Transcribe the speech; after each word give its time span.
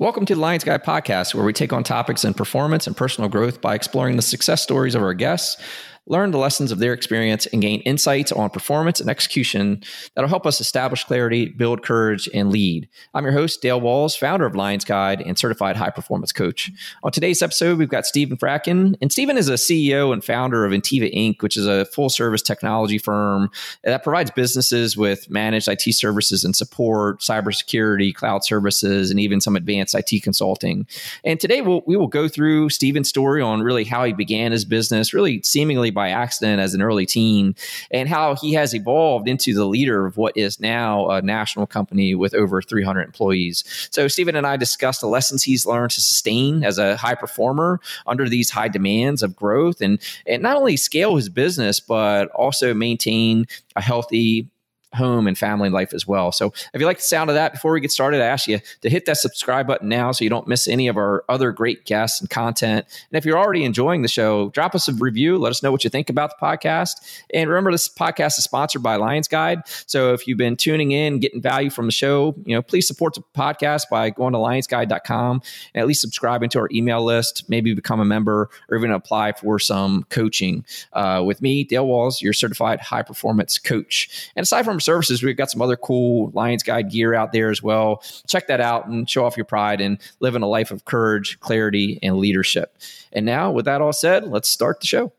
Welcome 0.00 0.24
to 0.24 0.34
the 0.34 0.40
Lions 0.40 0.64
Guide 0.64 0.82
podcast, 0.82 1.34
where 1.34 1.44
we 1.44 1.52
take 1.52 1.74
on 1.74 1.84
topics 1.84 2.24
in 2.24 2.32
performance 2.32 2.86
and 2.86 2.96
personal 2.96 3.28
growth 3.28 3.60
by 3.60 3.74
exploring 3.74 4.16
the 4.16 4.22
success 4.22 4.62
stories 4.62 4.94
of 4.94 5.02
our 5.02 5.12
guests 5.12 5.62
learn 6.06 6.30
the 6.30 6.38
lessons 6.38 6.72
of 6.72 6.78
their 6.78 6.92
experience, 6.92 7.46
and 7.46 7.62
gain 7.62 7.80
insights 7.82 8.32
on 8.32 8.50
performance 8.50 9.00
and 9.00 9.08
execution 9.08 9.82
that'll 10.14 10.28
help 10.28 10.46
us 10.46 10.60
establish 10.60 11.04
clarity, 11.04 11.46
build 11.46 11.82
courage, 11.82 12.28
and 12.34 12.50
lead. 12.50 12.88
I'm 13.14 13.24
your 13.24 13.32
host, 13.32 13.62
Dale 13.62 13.80
Walls, 13.80 14.16
founder 14.16 14.46
of 14.46 14.56
Lions 14.56 14.84
Guide 14.84 15.20
and 15.20 15.38
certified 15.38 15.76
high 15.76 15.90
performance 15.90 16.32
coach. 16.32 16.70
On 17.02 17.12
today's 17.12 17.42
episode, 17.42 17.78
we've 17.78 17.88
got 17.88 18.06
Stephen 18.06 18.36
Fradkin, 18.36 18.96
and 19.00 19.12
Stephen 19.12 19.36
is 19.36 19.48
a 19.48 19.54
CEO 19.54 20.12
and 20.12 20.24
founder 20.24 20.64
of 20.64 20.72
Ntiva 20.72 21.14
Inc., 21.14 21.42
which 21.42 21.56
is 21.56 21.66
a 21.66 21.84
full 21.86 22.08
service 22.08 22.42
technology 22.42 22.98
firm 22.98 23.50
that 23.84 24.02
provides 24.02 24.30
businesses 24.30 24.96
with 24.96 25.30
managed 25.30 25.68
IT 25.68 25.94
services 25.94 26.44
and 26.44 26.56
support, 26.56 27.20
cybersecurity, 27.20 28.14
cloud 28.14 28.44
services, 28.44 29.10
and 29.10 29.20
even 29.20 29.40
some 29.40 29.56
advanced 29.56 29.94
IT 29.94 30.22
consulting. 30.22 30.86
And 31.24 31.38
today 31.38 31.60
we'll, 31.60 31.82
we 31.86 31.96
will 31.96 32.08
go 32.08 32.26
through 32.26 32.70
Stephen's 32.70 33.08
story 33.08 33.42
on 33.42 33.62
really 33.62 33.84
how 33.84 34.04
he 34.04 34.12
began 34.12 34.52
his 34.52 34.64
business, 34.64 35.14
really 35.14 35.42
seemingly 35.42 35.89
by 35.90 36.10
accident 36.10 36.60
as 36.60 36.74
an 36.74 36.82
early 36.82 37.06
teen, 37.06 37.54
and 37.90 38.08
how 38.08 38.34
he 38.34 38.52
has 38.54 38.74
evolved 38.74 39.28
into 39.28 39.54
the 39.54 39.64
leader 39.66 40.06
of 40.06 40.16
what 40.16 40.36
is 40.36 40.60
now 40.60 41.10
a 41.10 41.22
national 41.22 41.66
company 41.66 42.14
with 42.14 42.34
over 42.34 42.62
300 42.62 43.02
employees. 43.02 43.64
So, 43.90 44.08
Stephen 44.08 44.36
and 44.36 44.46
I 44.46 44.56
discussed 44.56 45.00
the 45.00 45.06
lessons 45.06 45.42
he's 45.42 45.66
learned 45.66 45.90
to 45.92 46.00
sustain 46.00 46.64
as 46.64 46.78
a 46.78 46.96
high 46.96 47.14
performer 47.14 47.80
under 48.06 48.28
these 48.28 48.50
high 48.50 48.68
demands 48.68 49.22
of 49.22 49.36
growth 49.36 49.80
and, 49.80 50.00
and 50.26 50.42
not 50.42 50.56
only 50.56 50.76
scale 50.76 51.16
his 51.16 51.28
business, 51.28 51.80
but 51.80 52.28
also 52.30 52.74
maintain 52.74 53.46
a 53.76 53.82
healthy 53.82 54.48
home 54.94 55.26
and 55.26 55.38
family 55.38 55.68
life 55.68 55.94
as 55.94 56.06
well. 56.06 56.32
So 56.32 56.52
if 56.74 56.80
you 56.80 56.86
like 56.86 56.98
the 56.98 57.02
sound 57.02 57.30
of 57.30 57.34
that, 57.34 57.52
before 57.52 57.72
we 57.72 57.80
get 57.80 57.92
started, 57.92 58.20
I 58.20 58.26
ask 58.26 58.48
you 58.48 58.60
to 58.82 58.90
hit 58.90 59.06
that 59.06 59.18
subscribe 59.18 59.66
button 59.66 59.88
now 59.88 60.12
so 60.12 60.24
you 60.24 60.30
don't 60.30 60.48
miss 60.48 60.66
any 60.66 60.88
of 60.88 60.96
our 60.96 61.24
other 61.28 61.52
great 61.52 61.84
guests 61.84 62.20
and 62.20 62.28
content. 62.28 62.86
And 63.10 63.18
if 63.18 63.24
you're 63.24 63.38
already 63.38 63.64
enjoying 63.64 64.02
the 64.02 64.08
show, 64.08 64.50
drop 64.50 64.74
us 64.74 64.88
a 64.88 64.92
review. 64.94 65.38
Let 65.38 65.50
us 65.50 65.62
know 65.62 65.70
what 65.70 65.84
you 65.84 65.90
think 65.90 66.10
about 66.10 66.30
the 66.30 66.44
podcast. 66.44 66.94
And 67.32 67.48
remember, 67.48 67.70
this 67.70 67.88
podcast 67.88 68.38
is 68.38 68.44
sponsored 68.44 68.82
by 68.82 68.96
Lions 68.96 69.28
Guide. 69.28 69.62
So 69.86 70.12
if 70.12 70.26
you've 70.26 70.38
been 70.38 70.56
tuning 70.56 70.90
in, 70.90 71.20
getting 71.20 71.40
value 71.40 71.70
from 71.70 71.86
the 71.86 71.92
show, 71.92 72.34
you 72.44 72.54
know, 72.54 72.62
please 72.62 72.86
support 72.86 73.14
the 73.14 73.22
podcast 73.36 73.84
by 73.90 74.10
going 74.10 74.32
to 74.32 74.38
lionsguide.com 74.38 75.42
and 75.74 75.80
at 75.80 75.86
least 75.86 76.00
subscribing 76.00 76.50
to 76.50 76.58
our 76.58 76.68
email 76.72 77.04
list, 77.04 77.48
maybe 77.48 77.74
become 77.74 78.00
a 78.00 78.04
member 78.04 78.50
or 78.68 78.76
even 78.76 78.90
apply 78.90 79.32
for 79.32 79.58
some 79.58 80.04
coaching 80.10 80.64
uh, 80.92 81.22
with 81.24 81.40
me, 81.40 81.64
Dale 81.64 81.86
Walls, 81.86 82.20
your 82.20 82.32
certified 82.32 82.80
high 82.80 83.02
performance 83.02 83.58
coach. 83.58 84.30
And 84.34 84.42
aside 84.42 84.64
from 84.64 84.79
services, 84.80 85.22
we've 85.22 85.36
got 85.36 85.50
some 85.50 85.62
other 85.62 85.76
cool 85.76 86.30
Lions 86.34 86.62
Guide 86.62 86.90
gear 86.90 87.14
out 87.14 87.32
there 87.32 87.50
as 87.50 87.62
well. 87.62 88.02
Check 88.26 88.46
that 88.48 88.60
out 88.60 88.86
and 88.86 89.08
show 89.08 89.24
off 89.24 89.36
your 89.36 89.44
pride 89.44 89.80
and 89.80 89.98
living 90.20 90.42
a 90.42 90.48
life 90.48 90.70
of 90.70 90.84
courage, 90.84 91.38
clarity, 91.40 91.98
and 92.02 92.16
leadership. 92.16 92.76
And 93.12 93.26
now, 93.26 93.50
with 93.50 93.64
that 93.66 93.80
all 93.80 93.92
said, 93.92 94.28
let's 94.28 94.48
start 94.48 94.80
the 94.80 94.86
show. 94.86 95.12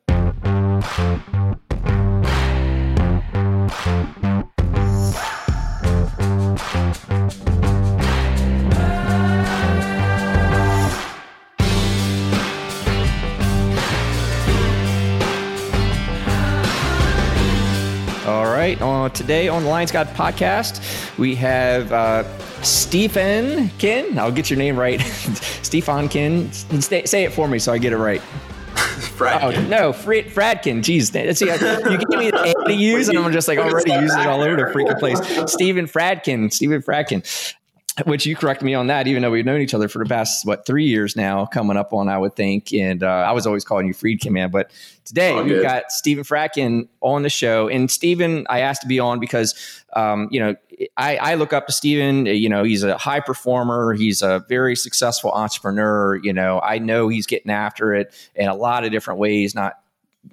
Right. 18.76 18.82
Uh, 18.82 19.10
today 19.10 19.48
on 19.48 19.64
the 19.64 19.70
Lions 19.70 19.92
Guide 19.92 20.08
podcast, 20.10 20.82
we 21.18 21.36
have 21.36 21.92
uh, 21.92 22.24
Stephen 22.64 23.70
Kin. 23.78 24.18
I'll 24.18 24.32
get 24.32 24.50
your 24.50 24.58
name 24.58 24.78
right. 24.78 25.02
Stephen 25.62 26.08
Kin. 26.08 26.52
Say, 26.52 27.06
say 27.06 27.24
it 27.24 27.34
for 27.34 27.48
me 27.48 27.60
so 27.60 27.74
I 27.74 27.78
get 27.78 27.94
it 27.94 27.98
right. 27.98 28.22
Fradkin. 28.72 29.66
Oh, 29.66 29.68
no, 29.68 29.94
Fred, 29.94 30.26
Fradkin. 30.26 30.80
Jeez, 30.80 31.12
see, 31.36 31.46
you 31.46 31.98
gave 31.98 32.20
me 32.20 32.32
the 32.32 32.56
A 32.58 32.68
to 32.68 32.74
use, 32.74 33.10
and 33.10 33.18
I'm 33.20 33.32
just 33.32 33.48
like 33.48 33.60
already 33.60 33.92
using 33.92 34.20
it 34.20 34.28
all 34.28 34.42
over 34.42 34.56
the 34.56 34.72
freaking 34.72 35.00
place. 35.00 35.20
Stephen 35.52 35.86
Fradkin. 35.86 36.52
Stephen 36.52 36.82
Fradkin 36.82 37.56
which 38.06 38.26
you 38.26 38.36
correct 38.36 38.62
me 38.62 38.74
on 38.74 38.88
that, 38.88 39.08
even 39.08 39.22
though 39.22 39.32
we've 39.32 39.46
known 39.46 39.60
each 39.60 39.74
other 39.74 39.88
for 39.88 40.00
the 40.00 40.10
past 40.10 40.46
what 40.46 40.66
three 40.66 40.86
years 40.86 41.16
now, 41.16 41.46
coming 41.46 41.76
up 41.76 41.92
on 41.94 42.08
I 42.08 42.18
would 42.18 42.36
think, 42.36 42.74
and 42.74 43.04
uh, 43.04 43.08
I 43.08 43.32
was 43.34 43.46
always 43.46 43.66
calling 43.66 43.86
you 43.86 43.94
Friedkin, 43.94 44.32
man. 44.32 44.50
But 44.50 44.72
today 45.04 45.34
oh, 45.34 45.44
we've 45.44 45.62
got 45.62 45.92
Stephen 45.92 46.24
Fradkin 46.24 46.88
on 47.02 47.24
the 47.24 47.30
show, 47.30 47.68
and 47.68 47.92
Stephen 47.92 48.46
I 48.50 48.62
asked 48.62 48.82
to 48.84 48.88
be 48.88 49.00
on 49.00 49.20
because 49.20 49.84
um, 49.94 50.30
you 50.32 50.40
know 50.40 50.56
I, 50.96 51.18
I, 51.18 51.36
look 51.36 51.52
up 51.52 51.68
to 51.68 51.74
Stephen. 51.74 52.26
You 52.28 52.48
know 52.48 52.64
he's 52.64 52.84
a 52.84 52.98
high 52.98 53.20
performer, 53.20 53.94
he's 53.94 54.22
a 54.22 54.46
very 54.48 54.76
successful 54.78 55.32
entrepreneur. 55.32 56.16
You 56.16 56.32
know 56.32 56.62
I 56.62 56.80
know 56.80 57.10
he's 57.10 57.28
getting 57.28 57.52
after 57.52 57.94
it 57.94 58.14
in 58.36 58.48
a 58.48 58.56
lot 58.56 58.86
of 58.86 58.92
different 58.92 59.20
ways, 59.20 59.54
not 59.54 59.81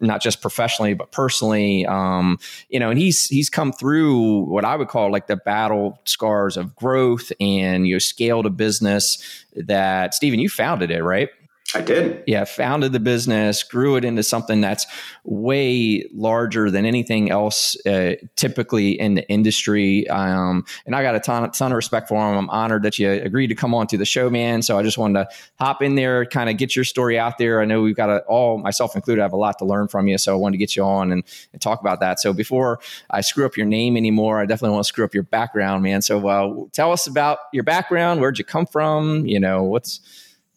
not 0.00 0.22
just 0.22 0.40
professionally 0.40 0.94
but 0.94 1.10
personally 1.12 1.86
um, 1.86 2.38
you 2.68 2.78
know 2.78 2.90
and 2.90 2.98
he's 2.98 3.26
he's 3.26 3.48
come 3.48 3.72
through 3.72 4.40
what 4.42 4.64
i 4.64 4.76
would 4.76 4.88
call 4.88 5.10
like 5.10 5.26
the 5.26 5.36
battle 5.36 5.98
scars 6.04 6.56
of 6.56 6.74
growth 6.76 7.32
and 7.40 7.86
you 7.86 7.94
know 7.94 7.98
scaled 7.98 8.46
a 8.46 8.50
business 8.50 9.44
that 9.56 10.14
stephen 10.14 10.38
you 10.38 10.48
founded 10.48 10.90
it 10.90 11.02
right 11.02 11.30
I 11.74 11.82
did. 11.82 12.24
Yeah, 12.26 12.44
founded 12.44 12.92
the 12.92 13.00
business, 13.00 13.62
grew 13.62 13.96
it 13.96 14.04
into 14.04 14.22
something 14.22 14.62
that's 14.62 14.86
way 15.24 16.08
larger 16.14 16.70
than 16.70 16.86
anything 16.86 17.30
else 17.30 17.76
uh, 17.84 18.14
typically 18.36 18.98
in 18.98 19.16
the 19.16 19.28
industry. 19.28 20.08
Um, 20.08 20.64
and 20.86 20.96
I 20.96 21.02
got 21.02 21.14
a 21.14 21.20
ton, 21.20 21.50
ton 21.50 21.72
of 21.72 21.76
respect 21.76 22.08
for 22.08 22.14
him. 22.16 22.38
I'm 22.38 22.48
honored 22.48 22.84
that 22.84 22.98
you 22.98 23.10
agreed 23.10 23.48
to 23.48 23.54
come 23.54 23.74
on 23.74 23.86
to 23.88 23.98
the 23.98 24.06
show, 24.06 24.30
man. 24.30 24.62
So 24.62 24.78
I 24.78 24.82
just 24.82 24.96
wanted 24.96 25.24
to 25.24 25.28
hop 25.58 25.82
in 25.82 25.94
there, 25.94 26.24
kind 26.24 26.48
of 26.48 26.56
get 26.56 26.74
your 26.74 26.86
story 26.86 27.18
out 27.18 27.36
there. 27.36 27.60
I 27.60 27.66
know 27.66 27.82
we've 27.82 27.94
got 27.94 28.08
a, 28.08 28.20
all, 28.20 28.56
myself 28.56 28.96
included, 28.96 29.20
I 29.20 29.24
have 29.24 29.34
a 29.34 29.36
lot 29.36 29.58
to 29.58 29.66
learn 29.66 29.88
from 29.88 30.08
you. 30.08 30.16
So 30.16 30.32
I 30.32 30.36
wanted 30.36 30.52
to 30.52 30.58
get 30.58 30.74
you 30.74 30.84
on 30.84 31.12
and, 31.12 31.22
and 31.52 31.60
talk 31.60 31.82
about 31.82 32.00
that. 32.00 32.18
So 32.18 32.32
before 32.32 32.80
I 33.10 33.20
screw 33.20 33.44
up 33.44 33.58
your 33.58 33.66
name 33.66 33.94
anymore, 33.98 34.40
I 34.40 34.46
definitely 34.46 34.72
want 34.74 34.86
to 34.86 34.88
screw 34.88 35.04
up 35.04 35.12
your 35.12 35.24
background, 35.24 35.82
man. 35.82 36.00
So 36.00 36.26
uh, 36.26 36.64
tell 36.72 36.92
us 36.92 37.06
about 37.06 37.40
your 37.52 37.64
background. 37.64 38.22
Where'd 38.22 38.38
you 38.38 38.44
come 38.46 38.64
from? 38.64 39.26
You 39.26 39.38
know, 39.38 39.64
what's, 39.64 40.00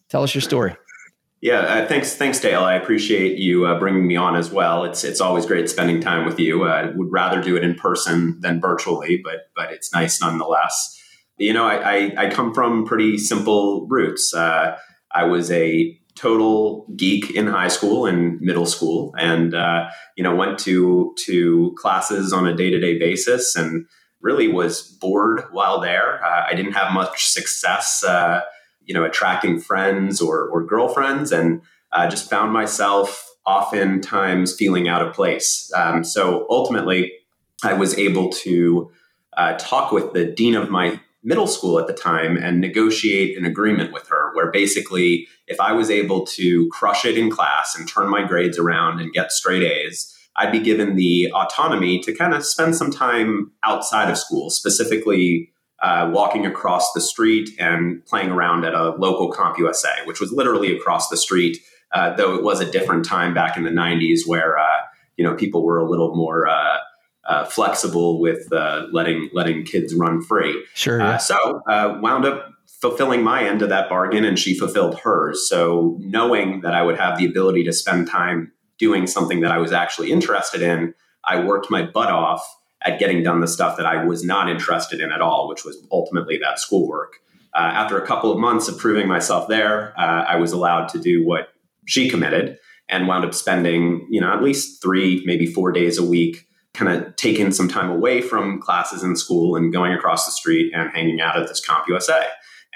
tell 0.08 0.22
us 0.22 0.34
your 0.34 0.40
story. 0.40 0.74
Yeah, 1.42 1.58
uh, 1.58 1.88
thanks, 1.88 2.14
thanks, 2.14 2.38
Dale. 2.38 2.62
I 2.62 2.74
appreciate 2.74 3.36
you 3.36 3.66
uh, 3.66 3.76
bringing 3.76 4.06
me 4.06 4.14
on 4.14 4.36
as 4.36 4.52
well. 4.52 4.84
It's 4.84 5.02
it's 5.02 5.20
always 5.20 5.44
great 5.44 5.68
spending 5.68 6.00
time 6.00 6.24
with 6.24 6.38
you. 6.38 6.62
I 6.62 6.84
uh, 6.84 6.92
would 6.94 7.10
rather 7.10 7.42
do 7.42 7.56
it 7.56 7.64
in 7.64 7.74
person 7.74 8.38
than 8.40 8.60
virtually, 8.60 9.20
but 9.24 9.50
but 9.56 9.72
it's 9.72 9.92
nice 9.92 10.20
nonetheless. 10.20 10.96
You 11.38 11.52
know, 11.52 11.64
I 11.64 11.94
I, 11.94 12.12
I 12.16 12.30
come 12.30 12.54
from 12.54 12.86
pretty 12.86 13.18
simple 13.18 13.88
roots. 13.90 14.32
Uh, 14.32 14.76
I 15.12 15.24
was 15.24 15.50
a 15.50 15.98
total 16.14 16.86
geek 16.96 17.32
in 17.32 17.48
high 17.48 17.68
school 17.68 18.06
and 18.06 18.40
middle 18.40 18.66
school, 18.66 19.12
and 19.18 19.52
uh, 19.52 19.90
you 20.16 20.22
know 20.22 20.36
went 20.36 20.60
to 20.60 21.12
to 21.24 21.74
classes 21.76 22.32
on 22.32 22.46
a 22.46 22.54
day 22.54 22.70
to 22.70 22.78
day 22.78 23.00
basis, 23.00 23.56
and 23.56 23.84
really 24.20 24.46
was 24.46 24.96
bored 25.00 25.42
while 25.50 25.80
there. 25.80 26.24
Uh, 26.24 26.46
I 26.48 26.54
didn't 26.54 26.74
have 26.74 26.92
much 26.92 27.24
success 27.24 28.04
you 28.92 28.98
know, 28.98 29.06
attracting 29.06 29.58
friends 29.58 30.20
or, 30.20 30.48
or 30.50 30.62
girlfriends, 30.62 31.32
and 31.32 31.62
uh, 31.92 32.06
just 32.10 32.28
found 32.28 32.52
myself 32.52 33.26
oftentimes 33.46 34.54
feeling 34.54 34.86
out 34.86 35.00
of 35.00 35.14
place. 35.14 35.72
Um, 35.74 36.04
so 36.04 36.46
ultimately, 36.50 37.10
I 37.64 37.72
was 37.72 37.96
able 37.96 38.28
to 38.44 38.90
uh, 39.34 39.54
talk 39.54 39.92
with 39.92 40.12
the 40.12 40.26
dean 40.26 40.54
of 40.54 40.68
my 40.68 41.00
middle 41.24 41.46
school 41.46 41.78
at 41.78 41.86
the 41.86 41.94
time 41.94 42.36
and 42.36 42.60
negotiate 42.60 43.38
an 43.38 43.46
agreement 43.46 43.94
with 43.94 44.08
her 44.08 44.30
where 44.34 44.50
basically 44.50 45.26
if 45.46 45.58
I 45.58 45.72
was 45.72 45.90
able 45.90 46.26
to 46.26 46.68
crush 46.68 47.06
it 47.06 47.16
in 47.16 47.30
class 47.30 47.74
and 47.74 47.88
turn 47.88 48.10
my 48.10 48.26
grades 48.26 48.58
around 48.58 49.00
and 49.00 49.10
get 49.10 49.32
straight 49.32 49.62
A's, 49.62 50.14
I'd 50.36 50.52
be 50.52 50.60
given 50.60 50.96
the 50.96 51.32
autonomy 51.34 52.00
to 52.00 52.14
kind 52.14 52.34
of 52.34 52.44
spend 52.44 52.76
some 52.76 52.90
time 52.90 53.52
outside 53.64 54.10
of 54.10 54.18
school, 54.18 54.50
specifically 54.50 55.51
uh, 55.82 56.08
walking 56.12 56.46
across 56.46 56.92
the 56.92 57.00
street 57.00 57.50
and 57.58 58.04
playing 58.06 58.30
around 58.30 58.64
at 58.64 58.72
a 58.72 58.90
local 58.90 59.32
CompUSA, 59.32 60.06
which 60.06 60.20
was 60.20 60.32
literally 60.32 60.74
across 60.76 61.08
the 61.08 61.16
street. 61.16 61.58
Uh, 61.92 62.14
though 62.14 62.34
it 62.34 62.42
was 62.42 62.60
a 62.60 62.70
different 62.70 63.04
time 63.04 63.34
back 63.34 63.56
in 63.56 63.64
the 63.64 63.70
90s 63.70 64.20
where 64.24 64.58
uh, 64.58 64.78
you 65.16 65.24
know 65.24 65.34
people 65.34 65.62
were 65.62 65.78
a 65.78 65.88
little 65.88 66.14
more 66.14 66.48
uh, 66.48 66.78
uh, 67.28 67.44
flexible 67.44 68.20
with 68.20 68.50
uh, 68.52 68.86
letting 68.92 69.28
letting 69.32 69.64
kids 69.64 69.94
run 69.94 70.22
free. 70.22 70.64
Sure. 70.74 71.18
So 71.18 71.62
wound 71.66 72.24
up 72.24 72.48
fulfilling 72.80 73.22
my 73.22 73.44
end 73.44 73.62
of 73.62 73.68
that 73.68 73.88
bargain, 73.88 74.24
and 74.24 74.38
she 74.38 74.58
fulfilled 74.58 75.00
hers. 75.00 75.48
So 75.48 75.96
knowing 76.00 76.62
that 76.62 76.74
I 76.74 76.82
would 76.82 76.98
have 76.98 77.18
the 77.18 77.26
ability 77.26 77.64
to 77.64 77.72
spend 77.72 78.08
time 78.08 78.52
doing 78.78 79.06
something 79.06 79.40
that 79.40 79.52
I 79.52 79.58
was 79.58 79.72
actually 79.72 80.10
interested 80.10 80.62
in, 80.62 80.94
I 81.24 81.44
worked 81.44 81.70
my 81.70 81.82
butt 81.82 82.10
off 82.10 82.42
at 82.84 82.98
getting 82.98 83.22
done 83.22 83.40
the 83.40 83.48
stuff 83.48 83.76
that 83.76 83.86
I 83.86 84.04
was 84.04 84.24
not 84.24 84.48
interested 84.48 85.00
in 85.00 85.12
at 85.12 85.20
all, 85.20 85.48
which 85.48 85.64
was 85.64 85.76
ultimately 85.90 86.38
that 86.38 86.58
schoolwork. 86.58 87.20
Uh, 87.54 87.58
after 87.60 87.98
a 87.98 88.06
couple 88.06 88.32
of 88.32 88.38
months 88.38 88.68
of 88.68 88.78
proving 88.78 89.06
myself 89.06 89.48
there, 89.48 89.92
uh, 89.98 90.24
I 90.26 90.36
was 90.36 90.52
allowed 90.52 90.88
to 90.90 90.98
do 90.98 91.24
what 91.24 91.48
she 91.86 92.08
committed 92.08 92.58
and 92.88 93.06
wound 93.06 93.24
up 93.24 93.34
spending, 93.34 94.06
you 94.10 94.20
know, 94.20 94.32
at 94.32 94.42
least 94.42 94.82
three, 94.82 95.22
maybe 95.26 95.46
four 95.46 95.72
days 95.72 95.98
a 95.98 96.04
week, 96.04 96.46
kind 96.74 96.90
of 96.90 97.14
taking 97.16 97.52
some 97.52 97.68
time 97.68 97.90
away 97.90 98.22
from 98.22 98.60
classes 98.60 99.02
in 99.02 99.16
school 99.16 99.56
and 99.56 99.72
going 99.72 99.92
across 99.92 100.24
the 100.24 100.32
street 100.32 100.72
and 100.74 100.90
hanging 100.90 101.20
out 101.20 101.36
at 101.38 101.48
this 101.48 101.64
CompUSA. 101.64 102.24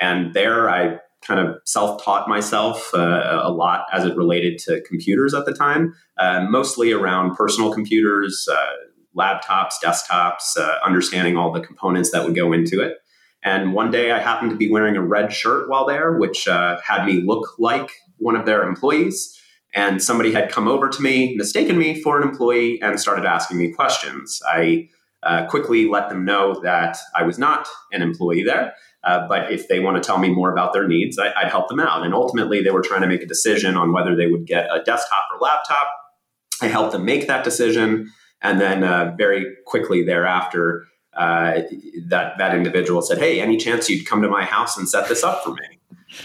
And 0.01 0.35
there 0.35 0.69
I 0.69 0.99
kind 1.23 1.41
of 1.41 1.57
self 1.65 2.03
taught 2.05 2.29
myself 2.29 2.95
uh, 2.95 3.41
a 3.43 3.51
lot 3.51 3.87
as 3.93 4.05
it 4.05 4.17
related 4.17 4.59
to 4.59 4.81
computers 4.83 5.35
at 5.35 5.47
the 5.47 5.55
time, 5.55 5.95
uh, 6.19 6.47
mostly 6.49 6.93
around 6.93 7.35
personal 7.35 7.73
computers, 7.73 8.49
uh, 8.51 8.67
laptops, 9.17 9.75
desktops, 9.83 10.57
uh, 10.57 10.79
understanding 10.85 11.37
all 11.37 11.53
the 11.53 11.61
components 11.61 12.11
that 12.11 12.25
would 12.25 12.35
go 12.35 12.53
into 12.53 12.81
it. 12.81 12.99
And 13.43 13.73
one 13.73 13.91
day 13.91 14.11
I 14.11 14.19
happened 14.19 14.51
to 14.51 14.57
be 14.57 14.71
wearing 14.71 14.97
a 14.97 15.03
red 15.03 15.33
shirt 15.33 15.69
while 15.69 15.87
there, 15.87 16.19
which 16.19 16.49
uh, 16.49 16.81
had 16.81 17.05
me 17.05 17.21
look 17.21 17.59
like 17.59 17.91
one 18.19 18.37
of 18.37 18.47
their 18.47 18.67
employees. 18.67 19.33
And 19.75 20.03
somebody 20.03 20.33
had 20.33 20.51
come 20.51 20.69
over 20.69 20.89
to 20.89 21.03
me, 21.03 21.37
mistaken 21.37 21.77
me 21.79 22.01
for 22.01 22.21
an 22.21 22.27
employee, 22.27 22.81
and 22.81 22.99
started 22.99 23.25
asking 23.25 23.59
me 23.59 23.73
questions. 23.73 24.41
I 24.49 24.89
uh, 25.23 25.47
quickly 25.47 25.89
let 25.89 26.09
them 26.09 26.25
know 26.25 26.61
that 26.63 26.97
I 27.15 27.25
was 27.25 27.39
not 27.39 27.69
an 27.93 28.03
employee 28.03 28.43
there. 28.43 28.75
Uh, 29.05 29.27
but 29.29 29.53
if 29.53 29.69
they 29.69 29.79
want 29.79 30.03
to 30.03 30.05
tell 30.05 30.19
me 30.19 30.29
more 30.29 30.51
about 30.51 30.73
their 30.73 30.89
needs, 30.89 31.19
I, 31.19 31.27
would 31.27 31.51
help 31.51 31.69
them 31.69 31.79
out. 31.79 32.05
And 32.05 32.13
ultimately, 32.13 32.63
they 32.63 32.71
were 32.71 32.83
trying 32.83 33.03
to 33.03 33.07
make 33.07 33.23
a 33.23 33.27
decision 33.27 33.77
on 33.77 33.93
whether 33.93 34.17
they 34.17 34.27
would 34.27 34.47
get 34.47 34.67
a 34.67 34.83
desktop 34.83 35.27
or 35.33 35.39
laptop. 35.41 35.89
I 36.61 36.67
helped 36.67 36.93
them 36.93 37.05
make 37.05 37.29
that 37.29 37.45
decision. 37.45 38.11
And 38.43 38.61
then 38.61 38.85
uh, 38.85 39.15
very 39.17 39.57
quickly 39.67 40.05
thereafter, 40.05 40.87
uh, 41.17 41.63
that 42.09 42.37
that 42.39 42.55
individual 42.55 43.01
said, 43.03 43.19
"Hey, 43.19 43.41
any 43.41 43.57
chance 43.57 43.89
you'd 43.89 44.07
come 44.07 44.23
to 44.23 44.29
my 44.29 44.45
house 44.45 44.77
and 44.77 44.89
set 44.89 45.09
this 45.09 45.25
up 45.25 45.43
for 45.43 45.51
me?" 45.51 45.79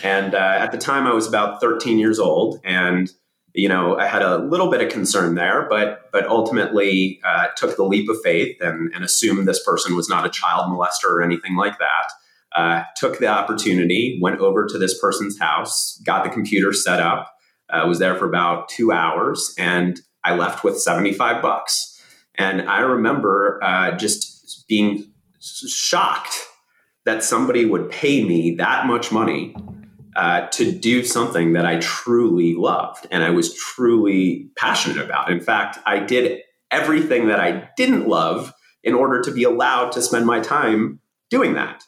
And 0.03 0.35
uh, 0.35 0.37
at 0.59 0.71
the 0.71 0.77
time, 0.77 1.07
I 1.07 1.13
was 1.13 1.27
about 1.27 1.61
13 1.61 1.97
years 1.97 2.19
old, 2.19 2.59
and 2.63 3.11
you 3.53 3.67
know, 3.67 3.97
I 3.97 4.07
had 4.07 4.21
a 4.21 4.37
little 4.37 4.69
bit 4.69 4.81
of 4.81 4.91
concern 4.91 5.35
there, 5.35 5.67
but 5.69 6.09
but 6.11 6.25
ultimately 6.27 7.19
uh, 7.23 7.47
took 7.55 7.75
the 7.75 7.83
leap 7.83 8.09
of 8.09 8.21
faith 8.21 8.57
and, 8.61 8.93
and 8.93 9.03
assumed 9.03 9.47
this 9.47 9.63
person 9.63 9.95
was 9.95 10.09
not 10.09 10.25
a 10.25 10.29
child 10.29 10.71
molester 10.71 11.09
or 11.09 11.21
anything 11.21 11.55
like 11.55 11.77
that. 11.79 12.11
Uh, 12.55 12.83
took 12.97 13.19
the 13.19 13.27
opportunity, 13.27 14.19
went 14.21 14.39
over 14.39 14.65
to 14.65 14.77
this 14.77 14.99
person's 14.99 15.39
house, 15.39 16.01
got 16.03 16.25
the 16.25 16.29
computer 16.29 16.73
set 16.73 16.99
up, 16.99 17.33
uh, 17.69 17.85
was 17.87 17.99
there 17.99 18.15
for 18.15 18.25
about 18.25 18.67
two 18.67 18.91
hours, 18.91 19.55
and 19.57 20.01
I 20.23 20.35
left 20.35 20.63
with 20.63 20.77
75 20.77 21.41
bucks. 21.41 21.90
And 22.37 22.69
I 22.69 22.79
remember 22.81 23.59
uh, 23.63 23.97
just 23.97 24.65
being 24.67 25.11
shocked 25.39 26.35
that 27.05 27.23
somebody 27.23 27.65
would 27.65 27.89
pay 27.89 28.23
me 28.23 28.55
that 28.55 28.85
much 28.85 29.11
money 29.11 29.55
uh, 30.15 30.47
to 30.47 30.71
do 30.71 31.03
something 31.03 31.53
that 31.53 31.65
I 31.65 31.79
truly 31.79 32.53
loved 32.53 33.07
and 33.11 33.23
I 33.23 33.29
was 33.29 33.53
truly 33.55 34.49
passionate 34.57 35.03
about. 35.03 35.31
In 35.31 35.39
fact, 35.39 35.79
I 35.85 35.99
did 35.99 36.41
everything 36.69 37.27
that 37.27 37.39
I 37.39 37.69
didn't 37.77 38.07
love 38.07 38.53
in 38.83 38.93
order 38.93 39.21
to 39.21 39.31
be 39.31 39.43
allowed 39.43 39.91
to 39.93 40.01
spend 40.01 40.25
my 40.25 40.39
time 40.39 40.99
doing 41.29 41.53
that. 41.53 41.83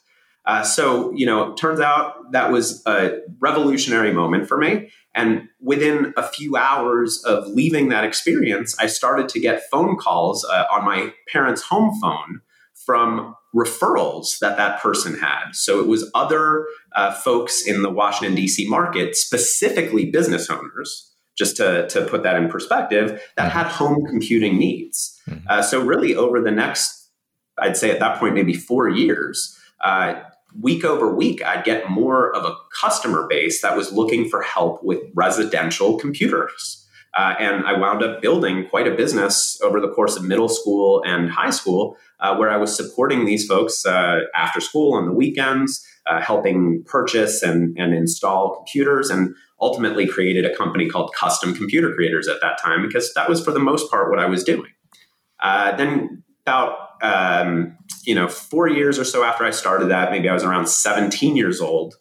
Uh, 0.45 0.63
so, 0.63 1.11
you 1.13 1.25
know, 1.25 1.53
turns 1.53 1.79
out 1.79 2.31
that 2.31 2.51
was 2.51 2.81
a 2.85 3.19
revolutionary 3.39 4.11
moment 4.11 4.47
for 4.47 4.57
me. 4.57 4.89
And 5.15 5.47
within 5.61 6.13
a 6.17 6.23
few 6.23 6.55
hours 6.55 7.23
of 7.23 7.47
leaving 7.47 7.89
that 7.89 8.03
experience, 8.03 8.75
I 8.79 8.87
started 8.87 9.29
to 9.29 9.39
get 9.39 9.69
phone 9.69 9.95
calls 9.95 10.43
uh, 10.45 10.65
on 10.71 10.85
my 10.85 11.13
parents' 11.31 11.61
home 11.61 11.97
phone 12.01 12.41
from 12.73 13.35
referrals 13.55 14.39
that 14.39 14.57
that 14.57 14.81
person 14.81 15.17
had. 15.19 15.51
So 15.53 15.79
it 15.79 15.87
was 15.87 16.09
other 16.15 16.65
uh, 16.95 17.13
folks 17.13 17.65
in 17.65 17.83
the 17.83 17.89
Washington, 17.89 18.35
D.C. 18.35 18.67
market, 18.67 19.15
specifically 19.15 20.09
business 20.09 20.49
owners. 20.49 21.09
Just 21.35 21.57
to, 21.57 21.87
to 21.87 22.05
put 22.05 22.21
that 22.21 22.35
in 22.35 22.47
perspective, 22.47 23.19
that 23.37 23.51
had 23.51 23.65
home 23.65 24.05
computing 24.05 24.59
needs. 24.59 25.19
Mm-hmm. 25.27 25.47
Uh, 25.49 25.63
so, 25.63 25.81
really, 25.83 26.15
over 26.15 26.39
the 26.39 26.51
next, 26.51 27.09
I'd 27.57 27.75
say 27.75 27.89
at 27.89 27.97
that 28.01 28.19
point, 28.19 28.35
maybe 28.35 28.53
four 28.53 28.87
years, 28.87 29.57
uh, 29.83 30.21
week 30.59 30.83
over 30.83 31.13
week, 31.13 31.43
I'd 31.43 31.63
get 31.63 31.89
more 31.89 32.35
of 32.35 32.45
a 32.45 32.55
customer 32.79 33.27
base 33.27 33.61
that 33.61 33.75
was 33.75 33.91
looking 33.91 34.29
for 34.29 34.41
help 34.41 34.83
with 34.83 34.99
residential 35.13 35.97
computers. 35.97 36.79
Uh, 37.15 37.35
and 37.39 37.65
I 37.65 37.77
wound 37.77 38.01
up 38.01 38.21
building 38.21 38.67
quite 38.69 38.87
a 38.87 38.95
business 38.95 39.59
over 39.61 39.79
the 39.79 39.89
course 39.89 40.15
of 40.15 40.23
middle 40.23 40.49
school 40.49 41.03
and 41.05 41.29
high 41.29 41.51
school, 41.51 41.95
uh, 42.19 42.35
where 42.35 42.49
I 42.49 42.57
was 42.57 42.75
supporting 42.75 43.25
these 43.25 43.45
folks 43.45 43.85
uh, 43.85 44.21
after 44.35 44.59
school 44.59 44.93
on 44.93 45.05
the 45.05 45.13
weekends, 45.13 45.85
uh, 46.07 46.21
helping 46.21 46.83
purchase 46.85 47.43
and, 47.43 47.77
and 47.77 47.93
install 47.93 48.55
computers, 48.55 49.11
and 49.11 49.35
ultimately 49.61 50.07
created 50.07 50.43
a 50.43 50.55
company 50.55 50.89
called 50.89 51.13
Custom 51.13 51.53
Computer 51.53 51.93
Creators 51.93 52.27
at 52.27 52.41
that 52.41 52.59
time, 52.59 52.85
because 52.85 53.13
that 53.13 53.29
was 53.29 53.43
for 53.43 53.51
the 53.51 53.59
most 53.59 53.91
part 53.91 54.09
what 54.09 54.19
I 54.19 54.25
was 54.25 54.43
doing. 54.43 54.71
Uh, 55.39 55.75
then 55.75 56.23
about 56.45 56.77
um, 57.03 57.77
you 58.05 58.15
know, 58.15 58.27
four 58.27 58.67
years 58.67 58.99
or 58.99 59.03
so 59.03 59.23
after 59.23 59.43
I 59.43 59.51
started 59.51 59.89
that, 59.89 60.11
maybe 60.11 60.29
I 60.29 60.33
was 60.33 60.43
around 60.43 60.67
17 60.67 61.35
years 61.35 61.61
old. 61.61 61.95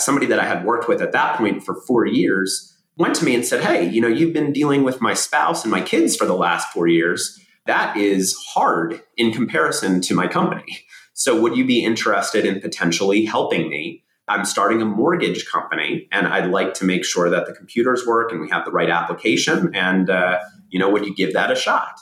Somebody 0.00 0.26
that 0.26 0.40
I 0.40 0.46
had 0.46 0.64
worked 0.64 0.88
with 0.88 1.00
at 1.00 1.12
that 1.12 1.38
point 1.38 1.62
for 1.62 1.74
four 1.74 2.06
years 2.06 2.74
went 2.96 3.14
to 3.16 3.24
me 3.24 3.34
and 3.34 3.44
said, 3.44 3.62
Hey, 3.62 3.88
you 3.88 4.00
know, 4.00 4.08
you've 4.08 4.32
been 4.32 4.52
dealing 4.52 4.82
with 4.82 5.00
my 5.00 5.14
spouse 5.14 5.62
and 5.62 5.70
my 5.70 5.80
kids 5.80 6.16
for 6.16 6.26
the 6.26 6.34
last 6.34 6.72
four 6.72 6.86
years. 6.86 7.40
That 7.66 7.96
is 7.96 8.36
hard 8.48 9.00
in 9.16 9.32
comparison 9.32 10.00
to 10.02 10.14
my 10.14 10.26
company. 10.26 10.80
So, 11.14 11.40
would 11.40 11.56
you 11.56 11.64
be 11.64 11.84
interested 11.84 12.44
in 12.44 12.60
potentially 12.60 13.24
helping 13.24 13.68
me? 13.68 14.02
I'm 14.26 14.44
starting 14.44 14.80
a 14.80 14.86
mortgage 14.86 15.46
company 15.46 16.08
and 16.10 16.26
I'd 16.26 16.50
like 16.50 16.74
to 16.74 16.84
make 16.84 17.04
sure 17.04 17.28
that 17.30 17.46
the 17.46 17.52
computers 17.52 18.06
work 18.06 18.32
and 18.32 18.40
we 18.40 18.48
have 18.50 18.64
the 18.64 18.70
right 18.70 18.88
application. 18.88 19.74
And, 19.74 20.08
uh, 20.08 20.40
you 20.70 20.78
know, 20.78 20.88
would 20.90 21.04
you 21.04 21.14
give 21.14 21.34
that 21.34 21.50
a 21.50 21.54
shot? 21.54 22.00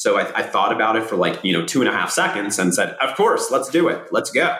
So 0.00 0.16
I, 0.16 0.38
I, 0.38 0.42
thought 0.42 0.72
about 0.72 0.96
it 0.96 1.04
for 1.04 1.16
like, 1.16 1.44
you 1.44 1.52
know, 1.52 1.66
two 1.66 1.80
and 1.82 1.88
a 1.88 1.92
half 1.92 2.10
seconds 2.10 2.58
and 2.58 2.74
said, 2.74 2.96
of 3.02 3.14
course, 3.16 3.50
let's 3.50 3.68
do 3.68 3.88
it. 3.88 4.08
Let's 4.10 4.30
go. 4.30 4.56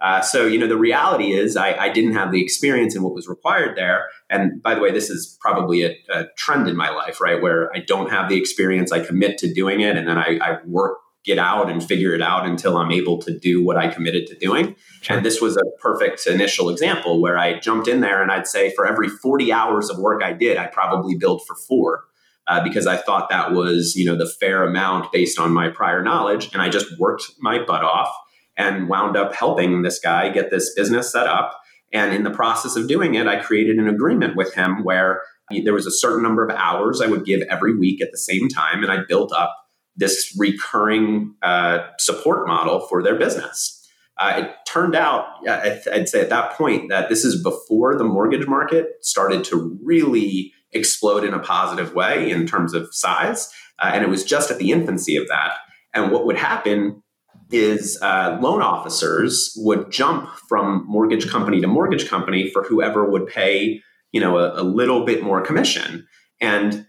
Uh, 0.00 0.20
so, 0.20 0.46
you 0.46 0.56
know, 0.56 0.68
the 0.68 0.76
reality 0.76 1.32
is 1.32 1.56
I, 1.56 1.74
I, 1.74 1.88
didn't 1.88 2.12
have 2.12 2.30
the 2.30 2.40
experience 2.40 2.94
in 2.94 3.02
what 3.02 3.12
was 3.12 3.26
required 3.26 3.76
there. 3.76 4.06
And 4.30 4.62
by 4.62 4.76
the 4.76 4.80
way, 4.80 4.92
this 4.92 5.10
is 5.10 5.36
probably 5.40 5.82
a, 5.82 5.96
a, 6.12 6.26
trend 6.38 6.68
in 6.68 6.76
my 6.76 6.90
life, 6.90 7.20
right? 7.20 7.42
Where 7.42 7.74
I 7.74 7.80
don't 7.80 8.08
have 8.10 8.28
the 8.28 8.38
experience, 8.38 8.92
I 8.92 9.04
commit 9.04 9.36
to 9.38 9.52
doing 9.52 9.80
it, 9.80 9.96
and 9.96 10.06
then 10.06 10.16
I, 10.16 10.38
I 10.40 10.58
work 10.64 10.98
get 11.24 11.38
out 11.38 11.70
and 11.70 11.82
figure 11.82 12.14
it 12.14 12.22
out 12.22 12.46
until 12.46 12.76
I'm 12.76 12.92
able 12.92 13.18
to 13.22 13.36
do 13.36 13.64
what 13.64 13.76
I 13.76 13.88
committed 13.88 14.28
to 14.28 14.36
doing. 14.36 14.76
Sure. 15.00 15.16
And 15.16 15.26
this 15.26 15.40
was 15.40 15.56
a 15.56 15.62
perfect 15.80 16.26
initial 16.26 16.68
example 16.68 17.20
where 17.20 17.38
I 17.38 17.58
jumped 17.58 17.88
in 17.88 18.00
there 18.00 18.22
and 18.22 18.30
I'd 18.30 18.46
say 18.46 18.72
for 18.76 18.86
every 18.86 19.08
40 19.08 19.50
hours 19.50 19.90
of 19.90 19.98
work 19.98 20.22
I 20.22 20.34
did, 20.34 20.58
I 20.58 20.66
probably 20.66 21.16
billed 21.16 21.42
for 21.46 21.56
four 21.56 22.04
uh, 22.46 22.62
because 22.62 22.86
I 22.86 22.96
thought 22.96 23.30
that 23.30 23.52
was, 23.52 23.94
you 23.96 24.04
know, 24.04 24.16
the 24.16 24.30
fair 24.40 24.64
amount 24.64 25.12
based 25.12 25.38
on 25.38 25.52
my 25.52 25.68
prior 25.68 26.02
knowledge. 26.02 26.52
And 26.52 26.60
I 26.60 26.68
just 26.68 26.98
worked 26.98 27.24
my 27.40 27.58
butt 27.64 27.82
off 27.82 28.14
and 28.56 28.88
wound 28.88 29.16
up 29.16 29.34
helping 29.34 29.82
this 29.82 29.98
guy 29.98 30.28
get 30.28 30.50
this 30.50 30.74
business 30.74 31.10
set 31.10 31.26
up. 31.26 31.60
And 31.92 32.12
in 32.12 32.24
the 32.24 32.30
process 32.30 32.76
of 32.76 32.88
doing 32.88 33.14
it, 33.14 33.26
I 33.26 33.36
created 33.36 33.78
an 33.78 33.88
agreement 33.88 34.36
with 34.36 34.54
him 34.54 34.82
where 34.82 35.22
there 35.64 35.74
was 35.74 35.86
a 35.86 35.92
certain 35.92 36.22
number 36.22 36.44
of 36.44 36.54
hours 36.56 37.00
I 37.00 37.06
would 37.06 37.24
give 37.24 37.42
every 37.42 37.76
week 37.76 38.02
at 38.02 38.10
the 38.10 38.18
same 38.18 38.48
time. 38.48 38.82
And 38.82 38.90
I 38.90 39.04
built 39.08 39.32
up 39.32 39.54
this 39.96 40.34
recurring 40.38 41.34
uh, 41.42 41.86
support 41.98 42.46
model 42.48 42.80
for 42.88 43.02
their 43.02 43.16
business. 43.16 43.80
Uh, 44.16 44.44
it 44.44 44.54
turned 44.66 44.94
out, 44.94 45.26
I'd 45.48 46.08
say 46.08 46.20
at 46.20 46.30
that 46.30 46.52
point, 46.52 46.88
that 46.88 47.08
this 47.08 47.24
is 47.24 47.42
before 47.42 47.96
the 47.96 48.04
mortgage 48.04 48.46
market 48.46 48.86
started 49.02 49.44
to 49.44 49.78
really 49.84 50.52
explode 50.74 51.24
in 51.24 51.32
a 51.32 51.38
positive 51.38 51.94
way 51.94 52.30
in 52.30 52.46
terms 52.46 52.74
of 52.74 52.94
size. 52.94 53.52
Uh, 53.78 53.90
and 53.94 54.04
it 54.04 54.08
was 54.08 54.24
just 54.24 54.50
at 54.50 54.58
the 54.58 54.72
infancy 54.72 55.16
of 55.16 55.26
that. 55.28 55.54
And 55.94 56.10
what 56.10 56.26
would 56.26 56.36
happen 56.36 57.02
is 57.50 57.98
uh, 58.02 58.38
loan 58.40 58.62
officers 58.62 59.52
would 59.56 59.90
jump 59.90 60.28
from 60.48 60.84
mortgage 60.86 61.28
company 61.30 61.60
to 61.60 61.66
mortgage 61.66 62.08
company 62.08 62.50
for 62.50 62.64
whoever 62.64 63.08
would 63.08 63.26
pay, 63.26 63.80
you 64.12 64.20
know, 64.20 64.38
a, 64.38 64.62
a 64.62 64.64
little 64.64 65.04
bit 65.04 65.22
more 65.22 65.40
commission. 65.40 66.06
And 66.40 66.86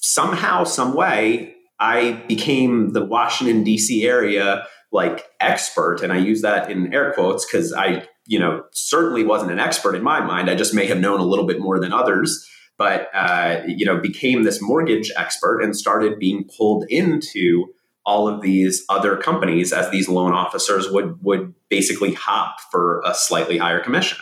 somehow, 0.00 0.64
some 0.64 0.94
way, 0.94 1.54
I 1.80 2.12
became 2.28 2.92
the 2.92 3.04
Washington 3.04 3.64
D.C. 3.64 4.06
area 4.06 4.66
like 4.92 5.24
expert, 5.40 6.02
and 6.02 6.12
I 6.12 6.18
use 6.18 6.42
that 6.42 6.70
in 6.70 6.94
air 6.94 7.12
quotes 7.12 7.44
because 7.44 7.72
I, 7.72 8.06
you 8.26 8.38
know, 8.38 8.62
certainly 8.72 9.24
wasn't 9.24 9.50
an 9.50 9.58
expert 9.58 9.96
in 9.96 10.04
my 10.04 10.20
mind. 10.20 10.48
I 10.48 10.54
just 10.54 10.72
may 10.72 10.86
have 10.86 11.00
known 11.00 11.18
a 11.18 11.24
little 11.24 11.46
bit 11.46 11.58
more 11.58 11.80
than 11.80 11.92
others 11.92 12.48
but 12.76 13.08
uh, 13.14 13.62
you 13.66 13.86
know 13.86 13.98
became 13.98 14.42
this 14.42 14.60
mortgage 14.60 15.10
expert 15.16 15.60
and 15.60 15.76
started 15.76 16.18
being 16.18 16.48
pulled 16.56 16.84
into 16.88 17.66
all 18.06 18.28
of 18.28 18.42
these 18.42 18.84
other 18.88 19.16
companies 19.16 19.72
as 19.72 19.90
these 19.90 20.08
loan 20.08 20.32
officers 20.32 20.90
would 20.90 21.22
would 21.22 21.54
basically 21.68 22.12
hop 22.12 22.56
for 22.70 23.02
a 23.04 23.14
slightly 23.14 23.58
higher 23.58 23.80
commission. 23.80 24.18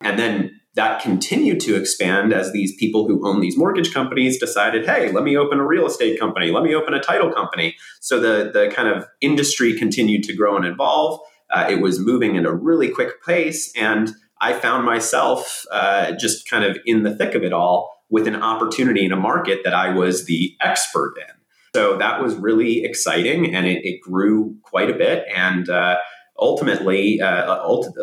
And 0.00 0.18
then 0.18 0.60
that 0.74 1.00
continued 1.00 1.60
to 1.60 1.74
expand 1.74 2.34
as 2.34 2.52
these 2.52 2.76
people 2.76 3.06
who 3.06 3.26
own 3.26 3.40
these 3.40 3.56
mortgage 3.56 3.94
companies 3.94 4.38
decided 4.38 4.84
hey 4.86 5.10
let 5.10 5.24
me 5.24 5.36
open 5.36 5.58
a 5.58 5.66
real 5.66 5.86
estate 5.86 6.18
company 6.20 6.50
let 6.50 6.62
me 6.62 6.74
open 6.74 6.94
a 6.94 7.00
title 7.00 7.32
company. 7.32 7.76
So 8.00 8.20
the 8.20 8.50
the 8.52 8.72
kind 8.74 8.88
of 8.88 9.06
industry 9.20 9.76
continued 9.76 10.22
to 10.24 10.34
grow 10.34 10.56
and 10.56 10.64
evolve. 10.64 11.20
Uh, 11.50 11.66
it 11.70 11.80
was 11.80 12.00
moving 12.00 12.36
at 12.36 12.44
a 12.44 12.52
really 12.52 12.88
quick 12.88 13.22
pace 13.24 13.72
and 13.76 14.10
i 14.40 14.52
found 14.52 14.84
myself 14.84 15.64
uh, 15.70 16.10
just 16.12 16.48
kind 16.50 16.64
of 16.64 16.76
in 16.84 17.04
the 17.04 17.14
thick 17.14 17.36
of 17.36 17.44
it 17.44 17.52
all 17.52 17.95
with 18.10 18.26
an 18.26 18.36
opportunity 18.36 19.04
in 19.04 19.12
a 19.12 19.16
market 19.16 19.60
that 19.64 19.74
I 19.74 19.90
was 19.90 20.26
the 20.26 20.56
expert 20.60 21.14
in. 21.18 21.34
So 21.74 21.96
that 21.98 22.22
was 22.22 22.34
really 22.36 22.84
exciting 22.84 23.54
and 23.54 23.66
it, 23.66 23.84
it 23.84 24.00
grew 24.00 24.56
quite 24.62 24.88
a 24.88 24.94
bit. 24.94 25.26
And 25.34 25.68
uh, 25.68 25.98
ultimately 26.38 27.20
uh, 27.20 27.58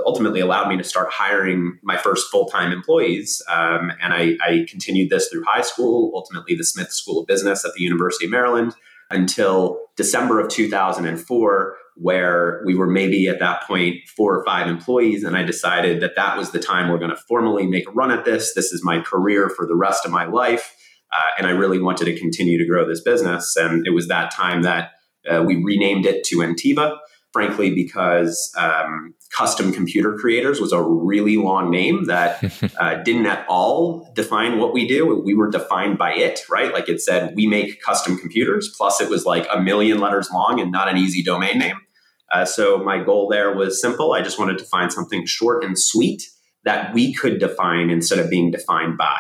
ultimately 0.06 0.40
allowed 0.40 0.68
me 0.68 0.78
to 0.78 0.84
start 0.84 1.10
hiring 1.12 1.78
my 1.84 1.98
first 1.98 2.30
full-time 2.32 2.72
employees 2.72 3.42
um, 3.50 3.92
and 4.02 4.14
I, 4.14 4.36
I, 4.42 4.66
continued 4.68 5.10
this 5.10 5.30
through 5.30 5.44
high 5.46 5.62
school 5.62 6.12
ultimately 6.16 6.56
the 6.56 6.64
smith 6.64 6.92
school 6.92 7.22
of 7.22 7.28
business 7.28 7.64
at 7.64 7.74
the 7.76 7.84
university 7.84 8.26
of 8.26 8.32
maryland 8.32 8.74
until 9.12 9.80
december 9.96 10.40
of 10.40 10.50
2004 10.50 11.76
where 11.96 12.62
we 12.66 12.76
were 12.76 12.88
maybe 12.88 13.28
at 13.28 13.40
that 13.40 13.64
point 13.64 13.96
four 14.16 14.38
or 14.38 14.44
five 14.46 14.68
employees 14.68 15.24
and 15.24 15.38
i 15.38 15.44
decided 15.44 16.02
that 16.02 16.16
that 16.16 16.38
was 16.38 16.52
the 16.52 16.60
time 16.60 16.90
we're 16.90 16.98
going 16.98 17.10
to 17.10 17.24
formally 17.28 17.68
make 17.68 17.88
a 17.88 17.92
run 17.92 18.12
at 18.12 18.26
this. 18.26 18.54
This 18.54 18.72
is 18.72 18.84
my 18.84 19.00
career 19.00 19.50
for 19.50 19.68
the 19.68 19.76
rest 19.76 20.06
of 20.06 20.12
my 20.12 20.26
life 20.26 20.76
uh, 21.16 21.30
and 21.38 21.48
i 21.48 21.52
really 21.52 21.80
wanted 21.80 22.06
to 22.06 22.20
continue 22.20 22.58
to 22.58 22.66
grow 22.66 22.88
this 22.88 23.02
business 23.02 23.56
and 23.56 23.86
it 23.86 23.92
was 23.92 24.08
that 24.08 24.32
time 24.32 24.64
that 24.64 24.92
uh, 25.30 25.42
we 25.42 25.64
renamed 25.64 26.06
it 26.06 26.24
to 26.26 26.38
Ntiva 26.38 26.98
frankly, 27.34 27.74
because 27.74 28.54
um, 28.58 29.16
custom 29.36 29.74
computer 29.74 30.16
creators 30.18 30.62
was 30.62 30.72
a 30.72 30.82
really 30.82 31.38
long 31.38 31.72
name 31.72 32.06
that 32.06 32.44
uh, 32.80 32.96
didn't 33.04 33.26
at 33.26 33.46
all 33.48 34.12
define 34.14 34.60
what 34.60 34.74
we 34.74 34.88
do. 34.88 35.22
We 35.26 35.34
were 35.34 35.50
defined 35.50 35.98
by 35.98 36.14
it, 36.14 36.42
right? 36.50 36.74
Like 36.74 36.88
it 36.88 37.02
said, 37.02 37.34
we 37.36 37.48
make 37.48 37.82
custom 37.82 38.18
computers. 38.18 38.74
Plus, 38.78 39.02
it 39.02 39.10
was 39.10 39.26
like 39.26 39.48
a 39.52 39.60
million 39.60 40.00
letters 40.00 40.30
long 40.32 40.60
and 40.60 40.72
not 40.72 40.88
an 40.88 40.98
easy 40.98 41.24
domain 41.24 41.58
name. 41.58 41.78
Uh, 42.32 42.46
so 42.46 42.78
my 42.78 43.04
goal 43.04 43.28
there 43.28 43.56
was 43.56 43.82
simple. 43.82 44.14
I 44.14 44.22
just 44.22 44.40
wanted 44.40 44.58
to 44.60 44.66
find 44.66 44.92
something 44.92 45.26
short 45.26 45.64
and 45.64 45.78
sweet 45.78 46.24
that 46.64 46.94
we 46.94 47.14
could 47.14 47.40
define 47.40 47.90
instead 47.90 48.20
of 48.20 48.30
being 48.30 48.52
defined 48.52 48.98
by. 48.98 49.20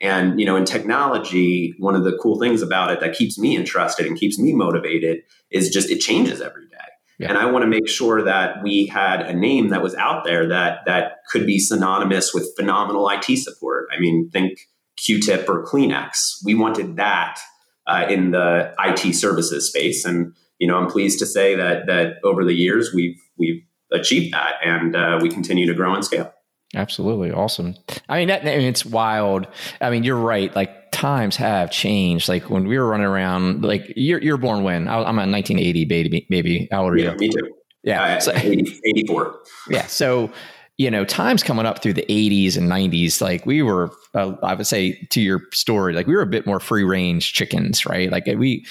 And 0.00 0.38
you 0.38 0.46
know, 0.46 0.56
in 0.56 0.64
technology, 0.64 1.74
one 1.78 1.94
of 1.94 2.04
the 2.04 2.18
cool 2.22 2.38
things 2.38 2.62
about 2.62 2.90
it 2.90 3.00
that 3.00 3.14
keeps 3.14 3.38
me 3.38 3.56
interested 3.56 4.06
and 4.06 4.18
keeps 4.18 4.38
me 4.38 4.52
motivated 4.52 5.22
is 5.50 5.70
just 5.70 5.90
it 5.90 6.00
changes 6.00 6.40
every 6.40 6.66
day. 6.68 6.76
Yeah. 7.18 7.28
And 7.28 7.38
I 7.38 7.46
want 7.46 7.62
to 7.62 7.68
make 7.68 7.88
sure 7.88 8.22
that 8.24 8.62
we 8.62 8.86
had 8.86 9.20
a 9.22 9.32
name 9.32 9.68
that 9.68 9.82
was 9.82 9.94
out 9.94 10.24
there 10.24 10.48
that 10.48 10.80
that 10.86 11.18
could 11.30 11.46
be 11.46 11.58
synonymous 11.58 12.34
with 12.34 12.52
phenomenal 12.56 13.08
IT 13.08 13.38
support. 13.38 13.88
I 13.96 14.00
mean, 14.00 14.30
think 14.32 14.58
Q-tip 14.96 15.48
or 15.48 15.64
Kleenex. 15.64 16.44
We 16.44 16.54
wanted 16.54 16.96
that 16.96 17.38
uh, 17.86 18.06
in 18.08 18.30
the 18.32 18.74
IT 18.78 19.14
services 19.14 19.68
space, 19.68 20.04
and 20.04 20.34
you 20.58 20.66
know, 20.66 20.76
I'm 20.76 20.88
pleased 20.88 21.18
to 21.20 21.26
say 21.26 21.54
that 21.54 21.86
that 21.86 22.14
over 22.24 22.44
the 22.44 22.54
years 22.54 22.92
we've 22.92 23.20
we've 23.38 23.62
achieved 23.92 24.34
that, 24.34 24.54
and 24.64 24.96
uh, 24.96 25.18
we 25.22 25.28
continue 25.28 25.66
to 25.66 25.74
grow 25.74 25.94
and 25.94 26.04
scale. 26.04 26.32
Absolutely 26.74 27.30
awesome. 27.30 27.76
I 28.08 28.18
mean, 28.18 28.28
that, 28.28 28.42
I 28.42 28.56
mean, 28.56 28.66
it's 28.66 28.84
wild. 28.84 29.46
I 29.80 29.90
mean, 29.90 30.02
you're 30.02 30.16
right. 30.16 30.54
Like 30.56 30.83
times 30.94 31.36
have 31.36 31.70
changed. 31.70 32.28
Like 32.28 32.48
when 32.48 32.66
we 32.66 32.78
were 32.78 32.88
running 32.88 33.06
around, 33.06 33.64
like 33.64 33.92
you're, 33.96 34.20
you're 34.20 34.36
born 34.36 34.62
when 34.62 34.88
I, 34.88 34.96
am 34.96 35.18
a 35.18 35.26
1980 35.26 35.84
baby, 35.84 36.26
maybe. 36.30 36.68
How 36.70 36.84
old 36.84 36.94
are 36.94 36.96
yeah, 36.96 37.12
you? 37.12 37.18
Me 37.18 37.28
too. 37.28 37.54
Yeah. 37.82 38.02
Uh, 38.02 38.20
so, 38.20 38.32
80, 38.34 38.80
84. 38.84 39.40
Yeah. 39.68 39.86
So, 39.86 40.30
you 40.78 40.90
know, 40.90 41.04
times 41.04 41.42
coming 41.42 41.66
up 41.66 41.82
through 41.82 41.94
the 41.94 42.06
80s 42.08 42.56
and 42.56 42.70
90s, 42.70 43.20
like 43.20 43.44
we 43.44 43.62
were, 43.62 43.90
uh, 44.14 44.34
I 44.42 44.54
would 44.54 44.66
say 44.66 44.92
to 45.10 45.20
your 45.20 45.42
story, 45.52 45.92
like 45.92 46.06
we 46.06 46.14
were 46.14 46.22
a 46.22 46.26
bit 46.26 46.46
more 46.46 46.60
free 46.60 46.84
range 46.84 47.32
chickens, 47.32 47.84
right? 47.86 48.10
Like 48.10 48.26
we, 48.26 48.64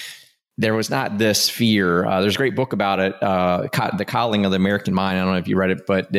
there 0.56 0.74
was 0.74 0.90
not 0.90 1.18
this 1.18 1.48
fear. 1.48 2.06
Uh, 2.06 2.20
there's 2.20 2.34
a 2.34 2.38
great 2.38 2.56
book 2.56 2.72
about 2.72 3.00
it, 3.00 3.22
uh, 3.22 3.68
The 3.96 4.04
Coddling 4.04 4.44
of 4.44 4.50
the 4.50 4.56
American 4.56 4.94
Mind. 4.94 5.18
I 5.18 5.22
don't 5.22 5.32
know 5.32 5.38
if 5.38 5.48
you 5.48 5.56
read 5.56 5.70
it, 5.70 5.86
but, 5.86 6.10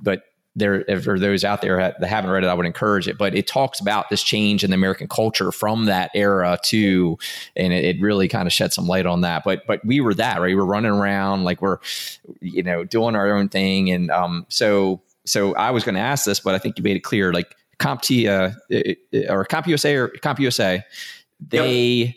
but 0.00 0.22
there 0.56 0.84
for 1.00 1.18
those 1.18 1.44
out 1.44 1.62
there 1.62 1.76
that 1.78 2.02
haven't 2.02 2.30
read 2.30 2.44
it, 2.44 2.46
I 2.46 2.54
would 2.54 2.66
encourage 2.66 3.08
it. 3.08 3.18
But 3.18 3.34
it 3.34 3.46
talks 3.46 3.80
about 3.80 4.08
this 4.08 4.22
change 4.22 4.62
in 4.62 4.70
the 4.70 4.74
American 4.74 5.08
culture 5.08 5.50
from 5.50 5.86
that 5.86 6.10
era 6.14 6.58
to, 6.66 7.18
and 7.56 7.72
it, 7.72 7.84
it 7.84 8.00
really 8.00 8.28
kind 8.28 8.46
of 8.46 8.52
shed 8.52 8.72
some 8.72 8.86
light 8.86 9.06
on 9.06 9.22
that. 9.22 9.42
But 9.44 9.66
but 9.66 9.84
we 9.84 10.00
were 10.00 10.14
that 10.14 10.40
right. 10.40 10.46
We 10.46 10.54
were 10.54 10.66
running 10.66 10.92
around 10.92 11.44
like 11.44 11.60
we're, 11.60 11.78
you 12.40 12.62
know, 12.62 12.84
doing 12.84 13.16
our 13.16 13.34
own 13.34 13.48
thing, 13.48 13.90
and 13.90 14.10
um, 14.10 14.46
so 14.48 15.02
so 15.24 15.54
I 15.56 15.70
was 15.70 15.84
going 15.84 15.96
to 15.96 16.00
ask 16.00 16.24
this, 16.24 16.40
but 16.40 16.54
I 16.54 16.58
think 16.58 16.78
you 16.78 16.84
made 16.84 16.96
it 16.96 17.04
clear. 17.04 17.32
Like 17.32 17.56
CompTIA 17.78 18.54
uh, 18.54 19.32
or 19.32 19.44
CompUSA 19.44 19.96
or 19.96 20.08
CompUSA, 20.08 20.82
they 21.48 21.72
yep. 21.74 22.14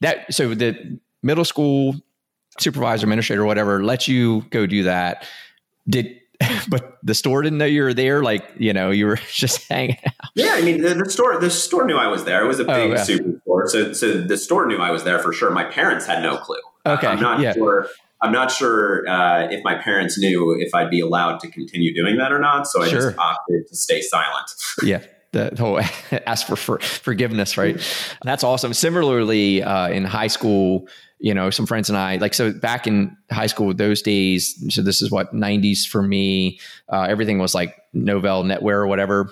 that 0.00 0.34
so 0.34 0.54
the 0.54 0.98
middle 1.22 1.44
school 1.44 1.94
supervisor, 2.58 3.04
administrator, 3.04 3.44
whatever, 3.44 3.82
let 3.82 4.06
you 4.06 4.42
go 4.50 4.66
do 4.66 4.82
that. 4.82 5.26
Did 5.88 6.19
but 6.68 6.98
the 7.02 7.14
store 7.14 7.42
didn't 7.42 7.58
know 7.58 7.66
you 7.66 7.82
were 7.82 7.94
there. 7.94 8.22
Like 8.22 8.44
you 8.56 8.72
know, 8.72 8.90
you 8.90 9.06
were 9.06 9.16
just 9.32 9.68
hanging 9.68 9.98
out. 10.06 10.30
Yeah, 10.34 10.52
I 10.52 10.62
mean, 10.62 10.82
the, 10.82 10.94
the 10.94 11.10
store 11.10 11.38
the 11.38 11.50
store 11.50 11.86
knew 11.86 11.96
I 11.96 12.08
was 12.08 12.24
there. 12.24 12.44
It 12.44 12.48
was 12.48 12.60
a 12.60 12.64
oh, 12.64 12.66
big 12.66 12.90
oh, 12.90 12.94
yeah. 12.94 13.02
super 13.02 13.40
store, 13.40 13.68
so 13.68 13.92
so 13.92 14.20
the 14.20 14.36
store 14.36 14.66
knew 14.66 14.78
I 14.78 14.90
was 14.90 15.04
there 15.04 15.18
for 15.18 15.32
sure. 15.32 15.50
My 15.50 15.64
parents 15.64 16.06
had 16.06 16.22
no 16.22 16.36
clue. 16.36 16.56
Okay, 16.86 17.06
I'm 17.06 17.20
not 17.20 17.40
yeah. 17.40 17.52
sure. 17.52 17.88
I'm 18.22 18.32
not 18.32 18.50
sure 18.50 19.08
uh, 19.08 19.48
if 19.50 19.64
my 19.64 19.76
parents 19.76 20.18
knew 20.18 20.54
if 20.60 20.74
I'd 20.74 20.90
be 20.90 21.00
allowed 21.00 21.40
to 21.40 21.48
continue 21.48 21.94
doing 21.94 22.18
that 22.18 22.32
or 22.32 22.38
not. 22.38 22.66
So 22.66 22.82
I 22.82 22.88
sure. 22.88 23.00
just 23.00 23.18
opted 23.18 23.66
to 23.68 23.76
stay 23.76 24.02
silent. 24.02 24.50
yeah, 24.82 25.02
the 25.32 25.54
whole 25.58 25.80
ask 26.26 26.46
for, 26.46 26.56
for 26.56 26.78
forgiveness, 26.80 27.56
right? 27.56 27.80
That's 28.22 28.44
awesome. 28.44 28.74
Similarly, 28.74 29.62
uh, 29.62 29.88
in 29.88 30.04
high 30.04 30.26
school, 30.26 30.86
you 31.20 31.34
know, 31.34 31.50
some 31.50 31.66
friends 31.66 31.88
and 31.88 31.98
I, 31.98 32.16
like, 32.16 32.34
so 32.34 32.52
back 32.52 32.86
in 32.86 33.16
high 33.30 33.46
school, 33.46 33.72
those 33.74 34.02
days, 34.02 34.74
so 34.74 34.82
this 34.82 35.02
is 35.02 35.10
what 35.10 35.34
90s 35.34 35.86
for 35.86 36.02
me, 36.02 36.58
uh, 36.88 37.06
everything 37.08 37.38
was 37.38 37.54
like 37.54 37.76
Novell 37.94 38.44
NetWare 38.44 38.76
or 38.76 38.86
whatever 38.86 39.30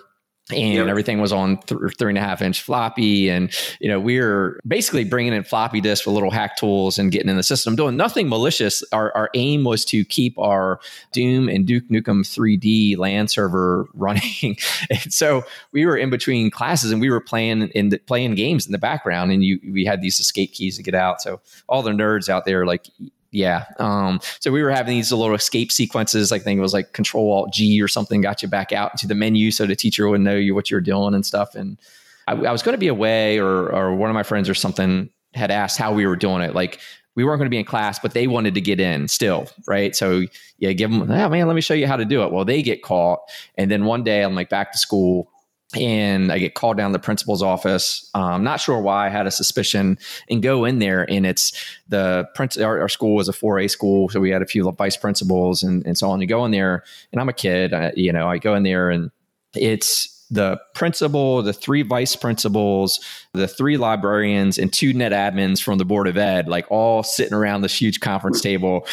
and 0.51 0.75
yep. 0.75 0.87
everything 0.87 1.21
was 1.21 1.33
on 1.33 1.59
th- 1.59 1.81
three 1.99 2.11
and 2.11 2.19
a 2.19 2.21
half 2.21 2.41
inch 2.41 2.63
floppy. 2.63 3.29
And 3.29 3.53
you 3.81 3.89
know 3.89 4.01
we 4.01 4.19
are 4.19 4.59
basically 4.67 5.05
bringing 5.05 5.33
in 5.33 5.45
floppy 5.45 5.81
disks 5.81 6.07
with 6.07 6.15
little 6.15 6.31
hack 6.31 6.57
tools 6.57 6.99
and 6.99 7.13
getting 7.13 7.29
in 7.29 7.37
the 7.37 7.43
system. 7.43 7.77
Doing 7.77 7.97
nothing 7.97 8.29
malicious. 8.29 8.83
Our, 8.93 9.15
our 9.17 9.31
aim 9.35 9.65
was 9.65 9.85
to 9.87 10.05
keep 10.05 10.39
our 10.39 10.81
doom 11.13 11.49
and 11.49 11.67
duke 11.67 11.89
nukem 11.89 12.23
3d 12.23 12.97
lan 12.97 13.29
server 13.29 13.87
running. 13.95 14.57
And 14.91 15.13
so 15.13 15.45
we 15.73 15.85
were 15.85 15.97
in 15.97 16.11
between 16.11 16.51
classes 16.51 16.93
and 16.93 17.01
we 17.01 17.11
were 17.11 17.21
playing 17.21 17.69
in 17.69 17.91
the, 17.91 17.99
playing 17.99 18.35
games 18.35 18.67
in 18.67 18.73
the 18.73 18.79
background. 18.79 19.33
And 19.33 19.45
you 19.45 19.61
we 19.71 19.85
had 19.85 20.01
these 20.01 20.19
escape 20.19 20.53
keys 20.53 20.77
to 20.77 20.83
get 20.83 20.95
out. 20.95 21.21
So 21.21 21.41
all 21.69 21.83
the 21.83 21.91
nerds 21.91 22.29
out 22.29 22.45
there 22.45 22.65
like 22.65 22.87
yeah. 23.31 23.67
Um, 23.79 24.21
so 24.41 24.51
we 24.51 24.63
were 24.63 24.71
having 24.71 24.97
these 24.97 25.13
little 25.13 25.35
escape 25.35 25.71
sequences. 25.71 26.33
I 26.33 26.39
think 26.39 26.59
it 26.59 26.63
was 26.63 26.73
like 26.73 26.93
Control 26.93 27.31
Alt 27.33 27.53
G 27.53 27.81
or 27.83 27.89
something 27.89 28.21
got 28.21 28.43
you 28.43 28.49
back 28.49 28.73
out 28.73 28.93
into 28.93 29.07
the 29.07 29.15
menu 29.15 29.51
so 29.51 29.67
the 29.67 29.77
teacher 29.77 30.09
would 30.09 30.21
know 30.21 30.37
you 30.37 30.55
what 30.55 30.71
you're 30.71 30.81
doing 30.81 31.15
and 31.15 31.27
stuff. 31.27 31.55
And 31.55 31.79
I, 32.27 32.33
I 32.33 32.53
was 32.53 32.63
going 32.63 32.75
to 32.75 32.79
be 32.79 32.89
away, 32.89 33.39
or 33.39 33.69
or 33.73 33.95
one 33.95 34.11
of 34.11 34.15
my 34.15 34.23
friends 34.23 34.49
or 34.49 34.55
something 34.55 35.11
had 35.35 35.51
asked 35.51 35.79
how 35.79 35.93
we 35.93 36.07
were 36.07 36.17
doing 36.17 36.43
it. 36.43 36.55
Like 36.55 36.81
we 37.15 37.25
weren't 37.25 37.39
going 37.39 37.47
to 37.47 37.51
be 37.51 37.59
in 37.59 37.65
class, 37.65 37.99
but 37.99 38.15
they 38.15 38.27
wanted 38.27 38.55
to 38.55 38.61
get 38.61 38.81
in 38.81 39.09
still, 39.09 39.49
right? 39.67 39.95
So 39.95 40.23
yeah, 40.59 40.73
give 40.73 40.91
them, 40.91 41.03
oh 41.03 41.29
man, 41.29 41.47
let 41.49 41.55
me 41.55 41.61
show 41.61 41.75
you 41.75 41.87
how 41.87 41.97
to 41.97 42.05
do 42.05 42.23
it. 42.23 42.33
Well, 42.33 42.45
they 42.45 42.63
get 42.63 42.83
caught, 42.83 43.21
and 43.57 43.71
then 43.71 43.85
one 43.85 44.05
day 44.05 44.23
I'm 44.23 44.35
like 44.35 44.49
back 44.49 44.73
to 44.73 44.79
school 44.79 45.31
and 45.75 46.33
I 46.33 46.39
get 46.39 46.55
called 46.55 46.79
down 46.79 46.91
to 46.91 46.93
the 46.93 47.03
principal's 47.03 47.43
office. 47.43 48.09
I'm 48.15 48.23
um, 48.23 48.45
not 48.45 48.61
sure 48.61 48.81
why 48.81 49.07
I 49.07 49.11
had 49.11 49.27
a 49.27 49.31
suspicion 49.31 49.99
and 50.31 50.43
go 50.43 50.65
in 50.65 50.79
there 50.79 51.09
and 51.11 51.27
it's 51.27 51.53
the 51.89 52.27
prince. 52.35 52.57
Our, 52.57 52.81
our, 52.81 52.89
school 52.89 53.15
was 53.15 53.29
a 53.29 53.33
4A 53.33 53.71
school, 53.71 54.09
so 54.09 54.19
we 54.19 54.31
had 54.31 54.41
a 54.41 54.47
few 54.47 54.71
vice 54.73 54.97
principals 54.97 55.63
and, 55.63 55.87
and 55.87 55.99
so 55.99 56.09
on. 56.11 56.23
You 56.23 56.27
go 56.27 56.45
in 56.47 56.53
there, 56.53 56.85
and 57.13 57.21
I'm 57.21 57.29
a 57.29 57.35
kid, 57.35 57.75
I, 57.75 57.93
you 57.97 58.13
know. 58.13 58.29
I 58.29 58.39
go 58.39 58.55
in 58.55 58.63
there 58.63 58.89
and 58.89 59.11
it's 59.55 60.27
the 60.31 60.59
principal, 60.75 61.43
the 61.43 61.53
three 61.53 61.83
vice 61.83 62.17
principals, 62.17 63.01
the 63.33 63.49
three 63.49 63.77
librarians, 63.77 64.59
and 64.59 64.73
two 64.73 64.93
net 64.93 65.13
admins 65.13 65.63
from 65.63 65.79
the 65.79 65.85
board 65.85 66.07
of 66.07 66.17
ed, 66.17 66.49
like 66.49 66.67
all 66.71 67.03
sitting 67.03 67.35
around 67.35 67.63
this 67.63 67.79
huge 67.79 68.01
conference 68.01 68.41
table. 68.41 68.87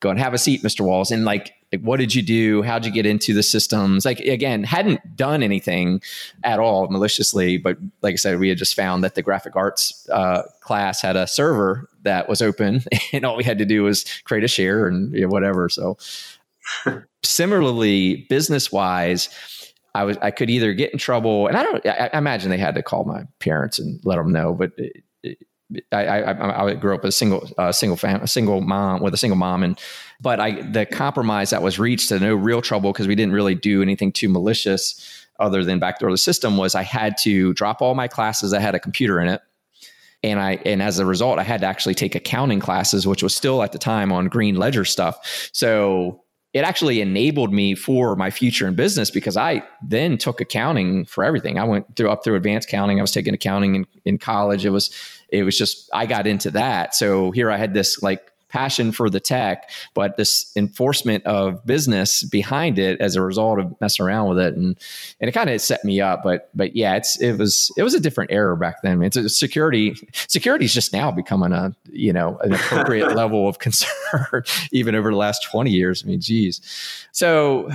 Go 0.00 0.10
and 0.10 0.18
have 0.18 0.34
a 0.34 0.38
seat, 0.38 0.62
Mr. 0.62 0.82
Walls, 0.82 1.10
and 1.10 1.24
like 1.24 1.54
like 1.74 1.84
what 1.84 1.98
did 1.98 2.14
you 2.14 2.22
do 2.22 2.62
how'd 2.62 2.84
you 2.84 2.92
get 2.92 3.06
into 3.06 3.34
the 3.34 3.42
systems 3.42 4.04
like 4.04 4.20
again 4.20 4.62
hadn't 4.62 5.16
done 5.16 5.42
anything 5.42 6.00
at 6.42 6.58
all 6.58 6.88
maliciously 6.88 7.56
but 7.56 7.76
like 8.02 8.12
i 8.12 8.16
said 8.16 8.38
we 8.38 8.48
had 8.48 8.58
just 8.58 8.74
found 8.74 9.02
that 9.02 9.14
the 9.14 9.22
graphic 9.22 9.56
arts 9.56 10.08
uh, 10.10 10.42
class 10.60 11.02
had 11.02 11.16
a 11.16 11.26
server 11.26 11.88
that 12.02 12.28
was 12.28 12.40
open 12.40 12.82
and 13.12 13.24
all 13.24 13.36
we 13.36 13.44
had 13.44 13.58
to 13.58 13.64
do 13.64 13.82
was 13.82 14.04
create 14.24 14.44
a 14.44 14.48
share 14.48 14.86
and 14.86 15.12
you 15.14 15.22
know, 15.22 15.28
whatever 15.28 15.68
so 15.68 15.96
similarly 17.22 18.26
business 18.28 18.70
wise 18.70 19.28
I 19.96 20.02
was 20.02 20.16
I 20.18 20.32
could 20.32 20.50
either 20.50 20.72
get 20.74 20.92
in 20.92 20.98
trouble, 20.98 21.46
and 21.46 21.56
I 21.56 21.62
don't. 21.62 21.86
I, 21.86 22.10
I 22.12 22.18
imagine 22.18 22.50
they 22.50 22.58
had 22.58 22.74
to 22.74 22.82
call 22.82 23.04
my 23.04 23.28
parents 23.38 23.78
and 23.78 24.00
let 24.02 24.16
them 24.16 24.32
know. 24.32 24.52
But 24.52 24.72
it, 24.76 25.04
it, 25.22 25.38
I, 25.92 26.04
I, 26.04 26.66
I 26.66 26.74
grew 26.74 26.94
up 26.94 27.04
a 27.04 27.12
single 27.12 27.48
uh, 27.56 27.72
single 27.72 27.96
fam, 27.96 28.26
single 28.26 28.60
mom 28.60 29.02
with 29.02 29.14
a 29.14 29.16
single 29.16 29.36
mom, 29.36 29.62
and 29.62 29.78
but 30.20 30.40
I 30.40 30.62
the 30.62 30.86
compromise 30.86 31.50
that 31.50 31.62
was 31.62 31.78
reached 31.78 32.10
to 32.10 32.20
no 32.20 32.34
real 32.34 32.60
trouble 32.60 32.92
because 32.92 33.08
we 33.08 33.14
didn't 33.14 33.32
really 33.32 33.54
do 33.54 33.82
anything 33.82 34.12
too 34.12 34.28
malicious 34.28 35.26
other 35.38 35.64
than 35.64 35.78
backdoor 35.78 36.10
the 36.10 36.18
system 36.18 36.56
was 36.56 36.74
I 36.74 36.82
had 36.82 37.16
to 37.18 37.52
drop 37.54 37.82
all 37.82 37.94
my 37.94 38.08
classes 38.08 38.50
that 38.52 38.60
had 38.60 38.74
a 38.74 38.80
computer 38.80 39.20
in 39.20 39.28
it. 39.28 39.40
And 40.22 40.40
I 40.40 40.52
and 40.64 40.82
as 40.82 40.98
a 40.98 41.06
result, 41.06 41.38
I 41.38 41.42
had 41.42 41.60
to 41.60 41.66
actually 41.66 41.94
take 41.94 42.14
accounting 42.14 42.60
classes, 42.60 43.06
which 43.06 43.22
was 43.22 43.34
still 43.34 43.62
at 43.62 43.72
the 43.72 43.78
time 43.78 44.12
on 44.12 44.28
green 44.28 44.56
ledger 44.56 44.84
stuff. 44.84 45.50
So 45.52 46.23
it 46.54 46.60
actually 46.60 47.00
enabled 47.00 47.52
me 47.52 47.74
for 47.74 48.14
my 48.14 48.30
future 48.30 48.68
in 48.68 48.76
business 48.76 49.10
because 49.10 49.36
I 49.36 49.64
then 49.82 50.16
took 50.16 50.40
accounting 50.40 51.04
for 51.04 51.24
everything. 51.24 51.58
I 51.58 51.64
went 51.64 51.96
through 51.96 52.10
up 52.10 52.22
through 52.22 52.36
advanced 52.36 52.68
accounting. 52.68 53.00
I 53.00 53.02
was 53.02 53.10
taking 53.10 53.34
accounting 53.34 53.74
in, 53.74 53.86
in 54.04 54.18
college. 54.18 54.64
It 54.64 54.70
was 54.70 54.94
it 55.30 55.42
was 55.42 55.58
just 55.58 55.90
I 55.92 56.06
got 56.06 56.28
into 56.28 56.52
that. 56.52 56.94
So 56.94 57.32
here 57.32 57.50
I 57.50 57.56
had 57.56 57.74
this 57.74 58.02
like 58.02 58.30
passion 58.54 58.92
for 58.92 59.10
the 59.10 59.18
tech, 59.18 59.68
but 59.94 60.16
this 60.16 60.52
enforcement 60.54 61.26
of 61.26 61.66
business 61.66 62.22
behind 62.22 62.78
it 62.78 63.00
as 63.00 63.16
a 63.16 63.20
result 63.20 63.58
of 63.58 63.78
messing 63.80 64.06
around 64.06 64.28
with 64.28 64.38
it, 64.38 64.54
and 64.54 64.78
and 65.20 65.28
it 65.28 65.32
kind 65.32 65.50
of 65.50 65.60
set 65.60 65.84
me 65.84 66.00
up. 66.00 66.22
But 66.22 66.48
but 66.54 66.76
yeah, 66.76 66.94
it's 66.94 67.20
it 67.20 67.36
was 67.36 67.72
it 67.76 67.82
was 67.82 67.94
a 67.94 68.00
different 68.00 68.30
era 68.30 68.56
back 68.56 68.76
then. 68.82 69.02
It's 69.02 69.16
a 69.16 69.28
security 69.28 69.96
security 70.28 70.64
is 70.66 70.72
just 70.72 70.92
now 70.92 71.10
becoming 71.10 71.52
a 71.52 71.74
you 71.90 72.12
know 72.12 72.38
an 72.38 72.54
appropriate 72.54 73.16
level 73.16 73.48
of 73.48 73.58
concern, 73.58 74.44
even 74.72 74.94
over 74.94 75.10
the 75.10 75.16
last 75.16 75.44
twenty 75.50 75.72
years. 75.72 76.04
I 76.04 76.06
mean, 76.06 76.20
geez. 76.20 76.60
So 77.10 77.68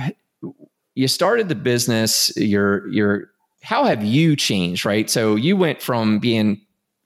you 0.94 1.08
started 1.08 1.50
the 1.50 1.54
business. 1.54 2.32
You're 2.36 2.88
you're 2.88 3.30
how 3.62 3.84
have 3.84 4.02
you 4.02 4.34
changed? 4.34 4.86
Right. 4.86 5.10
So 5.10 5.36
you 5.36 5.58
went 5.58 5.82
from 5.82 6.20
being 6.20 6.62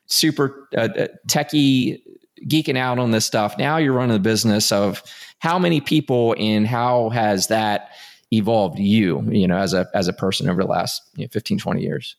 super 0.06 0.68
uh, 0.76 0.88
uh 0.96 1.06
techie 1.26 2.00
geeking 2.42 2.76
out 2.76 2.98
on 2.98 3.10
this 3.10 3.26
stuff. 3.26 3.56
Now 3.58 3.76
you're 3.76 3.92
running 3.92 4.14
the 4.14 4.20
business 4.20 4.72
of 4.72 5.02
how 5.38 5.58
many 5.58 5.80
people 5.80 6.34
and 6.38 6.66
how 6.66 7.10
has 7.10 7.48
that 7.48 7.90
evolved 8.32 8.78
you, 8.78 9.22
you 9.30 9.46
know, 9.46 9.56
as 9.56 9.74
a, 9.74 9.86
as 9.94 10.08
a 10.08 10.12
person 10.12 10.48
over 10.48 10.62
the 10.62 10.68
last 10.68 11.02
you 11.16 11.24
know, 11.24 11.28
15, 11.30 11.58
20 11.58 11.82
years? 11.82 12.16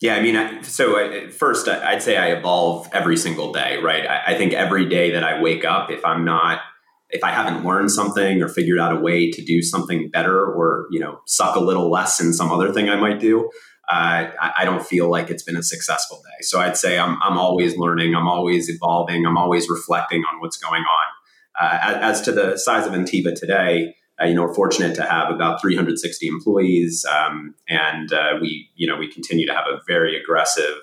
Yeah, 0.00 0.14
I 0.16 0.20
mean, 0.20 0.62
so 0.62 0.98
uh, 0.98 1.30
first, 1.30 1.68
I'd 1.68 2.02
say 2.02 2.18
I 2.18 2.32
evolve 2.32 2.88
every 2.92 3.16
single 3.16 3.52
day, 3.52 3.78
right? 3.78 4.06
I 4.06 4.36
think 4.36 4.52
every 4.52 4.86
day 4.86 5.12
that 5.12 5.24
I 5.24 5.40
wake 5.40 5.64
up, 5.64 5.90
if 5.90 6.04
I'm 6.04 6.22
not, 6.24 6.60
if 7.08 7.24
I 7.24 7.30
haven't 7.30 7.64
learned 7.64 7.90
something 7.90 8.42
or 8.42 8.48
figured 8.48 8.78
out 8.78 8.94
a 8.94 9.00
way 9.00 9.30
to 9.30 9.42
do 9.42 9.62
something 9.62 10.10
better 10.10 10.44
or, 10.44 10.86
you 10.90 11.00
know, 11.00 11.20
suck 11.26 11.56
a 11.56 11.60
little 11.60 11.90
less 11.90 12.20
in 12.20 12.34
some 12.34 12.52
other 12.52 12.74
thing 12.74 12.90
I 12.90 12.96
might 12.96 13.20
do, 13.20 13.48
uh, 13.88 14.26
I 14.56 14.64
don't 14.64 14.84
feel 14.84 15.08
like 15.08 15.30
it's 15.30 15.44
been 15.44 15.56
a 15.56 15.62
successful 15.62 16.20
day. 16.24 16.42
So 16.42 16.60
I'd 16.60 16.76
say 16.76 16.98
I'm, 16.98 17.22
I'm 17.22 17.38
always 17.38 17.76
learning, 17.76 18.16
I'm 18.16 18.26
always 18.26 18.68
evolving, 18.68 19.24
I'm 19.24 19.38
always 19.38 19.70
reflecting 19.70 20.24
on 20.24 20.40
what's 20.40 20.56
going 20.56 20.82
on. 20.82 21.06
Uh, 21.60 21.78
as, 21.80 22.18
as, 22.18 22.20
to 22.22 22.32
the 22.32 22.56
size 22.56 22.86
of 22.86 22.92
Ntiva 22.92 23.34
today, 23.34 23.94
uh, 24.20 24.26
you 24.26 24.34
know, 24.34 24.42
we're 24.42 24.54
fortunate 24.54 24.94
to 24.96 25.02
have 25.02 25.30
about 25.30 25.60
360 25.60 26.26
employees, 26.26 27.04
um, 27.04 27.54
and 27.68 28.12
uh, 28.12 28.34
we, 28.40 28.70
you 28.74 28.86
know, 28.86 28.96
we 28.96 29.10
continue 29.10 29.46
to 29.46 29.52
have 29.52 29.66
a 29.66 29.80
very 29.86 30.20
aggressive 30.20 30.76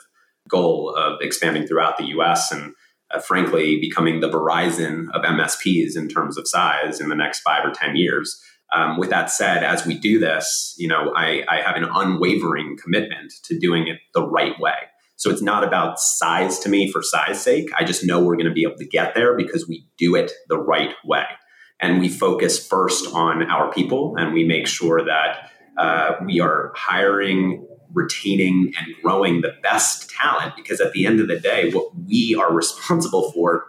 goal 0.48 0.94
of 0.96 1.20
expanding 1.22 1.68
throughout 1.68 1.98
the 1.98 2.06
U.S. 2.06 2.52
and, 2.52 2.74
uh, 3.12 3.20
frankly, 3.20 3.80
becoming 3.80 4.20
the 4.20 4.30
Verizon 4.30 5.10
of 5.14 5.24
MSPs 5.24 5.96
in 5.96 6.08
terms 6.08 6.38
of 6.38 6.48
size 6.48 7.00
in 7.00 7.10
the 7.10 7.16
next 7.16 7.42
five 7.42 7.66
or 7.66 7.72
10 7.72 7.96
years. 7.96 8.40
Um, 8.74 8.98
with 8.98 9.12
that 9.12 9.30
said, 9.30 9.64
as 9.64 9.86
we 9.86 9.98
do 9.98 10.20
this, 10.20 10.74
you 10.78 10.88
know, 10.88 11.14
I, 11.16 11.44
I 11.48 11.62
have 11.62 11.76
an 11.76 11.84
unwavering 11.84 12.78
commitment 12.82 13.34
to 13.44 13.60
doing 13.60 13.88
it 13.88 14.00
the 14.14 14.28
right 14.28 14.60
way. 14.60 14.74
So 15.16 15.30
it's 15.30 15.42
not 15.42 15.64
about 15.64 16.00
size 16.00 16.60
to 16.60 16.70
me 16.70 16.92
for 16.92 17.02
size 17.04 17.42
sake. 17.42 17.70
I 17.78 17.84
just 17.84 18.04
know 18.04 18.22
we're 18.22 18.36
going 18.36 18.48
to 18.48 18.54
be 18.54 18.64
able 18.64 18.78
to 18.78 18.88
get 18.88 19.14
there 19.14 19.38
because 19.38 19.68
we 19.68 19.88
do 19.98 20.16
it 20.16 20.32
the 20.50 20.58
right 20.58 20.94
way. 21.06 21.26
And 21.80 22.00
we 22.00 22.10
focus 22.10 22.66
first 22.66 23.14
on 23.14 23.50
our 23.50 23.72
people 23.72 24.16
and 24.18 24.34
we 24.34 24.44
make 24.44 24.68
sure 24.68 25.06
that 25.06 25.52
uh, 25.78 26.16
we 26.26 26.40
are 26.40 26.72
hiring, 26.76 27.68
retaining, 27.94 28.74
and 28.78 28.88
growing 29.02 29.42
the 29.42 29.54
best 29.62 30.10
talent 30.10 30.56
because 30.56 30.82
at 30.82 30.94
the 30.94 31.06
end 31.06 31.20
of 31.20 31.28
the 31.28 31.40
day, 31.40 31.72
what 31.72 31.92
we 31.96 32.36
are 32.36 32.52
responsible 32.54 33.32
for 33.32 33.66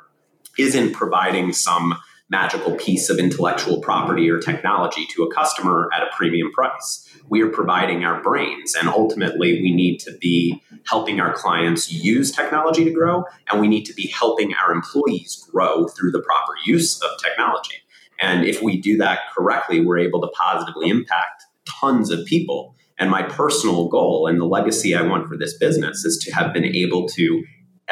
isn't 0.59 0.93
providing 0.93 1.53
some 1.53 1.95
magical 2.35 2.75
piece 2.75 3.11
of 3.11 3.21
intellectual 3.21 3.81
property 3.81 4.29
or 4.29 4.41
technology 4.41 5.07
to 5.07 5.23
a 5.23 5.33
customer 5.33 5.89
at 5.95 6.03
a 6.03 6.09
premium 6.17 6.51
price. 6.51 7.09
We 7.29 7.43
are 7.43 7.49
providing 7.49 8.05
our 8.05 8.21
brains, 8.21 8.75
and 8.75 8.89
ultimately, 8.89 9.63
we 9.63 9.73
need 9.73 9.99
to 10.01 10.13
be 10.21 10.61
helping 10.85 11.21
our 11.21 11.33
clients 11.33 11.93
use 11.93 12.33
technology 12.33 12.85
to 12.85 12.91
grow, 12.91 13.23
and 13.49 13.61
we 13.61 13.69
need 13.69 13.85
to 13.85 13.95
be 13.95 14.09
helping 14.09 14.53
our 14.55 14.73
employees 14.73 15.49
grow 15.53 15.87
through 15.87 16.11
the 16.11 16.23
proper 16.23 16.55
use 16.67 17.01
of 17.03 17.11
technology. 17.23 17.77
And 18.21 18.45
if 18.45 18.61
we 18.61 18.81
do 18.81 18.97
that 18.97 19.21
correctly, 19.33 19.81
we're 19.81 19.99
able 19.99 20.21
to 20.23 20.29
positively 20.29 20.89
impact 20.89 21.45
tons 21.81 22.11
of 22.11 22.27
people. 22.27 22.75
And 22.99 23.13
my 23.13 23.23
personal 23.23 23.89
goal 23.89 24.27
and 24.27 24.41
the 24.41 24.45
legacy 24.45 24.93
I 24.93 25.03
want 25.03 25.29
for 25.29 25.37
this 25.37 25.57
business 25.57 26.05
is 26.05 26.19
to 26.25 26.35
have 26.35 26.53
been 26.53 26.65
able 26.65 27.07
to 27.11 27.45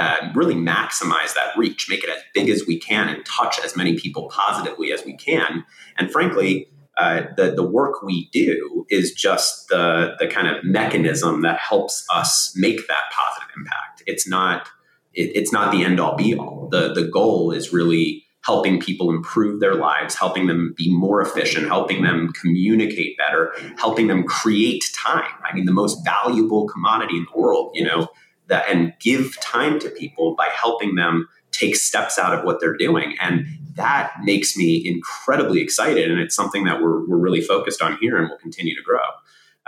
uh, 0.02 0.32
really 0.34 0.54
maximize 0.54 1.34
that 1.34 1.56
reach, 1.56 1.86
make 1.88 2.02
it 2.02 2.10
as 2.10 2.22
big 2.34 2.48
as 2.48 2.66
we 2.66 2.78
can, 2.78 3.08
and 3.08 3.24
touch 3.24 3.60
as 3.64 3.76
many 3.76 3.96
people 3.96 4.28
positively 4.28 4.92
as 4.92 5.04
we 5.04 5.14
can. 5.14 5.64
And 5.96 6.10
frankly, 6.10 6.68
uh, 6.98 7.22
the 7.36 7.52
the 7.52 7.62
work 7.62 8.02
we 8.02 8.28
do 8.32 8.84
is 8.90 9.12
just 9.12 9.68
the 9.68 10.14
the 10.18 10.26
kind 10.26 10.48
of 10.48 10.64
mechanism 10.64 11.42
that 11.42 11.58
helps 11.58 12.04
us 12.12 12.52
make 12.56 12.88
that 12.88 13.04
positive 13.12 13.48
impact. 13.56 14.02
It's 14.06 14.26
not 14.26 14.68
it, 15.14 15.30
it's 15.34 15.52
not 15.52 15.72
the 15.72 15.84
end 15.84 16.00
all 16.00 16.16
be 16.16 16.34
all. 16.34 16.68
The 16.70 16.92
the 16.92 17.06
goal 17.06 17.52
is 17.52 17.72
really 17.72 18.24
helping 18.44 18.80
people 18.80 19.08
improve 19.08 19.60
their 19.60 19.76
lives, 19.76 20.16
helping 20.16 20.48
them 20.48 20.74
be 20.76 20.92
more 20.92 21.22
efficient, 21.22 21.68
helping 21.68 22.02
them 22.02 22.32
communicate 22.32 23.16
better, 23.16 23.52
helping 23.78 24.08
them 24.08 24.24
create 24.24 24.82
time. 24.92 25.30
I 25.48 25.54
mean, 25.54 25.64
the 25.64 25.72
most 25.72 26.04
valuable 26.04 26.66
commodity 26.66 27.18
in 27.18 27.26
the 27.32 27.40
world, 27.40 27.70
you 27.74 27.84
know, 27.84 28.08
that 28.52 28.68
and 28.68 28.92
give 29.00 29.38
time 29.40 29.78
to 29.80 29.88
people 29.88 30.34
by 30.36 30.48
helping 30.52 30.94
them 30.94 31.28
take 31.50 31.74
steps 31.74 32.18
out 32.18 32.38
of 32.38 32.44
what 32.44 32.60
they're 32.60 32.76
doing. 32.76 33.16
And 33.20 33.46
that 33.74 34.12
makes 34.22 34.56
me 34.56 34.82
incredibly 34.86 35.60
excited. 35.60 36.10
And 36.10 36.20
it's 36.20 36.34
something 36.34 36.64
that 36.64 36.80
we're, 36.80 37.06
we're 37.06 37.18
really 37.18 37.40
focused 37.40 37.82
on 37.82 37.98
here 38.00 38.16
and 38.16 38.28
will 38.28 38.38
continue 38.38 38.74
to 38.74 38.82
grow. 38.82 39.00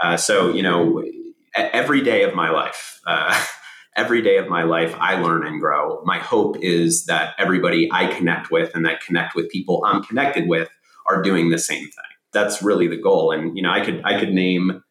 Uh, 0.02 0.16
so, 0.16 0.52
you 0.52 0.62
know, 0.62 1.02
every 1.54 2.02
day 2.02 2.22
of 2.22 2.34
my 2.34 2.50
life, 2.50 3.00
uh, 3.06 3.42
every 3.96 4.20
day 4.20 4.36
of 4.36 4.48
my 4.48 4.64
life, 4.64 4.94
I 4.98 5.20
learn 5.20 5.46
and 5.46 5.60
grow. 5.60 6.02
My 6.04 6.18
hope 6.18 6.56
is 6.60 7.06
that 7.06 7.34
everybody 7.38 7.88
I 7.90 8.06
connect 8.12 8.50
with 8.50 8.74
and 8.74 8.84
that 8.84 9.00
connect 9.00 9.34
with 9.34 9.48
people 9.48 9.82
I'm 9.86 10.02
connected 10.02 10.48
with 10.48 10.68
are 11.06 11.22
doing 11.22 11.50
the 11.50 11.58
same 11.58 11.84
thing. 11.84 12.12
That's 12.32 12.62
really 12.62 12.88
the 12.88 13.00
goal. 13.00 13.30
And, 13.30 13.56
you 13.56 13.62
know, 13.62 13.70
I 13.70 13.84
could, 13.84 14.02
I 14.04 14.18
could 14.18 14.32
name 14.32 14.82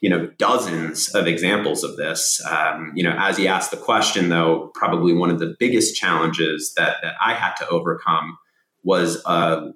you 0.00 0.10
know 0.10 0.26
dozens 0.38 1.08
of 1.14 1.26
examples 1.26 1.84
of 1.84 1.96
this. 1.96 2.44
Um, 2.44 2.92
you 2.94 3.02
know 3.02 3.14
as 3.18 3.38
you 3.38 3.46
asked 3.46 3.70
the 3.70 3.76
question 3.76 4.28
though 4.28 4.70
probably 4.74 5.12
one 5.12 5.30
of 5.30 5.38
the 5.38 5.54
biggest 5.58 5.94
challenges 5.94 6.72
that, 6.76 6.96
that 7.02 7.14
i 7.24 7.34
had 7.34 7.54
to 7.56 7.68
overcome 7.68 8.38
was 8.82 9.22
a 9.26 9.72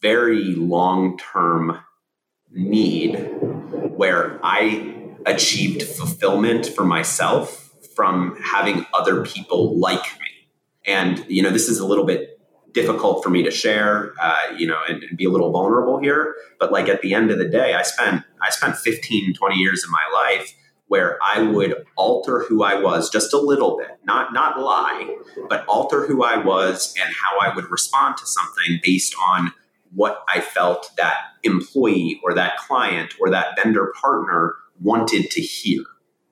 very 0.00 0.54
long-term 0.54 1.78
need 2.50 3.16
where 3.96 4.40
i 4.42 4.94
achieved 5.26 5.82
fulfillment 5.82 6.66
for 6.66 6.84
myself 6.84 7.68
from 7.94 8.38
having 8.42 8.86
other 8.94 9.24
people 9.24 9.78
like 9.78 10.04
me. 10.20 10.48
And 10.86 11.24
you 11.28 11.42
know 11.42 11.50
this 11.50 11.68
is 11.68 11.78
a 11.78 11.86
little 11.86 12.04
bit 12.04 12.37
difficult 12.80 13.24
for 13.24 13.30
me 13.30 13.42
to 13.42 13.50
share, 13.50 14.12
uh, 14.20 14.54
you 14.56 14.66
know, 14.66 14.80
and, 14.88 15.02
and, 15.02 15.16
be 15.16 15.24
a 15.24 15.30
little 15.30 15.50
vulnerable 15.50 15.98
here. 15.98 16.34
But 16.60 16.70
like 16.70 16.88
at 16.88 17.02
the 17.02 17.12
end 17.12 17.30
of 17.30 17.38
the 17.38 17.48
day, 17.48 17.74
I 17.74 17.82
spent 17.82 18.24
I 18.42 18.50
spent 18.50 18.76
15, 18.76 19.34
20 19.34 19.56
years 19.56 19.82
of 19.84 19.90
my 19.90 20.08
life 20.12 20.54
where 20.86 21.18
I 21.22 21.42
would 21.42 21.84
alter 21.96 22.44
who 22.48 22.62
I 22.62 22.80
was 22.80 23.10
just 23.10 23.34
a 23.34 23.38
little 23.38 23.76
bit, 23.76 23.98
not 24.04 24.32
not 24.32 24.60
lie, 24.60 25.16
but 25.48 25.66
alter 25.66 26.06
who 26.06 26.22
I 26.22 26.36
was 26.38 26.94
and 27.00 27.12
how 27.12 27.38
I 27.40 27.54
would 27.54 27.70
respond 27.70 28.16
to 28.18 28.26
something 28.26 28.80
based 28.82 29.14
on 29.20 29.52
what 29.94 30.22
I 30.28 30.40
felt 30.40 30.90
that 30.96 31.16
employee 31.42 32.20
or 32.22 32.34
that 32.34 32.58
client 32.58 33.14
or 33.20 33.30
that 33.30 33.56
vendor 33.60 33.92
partner 34.00 34.54
wanted 34.80 35.30
to 35.30 35.40
hear. 35.40 35.82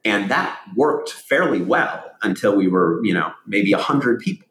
And 0.04 0.30
that 0.30 0.60
worked 0.76 1.10
fairly 1.10 1.60
well 1.60 2.12
until 2.22 2.54
we 2.54 2.68
were, 2.68 3.04
you 3.04 3.12
know, 3.12 3.32
maybe 3.46 3.72
100 3.72 4.20
people 4.20 4.45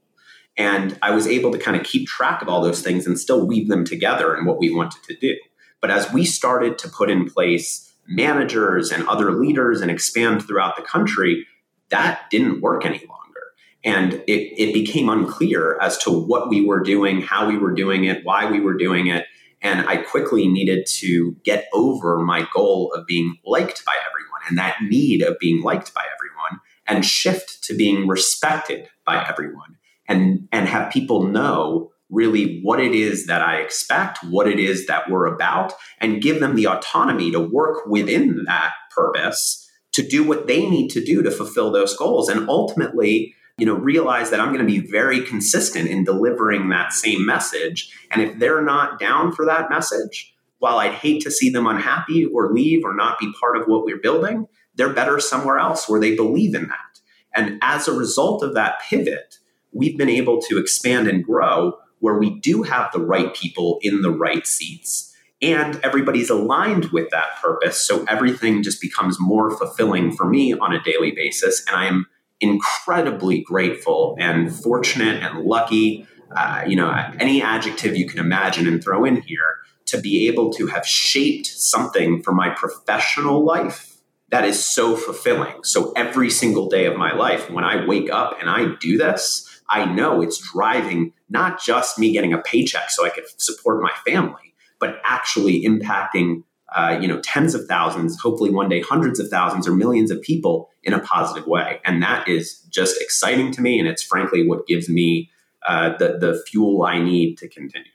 and 0.57 0.97
I 1.01 1.11
was 1.11 1.27
able 1.27 1.51
to 1.51 1.57
kind 1.57 1.77
of 1.77 1.83
keep 1.83 2.07
track 2.07 2.41
of 2.41 2.47
all 2.47 2.61
those 2.61 2.81
things 2.81 3.05
and 3.05 3.19
still 3.19 3.45
weave 3.45 3.67
them 3.67 3.83
together 3.83 4.35
in 4.35 4.45
what 4.45 4.59
we 4.59 4.73
wanted 4.73 5.03
to 5.03 5.15
do. 5.15 5.35
But 5.81 5.91
as 5.91 6.11
we 6.11 6.25
started 6.25 6.77
to 6.79 6.89
put 6.89 7.09
in 7.09 7.29
place 7.29 7.93
managers 8.07 8.91
and 8.91 9.07
other 9.07 9.31
leaders 9.31 9.81
and 9.81 9.91
expand 9.91 10.43
throughout 10.43 10.75
the 10.75 10.81
country, 10.81 11.45
that 11.89 12.29
didn't 12.29 12.61
work 12.61 12.85
any 12.85 12.99
longer. 12.99 13.41
And 13.83 14.13
it, 14.27 14.59
it 14.59 14.73
became 14.73 15.09
unclear 15.09 15.77
as 15.81 15.97
to 15.99 16.11
what 16.11 16.49
we 16.49 16.65
were 16.65 16.81
doing, 16.81 17.21
how 17.21 17.47
we 17.47 17.57
were 17.57 17.73
doing 17.73 18.05
it, 18.05 18.23
why 18.23 18.49
we 18.49 18.59
were 18.59 18.77
doing 18.77 19.07
it. 19.07 19.25
And 19.61 19.87
I 19.87 19.97
quickly 19.97 20.47
needed 20.47 20.87
to 20.99 21.35
get 21.43 21.67
over 21.73 22.19
my 22.19 22.47
goal 22.53 22.93
of 22.93 23.05
being 23.05 23.37
liked 23.45 23.83
by 23.85 23.95
everyone 24.07 24.41
and 24.47 24.57
that 24.57 24.77
need 24.81 25.21
of 25.21 25.37
being 25.39 25.61
liked 25.61 25.93
by 25.93 26.03
everyone 26.13 26.61
and 26.87 27.05
shift 27.05 27.63
to 27.63 27.75
being 27.75 28.07
respected 28.07 28.87
by 29.05 29.23
everyone 29.27 29.77
and 30.07 30.47
and 30.51 30.67
have 30.67 30.91
people 30.91 31.23
know 31.23 31.91
really 32.09 32.61
what 32.61 32.79
it 32.79 32.93
is 32.93 33.25
that 33.25 33.41
I 33.41 33.57
expect, 33.57 34.23
what 34.23 34.47
it 34.47 34.59
is 34.59 34.85
that 34.87 35.09
we're 35.09 35.25
about, 35.25 35.73
and 35.99 36.21
give 36.21 36.39
them 36.39 36.55
the 36.55 36.67
autonomy 36.67 37.31
to 37.31 37.39
work 37.39 37.85
within 37.87 38.43
that 38.45 38.73
purpose 38.91 39.69
to 39.93 40.07
do 40.07 40.23
what 40.23 40.47
they 40.47 40.69
need 40.69 40.89
to 40.89 41.03
do 41.03 41.23
to 41.23 41.31
fulfill 41.31 41.71
those 41.71 41.95
goals. 41.95 42.29
And 42.29 42.47
ultimately, 42.49 43.33
you 43.57 43.65
know, 43.65 43.75
realize 43.75 44.29
that 44.29 44.39
I'm 44.39 44.53
going 44.53 44.65
to 44.65 44.65
be 44.65 44.85
very 44.85 45.21
consistent 45.21 45.89
in 45.89 46.03
delivering 46.03 46.69
that 46.69 46.91
same 46.91 47.25
message. 47.25 47.91
And 48.11 48.21
if 48.21 48.37
they're 48.37 48.61
not 48.61 48.99
down 48.99 49.31
for 49.31 49.45
that 49.45 49.69
message, 49.69 50.33
while 50.59 50.77
I'd 50.79 50.93
hate 50.93 51.21
to 51.23 51.31
see 51.31 51.49
them 51.49 51.65
unhappy 51.65 52.25
or 52.25 52.51
leave 52.51 52.83
or 52.83 52.93
not 52.93 53.19
be 53.19 53.33
part 53.39 53.57
of 53.57 53.67
what 53.67 53.85
we're 53.85 53.99
building, 53.99 54.47
they're 54.75 54.93
better 54.93 55.19
somewhere 55.19 55.57
else 55.57 55.87
where 55.87 55.99
they 55.99 56.15
believe 56.15 56.53
in 56.53 56.67
that. 56.67 56.99
And 57.33 57.59
as 57.61 57.87
a 57.87 57.93
result 57.93 58.43
of 58.43 58.53
that 58.55 58.81
pivot, 58.89 59.37
we've 59.75 59.97
been 59.97 60.09
able 60.09 60.41
to 60.41 60.57
expand 60.57 61.07
and 61.07 61.23
grow 61.23 61.77
where 61.99 62.17
we 62.17 62.39
do 62.39 62.63
have 62.63 62.91
the 62.91 62.99
right 62.99 63.35
people 63.35 63.79
in 63.81 64.01
the 64.01 64.11
right 64.11 64.47
seats 64.47 65.15
and 65.41 65.79
everybody's 65.83 66.29
aligned 66.29 66.85
with 66.85 67.09
that 67.11 67.39
purpose. 67.41 67.85
So 67.85 68.03
everything 68.05 68.63
just 68.63 68.81
becomes 68.81 69.19
more 69.19 69.55
fulfilling 69.55 70.15
for 70.15 70.27
me 70.27 70.53
on 70.53 70.73
a 70.73 70.81
daily 70.81 71.11
basis. 71.11 71.63
And 71.67 71.75
I 71.75 71.85
am 71.85 72.05
incredibly 72.39 73.41
grateful 73.41 74.15
and 74.19 74.53
fortunate 74.53 75.21
and 75.21 75.43
lucky, 75.45 76.07
uh, 76.35 76.63
you 76.65 76.75
know, 76.75 76.91
any 77.19 77.41
adjective 77.41 77.95
you 77.95 78.07
can 78.07 78.19
imagine 78.19 78.67
and 78.67 78.83
throw 78.83 79.05
in 79.05 79.21
here 79.21 79.57
to 79.87 79.99
be 79.99 80.27
able 80.27 80.51
to 80.53 80.67
have 80.67 80.85
shaped 80.85 81.45
something 81.45 82.23
for 82.23 82.33
my 82.33 82.49
professional 82.49 83.43
life 83.43 83.97
that 84.29 84.45
is 84.45 84.65
so 84.65 84.95
fulfilling. 84.95 85.63
So 85.63 85.91
every 85.95 86.29
single 86.29 86.67
day 86.67 86.85
of 86.85 86.97
my 86.97 87.13
life, 87.13 87.49
when 87.51 87.63
I 87.63 87.85
wake 87.85 88.09
up 88.11 88.37
and 88.39 88.49
I 88.49 88.75
do 88.79 88.97
this, 88.97 89.54
I 89.69 89.85
know 89.85 90.21
it's 90.21 90.37
driving 90.37 91.13
not 91.29 91.61
just 91.61 91.97
me 91.97 92.11
getting 92.11 92.33
a 92.33 92.37
paycheck 92.39 92.89
so 92.89 93.05
I 93.05 93.09
could 93.09 93.25
support 93.37 93.81
my 93.81 93.91
family, 94.05 94.53
but 94.79 94.99
actually 95.03 95.63
impacting 95.63 96.43
uh, 96.75 96.97
you 96.99 97.07
know 97.07 97.19
tens 97.21 97.55
of 97.55 97.65
thousands, 97.67 98.19
hopefully 98.19 98.51
one 98.51 98.69
day 98.69 98.81
hundreds 98.81 99.19
of 99.19 99.29
thousands 99.29 99.67
or 99.67 99.73
millions 99.73 100.11
of 100.11 100.21
people 100.21 100.69
in 100.83 100.93
a 100.93 100.99
positive 100.99 101.47
way, 101.47 101.79
and 101.85 102.01
that 102.03 102.27
is 102.27 102.59
just 102.69 103.01
exciting 103.01 103.51
to 103.51 103.61
me, 103.61 103.79
and 103.79 103.87
it's 103.87 104.03
frankly 104.03 104.47
what 104.47 104.67
gives 104.67 104.89
me 104.89 105.29
uh, 105.67 105.95
the 105.97 106.17
the 106.19 106.43
fuel 106.47 106.83
I 106.83 106.99
need 106.99 107.37
to 107.37 107.47
continue. 107.47 107.91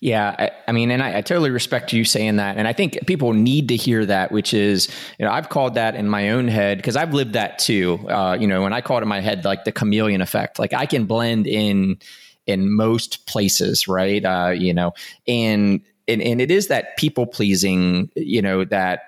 Yeah, 0.00 0.34
I, 0.38 0.50
I, 0.68 0.72
mean, 0.72 0.90
and 0.90 1.02
I, 1.02 1.18
I, 1.18 1.20
totally 1.22 1.50
respect 1.50 1.92
you 1.92 2.04
saying 2.04 2.36
that, 2.36 2.56
and 2.56 2.68
I 2.68 2.72
think 2.72 3.06
people 3.06 3.32
need 3.32 3.68
to 3.68 3.76
hear 3.76 4.06
that. 4.06 4.30
Which 4.30 4.54
is, 4.54 4.88
you 5.18 5.24
know, 5.24 5.32
I've 5.32 5.48
called 5.48 5.74
that 5.74 5.94
in 5.94 6.08
my 6.08 6.30
own 6.30 6.48
head 6.48 6.78
because 6.78 6.96
I've 6.96 7.14
lived 7.14 7.32
that 7.32 7.58
too. 7.58 7.98
Uh, 8.08 8.36
you 8.38 8.46
know, 8.46 8.62
when 8.62 8.72
I 8.72 8.80
call 8.80 8.98
it 8.98 9.02
in 9.02 9.08
my 9.08 9.20
head, 9.20 9.44
like 9.44 9.64
the 9.64 9.72
chameleon 9.72 10.20
effect. 10.20 10.58
Like 10.58 10.72
I 10.72 10.86
can 10.86 11.06
blend 11.06 11.46
in 11.46 11.98
in 12.46 12.74
most 12.74 13.26
places, 13.26 13.88
right? 13.88 14.24
Uh, 14.24 14.50
you 14.50 14.72
know, 14.72 14.92
and 15.26 15.82
and, 16.08 16.22
and 16.22 16.40
it 16.40 16.50
is 16.50 16.68
that 16.68 16.96
people 16.96 17.26
pleasing, 17.26 18.10
you 18.14 18.40
know, 18.40 18.64
that 18.64 19.00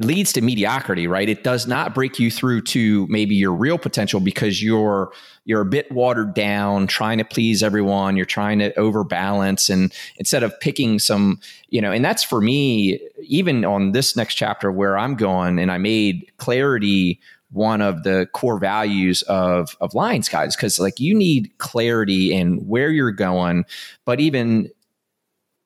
leads 0.00 0.32
to 0.32 0.40
mediocrity, 0.40 1.08
right? 1.08 1.28
It 1.28 1.42
does 1.42 1.66
not 1.66 1.92
break 1.92 2.18
you 2.20 2.30
through 2.30 2.62
to 2.62 3.06
maybe 3.08 3.34
your 3.34 3.52
real 3.52 3.78
potential 3.78 4.20
because 4.20 4.62
you're 4.62 5.12
you're 5.44 5.62
a 5.62 5.66
bit 5.66 5.90
watered 5.90 6.34
down, 6.34 6.86
trying 6.86 7.18
to 7.18 7.24
please 7.24 7.62
everyone, 7.62 8.16
you're 8.16 8.26
trying 8.26 8.58
to 8.60 8.78
overbalance. 8.78 9.68
And 9.70 9.92
instead 10.18 10.42
of 10.42 10.58
picking 10.60 10.98
some, 10.98 11.40
you 11.70 11.80
know, 11.80 11.90
and 11.90 12.04
that's 12.04 12.22
for 12.22 12.40
me 12.40 13.00
even 13.22 13.64
on 13.64 13.92
this 13.92 14.14
next 14.14 14.34
chapter 14.34 14.70
where 14.70 14.96
I'm 14.96 15.16
going 15.16 15.58
and 15.58 15.72
I 15.72 15.78
made 15.78 16.30
clarity 16.36 17.20
one 17.50 17.80
of 17.80 18.02
the 18.02 18.28
core 18.34 18.58
values 18.58 19.22
of 19.22 19.76
of 19.80 19.94
Lions 19.94 20.28
Guide 20.28 20.50
because 20.50 20.78
like 20.78 21.00
you 21.00 21.14
need 21.14 21.50
clarity 21.58 22.32
in 22.32 22.58
where 22.68 22.90
you're 22.90 23.10
going, 23.10 23.64
but 24.04 24.20
even 24.20 24.70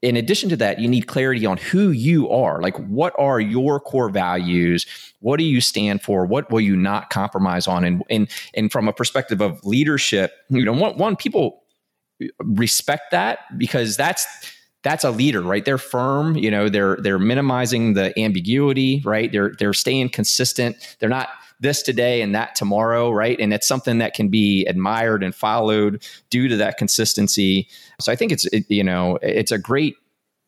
in 0.03 0.17
addition 0.17 0.49
to 0.49 0.57
that, 0.57 0.81
you 0.81 0.89
need 0.89 1.07
clarity 1.07 1.47
on 1.47 1.57
who 1.57 1.91
you 1.91 2.29
are. 2.29 2.61
Like, 2.61 2.77
what 2.89 3.15
are 3.19 3.41
your 3.41 3.79
core 3.79 4.09
values? 4.09 4.85
What 5.21 5.39
do 5.39 5.45
you 5.45 5.61
stand 5.61 6.03
for? 6.03 6.27
What 6.27 6.51
will 6.51 6.61
you 6.61 6.77
not 6.77 7.09
compromise 7.09 7.69
on? 7.69 7.85
And 7.85 8.03
and 8.11 8.29
and 8.55 8.71
from 8.71 8.89
a 8.89 8.93
perspective 8.93 9.41
of 9.41 9.65
leadership, 9.65 10.33
you 10.51 10.65
know, 10.65 10.73
one, 10.73 10.99
one 10.99 11.17
people 11.17 11.63
respect 12.41 13.13
that 13.13 13.39
because 13.57 13.97
that's 13.97 14.27
that's 14.83 15.05
a 15.05 15.11
leader, 15.13 15.41
right? 15.41 15.65
They're 15.65 15.79
firm, 15.79 16.37
you 16.37 16.51
know, 16.51 16.69
they're 16.69 16.97
they're 16.97 17.21
minimizing 17.21 17.95
the 17.95 18.19
ambiguity, 18.19 19.03
right? 19.05 19.31
They're 19.31 19.55
they're 19.59 19.73
staying 19.73 20.09
consistent. 20.09 20.97
They're 20.99 21.09
not 21.09 21.29
this 21.63 21.81
today 21.81 22.21
and 22.21 22.35
that 22.35 22.55
tomorrow, 22.55 23.11
right? 23.11 23.39
And 23.41 23.55
it's 23.55 23.67
something 23.67 23.99
that 23.99 24.15
can 24.15 24.29
be 24.29 24.67
admired 24.67 25.23
and 25.23 25.35
followed 25.35 26.03
due 26.29 26.49
to 26.49 26.57
that 26.57 26.77
consistency. 26.77 27.69
So 28.01 28.13
I 28.13 28.17
think 28.17 28.33
it's 28.33 28.45
it, 28.47 28.69
you 28.69 28.85
know 28.85 29.19
it's 29.23 29.53
a 29.53 29.59
great 29.59 29.95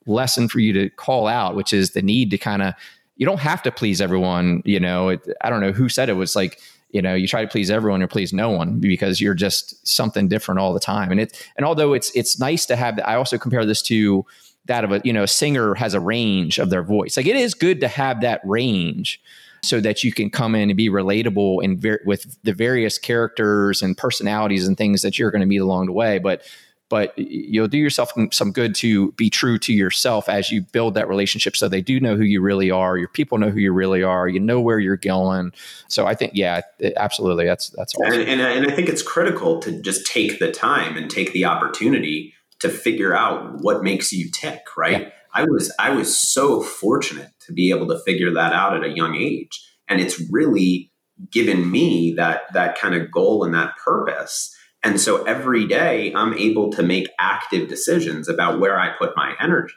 lesson 0.06 0.48
for 0.48 0.58
you 0.58 0.72
to 0.74 0.90
call 0.90 1.26
out, 1.26 1.54
which 1.54 1.72
is 1.72 1.92
the 1.92 2.02
need 2.02 2.30
to 2.32 2.38
kind 2.38 2.62
of 2.62 2.74
you 3.16 3.24
don't 3.24 3.40
have 3.40 3.62
to 3.62 3.70
please 3.70 4.00
everyone. 4.00 4.62
You 4.64 4.80
know, 4.80 5.10
it, 5.10 5.26
I 5.40 5.50
don't 5.50 5.60
know 5.60 5.72
who 5.72 5.88
said 5.88 6.08
it 6.08 6.14
was 6.14 6.34
like 6.34 6.60
you 6.90 7.00
know 7.00 7.14
you 7.14 7.28
try 7.28 7.42
to 7.42 7.48
please 7.48 7.70
everyone 7.70 8.02
or 8.02 8.08
please 8.08 8.32
no 8.32 8.50
one 8.50 8.80
because 8.80 9.20
you're 9.20 9.34
just 9.34 9.86
something 9.86 10.28
different 10.28 10.58
all 10.58 10.74
the 10.74 10.80
time. 10.80 11.12
And 11.12 11.20
it 11.20 11.48
and 11.56 11.64
although 11.64 11.92
it's 11.92 12.10
it's 12.16 12.40
nice 12.40 12.66
to 12.66 12.76
have, 12.76 12.98
I 13.04 13.14
also 13.14 13.38
compare 13.38 13.64
this 13.64 13.82
to 13.82 14.26
that 14.66 14.82
of 14.82 14.90
a 14.90 15.00
you 15.04 15.12
know 15.12 15.22
a 15.22 15.28
singer 15.28 15.74
has 15.74 15.94
a 15.94 16.00
range 16.00 16.58
of 16.58 16.70
their 16.70 16.82
voice. 16.82 17.16
Like 17.16 17.26
it 17.26 17.36
is 17.36 17.54
good 17.54 17.80
to 17.82 17.88
have 17.88 18.20
that 18.22 18.40
range 18.44 19.20
so 19.64 19.80
that 19.80 20.04
you 20.04 20.12
can 20.12 20.30
come 20.30 20.54
in 20.54 20.70
and 20.70 20.76
be 20.76 20.88
relatable 20.88 21.64
and 21.64 21.80
ver- 21.80 22.00
with 22.04 22.36
the 22.42 22.52
various 22.52 22.98
characters 22.98 23.82
and 23.82 23.96
personalities 23.96 24.66
and 24.66 24.76
things 24.76 25.02
that 25.02 25.18
you're 25.18 25.30
going 25.30 25.40
to 25.40 25.46
meet 25.46 25.58
along 25.58 25.86
the 25.86 25.92
way. 25.92 26.18
But 26.18 26.42
but 26.90 27.18
you'll 27.18 27.68
do 27.68 27.78
yourself 27.78 28.12
some 28.30 28.52
good 28.52 28.74
to 28.74 29.12
be 29.12 29.30
true 29.30 29.58
to 29.58 29.72
yourself 29.72 30.28
as 30.28 30.50
you 30.50 30.62
build 30.62 30.94
that 30.94 31.08
relationship 31.08 31.56
so 31.56 31.68
they 31.68 31.80
do 31.80 31.98
know 31.98 32.16
who 32.16 32.22
you 32.22 32.40
really 32.40 32.70
are 32.70 32.96
your 32.96 33.08
people 33.08 33.38
know 33.38 33.50
who 33.50 33.58
you 33.58 33.72
really 33.72 34.02
are 34.02 34.28
you 34.28 34.38
know 34.38 34.60
where 34.60 34.78
you're 34.78 34.96
going 34.96 35.52
so 35.88 36.06
i 36.06 36.14
think 36.14 36.32
yeah 36.34 36.60
absolutely 36.96 37.44
that's 37.44 37.70
that's 37.70 37.94
awesome. 37.96 38.20
and, 38.20 38.28
and, 38.28 38.40
and 38.40 38.70
i 38.70 38.74
think 38.74 38.88
it's 38.88 39.02
critical 39.02 39.58
to 39.60 39.80
just 39.80 40.06
take 40.06 40.38
the 40.38 40.52
time 40.52 40.96
and 40.96 41.10
take 41.10 41.32
the 41.32 41.44
opportunity 41.44 42.34
to 42.60 42.68
figure 42.68 43.16
out 43.16 43.60
what 43.60 43.82
makes 43.82 44.12
you 44.12 44.30
tick 44.30 44.62
right 44.76 45.02
yeah. 45.02 45.10
i 45.32 45.44
was 45.44 45.72
i 45.78 45.90
was 45.90 46.16
so 46.16 46.62
fortunate 46.62 47.30
to 47.46 47.52
be 47.52 47.70
able 47.70 47.86
to 47.88 48.00
figure 48.00 48.32
that 48.32 48.52
out 48.52 48.76
at 48.76 48.84
a 48.84 48.94
young 48.94 49.14
age. 49.16 49.60
And 49.88 50.00
it's 50.00 50.20
really 50.30 50.90
given 51.30 51.70
me 51.70 52.14
that 52.16 52.42
that 52.52 52.78
kind 52.78 52.94
of 52.94 53.10
goal 53.10 53.44
and 53.44 53.54
that 53.54 53.76
purpose. 53.84 54.54
And 54.82 55.00
so 55.00 55.22
every 55.24 55.66
day 55.66 56.12
I'm 56.14 56.34
able 56.34 56.70
to 56.72 56.82
make 56.82 57.08
active 57.18 57.68
decisions 57.68 58.28
about 58.28 58.60
where 58.60 58.78
I 58.78 58.90
put 58.98 59.16
my 59.16 59.34
energy. 59.40 59.74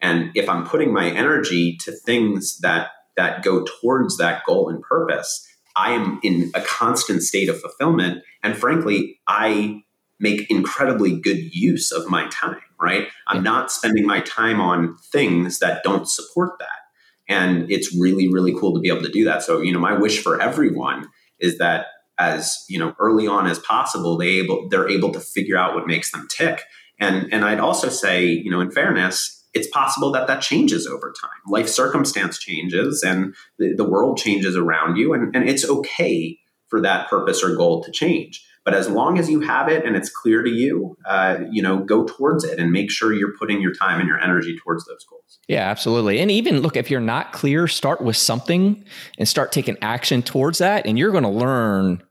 And 0.00 0.30
if 0.34 0.48
I'm 0.48 0.66
putting 0.66 0.92
my 0.92 1.10
energy 1.10 1.76
to 1.82 1.92
things 1.92 2.58
that 2.58 2.90
that 3.16 3.42
go 3.42 3.64
towards 3.80 4.18
that 4.18 4.44
goal 4.44 4.68
and 4.68 4.82
purpose, 4.82 5.46
I 5.74 5.92
am 5.92 6.20
in 6.22 6.50
a 6.54 6.60
constant 6.60 7.22
state 7.22 7.48
of 7.48 7.60
fulfillment. 7.60 8.22
And 8.42 8.56
frankly, 8.56 9.20
I 9.26 9.82
make 10.18 10.50
incredibly 10.50 11.18
good 11.18 11.54
use 11.54 11.92
of 11.92 12.08
my 12.08 12.28
time, 12.28 12.60
right? 12.80 13.08
I'm 13.26 13.42
not 13.42 13.70
spending 13.70 14.06
my 14.06 14.20
time 14.20 14.60
on 14.60 14.96
things 15.12 15.58
that 15.58 15.82
don't 15.82 16.08
support 16.08 16.58
that. 16.58 16.85
And 17.28 17.70
it's 17.70 17.96
really, 17.96 18.28
really 18.28 18.54
cool 18.54 18.74
to 18.74 18.80
be 18.80 18.88
able 18.88 19.02
to 19.02 19.10
do 19.10 19.24
that. 19.24 19.42
So, 19.42 19.60
you 19.60 19.72
know, 19.72 19.80
my 19.80 19.92
wish 19.98 20.22
for 20.22 20.40
everyone 20.40 21.08
is 21.40 21.58
that 21.58 21.86
as, 22.18 22.64
you 22.68 22.78
know, 22.78 22.94
early 22.98 23.26
on 23.26 23.46
as 23.46 23.58
possible, 23.58 24.16
they 24.16 24.28
able 24.38 24.68
they're 24.68 24.88
able 24.88 25.10
to 25.12 25.20
figure 25.20 25.56
out 25.56 25.74
what 25.74 25.86
makes 25.86 26.12
them 26.12 26.26
tick. 26.30 26.62
And 26.98 27.32
and 27.32 27.44
I'd 27.44 27.60
also 27.60 27.88
say, 27.88 28.24
you 28.24 28.50
know, 28.50 28.60
in 28.60 28.70
fairness, 28.70 29.44
it's 29.52 29.68
possible 29.68 30.12
that 30.12 30.26
that 30.28 30.40
changes 30.40 30.86
over 30.86 31.12
time. 31.20 31.30
Life 31.48 31.68
circumstance 31.68 32.38
changes 32.38 33.02
and 33.02 33.34
the, 33.58 33.74
the 33.74 33.88
world 33.88 34.18
changes 34.18 34.56
around 34.56 34.96
you, 34.96 35.12
and, 35.12 35.34
and 35.34 35.48
it's 35.48 35.68
okay 35.68 36.38
for 36.68 36.80
that 36.80 37.08
purpose 37.08 37.42
or 37.42 37.54
goal 37.56 37.82
to 37.82 37.90
change. 37.90 38.45
But 38.66 38.74
as 38.74 38.90
long 38.90 39.16
as 39.16 39.30
you 39.30 39.38
have 39.40 39.68
it 39.68 39.86
and 39.86 39.94
it's 39.94 40.10
clear 40.10 40.42
to 40.42 40.50
you, 40.50 40.98
uh, 41.06 41.38
you 41.52 41.62
know, 41.62 41.78
go 41.78 42.04
towards 42.04 42.42
it 42.42 42.58
and 42.58 42.72
make 42.72 42.90
sure 42.90 43.14
you're 43.14 43.36
putting 43.38 43.60
your 43.60 43.72
time 43.72 44.00
and 44.00 44.08
your 44.08 44.20
energy 44.20 44.58
towards 44.58 44.84
those 44.86 45.04
goals. 45.08 45.38
Yeah, 45.46 45.70
absolutely. 45.70 46.18
And 46.18 46.32
even 46.32 46.60
look, 46.62 46.76
if 46.76 46.90
you're 46.90 47.00
not 47.00 47.32
clear, 47.32 47.68
start 47.68 48.00
with 48.00 48.16
something 48.16 48.84
and 49.18 49.28
start 49.28 49.52
taking 49.52 49.76
action 49.82 50.20
towards 50.20 50.58
that, 50.58 50.84
and 50.84 50.98
you're 50.98 51.12
going 51.12 51.22
to 51.22 51.30
learn 51.30 52.02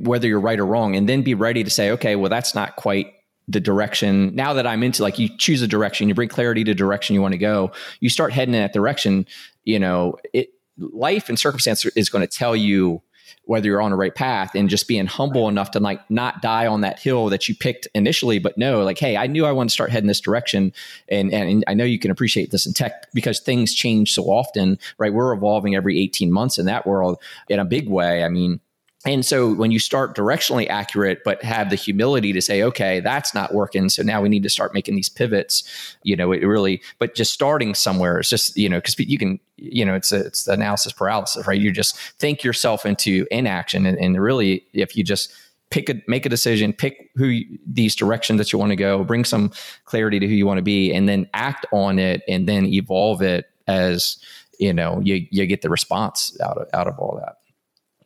whether 0.00 0.26
you're 0.26 0.40
right 0.40 0.58
or 0.58 0.64
wrong, 0.64 0.96
and 0.96 1.06
then 1.06 1.20
be 1.20 1.34
ready 1.34 1.62
to 1.62 1.70
say, 1.70 1.90
okay, 1.90 2.16
well, 2.16 2.30
that's 2.30 2.54
not 2.54 2.76
quite 2.76 3.12
the 3.46 3.60
direction 3.60 4.34
now 4.34 4.54
that 4.54 4.66
I'm 4.66 4.82
into 4.82 5.02
like 5.02 5.18
you 5.18 5.28
choose 5.36 5.60
a 5.60 5.66
direction, 5.66 6.08
you 6.08 6.14
bring 6.14 6.28
clarity 6.28 6.64
to 6.64 6.74
direction 6.74 7.14
you 7.14 7.22
want 7.22 7.32
to 7.32 7.38
go, 7.38 7.72
you 8.00 8.08
start 8.08 8.32
heading 8.32 8.54
in 8.54 8.60
that 8.60 8.72
direction, 8.72 9.26
you 9.64 9.78
know, 9.78 10.16
it 10.32 10.48
life 10.78 11.28
and 11.28 11.38
circumstance 11.38 11.84
is 11.84 12.08
going 12.08 12.26
to 12.26 12.38
tell 12.38 12.54
you 12.54 13.02
whether 13.44 13.66
you're 13.66 13.80
on 13.80 13.90
the 13.90 13.96
right 13.96 14.14
path 14.14 14.54
and 14.54 14.68
just 14.68 14.88
being 14.88 15.06
humble 15.06 15.48
enough 15.48 15.70
to 15.72 15.80
like 15.80 16.08
not 16.10 16.42
die 16.42 16.66
on 16.66 16.82
that 16.82 16.98
hill 16.98 17.26
that 17.26 17.48
you 17.48 17.54
picked 17.54 17.88
initially, 17.94 18.38
but 18.38 18.58
no, 18.58 18.82
like, 18.82 18.98
hey, 18.98 19.16
I 19.16 19.26
knew 19.26 19.46
I 19.46 19.52
want 19.52 19.70
to 19.70 19.74
start 19.74 19.90
heading 19.90 20.08
this 20.08 20.20
direction. 20.20 20.72
And, 21.08 21.32
and 21.32 21.64
I 21.66 21.74
know 21.74 21.84
you 21.84 21.98
can 21.98 22.10
appreciate 22.10 22.50
this 22.50 22.66
in 22.66 22.72
tech 22.72 23.12
because 23.12 23.40
things 23.40 23.74
change 23.74 24.12
so 24.12 24.24
often, 24.24 24.78
right? 24.98 25.12
We're 25.12 25.32
evolving 25.32 25.74
every 25.74 26.00
18 26.00 26.32
months 26.32 26.58
in 26.58 26.66
that 26.66 26.86
world 26.86 27.18
in 27.48 27.58
a 27.58 27.64
big 27.64 27.88
way. 27.88 28.24
I 28.24 28.28
mean, 28.28 28.60
and 29.06 29.24
so 29.24 29.54
when 29.54 29.70
you 29.70 29.78
start 29.78 30.16
directionally 30.16 30.68
accurate, 30.68 31.22
but 31.24 31.42
have 31.44 31.70
the 31.70 31.76
humility 31.76 32.32
to 32.32 32.42
say, 32.42 32.62
okay, 32.64 32.98
that's 32.98 33.32
not 33.32 33.54
working. 33.54 33.88
So 33.88 34.02
now 34.02 34.20
we 34.20 34.28
need 34.28 34.42
to 34.42 34.50
start 34.50 34.74
making 34.74 34.96
these 34.96 35.08
pivots, 35.08 35.62
you 36.02 36.16
know, 36.16 36.32
it 36.32 36.44
really, 36.44 36.82
but 36.98 37.14
just 37.14 37.32
starting 37.32 37.74
somewhere 37.74 38.18
is 38.18 38.28
just, 38.28 38.56
you 38.56 38.68
know, 38.68 38.78
because 38.78 38.98
you 38.98 39.16
can, 39.16 39.38
you 39.56 39.84
know, 39.84 39.94
it's 39.94 40.10
a, 40.10 40.26
it's 40.26 40.48
analysis 40.48 40.92
paralysis, 40.92 41.46
right? 41.46 41.60
You 41.60 41.70
just 41.70 41.96
think 41.96 42.42
yourself 42.42 42.84
into 42.84 43.24
inaction. 43.30 43.86
And, 43.86 43.96
and 43.98 44.20
really, 44.20 44.64
if 44.72 44.96
you 44.96 45.04
just 45.04 45.32
pick 45.70 45.88
a, 45.88 46.02
make 46.08 46.26
a 46.26 46.28
decision, 46.28 46.72
pick 46.72 47.10
who 47.14 47.26
you, 47.26 47.58
these 47.66 47.94
directions 47.94 48.38
that 48.38 48.52
you 48.52 48.58
want 48.58 48.70
to 48.70 48.76
go, 48.76 49.04
bring 49.04 49.24
some 49.24 49.52
clarity 49.84 50.18
to 50.18 50.26
who 50.26 50.34
you 50.34 50.46
want 50.46 50.58
to 50.58 50.62
be, 50.62 50.92
and 50.92 51.08
then 51.08 51.28
act 51.34 51.66
on 51.72 52.00
it 52.00 52.22
and 52.26 52.48
then 52.48 52.66
evolve 52.66 53.22
it 53.22 53.48
as, 53.68 54.18
you 54.58 54.72
know, 54.72 54.98
you, 55.04 55.24
you 55.30 55.46
get 55.46 55.62
the 55.62 55.70
response 55.70 56.36
out 56.42 56.58
of, 56.58 56.68
out 56.72 56.88
of 56.88 56.98
all 56.98 57.16
that. 57.24 57.36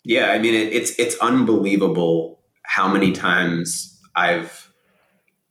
Yeah, 0.04 0.30
I 0.30 0.38
mean 0.38 0.54
it, 0.54 0.72
it's 0.72 0.98
it's 0.98 1.16
unbelievable 1.18 2.40
how 2.64 2.92
many 2.92 3.12
times 3.12 4.00
I've 4.14 4.72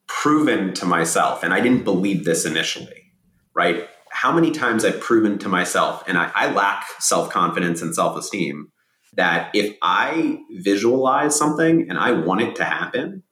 proven 0.08 0.74
to 0.74 0.86
myself, 0.86 1.44
and 1.44 1.54
I 1.54 1.62
didn't 1.62 1.84
believe 1.84 2.26
this 2.26 2.46
initially, 2.46 3.12
right? 3.54 3.88
How 4.12 4.32
many 4.32 4.52
times 4.52 4.84
I've 4.84 5.00
proven 5.00 5.38
to 5.40 5.50
myself, 5.50 6.04
and 6.08 6.18
I, 6.18 6.32
I 6.36 6.52
lack 6.52 6.86
self 7.00 7.30
confidence 7.30 7.82
and 7.82 7.96
self 7.96 8.18
esteem, 8.18 8.72
that 9.14 9.52
if 9.54 9.76
I 9.82 10.40
visualize 10.52 11.36
something 11.36 11.90
and 11.90 11.98
I 11.98 12.12
want 12.12 12.42
it 12.42 12.56
to 12.58 12.64
happen, 12.66 13.24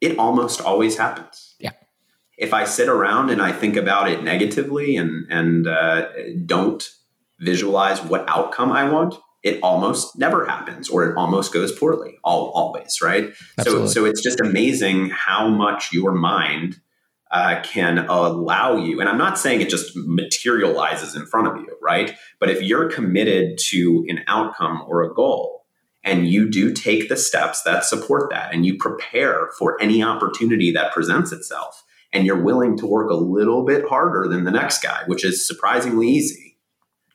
it 0.00 0.18
almost 0.18 0.60
always 0.60 0.98
happens. 0.98 1.56
Yeah. 1.58 1.72
If 2.36 2.54
I 2.54 2.64
sit 2.64 2.88
around 2.88 3.30
and 3.30 3.42
I 3.42 3.52
think 3.52 3.76
about 3.76 4.10
it 4.10 4.22
negatively 4.22 4.96
and 4.96 5.26
and 5.30 5.66
uh, 5.66 6.08
don't 6.44 6.86
visualize 7.40 8.02
what 8.02 8.28
outcome 8.28 8.70
I 8.70 8.88
want, 8.90 9.14
it 9.42 9.60
almost 9.62 10.18
never 10.18 10.44
happens 10.44 10.88
or 10.88 11.08
it 11.08 11.16
almost 11.16 11.52
goes 11.52 11.72
poorly 11.72 12.18
all, 12.24 12.50
always 12.54 13.00
right 13.02 13.30
Absolutely. 13.58 13.88
so 13.88 13.92
so 13.92 14.04
it's 14.04 14.22
just 14.22 14.40
amazing 14.40 15.10
how 15.10 15.48
much 15.48 15.92
your 15.92 16.12
mind 16.12 16.80
uh, 17.30 17.60
can 17.62 17.98
allow 18.08 18.76
you 18.76 19.00
and 19.00 19.08
i'm 19.08 19.18
not 19.18 19.38
saying 19.38 19.60
it 19.60 19.68
just 19.68 19.92
materializes 19.94 21.14
in 21.14 21.26
front 21.26 21.46
of 21.46 21.56
you 21.56 21.76
right 21.82 22.16
but 22.40 22.50
if 22.50 22.62
you're 22.62 22.90
committed 22.90 23.58
to 23.58 24.04
an 24.08 24.22
outcome 24.26 24.82
or 24.86 25.02
a 25.02 25.12
goal 25.12 25.66
and 26.04 26.26
you 26.26 26.48
do 26.48 26.72
take 26.72 27.08
the 27.08 27.16
steps 27.16 27.62
that 27.62 27.84
support 27.84 28.30
that 28.30 28.54
and 28.54 28.64
you 28.64 28.78
prepare 28.78 29.50
for 29.58 29.80
any 29.80 30.02
opportunity 30.02 30.72
that 30.72 30.92
presents 30.92 31.32
itself 31.32 31.84
and 32.14 32.24
you're 32.24 32.42
willing 32.42 32.78
to 32.78 32.86
work 32.86 33.10
a 33.10 33.14
little 33.14 33.62
bit 33.66 33.86
harder 33.86 34.26
than 34.26 34.44
the 34.44 34.50
next 34.50 34.82
guy 34.82 35.02
which 35.06 35.22
is 35.22 35.46
surprisingly 35.46 36.08
easy 36.08 36.47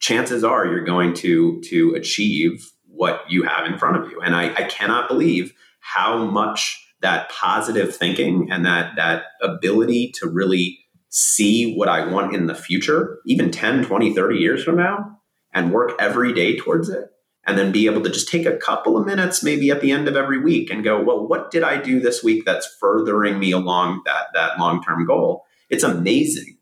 chances 0.04 0.44
are 0.44 0.66
you're 0.66 0.84
going 0.84 1.14
to 1.14 1.62
to 1.62 1.96
achieve 1.96 2.70
what 2.86 3.24
you 3.30 3.44
have 3.44 3.66
in 3.66 3.80
front 3.80 3.98
of 3.98 4.12
you. 4.12 4.20
And 4.20 4.36
I, 4.36 4.54
I 4.54 4.64
cannot 4.64 5.08
believe 5.08 5.54
how 5.80 6.26
much 6.26 6.80
that 7.02 7.30
positive 7.30 7.96
thinking 7.96 8.50
and 8.52 8.66
that 8.66 8.96
that 8.98 9.24
ability 9.42 10.12
to 10.20 10.28
really 10.28 10.80
see 11.10 11.74
what 11.74 11.88
I 11.88 12.06
want 12.06 12.36
in 12.36 12.48
the 12.48 12.56
future, 12.56 13.20
even 13.26 13.50
10, 13.50 13.86
20, 13.86 14.14
30 14.14 14.38
years 14.38 14.64
from 14.64 14.76
now, 14.76 15.20
and 15.54 15.72
work 15.72 15.94
every 16.00 16.34
day 16.34 16.58
towards 16.58 16.90
it. 16.90 17.10
And 17.46 17.58
then 17.58 17.74
be 17.74 17.88
able 17.88 18.02
to 18.02 18.10
just 18.10 18.30
take 18.30 18.46
a 18.46 18.56
couple 18.56 18.98
of 18.98 19.06
minutes, 19.06 19.44
maybe 19.44 19.70
at 19.70 19.82
the 19.82 19.92
end 19.92 20.08
of 20.08 20.16
every 20.16 20.40
week, 20.40 20.70
and 20.70 20.84
go, 20.84 21.02
well, 21.02 21.28
what 21.28 21.52
did 21.52 21.62
I 21.62 21.82
do 21.82 22.00
this 22.00 22.24
week 22.24 22.46
that's 22.46 22.74
furthering 22.80 23.38
me 23.38 23.52
along 23.52 24.02
that, 24.06 24.28
that 24.34 24.58
long 24.58 24.82
term 24.82 25.06
goal? 25.06 25.44
It's 25.70 25.84
amazing 25.84 26.58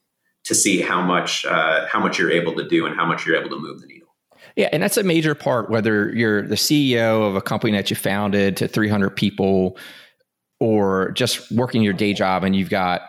to 0.46 0.56
see 0.56 0.82
how 0.82 1.02
much 1.02 1.46
uh, 1.46 1.88
how 1.88 2.00
much 2.00 2.18
you're 2.20 2.32
able 2.32 2.56
to 2.56 2.68
do 2.68 2.86
and 2.86 2.96
how 2.96 3.06
much 3.06 3.26
you're 3.26 3.36
able 3.36 3.50
to 3.50 3.60
move 3.60 3.82
the 3.82 3.88
needle. 3.88 4.08
Yeah, 4.56 4.70
and 4.72 4.84
that's 4.84 4.98
a 4.98 5.04
major 5.04 5.36
part. 5.36 5.70
Whether 5.70 6.14
you're 6.14 6.48
the 6.48 6.56
CEO 6.56 7.28
of 7.28 7.36
a 7.36 7.42
company 7.42 7.74
that 7.74 7.90
you 7.90 7.96
founded 7.96 8.58
to 8.58 8.68
300 8.68 9.12
people, 9.12 9.78
or 10.60 11.12
just 11.12 11.52
working 11.52 11.82
your 11.82 11.94
day 11.94 12.14
job 12.14 12.44
and 12.44 12.56
you've 12.56 12.70
got 12.70 13.02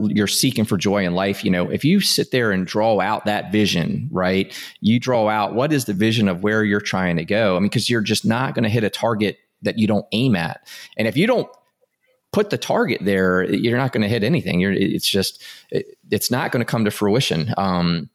you're 0.00 0.26
seeking 0.26 0.64
for 0.64 0.76
joy 0.76 1.04
in 1.04 1.14
life. 1.14 1.44
You 1.44 1.50
know, 1.50 1.70
if 1.70 1.84
you 1.84 2.00
sit 2.00 2.30
there 2.30 2.52
and 2.52 2.66
draw 2.66 3.00
out 3.00 3.24
that 3.24 3.52
vision, 3.52 4.08
right? 4.12 4.56
You 4.80 5.00
draw 5.00 5.28
out 5.28 5.54
what 5.54 5.72
is 5.72 5.86
the 5.86 5.92
vision 5.92 6.28
of 6.28 6.42
where 6.42 6.64
you're 6.64 6.80
trying 6.80 7.16
to 7.16 7.24
go. 7.24 7.56
I 7.56 7.60
mean, 7.60 7.68
because 7.68 7.88
you're 7.88 8.00
just 8.02 8.24
not 8.24 8.54
going 8.54 8.64
to 8.64 8.68
hit 8.68 8.84
a 8.84 8.90
target 8.90 9.38
that 9.62 9.78
you 9.78 9.86
don't 9.86 10.06
aim 10.12 10.36
at. 10.36 10.66
And 10.96 11.08
if 11.08 11.16
you 11.16 11.26
don't 11.26 11.48
put 12.32 12.50
the 12.50 12.58
target 12.58 13.00
there, 13.02 13.44
you're 13.44 13.78
not 13.78 13.92
going 13.92 14.02
to 14.02 14.08
hit 14.08 14.22
anything. 14.22 14.60
You're, 14.60 14.72
it's 14.72 15.08
just, 15.08 15.42
it, 15.70 15.98
it's 16.10 16.30
not 16.30 16.52
going 16.52 16.60
to 16.60 16.70
come 16.70 16.84
to 16.84 16.90
fruition. 16.90 17.52
Um, 17.56 18.10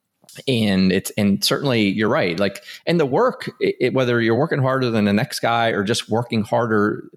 and 0.48 0.92
it's 0.92 1.12
and 1.12 1.44
certainly 1.44 1.90
you're 1.90 2.10
right 2.10 2.40
like 2.40 2.64
and 2.86 3.00
the 3.00 3.06
work 3.06 3.52
it, 3.60 3.94
whether 3.94 4.20
you're 4.22 4.38
working 4.38 4.62
harder 4.62 4.90
than 4.90 5.06
the 5.06 5.14
next 5.14 5.40
guy 5.42 5.68
or 5.70 5.84
just 5.84 6.10
working 6.10 6.44
harder 6.44 7.10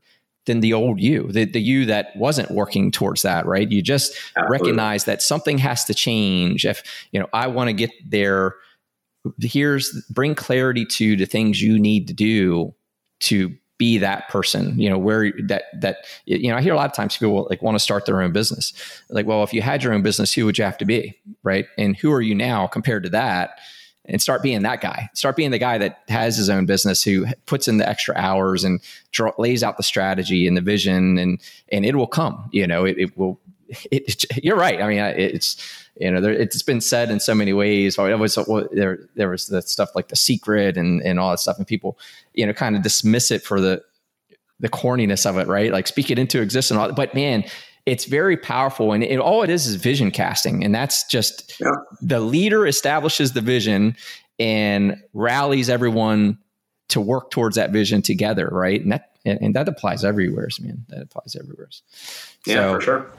than 0.44 0.60
the 0.60 0.72
old 0.72 1.00
you 1.00 1.30
the, 1.32 1.44
the 1.44 1.60
you 1.60 1.86
that 1.86 2.14
wasn't 2.16 2.50
working 2.50 2.90
towards 2.90 3.22
that 3.22 3.46
right 3.46 3.70
you 3.70 3.82
just 3.82 4.14
Absolutely. 4.36 4.52
recognize 4.52 5.04
that 5.04 5.22
something 5.22 5.58
has 5.58 5.84
to 5.84 5.94
change 5.94 6.66
if 6.66 6.82
you 7.10 7.18
know 7.18 7.28
i 7.32 7.46
want 7.46 7.68
to 7.68 7.72
get 7.72 7.90
there 8.06 8.54
here's 9.40 10.04
bring 10.10 10.34
clarity 10.34 10.84
to 10.84 11.16
the 11.16 11.26
things 11.26 11.62
you 11.62 11.78
need 11.78 12.06
to 12.08 12.14
do 12.14 12.74
to 13.20 13.56
be 13.78 13.98
that 13.98 14.28
person 14.28 14.78
you 14.78 14.88
know 14.88 14.98
where 14.98 15.32
that 15.42 15.64
that 15.78 15.98
you 16.24 16.48
know 16.48 16.56
i 16.56 16.62
hear 16.62 16.72
a 16.72 16.76
lot 16.76 16.88
of 16.88 16.96
times 16.96 17.16
people 17.16 17.46
like 17.50 17.62
want 17.62 17.74
to 17.74 17.80
start 17.80 18.06
their 18.06 18.22
own 18.22 18.32
business. 18.32 18.72
Like 19.10 19.26
well 19.26 19.42
if 19.42 19.52
you 19.52 19.62
had 19.62 19.82
your 19.82 19.92
own 19.92 20.02
business 20.02 20.32
who 20.32 20.44
would 20.46 20.58
you 20.58 20.64
have 20.64 20.78
to 20.78 20.84
be 20.84 21.16
right? 21.42 21.66
And 21.78 21.96
who 21.96 22.12
are 22.12 22.20
you 22.20 22.34
now 22.34 22.66
compared 22.66 23.04
to 23.04 23.10
that? 23.10 23.58
And 24.08 24.22
start 24.22 24.42
being 24.42 24.62
that 24.62 24.80
guy. 24.80 25.10
Start 25.14 25.34
being 25.34 25.50
the 25.50 25.58
guy 25.58 25.78
that 25.78 26.02
has 26.08 26.36
his 26.36 26.48
own 26.48 26.64
business 26.64 27.02
who 27.02 27.26
puts 27.46 27.66
in 27.66 27.78
the 27.78 27.88
extra 27.88 28.14
hours 28.16 28.62
and 28.62 28.80
draw, 29.10 29.32
lays 29.36 29.64
out 29.64 29.76
the 29.76 29.82
strategy 29.82 30.46
and 30.46 30.56
the 30.56 30.60
vision 30.60 31.18
and 31.18 31.40
and 31.70 31.84
it 31.84 31.96
will 31.96 32.06
come 32.06 32.48
you 32.52 32.66
know? 32.66 32.84
It, 32.84 32.98
it 32.98 33.18
will 33.18 33.40
it, 33.90 34.24
you're 34.42 34.56
right 34.56 34.80
i 34.80 34.88
mean 34.88 34.98
it's 34.98 35.56
you 35.98 36.10
know, 36.10 36.20
there, 36.20 36.32
it's 36.32 36.62
been 36.62 36.80
said 36.80 37.10
in 37.10 37.20
so 37.20 37.34
many 37.34 37.52
ways. 37.52 37.98
Or 37.98 38.10
it 38.10 38.18
was 38.18 38.36
well, 38.36 38.68
there, 38.72 39.00
there 39.14 39.30
was 39.30 39.46
the 39.46 39.62
stuff 39.62 39.90
like 39.94 40.08
the 40.08 40.16
secret 40.16 40.76
and 40.76 41.02
and 41.02 41.18
all 41.18 41.30
that 41.30 41.40
stuff, 41.40 41.58
and 41.58 41.66
people, 41.66 41.98
you 42.34 42.46
know, 42.46 42.52
kind 42.52 42.76
of 42.76 42.82
dismiss 42.82 43.30
it 43.30 43.42
for 43.42 43.60
the 43.60 43.82
the 44.60 44.68
corniness 44.68 45.26
of 45.26 45.38
it, 45.38 45.46
right? 45.46 45.72
Like 45.72 45.86
speak 45.86 46.10
it 46.10 46.18
into 46.18 46.40
existence. 46.40 46.78
All, 46.78 46.92
but 46.92 47.14
man, 47.14 47.44
it's 47.86 48.04
very 48.04 48.36
powerful, 48.36 48.92
and 48.92 49.02
it, 49.02 49.18
all 49.18 49.42
it 49.42 49.50
is 49.50 49.66
is 49.66 49.76
vision 49.76 50.10
casting, 50.10 50.64
and 50.64 50.74
that's 50.74 51.04
just 51.04 51.58
yeah. 51.60 51.70
the 52.02 52.20
leader 52.20 52.66
establishes 52.66 53.32
the 53.32 53.40
vision 53.40 53.96
and 54.38 55.02
rallies 55.14 55.70
everyone 55.70 56.38
to 56.88 57.00
work 57.00 57.30
towards 57.30 57.56
that 57.56 57.70
vision 57.70 58.02
together, 58.02 58.48
right? 58.52 58.80
And 58.82 58.92
that 58.92 59.15
and, 59.26 59.38
and 59.42 59.54
that 59.54 59.68
applies 59.68 60.04
everywhere, 60.04 60.48
man. 60.60 60.86
That 60.88 61.02
applies 61.02 61.36
everywhere. 61.36 61.68
Yeah, 62.46 62.54
so, 62.54 62.74
for 62.74 62.80
sure. 62.80 63.10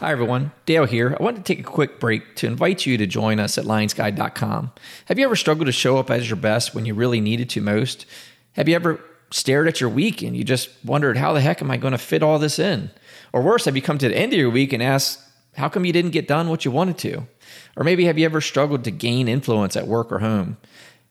Hi, 0.00 0.10
everyone. 0.10 0.52
Dale 0.64 0.86
here. 0.86 1.16
I 1.18 1.22
wanted 1.22 1.44
to 1.44 1.54
take 1.54 1.60
a 1.60 1.70
quick 1.70 2.00
break 2.00 2.36
to 2.36 2.46
invite 2.46 2.86
you 2.86 2.96
to 2.98 3.06
join 3.06 3.38
us 3.38 3.58
at 3.58 3.64
lionsguide.com. 3.64 4.72
Have 5.06 5.18
you 5.18 5.24
ever 5.24 5.36
struggled 5.36 5.66
to 5.66 5.72
show 5.72 5.98
up 5.98 6.10
as 6.10 6.28
your 6.28 6.36
best 6.36 6.74
when 6.74 6.86
you 6.86 6.94
really 6.94 7.20
needed 7.20 7.50
to 7.50 7.60
most? 7.60 8.06
Have 8.52 8.68
you 8.68 8.74
ever 8.74 9.00
stared 9.30 9.68
at 9.68 9.80
your 9.80 9.90
week 9.90 10.22
and 10.22 10.36
you 10.36 10.44
just 10.44 10.70
wondered, 10.84 11.16
how 11.16 11.32
the 11.32 11.40
heck 11.40 11.60
am 11.60 11.70
I 11.70 11.76
going 11.76 11.92
to 11.92 11.98
fit 11.98 12.22
all 12.22 12.38
this 12.38 12.58
in? 12.58 12.90
Or 13.32 13.42
worse, 13.42 13.66
have 13.66 13.76
you 13.76 13.82
come 13.82 13.98
to 13.98 14.08
the 14.08 14.16
end 14.16 14.32
of 14.32 14.38
your 14.38 14.50
week 14.50 14.72
and 14.72 14.82
asked, 14.82 15.20
how 15.54 15.68
come 15.68 15.84
you 15.84 15.92
didn't 15.92 16.10
get 16.10 16.28
done 16.28 16.48
what 16.48 16.64
you 16.64 16.70
wanted 16.70 16.98
to? 16.98 17.26
Or 17.76 17.84
maybe 17.84 18.04
have 18.04 18.18
you 18.18 18.24
ever 18.24 18.40
struggled 18.40 18.84
to 18.84 18.90
gain 18.90 19.28
influence 19.28 19.76
at 19.76 19.86
work 19.86 20.12
or 20.12 20.18
home? 20.20 20.56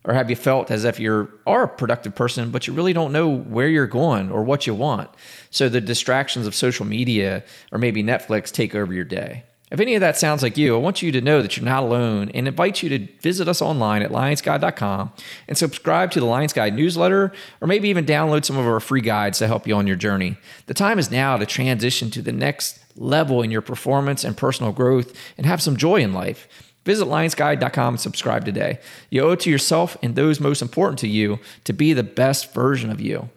Or 0.06 0.14
have 0.14 0.30
you 0.30 0.36
felt 0.36 0.70
as 0.70 0.86
if 0.86 1.00
you 1.00 1.32
are 1.48 1.64
a 1.64 1.68
productive 1.68 2.14
person, 2.14 2.52
but 2.52 2.68
you 2.68 2.74
really 2.74 2.94
don't 2.94 3.12
know 3.12 3.28
where 3.28 3.68
you're 3.68 3.88
going 3.88 4.32
or 4.32 4.44
what 4.44 4.68
you 4.68 4.76
want? 4.76 5.10
So 5.50 5.68
the 5.68 5.82
distractions 5.82 6.46
of 6.46 6.56
social 6.56 6.86
media 6.86 7.44
or 7.72 7.80
maybe 7.80 8.04
Netflix 8.04 8.52
take 8.52 8.76
over 8.76 8.94
your 8.94 9.04
day. 9.04 9.44
If 9.72 9.80
any 9.80 9.96
of 9.96 10.02
that 10.02 10.16
sounds 10.16 10.44
like 10.44 10.58
you, 10.58 10.76
I 10.76 10.78
want 10.78 11.02
you 11.02 11.12
to 11.12 11.22
know 11.22 11.42
that 11.42 11.58
you're 11.58 11.66
not 11.66 11.82
alone 11.82 12.30
and 12.36 12.48
invite 12.48 12.84
you 12.84 12.90
to 12.90 13.08
visit 13.20 13.48
us 13.48 13.64
online 13.64 14.04
at 14.04 14.12
lionsguide.com 14.12 15.12
and 15.48 15.58
subscribe 15.58 16.12
to 16.12 16.20
the 16.20 16.28
Lions 16.28 16.54
Guide 16.54 16.76
newsletter 16.76 17.34
or 17.62 17.68
maybe 17.68 17.90
even 17.90 18.06
download 18.06 18.46
some 18.46 18.58
of 18.58 18.68
our 18.68 18.80
free 18.80 19.02
guides 19.02 19.40
to 19.40 19.48
help 19.48 19.66
you 19.66 19.76
on 19.76 19.88
your 19.88 19.96
journey. 19.96 20.38
The 20.68 20.76
time 20.76 21.00
is 21.00 21.10
now 21.10 21.36
to 21.38 21.48
transition 21.48 22.12
to 22.12 22.22
the 22.22 22.32
next 22.32 22.80
level 22.96 23.42
in 23.42 23.50
your 23.50 23.62
performance 23.62 24.24
and 24.24 24.38
personal 24.38 24.72
growth 24.72 25.18
and 25.36 25.48
have 25.48 25.64
some 25.64 25.78
joy 25.78 25.98
in 25.98 26.14
life. 26.14 26.48
Visit 26.86 27.06
lionsguide.com 27.06 27.96
and 27.96 28.00
subscribe 28.00 28.46
today. 28.46 28.80
You 29.10 29.24
owe 29.24 29.32
it 29.32 29.40
to 29.42 29.50
yourself 29.50 29.98
and 30.04 30.16
those 30.16 30.40
most 30.40 30.62
important 30.62 31.00
to 31.00 31.08
you 31.08 31.40
to 31.64 31.74
be 31.74 31.94
the 31.94 32.04
best 32.04 32.54
version 32.54 32.92
of 32.92 33.02
you. 33.02 33.30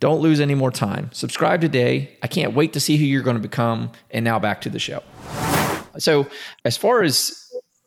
Don't 0.00 0.20
lose 0.20 0.38
any 0.40 0.54
more 0.54 0.70
time. 0.70 1.10
Subscribe 1.12 1.60
today. 1.60 2.16
I 2.22 2.26
can't 2.26 2.54
wait 2.54 2.74
to 2.74 2.80
see 2.80 2.96
who 2.96 3.04
you're 3.04 3.22
going 3.22 3.36
to 3.36 3.42
become. 3.42 3.90
And 4.10 4.24
now 4.24 4.38
back 4.38 4.60
to 4.62 4.70
the 4.70 4.78
show. 4.78 5.02
So, 5.98 6.26
as 6.64 6.76
far 6.76 7.02
as 7.02 7.36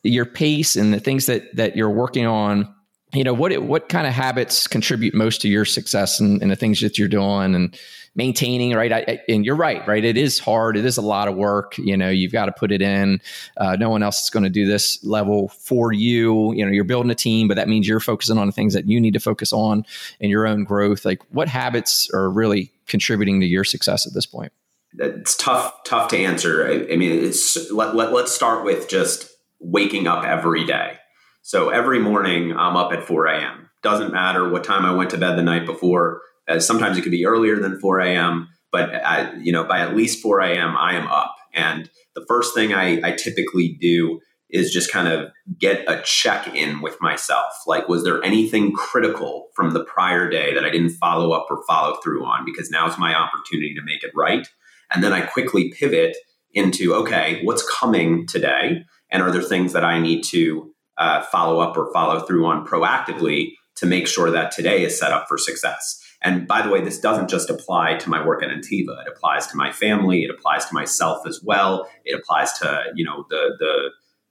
your 0.02 0.26
pace 0.26 0.76
and 0.76 0.92
the 0.92 1.00
things 1.00 1.26
that 1.26 1.56
that 1.56 1.76
you're 1.76 1.90
working 1.90 2.26
on, 2.26 2.72
you 3.12 3.24
know 3.24 3.34
what 3.34 3.56
what 3.62 3.88
kind 3.88 4.06
of 4.06 4.12
habits 4.12 4.68
contribute 4.68 5.14
most 5.14 5.40
to 5.42 5.48
your 5.48 5.64
success 5.64 6.20
and, 6.20 6.42
and 6.42 6.50
the 6.50 6.56
things 6.56 6.80
that 6.80 6.98
you're 6.98 7.08
doing 7.08 7.54
and 7.54 7.78
maintaining 8.14 8.72
right? 8.72 8.92
I, 8.92 9.20
and 9.28 9.44
you're 9.44 9.56
right 9.56 9.86
right? 9.86 10.04
It 10.04 10.16
is 10.16 10.38
hard. 10.38 10.76
It 10.76 10.84
is 10.84 10.96
a 10.96 11.02
lot 11.02 11.28
of 11.28 11.36
work. 11.36 11.76
You 11.78 11.96
know 11.96 12.08
you've 12.08 12.32
got 12.32 12.46
to 12.46 12.52
put 12.52 12.70
it 12.70 12.82
in. 12.82 13.20
Uh, 13.56 13.76
no 13.76 13.90
one 13.90 14.02
else 14.02 14.24
is 14.24 14.30
going 14.30 14.44
to 14.44 14.50
do 14.50 14.66
this 14.66 15.02
level 15.04 15.48
for 15.48 15.92
you. 15.92 16.52
You 16.54 16.64
know 16.64 16.70
you're 16.70 16.84
building 16.84 17.10
a 17.10 17.14
team 17.14 17.48
but 17.48 17.56
that 17.56 17.68
means 17.68 17.88
you're 17.88 18.00
focusing 18.00 18.38
on 18.38 18.46
the 18.46 18.52
things 18.52 18.74
that 18.74 18.88
you 18.88 19.00
need 19.00 19.14
to 19.14 19.20
focus 19.20 19.52
on 19.52 19.84
in 20.20 20.30
your 20.30 20.46
own 20.46 20.64
growth. 20.64 21.04
Like 21.04 21.22
what 21.30 21.48
habits 21.48 22.08
are 22.12 22.30
really 22.30 22.72
contributing 22.86 23.40
to 23.40 23.46
your 23.46 23.64
success 23.64 24.06
at 24.06 24.14
this 24.14 24.26
point? 24.26 24.52
It's 24.98 25.36
tough 25.36 25.82
tough 25.84 26.08
to 26.08 26.18
answer. 26.18 26.66
I, 26.66 26.92
I 26.92 26.96
mean 26.96 27.24
it's 27.24 27.70
let, 27.70 27.94
let, 27.96 28.12
let's 28.12 28.32
start 28.32 28.64
with 28.64 28.88
just 28.88 29.30
waking 29.58 30.06
up 30.06 30.24
every 30.24 30.64
day. 30.64 30.98
So 31.42 31.68
every 31.68 31.98
morning 31.98 32.56
i'm 32.56 32.76
up 32.76 32.92
at 32.92 33.02
4 33.02 33.26
a.m 33.26 33.70
doesn't 33.82 34.12
matter 34.14 34.48
what 34.48 34.64
time 34.64 34.86
i 34.86 34.94
went 34.94 35.10
to 35.10 35.18
bed 35.18 35.36
the 35.36 35.42
night 35.42 35.66
before 35.66 36.22
uh, 36.48 36.58
sometimes 36.58 36.98
it 36.98 37.02
could 37.02 37.12
be 37.12 37.26
earlier 37.26 37.58
than 37.58 37.80
4 37.80 38.00
a.m., 38.00 38.48
but 38.72 38.90
at, 38.90 39.40
you 39.44 39.52
know 39.52 39.64
by 39.64 39.80
at 39.80 39.96
least 39.96 40.20
4 40.20 40.40
a.m. 40.40 40.76
I 40.76 40.94
am 40.94 41.06
up. 41.06 41.36
And 41.52 41.88
the 42.14 42.24
first 42.26 42.54
thing 42.54 42.74
I, 42.74 43.00
I 43.06 43.12
typically 43.12 43.76
do 43.80 44.20
is 44.50 44.72
just 44.72 44.92
kind 44.92 45.08
of 45.08 45.30
get 45.58 45.84
a 45.88 46.00
check 46.04 46.54
in 46.54 46.80
with 46.80 46.96
myself. 47.00 47.52
Like, 47.66 47.88
was 47.88 48.04
there 48.04 48.22
anything 48.22 48.72
critical 48.72 49.48
from 49.54 49.72
the 49.72 49.84
prior 49.84 50.28
day 50.28 50.54
that 50.54 50.64
I 50.64 50.70
didn't 50.70 50.90
follow 50.90 51.32
up 51.32 51.46
or 51.50 51.64
follow 51.66 51.96
through 51.96 52.24
on? 52.24 52.44
Because 52.44 52.70
now 52.70 52.86
is 52.86 52.98
my 52.98 53.14
opportunity 53.14 53.74
to 53.74 53.82
make 53.82 54.04
it 54.04 54.12
right. 54.14 54.46
And 54.92 55.02
then 55.02 55.12
I 55.12 55.22
quickly 55.22 55.72
pivot 55.72 56.16
into, 56.52 56.94
okay, 56.94 57.40
what's 57.42 57.68
coming 57.68 58.26
today? 58.26 58.84
And 59.10 59.22
are 59.22 59.32
there 59.32 59.42
things 59.42 59.72
that 59.72 59.84
I 59.84 59.98
need 59.98 60.22
to 60.24 60.72
uh, 60.98 61.22
follow 61.22 61.60
up 61.60 61.76
or 61.76 61.92
follow 61.92 62.20
through 62.20 62.46
on 62.46 62.66
proactively 62.66 63.54
to 63.76 63.86
make 63.86 64.06
sure 64.06 64.30
that 64.30 64.52
today 64.52 64.84
is 64.84 64.98
set 64.98 65.10
up 65.10 65.26
for 65.28 65.36
success? 65.36 66.00
And 66.24 66.48
by 66.48 66.62
the 66.62 66.70
way, 66.70 66.80
this 66.80 66.98
doesn't 66.98 67.28
just 67.28 67.50
apply 67.50 67.96
to 67.98 68.08
my 68.08 68.26
work 68.26 68.42
at 68.42 68.48
Ntiva. 68.48 69.02
It 69.02 69.12
applies 69.14 69.46
to 69.48 69.56
my 69.56 69.70
family. 69.70 70.22
It 70.22 70.30
applies 70.30 70.64
to 70.64 70.74
myself 70.74 71.26
as 71.26 71.42
well. 71.42 71.86
It 72.06 72.18
applies 72.18 72.58
to, 72.60 72.84
you 72.94 73.04
know, 73.04 73.26
the, 73.28 73.54
the, 73.58 73.90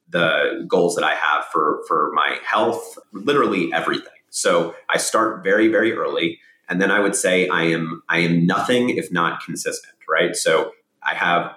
the 0.10 0.66
goals 0.68 0.96
that 0.96 1.04
I 1.04 1.14
have 1.14 1.46
for, 1.52 1.84
for 1.88 2.12
my 2.16 2.40
health, 2.44 2.98
literally 3.12 3.72
everything. 3.72 4.08
So 4.32 4.74
I 4.90 4.98
start 4.98 5.44
very, 5.44 5.68
very 5.68 5.94
early. 5.94 6.40
And 6.68 6.82
then 6.82 6.90
I 6.90 7.00
would 7.00 7.16
say 7.16 7.48
I 7.48 7.66
am, 7.66 8.02
I 8.10 8.20
am 8.20 8.48
nothing 8.48 8.90
if 8.90 9.12
not 9.12 9.44
consistent, 9.44 9.94
right? 10.10 10.36
So 10.36 10.72
I 11.04 11.14
have, 11.14 11.56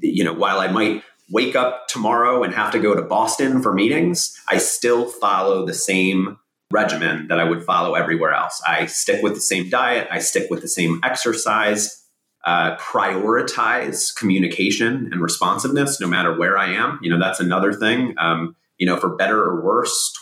you 0.00 0.22
know, 0.22 0.34
while 0.34 0.60
I 0.60 0.68
might 0.68 1.02
wake 1.30 1.56
up 1.56 1.88
tomorrow 1.88 2.42
and 2.42 2.52
have 2.54 2.72
to 2.72 2.78
go 2.78 2.94
to 2.94 3.02
Boston 3.02 3.62
for 3.62 3.72
meetings, 3.72 4.38
I 4.48 4.58
still 4.58 5.06
follow 5.06 5.64
the 5.64 5.74
same 5.74 6.38
regimen 6.70 7.28
that 7.28 7.40
I 7.40 7.44
would 7.44 7.64
follow 7.64 7.94
everywhere 7.94 8.32
else. 8.32 8.62
I 8.66 8.86
stick 8.86 9.22
with 9.22 9.34
the 9.34 9.40
same 9.40 9.70
diet, 9.70 10.08
I 10.10 10.18
stick 10.18 10.50
with 10.50 10.60
the 10.60 10.68
same 10.68 11.00
exercise, 11.02 12.04
uh, 12.44 12.76
prioritize 12.76 14.14
communication 14.14 15.08
and 15.12 15.20
responsiveness 15.20 16.00
no 16.00 16.06
matter 16.06 16.38
where 16.38 16.58
I 16.58 16.72
am. 16.72 16.98
You 17.02 17.10
know, 17.10 17.18
that's 17.18 17.40
another 17.40 17.72
thing. 17.72 18.14
Um, 18.18 18.54
you 18.76 18.86
know, 18.86 18.96
for 18.96 19.16
better 19.16 19.42
or 19.42 19.64
worse, 19.64 20.14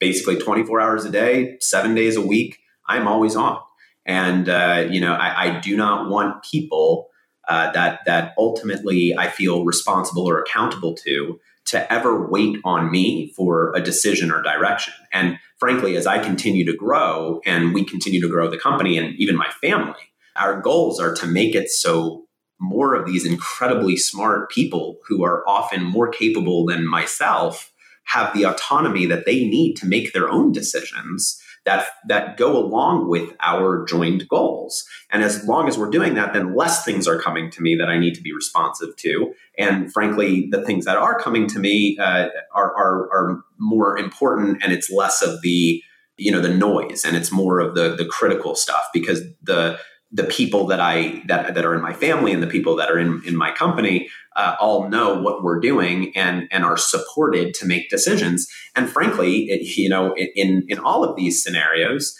basically 0.00 0.36
24 0.36 0.80
hours 0.80 1.04
a 1.04 1.10
day, 1.10 1.56
seven 1.60 1.94
days 1.94 2.16
a 2.16 2.20
week, 2.20 2.58
I'm 2.86 3.08
always 3.08 3.36
on. 3.36 3.60
And, 4.04 4.48
uh, 4.48 4.86
you 4.90 5.00
know, 5.00 5.14
I, 5.14 5.44
I, 5.44 5.60
do 5.60 5.76
not 5.78 6.10
want 6.10 6.44
people 6.44 7.08
uh, 7.48 7.72
that, 7.72 8.00
that 8.04 8.34
ultimately 8.36 9.16
I 9.16 9.28
feel 9.28 9.64
responsible 9.64 10.28
or 10.28 10.40
accountable 10.40 10.94
to 10.96 11.40
to 11.66 11.92
ever 11.92 12.26
wait 12.28 12.58
on 12.64 12.90
me 12.90 13.32
for 13.34 13.72
a 13.74 13.80
decision 13.80 14.30
or 14.30 14.42
direction. 14.42 14.92
And 15.12 15.38
frankly, 15.64 15.96
as 15.96 16.06
I 16.06 16.18
continue 16.18 16.66
to 16.66 16.76
grow 16.76 17.40
and 17.46 17.72
we 17.72 17.86
continue 17.86 18.20
to 18.20 18.28
grow 18.28 18.50
the 18.50 18.58
company 18.58 18.98
and 18.98 19.14
even 19.18 19.34
my 19.34 19.48
family, 19.62 20.12
our 20.36 20.60
goals 20.60 21.00
are 21.00 21.14
to 21.14 21.26
make 21.26 21.54
it 21.54 21.70
so 21.70 22.26
more 22.60 22.94
of 22.94 23.06
these 23.06 23.24
incredibly 23.24 23.96
smart 23.96 24.50
people 24.50 24.98
who 25.08 25.24
are 25.24 25.42
often 25.48 25.82
more 25.82 26.08
capable 26.08 26.66
than 26.66 26.86
myself 26.86 27.72
have 28.04 28.34
the 28.34 28.44
autonomy 28.44 29.06
that 29.06 29.24
they 29.24 29.36
need 29.46 29.72
to 29.76 29.86
make 29.86 30.12
their 30.12 30.28
own 30.28 30.52
decisions 30.52 31.40
that 31.64 31.86
that 32.08 32.36
go 32.36 32.56
along 32.56 33.08
with 33.08 33.30
our 33.40 33.84
joined 33.86 34.28
goals. 34.28 34.84
And 35.10 35.22
as 35.22 35.44
long 35.44 35.68
as 35.68 35.78
we're 35.78 35.90
doing 35.90 36.14
that, 36.14 36.32
then 36.32 36.54
less 36.54 36.84
things 36.84 37.08
are 37.08 37.18
coming 37.18 37.50
to 37.52 37.62
me 37.62 37.74
that 37.76 37.88
I 37.88 37.98
need 37.98 38.14
to 38.14 38.22
be 38.22 38.34
responsive 38.34 38.96
to. 38.96 39.34
And 39.58 39.92
frankly, 39.92 40.48
the 40.50 40.62
things 40.62 40.84
that 40.84 40.96
are 40.96 41.18
coming 41.18 41.46
to 41.48 41.58
me 41.58 41.96
uh, 41.98 42.28
are, 42.54 42.76
are 42.76 43.10
are 43.12 43.44
more 43.58 43.96
important, 43.96 44.62
and 44.62 44.72
it's 44.72 44.90
less 44.90 45.22
of 45.22 45.40
the 45.42 45.82
you 46.16 46.30
know 46.30 46.40
the 46.40 46.54
noise, 46.54 47.04
and 47.04 47.16
it's 47.16 47.32
more 47.32 47.60
of 47.60 47.74
the 47.74 47.94
the 47.96 48.04
critical 48.04 48.54
stuff 48.54 48.84
because 48.92 49.22
the 49.42 49.78
the 50.12 50.24
people 50.24 50.66
that 50.68 50.80
I 50.80 51.22
that 51.26 51.54
that 51.54 51.64
are 51.64 51.74
in 51.74 51.82
my 51.82 51.92
family 51.92 52.32
and 52.32 52.42
the 52.42 52.46
people 52.46 52.76
that 52.76 52.90
are 52.90 52.98
in 52.98 53.22
in 53.26 53.36
my 53.36 53.50
company 53.50 54.08
uh, 54.36 54.56
all 54.60 54.88
know 54.88 55.20
what 55.20 55.42
we're 55.42 55.60
doing 55.60 56.16
and 56.16 56.48
and 56.50 56.64
are 56.64 56.76
supported 56.76 57.54
to 57.54 57.66
make 57.66 57.88
decisions. 57.88 58.46
And 58.74 58.90
frankly, 58.90 59.50
it, 59.50 59.76
you 59.76 59.88
know, 59.88 60.14
in 60.16 60.64
in 60.68 60.78
all 60.78 61.04
of 61.04 61.16
these 61.16 61.42
scenarios, 61.42 62.16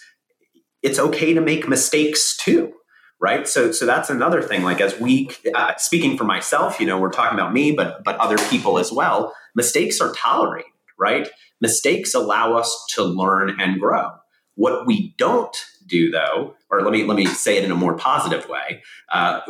it's 0.82 0.98
okay 0.98 1.34
to 1.34 1.40
make 1.40 1.68
mistakes 1.68 2.36
too, 2.36 2.72
right? 3.20 3.48
So 3.48 3.72
so 3.72 3.86
that's 3.86 4.10
another 4.10 4.42
thing. 4.42 4.62
Like 4.62 4.80
as 4.80 4.98
we 5.00 5.30
uh, 5.54 5.74
speaking 5.76 6.16
for 6.16 6.24
myself, 6.24 6.80
you 6.80 6.86
know, 6.86 6.98
we're 6.98 7.10
talking 7.10 7.38
about 7.38 7.52
me, 7.52 7.72
but 7.72 8.04
but 8.04 8.16
other 8.16 8.38
people 8.48 8.78
as 8.78 8.92
well. 8.92 9.34
Mistakes 9.56 10.00
are 10.00 10.12
tolerated, 10.12 10.70
right? 10.98 11.28
Mistakes 11.60 12.14
allow 12.14 12.54
us 12.54 12.84
to 12.90 13.04
learn 13.04 13.60
and 13.60 13.80
grow. 13.80 14.10
What 14.56 14.86
we 14.86 15.14
don't 15.18 15.56
do 15.86 16.10
though 16.10 16.54
or 16.70 16.82
let 16.82 16.92
me 16.92 17.04
let 17.04 17.16
me 17.16 17.26
say 17.26 17.56
it 17.56 17.64
in 17.64 17.70
a 17.70 17.76
more 17.76 17.94
positive 17.94 18.48
way 18.48 18.82
uh, 19.10 19.40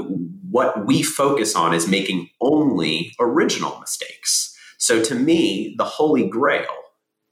what 0.50 0.86
we 0.86 1.02
focus 1.02 1.54
on 1.54 1.74
is 1.74 1.88
making 1.88 2.28
only 2.40 3.14
original 3.20 3.78
mistakes. 3.80 4.56
So 4.78 5.02
to 5.02 5.14
me 5.14 5.74
the 5.78 5.84
holy 5.84 6.28
grail 6.28 6.66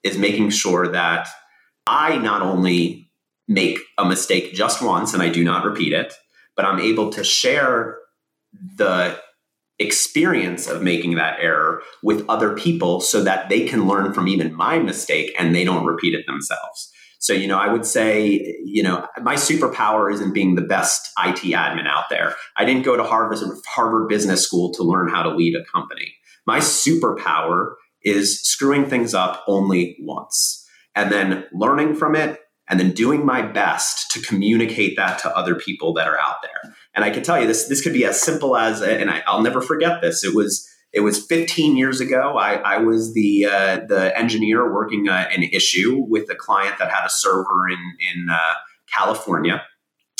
is 0.02 0.18
making 0.18 0.50
sure 0.50 0.88
that 0.88 1.28
i 1.86 2.16
not 2.18 2.42
only 2.42 3.10
make 3.48 3.78
a 3.98 4.04
mistake 4.04 4.54
just 4.54 4.82
once 4.82 5.12
and 5.12 5.22
i 5.22 5.28
do 5.28 5.44
not 5.44 5.64
repeat 5.64 5.92
it 5.92 6.14
but 6.56 6.64
i'm 6.64 6.78
able 6.78 7.10
to 7.10 7.24
share 7.24 7.98
the 8.76 9.18
experience 9.78 10.68
of 10.68 10.82
making 10.82 11.16
that 11.16 11.40
error 11.40 11.82
with 12.02 12.24
other 12.28 12.54
people 12.54 13.00
so 13.00 13.22
that 13.24 13.48
they 13.48 13.66
can 13.66 13.88
learn 13.88 14.12
from 14.12 14.28
even 14.28 14.54
my 14.54 14.78
mistake 14.78 15.34
and 15.38 15.54
they 15.54 15.64
don't 15.64 15.84
repeat 15.84 16.14
it 16.14 16.24
themselves 16.26 16.92
so, 17.22 17.32
you 17.32 17.46
know, 17.46 17.56
I 17.56 17.72
would 17.72 17.86
say, 17.86 18.58
you 18.64 18.82
know, 18.82 19.06
my 19.22 19.36
superpower 19.36 20.12
isn't 20.12 20.34
being 20.34 20.56
the 20.56 20.62
best 20.62 21.08
IT 21.24 21.36
admin 21.36 21.86
out 21.86 22.06
there. 22.10 22.34
I 22.56 22.64
didn't 22.64 22.82
go 22.82 22.96
to 22.96 23.04
Harvard, 23.04 23.38
Harvard 23.64 24.08
Business 24.08 24.44
School 24.44 24.74
to 24.74 24.82
learn 24.82 25.08
how 25.08 25.22
to 25.22 25.28
lead 25.28 25.54
a 25.54 25.64
company. 25.70 26.16
My 26.48 26.58
superpower 26.58 27.74
is 28.02 28.42
screwing 28.42 28.86
things 28.86 29.14
up 29.14 29.44
only 29.46 29.96
once 30.00 30.68
and 30.96 31.12
then 31.12 31.44
learning 31.52 31.94
from 31.94 32.16
it 32.16 32.40
and 32.68 32.80
then 32.80 32.90
doing 32.90 33.24
my 33.24 33.40
best 33.40 34.10
to 34.10 34.20
communicate 34.20 34.96
that 34.96 35.20
to 35.20 35.36
other 35.36 35.54
people 35.54 35.94
that 35.94 36.08
are 36.08 36.18
out 36.18 36.42
there. 36.42 36.74
And 36.92 37.04
I 37.04 37.10
can 37.10 37.22
tell 37.22 37.40
you 37.40 37.46
this 37.46 37.68
this 37.68 37.82
could 37.82 37.92
be 37.92 38.04
as 38.04 38.20
simple 38.20 38.56
as 38.56 38.82
and 38.82 39.08
I, 39.08 39.22
will 39.32 39.42
never 39.42 39.60
forget 39.60 40.00
this. 40.00 40.24
It 40.24 40.34
was 40.34 40.68
it 40.92 41.00
was 41.00 41.24
15 41.24 41.76
years 41.76 42.00
ago. 42.00 42.36
I, 42.36 42.54
I 42.56 42.78
was 42.78 43.14
the 43.14 43.46
uh, 43.46 43.80
the 43.88 44.16
engineer 44.16 44.72
working 44.72 45.08
uh, 45.08 45.28
an 45.32 45.42
issue 45.44 46.04
with 46.08 46.30
a 46.30 46.34
client 46.34 46.78
that 46.78 46.90
had 46.90 47.06
a 47.06 47.10
server 47.10 47.68
in 47.68 47.78
in 48.14 48.28
uh, 48.30 48.54
California, 48.94 49.62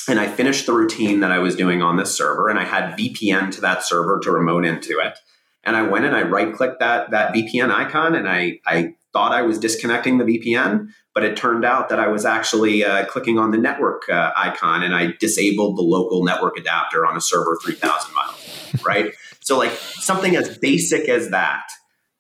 and 0.09 0.19
I 0.19 0.29
finished 0.29 0.67
the 0.67 0.73
routine 0.73 1.21
that 1.21 1.31
I 1.31 1.39
was 1.39 1.57
doing 1.57 1.83
on 1.83 1.97
this 1.97 2.17
server, 2.17 2.49
and 2.49 2.59
I 2.59 2.65
had 2.65 2.97
VPN 2.99 3.53
to 3.53 3.61
that 3.61 3.85
server 3.85 4.19
to 4.21 4.31
remote 4.31 4.65
into 4.65 4.99
it. 4.99 5.19
And 5.65 5.77
I 5.77 5.83
went 5.83 6.07
and 6.07 6.17
I 6.17 6.23
right 6.23 6.53
clicked 6.53 6.81
that 6.81 7.11
that 7.11 7.35
VPN 7.35 7.71
icon, 7.71 8.15
and 8.15 8.29
I 8.29 8.61
I 8.67 8.95
thought 9.13 9.33
I 9.33 9.43
was 9.43 9.59
disconnecting 9.59 10.17
the 10.17 10.25
VPN, 10.25 10.89
but 11.15 11.23
it 11.23 11.37
turned 11.37 11.67
out 11.67 11.91
that 11.91 12.01
I 12.01 12.09
was 12.09 12.25
actually 12.25 12.83
uh, 12.83 13.05
clicking 13.05 13.39
on 13.39 13.51
the 13.51 13.59
network 13.59 14.09
uh, 14.09 14.33
icon, 14.35 14.83
and 14.83 14.95
I 14.95 15.13
disabled 15.21 15.77
the 15.77 15.83
local 15.83 16.25
network 16.25 16.57
adapter 16.57 17.07
on 17.07 17.15
a 17.15 17.21
server 17.21 17.59
3,000 17.63 18.15
miles. 18.15 18.85
Right. 18.85 19.13
So, 19.43 19.59
like 19.59 19.73
something 19.73 20.37
as 20.37 20.59
basic 20.59 21.09
as 21.09 21.31
that, 21.31 21.65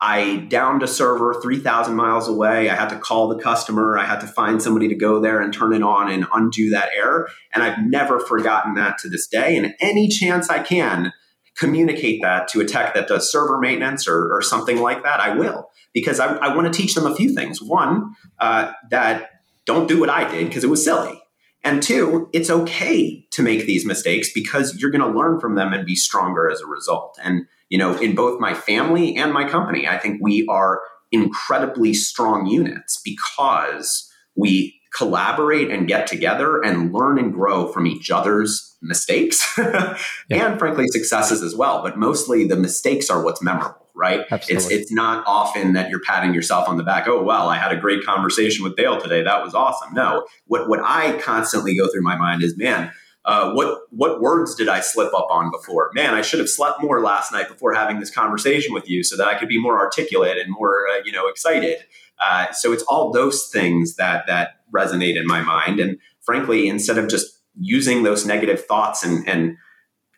I 0.01 0.47
downed 0.49 0.83
a 0.83 0.89
server 0.89 1.41
3,000 1.41 1.95
miles 1.95 2.27
away. 2.27 2.69
I 2.69 2.75
had 2.75 2.89
to 2.89 2.99
call 2.99 3.29
the 3.29 3.41
customer. 3.41 3.97
I 3.97 4.05
had 4.05 4.21
to 4.21 4.27
find 4.27 4.61
somebody 4.61 4.89
to 4.89 4.97
go 4.97 5.21
there 5.21 5.41
and 5.41 5.55
turn 5.55 5.73
it 5.73 5.83
on 5.83 6.11
and 6.11 6.27
undo 6.33 6.71
that 6.71 6.91
error. 6.93 7.29
And 7.55 7.63
I've 7.63 7.79
never 7.87 8.19
forgotten 8.19 8.75
that 8.75 8.99
to 8.99 9.09
this 9.09 9.29
day. 9.29 9.57
And 9.57 9.75
any 9.81 10.09
chance 10.09 10.51
I 10.51 10.59
can 10.59 11.13
communicate 11.57 12.21
that 12.23 12.49
to 12.49 12.61
a 12.61 12.65
tech 12.65 12.95
that 12.95 13.07
does 13.07 13.31
server 13.31 13.59
maintenance 13.61 14.09
or, 14.09 14.35
or 14.35 14.43
something 14.43 14.79
like 14.81 15.05
that, 15.05 15.21
I 15.21 15.37
will. 15.37 15.71
Because 15.95 16.19
I, 16.19 16.35
I 16.35 16.57
want 16.57 16.73
to 16.73 16.77
teach 16.77 16.97
them 16.97 17.07
a 17.07 17.15
few 17.15 17.33
things. 17.33 17.63
One, 17.63 18.15
uh, 18.41 18.73
that 18.91 19.31
don't 19.67 19.87
do 19.87 20.01
what 20.01 20.11
I 20.11 20.29
did 20.29 20.49
because 20.49 20.65
it 20.65 20.71
was 20.71 20.83
silly. 20.83 21.23
And 21.65 21.83
two, 21.83 22.29
it's 22.33 22.51
okay 22.51 23.25
to 23.31 23.43
make 23.43 23.67
these 23.67 23.87
mistakes 23.87 24.33
because 24.33 24.77
you're 24.77 24.91
going 24.91 25.13
to 25.13 25.19
learn 25.19 25.39
from 25.39 25.55
them 25.55 25.73
and 25.73 25.87
be 25.87 25.95
stronger 25.95 26.51
as 26.51 26.61
a 26.61 26.67
result. 26.67 27.19
And, 27.23 27.47
you 27.69 27.79
know, 27.79 27.97
in 27.99 28.15
both 28.15 28.41
my 28.41 28.53
family 28.53 29.17
and 29.17 29.33
my 29.33 29.49
company, 29.49 29.87
I 29.87 29.99
think 29.99 30.21
we 30.21 30.45
are 30.49 30.81
incredibly 31.13 31.95
strong 31.95 32.47
units 32.47 33.01
because 33.05 34.11
we 34.35 34.81
collaborate 34.97 35.71
and 35.71 35.87
get 35.87 36.07
together 36.07 36.61
and 36.61 36.93
learn 36.93 37.19
and 37.19 37.33
grow 37.33 37.69
from 37.69 37.87
each 37.87 38.11
other's 38.11 38.77
mistakes 38.83 39.47
yeah. 39.59 39.97
and 40.31 40.59
frankly 40.59 40.87
successes 40.89 41.43
as 41.43 41.55
well. 41.55 41.83
But 41.83 41.97
mostly 41.97 42.47
the 42.47 42.57
mistakes 42.57 43.09
are 43.09 43.23
what's 43.23 43.43
memorable 43.43 43.82
right? 43.95 44.25
Absolutely. 44.31 44.75
It's 44.75 44.85
it's 44.85 44.93
not 44.93 45.25
often 45.27 45.75
that 45.75 45.91
you're 45.91 46.01
patting 46.01 46.35
yourself 46.35 46.69
on 46.69 46.77
the 46.77 46.83
back. 46.83 47.07
Oh 47.07 47.23
well, 47.23 47.49
I 47.49 47.59
had 47.59 47.73
a 47.73 47.77
great 47.77 48.05
conversation 48.05 48.65
with 48.65 48.77
Dale 48.77 49.01
today. 49.01 49.23
That 49.23 49.43
was 49.45 49.55
awesome. 49.55 49.95
No, 49.95 50.27
what 50.47 50.69
what 50.69 50.81
I 50.83 51.19
constantly 51.19 51.77
go 51.77 51.89
through 51.91 52.03
my 52.03 52.17
mind 52.17 52.43
is, 52.43 52.57
man, 52.57 52.93
uh, 53.25 53.53
what 53.53 53.83
what 53.91 54.21
words 54.21 54.55
did 54.55 54.69
I 54.69 54.81
slip 54.81 55.15
up 55.15 55.27
on 55.31 55.51
before? 55.51 55.91
Man, 55.95 56.15
I 56.15 56.23
should 56.23 56.41
have 56.41 56.49
slept 56.49 56.83
more 56.83 57.01
last 57.01 57.33
night 57.33 57.49
before 57.49 57.73
having 57.73 58.01
this 58.01 58.11
conversation 58.11 58.75
with 58.75 58.89
you, 58.89 59.05
so 59.05 59.17
that 59.17 59.29
I 59.29 59.39
could 59.39 59.49
be 59.49 59.61
more 59.61 59.79
articulate 59.79 60.39
and 60.39 60.51
more 60.51 60.87
uh, 60.89 61.03
you 61.05 61.13
know 61.13 61.29
excited. 61.29 61.79
Uh, 62.19 62.51
so 62.53 62.73
it's 62.73 62.83
all 62.85 63.13
those 63.13 63.49
things 63.53 63.97
that 63.97 64.27
that 64.27 64.61
resonate 64.75 65.17
in 65.17 65.27
my 65.27 65.41
mind, 65.41 65.79
and 65.79 65.99
frankly, 66.21 66.69
instead 66.69 66.99
of 66.99 67.09
just 67.09 67.41
using 67.61 68.03
those 68.03 68.27
negative 68.27 68.65
thoughts 68.65 69.05
and 69.05 69.29
and 69.29 69.57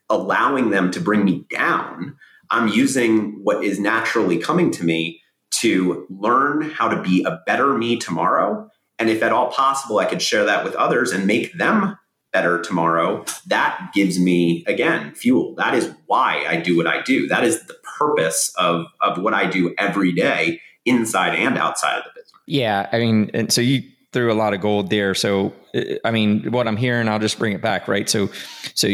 allowing 0.08 0.70
them 0.70 0.90
to 0.92 1.00
bring 1.00 1.24
me 1.24 1.44
down, 1.50 2.16
I'm 2.55 2.68
using 2.68 3.40
what 3.42 3.64
is 3.64 3.80
naturally 3.80 4.38
coming 4.38 4.70
to 4.72 4.84
me 4.84 5.20
to 5.61 6.07
learn 6.09 6.70
how 6.70 6.88
to 6.88 7.02
be 7.02 7.24
a 7.24 7.40
better 7.46 7.76
me 7.76 7.98
tomorrow. 7.98 8.70
And 8.98 9.11
if 9.11 9.24
at 9.24 9.32
all 9.32 9.50
possible, 9.50 9.98
I 9.98 10.05
could 10.05 10.22
share 10.22 10.44
that 10.44 10.64
with 10.64 10.74
others 10.76 11.11
and 11.11 11.26
make 11.26 11.52
them 11.55 11.98
better 12.32 12.62
tomorrow. 12.62 13.24
That 13.48 13.90
gives 13.92 14.20
me, 14.20 14.64
again, 14.68 15.14
fuel. 15.14 15.57
That 15.57 15.74
is 15.74 15.92
why 16.07 16.44
I 16.48 16.57
do 16.57 16.76
what 16.76 16.86
I 16.86 17.02
do. 17.02 17.26
That 17.26 17.42
is 17.42 17.66
the 17.66 17.74
purpose 17.98 18.52
of, 18.57 18.86
of 19.00 19.18
what 19.18 19.34
I 19.34 19.46
do 19.46 19.74
every 19.76 20.12
day, 20.12 20.61
inside 20.84 21.34
and 21.34 21.59
outside 21.59 21.98
of 21.98 22.05
the 22.05 22.11
business. 22.11 22.32
Yeah. 22.46 22.88
I 22.92 22.98
mean, 22.98 23.32
and 23.34 23.52
so 23.52 23.62
you 23.62 23.82
threw 24.12 24.32
a 24.32 24.34
lot 24.34 24.55
of 24.55 24.61
gold 24.61 24.90
there. 24.90 25.14
So, 25.14 25.52
I 26.05 26.12
mean, 26.12 26.52
what 26.52 26.68
I'm 26.68 26.76
hearing, 26.76 27.09
I'll 27.09 27.18
just 27.18 27.38
bring 27.38 27.52
it 27.52 27.62
back, 27.62 27.88
right? 27.88 28.09
So, 28.09 28.30
so 28.74 28.88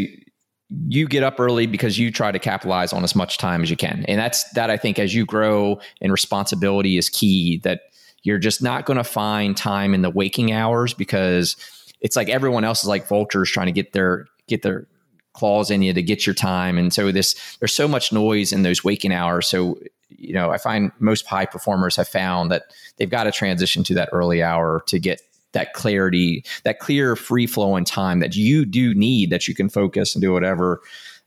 you 0.88 1.08
get 1.08 1.22
up 1.22 1.40
early 1.40 1.66
because 1.66 1.98
you 1.98 2.10
try 2.10 2.30
to 2.30 2.38
capitalize 2.38 2.92
on 2.92 3.02
as 3.02 3.14
much 3.14 3.38
time 3.38 3.62
as 3.62 3.70
you 3.70 3.76
can. 3.76 4.04
And 4.06 4.20
that's 4.20 4.48
that 4.52 4.70
I 4.70 4.76
think 4.76 4.98
as 4.98 5.14
you 5.14 5.26
grow 5.26 5.80
and 6.00 6.12
responsibility 6.12 6.96
is 6.96 7.08
key 7.08 7.58
that 7.64 7.82
you're 8.22 8.38
just 8.38 8.62
not 8.62 8.86
going 8.86 8.96
to 8.96 9.04
find 9.04 9.56
time 9.56 9.94
in 9.94 10.02
the 10.02 10.10
waking 10.10 10.52
hours 10.52 10.94
because 10.94 11.56
it's 12.00 12.16
like 12.16 12.28
everyone 12.28 12.64
else 12.64 12.82
is 12.82 12.88
like 12.88 13.08
vultures 13.08 13.50
trying 13.50 13.66
to 13.66 13.72
get 13.72 13.92
their 13.92 14.26
get 14.46 14.62
their 14.62 14.86
claws 15.32 15.70
in 15.70 15.82
you 15.82 15.92
to 15.92 16.02
get 16.02 16.26
your 16.26 16.34
time. 16.34 16.78
And 16.78 16.92
so 16.92 17.10
this 17.10 17.56
there's 17.58 17.74
so 17.74 17.88
much 17.88 18.12
noise 18.12 18.52
in 18.52 18.62
those 18.62 18.84
waking 18.84 19.12
hours. 19.12 19.48
So 19.48 19.78
you 20.10 20.34
know, 20.34 20.50
I 20.50 20.58
find 20.58 20.92
most 20.98 21.26
high 21.26 21.46
performers 21.46 21.96
have 21.96 22.08
found 22.08 22.50
that 22.50 22.64
they've 22.96 23.10
got 23.10 23.24
to 23.24 23.32
transition 23.32 23.84
to 23.84 23.94
that 23.94 24.10
early 24.12 24.42
hour 24.42 24.82
to 24.86 24.98
get 24.98 25.22
that 25.52 25.72
clarity, 25.72 26.44
that 26.64 26.78
clear 26.78 27.16
free 27.16 27.46
flow 27.46 27.76
in 27.76 27.84
time 27.84 28.20
that 28.20 28.36
you 28.36 28.64
do 28.64 28.94
need 28.94 29.30
that 29.30 29.48
you 29.48 29.54
can 29.54 29.68
focus 29.68 30.14
and 30.14 30.22
do 30.22 30.32
whatever. 30.32 30.80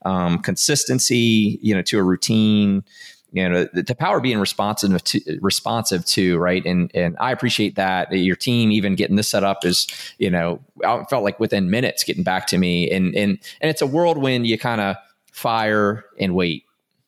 Um, 0.05 0.39
consistency, 0.39 1.59
you 1.61 1.74
know, 1.74 1.82
to 1.84 1.97
a 1.97 2.03
routine, 2.03 2.84
you 3.32 3.49
know, 3.49 3.67
the, 3.74 3.84
the 3.84 3.95
power 3.95 4.19
being 4.19 4.38
responsive 4.38 5.03
to 5.03 5.39
responsive 5.41 6.05
to, 6.05 6.38
right. 6.38 6.63
And, 6.65 6.91
and 6.93 7.17
I 7.19 7.32
appreciate 7.32 7.76
that 7.78 8.11
your 8.11 8.36
team, 8.36 8.71
even 8.71 8.95
getting 8.95 9.15
this 9.15 9.30
set 9.30 9.43
up 9.43 9.65
is, 9.65 9.88
you 10.19 10.30
know, 10.30 10.59
I 10.86 11.03
felt 11.09 11.24
like 11.24 11.39
within 11.39 11.69
minutes 11.69 12.03
getting 12.03 12.24
back 12.24 12.47
to 12.47 12.57
me 12.57 12.91
and, 12.91 13.15
and, 13.15 13.39
and 13.59 13.71
it's 13.71 13.82
a 13.82 13.88
whirlwind. 13.88 14.45
You 14.45 14.59
kind 14.59 14.82
of 14.82 14.97
fire 15.32 16.05
and 16.19 16.36
wait, 16.36 16.65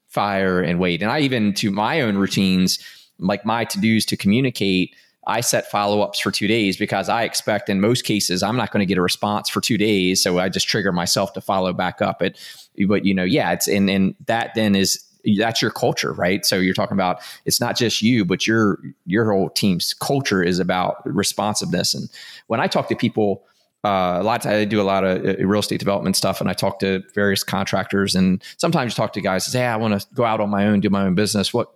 fire 0.08 0.62
and 0.62 0.80
wait. 0.80 1.02
And 1.02 1.12
I 1.12 1.20
even 1.20 1.54
to 1.56 1.70
my 1.70 2.02
own 2.02 2.18
routines, 2.18 2.80
like 3.20 3.46
my 3.46 3.66
to-dos 3.66 4.06
to 4.06 4.18
communicate, 4.18 4.96
I 5.28 5.42
set 5.42 5.70
follow 5.72 6.02
ups 6.02 6.20
for 6.20 6.32
two 6.32 6.48
days 6.48 6.78
because 6.78 7.10
I 7.10 7.24
expect 7.24 7.70
in 7.70 7.82
most 7.82 8.04
cases 8.04 8.44
I'm 8.44 8.58
not 8.58 8.72
going 8.72 8.82
to 8.82 8.86
get 8.86 8.98
a 8.98 9.02
response 9.02 9.50
for 9.50 9.62
two 9.62 9.78
days. 9.78 10.22
So 10.22 10.40
I 10.40 10.50
just 10.50 10.68
trigger 10.68 10.92
myself 10.92 11.34
to 11.34 11.42
follow 11.42 11.74
back 11.74 12.02
up. 12.02 12.22
It, 12.22 12.40
but 12.88 13.06
you 13.06 13.14
know, 13.14 13.24
yeah, 13.24 13.52
it's 13.52 13.68
and 13.68 13.90
and 13.90 14.16
that 14.28 14.52
then 14.56 14.76
is 14.76 15.04
that's 15.38 15.62
your 15.62 15.72
culture, 15.72 16.14
right? 16.14 16.46
So 16.46 16.58
you're 16.58 16.76
talking 16.76 16.96
about 16.96 17.22
it's 17.46 17.60
not 17.60 17.76
just 17.76 18.02
you, 18.02 18.26
but 18.26 18.46
your 18.46 18.80
your 19.06 19.32
whole 19.32 19.50
team's 19.50 19.94
culture 19.94 20.44
is 20.44 20.60
about 20.60 21.02
responsiveness. 21.06 21.94
And 21.94 22.10
when 22.48 22.60
I 22.60 22.68
talk 22.68 22.88
to 22.90 22.96
people, 22.96 23.44
uh, 23.84 24.18
a 24.20 24.24
lot 24.24 24.46
of, 24.46 24.52
I 24.52 24.66
do 24.66 24.82
a 24.82 24.84
lot 24.84 25.04
of 25.04 25.26
uh, 25.26 25.46
real 25.46 25.60
estate 25.60 25.80
development 25.80 26.16
stuff, 26.16 26.42
and 26.42 26.50
I 26.50 26.54
talk 26.54 26.80
to 26.80 27.04
various 27.14 27.44
contractors, 27.44 28.16
and 28.16 28.44
sometimes 28.58 28.94
talk 28.94 29.14
to 29.14 29.22
guys. 29.22 29.46
Say, 29.46 29.60
hey, 29.60 29.66
I 29.66 29.78
want 29.78 30.00
to 30.00 30.08
go 30.14 30.26
out 30.26 30.40
on 30.40 30.50
my 30.50 30.68
own, 30.68 30.80
do 30.80 30.90
my 30.90 31.04
own 31.04 31.16
business. 31.16 31.54
What 31.54 31.72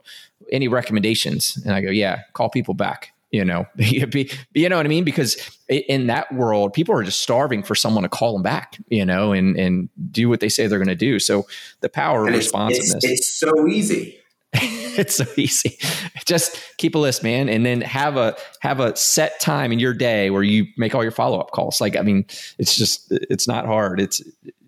any 0.52 0.68
recommendations? 0.68 1.58
And 1.66 1.74
I 1.74 1.82
go, 1.82 1.90
yeah, 1.90 2.22
call 2.34 2.50
people 2.50 2.74
back 2.74 3.14
you 3.32 3.46
know 3.46 3.66
you 3.78 4.70
know 4.70 4.78
what 4.78 4.86
i 4.86 4.90
mean? 4.90 5.04
Because 5.04 5.38
in 5.68 6.08
that 6.08 6.34
world 6.34 6.74
people 6.74 6.96
are 6.96 7.04
just 7.04 7.22
starving 7.22 7.64
for 7.64 7.76
someone 7.76 8.04
to 8.04 8.10
call 8.10 8.34
them 8.34 8.44
back 8.44 8.78
you 8.90 9.06
know 9.06 9.32
and 9.32 9.56
and 9.58 9.90
do 10.12 10.30
what 10.30 10.40
they 10.40 10.50
say 10.50 10.68
they're 10.68 10.80
going 10.80 10.88
to 10.88 10.96
do. 10.96 11.20
So 11.20 11.46
the 11.82 11.90
power 11.90 12.26
and 12.26 12.36
of 12.36 12.40
responsiveness. 12.40 12.96
it's, 12.96 13.06
it's 13.06 13.34
so 13.34 13.68
easy. 13.68 14.20
It's 14.98 15.16
so 15.16 15.26
easy. 15.38 15.78
Just 16.26 16.60
keep 16.76 16.94
a 16.94 16.98
list 16.98 17.24
man 17.24 17.48
and 17.48 17.66
then 17.66 17.80
have 17.82 18.18
a 18.18 18.36
have 18.60 18.82
a 18.82 18.94
set 18.98 19.40
time 19.40 19.72
in 19.72 19.80
your 19.80 19.94
day 19.94 20.30
where 20.30 20.44
you 20.44 20.66
make 20.76 20.94
all 20.94 21.04
your 21.04 21.12
follow-up 21.12 21.52
calls. 21.52 21.80
Like 21.80 21.96
i 21.96 22.02
mean 22.02 22.26
it's 22.58 22.76
just 22.76 23.08
it's 23.10 23.48
not 23.48 23.66
hard. 23.66 24.02
It's 24.02 24.22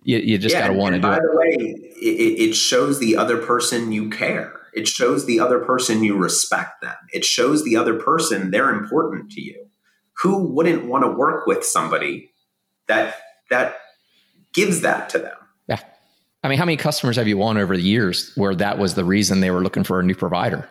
you, 0.04 0.20
you 0.20 0.38
just 0.38 0.56
yeah, 0.56 0.62
got 0.62 0.68
to 0.68 0.74
want 0.74 0.96
to 0.96 1.02
do 1.02 1.08
it. 1.08 1.12
by 1.12 1.20
the 1.20 1.36
way 1.36 1.56
it, 2.02 2.50
it 2.50 2.54
shows 2.54 3.00
the 3.00 3.18
other 3.18 3.38
person 3.38 3.92
you 3.92 4.10
care 4.10 4.61
it 4.74 4.88
shows 4.88 5.26
the 5.26 5.40
other 5.40 5.60
person 5.60 6.04
you 6.04 6.16
respect 6.16 6.82
them. 6.82 6.96
It 7.14 7.26
shows 7.26 7.64
the 7.64 7.76
other 7.76 8.00
person 8.00 8.52
they're 8.52 8.70
important 8.70 9.32
to 9.32 9.42
you. 9.42 9.68
Who 10.22 10.48
wouldn't 10.54 10.86
want 10.86 11.04
to 11.04 11.12
work 11.12 11.48
with 11.48 11.66
somebody 11.66 12.32
that 12.88 13.16
that 13.50 13.78
gives 14.54 14.82
that 14.82 15.10
to 15.10 15.20
them? 15.20 15.38
Yeah. 15.68 15.80
I 16.44 16.48
mean, 16.48 16.58
how 16.58 16.66
many 16.66 16.78
customers 16.78 17.16
have 17.18 17.28
you 17.28 17.38
won 17.38 17.58
over 17.58 17.76
the 17.76 17.84
years 17.84 18.32
where 18.36 18.56
that 18.56 18.78
was 18.78 18.96
the 18.96 19.06
reason 19.06 19.42
they 19.42 19.52
were 19.52 19.62
looking 19.62 19.84
for 19.84 20.00
a 20.00 20.04
new 20.04 20.16
provider? 20.16 20.70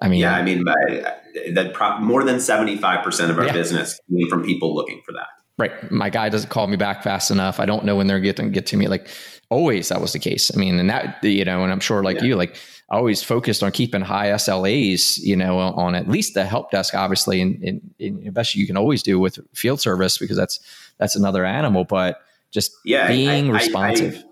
I 0.00 0.08
mean, 0.08 0.20
yeah, 0.20 0.34
I 0.34 0.42
mean, 0.42 0.64
that 0.64 1.72
pro- 1.72 1.98
more 1.98 2.24
than 2.24 2.36
75% 2.36 3.30
of 3.30 3.38
our 3.38 3.46
yeah. 3.46 3.52
business 3.52 3.98
came 4.10 4.28
from 4.28 4.44
people 4.44 4.74
looking 4.74 5.02
for 5.04 5.12
that. 5.12 5.28
Right. 5.58 5.90
My 5.90 6.08
guy 6.08 6.28
doesn't 6.28 6.50
call 6.50 6.68
me 6.68 6.76
back 6.76 7.02
fast 7.02 7.32
enough. 7.32 7.58
I 7.58 7.66
don't 7.66 7.84
know 7.84 7.96
when 7.96 8.06
they're 8.06 8.20
getting 8.20 8.52
get 8.52 8.66
to 8.66 8.76
me. 8.76 8.86
Like 8.86 9.08
always 9.50 9.88
that 9.88 10.00
was 10.00 10.12
the 10.12 10.20
case. 10.20 10.52
I 10.54 10.58
mean, 10.58 10.78
and 10.78 10.88
that, 10.88 11.22
you 11.24 11.44
know, 11.44 11.64
and 11.64 11.72
I'm 11.72 11.80
sure 11.80 12.02
like 12.02 12.18
yeah. 12.18 12.24
you, 12.24 12.36
like 12.36 12.56
always 12.90 13.22
focused 13.22 13.62
on 13.62 13.72
keeping 13.72 14.00
high 14.00 14.28
SLAs, 14.28 15.18
you 15.18 15.36
know, 15.36 15.58
on 15.58 15.94
at 15.94 16.08
least 16.08 16.34
the 16.34 16.44
help 16.44 16.70
desk, 16.70 16.94
obviously, 16.94 17.40
and, 17.40 17.62
and, 17.62 17.94
and 18.00 18.34
best 18.34 18.54
you 18.54 18.66
can 18.66 18.76
always 18.76 19.02
do 19.02 19.18
with 19.18 19.38
field 19.54 19.80
service 19.80 20.18
because 20.18 20.36
that's 20.36 20.60
that's 20.98 21.14
another 21.14 21.44
animal. 21.44 21.84
But 21.84 22.20
just 22.50 22.72
yeah, 22.84 23.08
being 23.08 23.50
I, 23.50 23.54
responsive. 23.54 24.14
I, 24.14 24.18
I, 24.18 24.22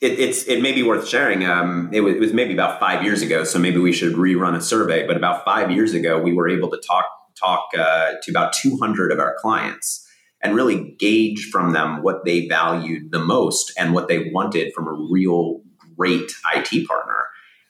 it, 0.00 0.18
it's 0.18 0.44
it 0.44 0.62
may 0.62 0.72
be 0.72 0.82
worth 0.82 1.06
sharing. 1.06 1.44
Um, 1.44 1.90
it, 1.92 2.00
was, 2.00 2.14
it 2.16 2.20
was 2.20 2.32
maybe 2.32 2.52
about 2.52 2.80
five 2.80 3.04
years 3.04 3.22
ago, 3.22 3.44
so 3.44 3.58
maybe 3.58 3.78
we 3.78 3.92
should 3.92 4.14
rerun 4.14 4.56
a 4.56 4.60
survey. 4.60 5.06
But 5.06 5.16
about 5.16 5.44
five 5.44 5.70
years 5.70 5.94
ago, 5.94 6.20
we 6.20 6.32
were 6.32 6.48
able 6.48 6.70
to 6.70 6.78
talk 6.86 7.06
talk 7.38 7.68
uh, 7.78 8.12
to 8.22 8.30
about 8.30 8.52
200 8.52 9.10
of 9.10 9.18
our 9.18 9.36
clients 9.40 10.06
and 10.42 10.54
really 10.54 10.94
gauge 10.98 11.48
from 11.50 11.72
them 11.72 12.02
what 12.02 12.24
they 12.24 12.46
valued 12.46 13.10
the 13.10 13.18
most 13.18 13.72
and 13.78 13.94
what 13.94 14.06
they 14.08 14.30
wanted 14.32 14.72
from 14.74 14.86
a 14.86 14.92
real 15.10 15.60
great 15.96 16.30
IT 16.54 16.86
partner 16.86 17.24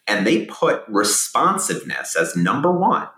and 0.06 0.26
they 0.26 0.46
put 0.46 0.82
responsiveness 0.88 2.16
as 2.16 2.36
number 2.36 2.72
one, 2.72 3.08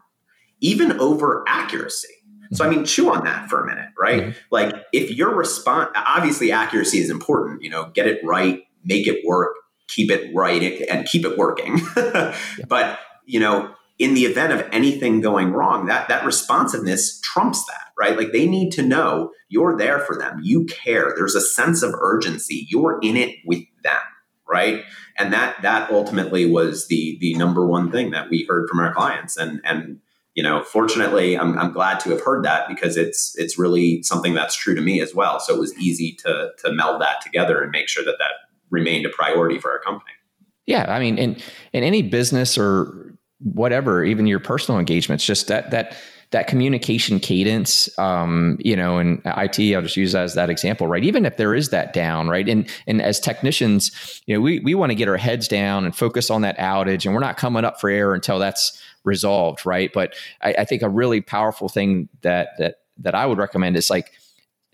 even 0.61 0.99
over 1.01 1.45
accuracy. 1.47 2.09
So, 2.53 2.65
I 2.65 2.69
mean, 2.69 2.85
chew 2.85 3.13
on 3.13 3.25
that 3.25 3.49
for 3.49 3.63
a 3.63 3.67
minute, 3.67 3.89
right? 3.99 4.23
Mm-hmm. 4.23 4.39
Like, 4.51 4.75
if 4.93 5.11
your 5.11 5.35
response, 5.35 5.91
obviously, 5.97 6.53
accuracy 6.53 6.99
is 6.99 7.11
important, 7.11 7.63
you 7.63 7.71
know, 7.71 7.91
get 7.95 8.07
it 8.07 8.21
right, 8.23 8.63
make 8.85 9.09
it 9.09 9.25
work, 9.27 9.55
keep 9.89 10.11
it 10.11 10.33
right, 10.35 10.63
and 10.89 11.07
keep 11.07 11.25
it 11.25 11.37
working. 11.37 11.81
yeah. 11.97 12.37
But, 12.69 13.01
you 13.25 13.41
know, 13.41 13.75
in 13.99 14.15
the 14.15 14.23
event 14.23 14.53
of 14.53 14.69
anything 14.73 15.21
going 15.21 15.53
wrong, 15.53 15.87
that, 15.87 16.09
that 16.09 16.25
responsiveness 16.25 17.21
trumps 17.23 17.65
that, 17.67 17.89
right? 17.99 18.17
Like, 18.17 18.33
they 18.33 18.47
need 18.47 18.71
to 18.73 18.83
know 18.83 19.31
you're 19.49 19.77
there 19.77 19.99
for 19.99 20.17
them, 20.17 20.41
you 20.43 20.67
care, 20.67 21.13
there's 21.17 21.35
a 21.35 21.41
sense 21.41 21.83
of 21.83 21.95
urgency, 21.95 22.67
you're 22.71 22.99
in 23.03 23.17
it 23.17 23.37
with 23.45 23.65
them 23.83 24.01
right? 24.49 24.85
And 25.19 25.33
that 25.33 25.61
that 25.63 25.91
ultimately 25.91 26.47
was 26.47 26.89
the 26.89 27.19
the 27.21 27.35
number 27.35 27.67
one 27.67 27.91
thing 27.91 28.11
that 28.11 28.31
we 28.31 28.47
heard 28.49 28.69
from 28.69 28.81
our 28.81 28.93
clients. 28.93 29.37
And 29.37 29.61
and 29.65 30.01
you 30.35 30.43
know, 30.43 30.63
fortunately, 30.65 31.39
I'm, 31.39 31.57
I'm 31.57 31.73
glad 31.73 32.01
to 32.01 32.11
have 32.11 32.21
heard 32.21 32.45
that 32.45 32.69
because 32.69 32.97
it's 32.97 33.37
it's 33.39 33.59
really 33.59 34.03
something 34.03 34.35
that's 34.35 34.57
true 34.57 34.75
to 34.75 34.81
me 34.81 35.01
as 35.01 35.15
well. 35.15 35.39
So 35.39 35.55
it 35.55 35.61
was 35.61 35.77
easy 35.79 36.13
to 36.25 36.51
to 36.59 36.73
meld 36.73 37.01
that 37.01 37.21
together 37.21 37.63
and 37.63 37.71
make 37.71 37.89
sure 37.89 38.05
that 38.05 38.17
that 38.19 38.33
remained 38.71 39.07
a 39.07 39.11
priority 39.11 39.59
for 39.59 39.71
our 39.71 39.79
company. 39.79 40.11
Yeah, 40.67 40.87
I 40.89 40.99
mean, 40.99 41.19
in 41.19 41.37
in 41.73 41.85
any 41.85 42.03
business 42.03 42.59
or 42.59 43.17
whatever, 43.39 44.05
even 44.05 44.27
your 44.27 44.41
personal 44.41 44.79
engagements, 44.79 45.25
just 45.25 45.47
that 45.49 45.71
that 45.71 45.97
that 46.35 46.49
communication 46.49 47.21
cadence, 47.21 47.89
um, 47.97 48.59
you 48.59 48.75
know, 48.75 48.99
and 48.99 49.23
IT, 49.25 49.73
I'll 49.73 49.83
just 49.83 49.97
use 49.97 50.11
that 50.11 50.25
as 50.25 50.35
that 50.35 50.51
example, 50.51 50.89
right? 50.89 51.05
Even 51.05 51.25
if 51.25 51.37
there 51.37 51.55
is 51.55 51.69
that 51.69 51.93
down, 51.93 52.29
right? 52.29 52.49
And 52.49 52.69
and 52.89 53.01
as 53.01 53.21
technicians, 53.21 54.21
you 54.27 54.35
know, 54.35 54.41
we 54.41 54.59
we 54.59 54.75
want 54.75 54.91
to 54.91 54.97
get 54.97 55.09
our 55.09 55.17
heads 55.17 55.47
down 55.47 55.85
and 55.85 55.95
focus 55.95 56.31
on 56.31 56.41
that 56.43 56.59
outage, 56.59 57.07
and 57.07 57.15
we're 57.15 57.21
not 57.21 57.37
coming 57.37 57.65
up 57.65 57.81
for 57.81 57.89
air 57.89 58.15
until 58.15 58.41
that's 58.41 58.83
resolved, 59.05 59.65
right? 59.65 59.93
But 59.95 60.17
I, 60.43 60.55
I 60.59 60.65
think 60.65 60.83
a 60.83 60.89
really 60.89 61.21
powerful 61.21 61.69
thing 61.69 62.09
that 62.23 62.49
that 62.59 62.79
that 62.99 63.15
I 63.15 63.27
would 63.27 63.39
recommend 63.39 63.77
is 63.77 63.89
like 63.89 64.11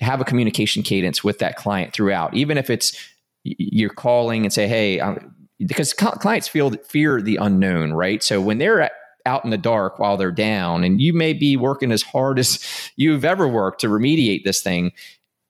have 0.01 0.23
a 0.23 0.25
communication 0.25 0.83
cadence 0.83 1.23
with 1.23 1.41
that 1.41 1.57
client 1.57 1.93
throughout, 1.93 2.33
even 2.33 2.57
if 2.57 2.71
it's 2.71 2.97
you're 3.45 3.91
calling 3.91 4.45
and 4.45 4.53
say, 4.53 4.67
hey. 4.67 4.99
I'm, 4.99 5.37
because 5.67 5.93
clients 5.93 6.49
feel 6.49 6.71
fear 6.71 7.21
the 7.21 7.37
unknown, 7.37 7.93
right? 7.93 8.23
So 8.23 8.41
when 8.41 8.57
they're 8.57 8.81
at, 8.81 8.93
out 9.27 9.45
in 9.45 9.51
the 9.51 9.59
dark 9.59 9.99
while 9.99 10.17
they're 10.17 10.33
down. 10.33 10.85
And 10.85 11.01
you 11.01 11.13
may 11.13 11.33
be 11.33 11.57
working 11.57 11.93
as 11.93 12.03
hard 12.03 12.39
as 12.39 12.65
you've 12.97 13.25
ever 13.25 13.49
worked 13.49 13.81
to 13.83 13.89
remediate 13.89 14.45
this 14.45 14.63
thing. 14.63 14.93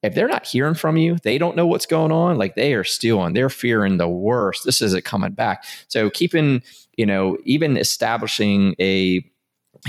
If 0.02 0.14
they're 0.14 0.28
not 0.28 0.46
hearing 0.46 0.74
from 0.74 0.96
you 0.96 1.18
they 1.22 1.36
don't 1.36 1.56
know 1.56 1.66
what's 1.66 1.84
going 1.84 2.10
on 2.10 2.38
like 2.38 2.54
they 2.54 2.72
are 2.72 2.84
still 2.84 3.18
on 3.18 3.34
they're 3.34 3.50
fearing 3.50 3.98
the 3.98 4.08
worst. 4.08 4.64
This 4.64 4.80
isn't 4.80 5.04
coming 5.04 5.32
back. 5.32 5.64
So 5.88 6.08
keeping 6.08 6.62
you 6.96 7.04
know 7.04 7.36
even 7.44 7.76
establishing 7.76 8.74
a 8.80 9.22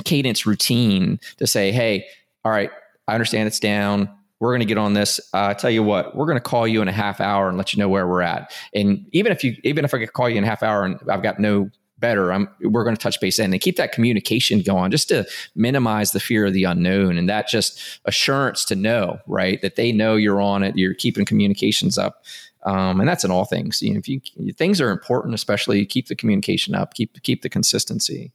cadence 0.03 0.45
routine 0.45 1.19
to 1.37 1.47
say 1.47 1.71
hey 1.71 2.05
all 2.45 2.51
right 2.51 2.71
i 3.07 3.13
understand 3.13 3.47
it's 3.47 3.59
down. 3.59 4.09
We're 4.41 4.49
going 4.49 4.61
to 4.61 4.65
get 4.65 4.79
on 4.79 4.93
this. 4.93 5.19
Uh, 5.33 5.53
tell 5.53 5.69
you 5.69 5.83
what, 5.83 6.15
we're 6.15 6.25
going 6.25 6.37
to 6.37 6.43
call 6.43 6.67
you 6.67 6.81
in 6.81 6.87
a 6.87 6.91
half 6.91 7.21
hour 7.21 7.47
and 7.47 7.59
let 7.59 7.73
you 7.73 7.79
know 7.79 7.87
where 7.87 8.07
we're 8.07 8.23
at. 8.23 8.51
And 8.73 9.07
even 9.11 9.31
if 9.31 9.43
you, 9.43 9.55
even 9.63 9.85
if 9.85 9.93
I 9.93 9.99
could 9.99 10.13
call 10.13 10.27
you 10.27 10.39
in 10.39 10.43
a 10.43 10.47
half 10.47 10.63
hour 10.63 10.83
and 10.83 10.99
I've 11.07 11.21
got 11.21 11.39
no 11.39 11.69
better. 12.01 12.33
I'm, 12.33 12.49
we're 12.61 12.83
going 12.83 12.95
to 12.95 13.01
touch 13.01 13.21
base 13.21 13.39
and 13.39 13.61
keep 13.61 13.77
that 13.77 13.93
communication 13.93 14.61
going 14.61 14.91
just 14.91 15.07
to 15.09 15.25
minimize 15.55 16.11
the 16.11 16.19
fear 16.19 16.45
of 16.47 16.53
the 16.53 16.65
unknown. 16.65 17.17
And 17.17 17.29
that 17.29 17.47
just 17.47 17.79
assurance 18.03 18.65
to 18.65 18.75
know, 18.75 19.19
right, 19.27 19.61
that 19.61 19.77
they 19.77 19.93
know 19.93 20.15
you're 20.15 20.41
on 20.41 20.63
it, 20.63 20.75
you're 20.75 20.93
keeping 20.93 21.25
communications 21.25 21.97
up. 21.97 22.25
Um, 22.63 22.99
and 22.99 23.09
that's 23.09 23.23
in 23.23 23.31
all 23.31 23.45
things. 23.45 23.81
You 23.81 23.93
know, 23.93 23.99
if 23.99 24.07
you 24.07 24.21
things 24.53 24.79
are 24.81 24.91
important, 24.91 25.33
especially 25.33 25.85
keep 25.85 26.07
the 26.07 26.15
communication 26.15 26.75
up, 26.75 26.93
keep 26.93 27.21
keep 27.23 27.41
the 27.41 27.49
consistency. 27.49 28.33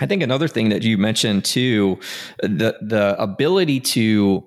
I 0.00 0.06
think 0.06 0.22
another 0.22 0.48
thing 0.48 0.70
that 0.70 0.82
you 0.82 0.96
mentioned 0.96 1.44
too, 1.44 1.98
the 2.38 2.78
the 2.80 3.16
ability 3.18 3.80
to 3.80 4.46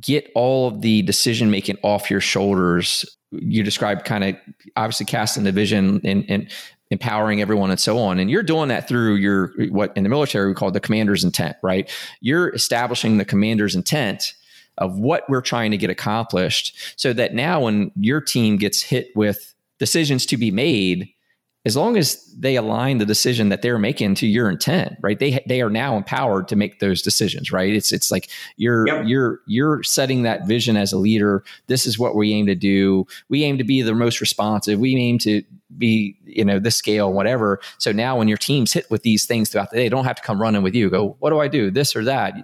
get 0.00 0.30
all 0.34 0.68
of 0.68 0.80
the 0.80 1.02
decision 1.02 1.50
making 1.50 1.78
off 1.82 2.10
your 2.10 2.20
shoulders. 2.20 3.04
You 3.30 3.62
described 3.62 4.04
kind 4.04 4.24
of 4.24 4.36
obviously 4.76 5.06
casting 5.06 5.44
the 5.44 5.52
vision 5.52 6.00
and, 6.04 6.24
and 6.28 6.50
empowering 6.90 7.40
everyone 7.40 7.70
and 7.70 7.80
so 7.80 7.98
on. 7.98 8.18
And 8.18 8.30
you're 8.30 8.42
doing 8.42 8.68
that 8.68 8.88
through 8.88 9.16
your 9.16 9.52
what 9.70 9.92
in 9.96 10.02
the 10.02 10.08
military 10.08 10.48
we 10.48 10.54
call 10.54 10.70
the 10.70 10.80
commander's 10.80 11.24
intent, 11.24 11.56
right? 11.62 11.90
You're 12.20 12.54
establishing 12.54 13.18
the 13.18 13.24
commander's 13.24 13.74
intent 13.74 14.34
of 14.78 14.98
what 14.98 15.28
we're 15.28 15.42
trying 15.42 15.70
to 15.72 15.76
get 15.76 15.90
accomplished 15.90 16.76
so 16.96 17.12
that 17.12 17.34
now 17.34 17.62
when 17.64 17.90
your 17.96 18.20
team 18.20 18.56
gets 18.56 18.82
hit 18.82 19.10
with 19.14 19.54
decisions 19.78 20.24
to 20.26 20.36
be 20.36 20.50
made, 20.50 21.08
as 21.68 21.76
long 21.76 21.98
as 21.98 22.24
they 22.32 22.56
align 22.56 22.96
the 22.96 23.04
decision 23.04 23.50
that 23.50 23.60
they're 23.60 23.78
making 23.78 24.14
to 24.14 24.26
your 24.26 24.48
intent, 24.48 24.96
right? 25.02 25.18
They 25.18 25.44
they 25.46 25.60
are 25.60 25.68
now 25.68 25.98
empowered 25.98 26.48
to 26.48 26.56
make 26.56 26.80
those 26.80 27.02
decisions, 27.02 27.52
right? 27.52 27.74
It's 27.74 27.92
it's 27.92 28.10
like 28.10 28.30
you're 28.56 28.86
yep. 28.86 29.04
you're 29.06 29.40
you're 29.46 29.82
setting 29.82 30.22
that 30.22 30.46
vision 30.46 30.78
as 30.78 30.94
a 30.94 30.98
leader. 30.98 31.44
This 31.66 31.86
is 31.86 31.98
what 31.98 32.16
we 32.16 32.32
aim 32.32 32.46
to 32.46 32.54
do. 32.54 33.06
We 33.28 33.44
aim 33.44 33.58
to 33.58 33.64
be 33.64 33.82
the 33.82 33.94
most 33.94 34.22
responsive. 34.22 34.80
We 34.80 34.96
aim 34.96 35.18
to 35.18 35.42
be 35.76 36.16
you 36.24 36.46
know 36.46 36.58
this 36.58 36.76
scale 36.76 37.12
whatever 37.12 37.60
so 37.76 37.92
now 37.92 38.16
when 38.16 38.26
your 38.26 38.38
team's 38.38 38.72
hit 38.72 38.90
with 38.90 39.02
these 39.02 39.26
things 39.26 39.50
throughout 39.50 39.70
the 39.70 39.76
day 39.76 39.82
they 39.82 39.90
don't 39.90 40.06
have 40.06 40.16
to 40.16 40.22
come 40.22 40.40
running 40.40 40.62
with 40.62 40.74
you 40.74 40.88
go 40.88 41.14
what 41.18 41.28
do 41.28 41.38
i 41.40 41.46
do 41.46 41.70
this 41.70 41.94
or 41.94 42.02
that 42.04 42.34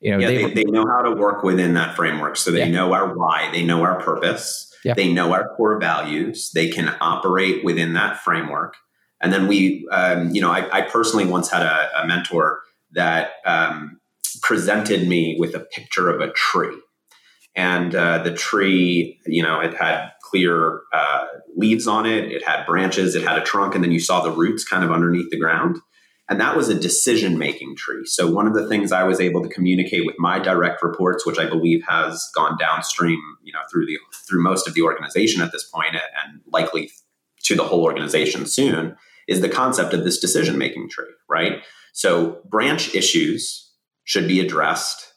you 0.00 0.10
know 0.10 0.18
yeah, 0.18 0.28
they, 0.28 0.44
they, 0.46 0.54
they 0.54 0.64
know 0.64 0.86
how 0.86 1.02
to 1.02 1.10
work 1.10 1.42
within 1.42 1.74
that 1.74 1.94
framework 1.94 2.38
so 2.38 2.50
they 2.50 2.60
yeah. 2.60 2.70
know 2.70 2.94
our 2.94 3.14
why 3.14 3.50
they 3.52 3.62
know 3.62 3.82
our 3.82 4.00
purpose 4.00 4.69
They 4.94 5.12
know 5.12 5.32
our 5.32 5.54
core 5.56 5.78
values. 5.78 6.50
They 6.54 6.68
can 6.68 6.94
operate 7.00 7.64
within 7.64 7.94
that 7.94 8.18
framework. 8.18 8.76
And 9.20 9.32
then 9.32 9.46
we, 9.46 9.86
um, 9.92 10.30
you 10.34 10.40
know, 10.40 10.50
I, 10.50 10.78
I, 10.78 10.82
personally 10.82 11.26
once 11.26 11.50
had 11.50 11.62
a, 11.62 12.02
a 12.02 12.06
mentor 12.06 12.60
that 12.92 13.32
um, 13.44 14.00
presented 14.42 15.06
me 15.06 15.36
with 15.38 15.54
a 15.54 15.60
picture 15.60 16.08
of 16.08 16.20
a 16.20 16.32
tree. 16.32 16.76
And 17.54 17.94
uh, 17.94 18.22
the 18.22 18.32
tree, 18.32 19.18
you 19.26 19.42
know, 19.42 19.60
it 19.60 19.74
had 19.74 20.12
clear 20.22 20.80
uh, 20.92 21.26
leaves 21.56 21.86
on 21.86 22.06
it, 22.06 22.32
it 22.32 22.46
had 22.46 22.64
branches, 22.64 23.14
it 23.14 23.22
had 23.24 23.38
a 23.38 23.42
trunk, 23.42 23.74
and 23.74 23.82
then 23.82 23.90
you 23.90 24.00
saw 24.00 24.22
the 24.22 24.30
roots 24.30 24.64
kind 24.64 24.84
of 24.84 24.92
underneath 24.92 25.30
the 25.30 25.38
ground. 25.38 25.78
And 26.30 26.40
that 26.40 26.56
was 26.56 26.68
a 26.68 26.78
decision 26.78 27.38
making 27.38 27.74
tree. 27.74 28.06
So, 28.06 28.30
one 28.30 28.46
of 28.46 28.54
the 28.54 28.68
things 28.68 28.92
I 28.92 29.02
was 29.02 29.20
able 29.20 29.42
to 29.42 29.48
communicate 29.48 30.06
with 30.06 30.14
my 30.16 30.38
direct 30.38 30.80
reports, 30.80 31.26
which 31.26 31.40
I 31.40 31.48
believe 31.48 31.82
has 31.88 32.30
gone 32.36 32.56
downstream, 32.56 33.18
you 33.42 33.52
know, 33.52 33.58
through 33.68 33.86
the 33.86 33.98
through 34.28 34.40
most 34.40 34.68
of 34.68 34.74
the 34.74 34.82
organization 34.82 35.42
at 35.42 35.50
this 35.50 35.64
point 35.64 35.96
and 35.96 36.40
likely 36.46 36.92
to 37.42 37.56
the 37.56 37.64
whole 37.64 37.82
organization 37.82 38.46
soon, 38.46 38.96
is 39.26 39.40
the 39.40 39.48
concept 39.48 39.92
of 39.92 40.04
this 40.04 40.20
decision 40.20 40.56
making 40.56 40.88
tree, 40.88 41.12
right? 41.28 41.64
So, 41.92 42.40
branch 42.44 42.94
issues 42.94 43.72
should 44.04 44.28
be 44.28 44.38
addressed, 44.38 45.12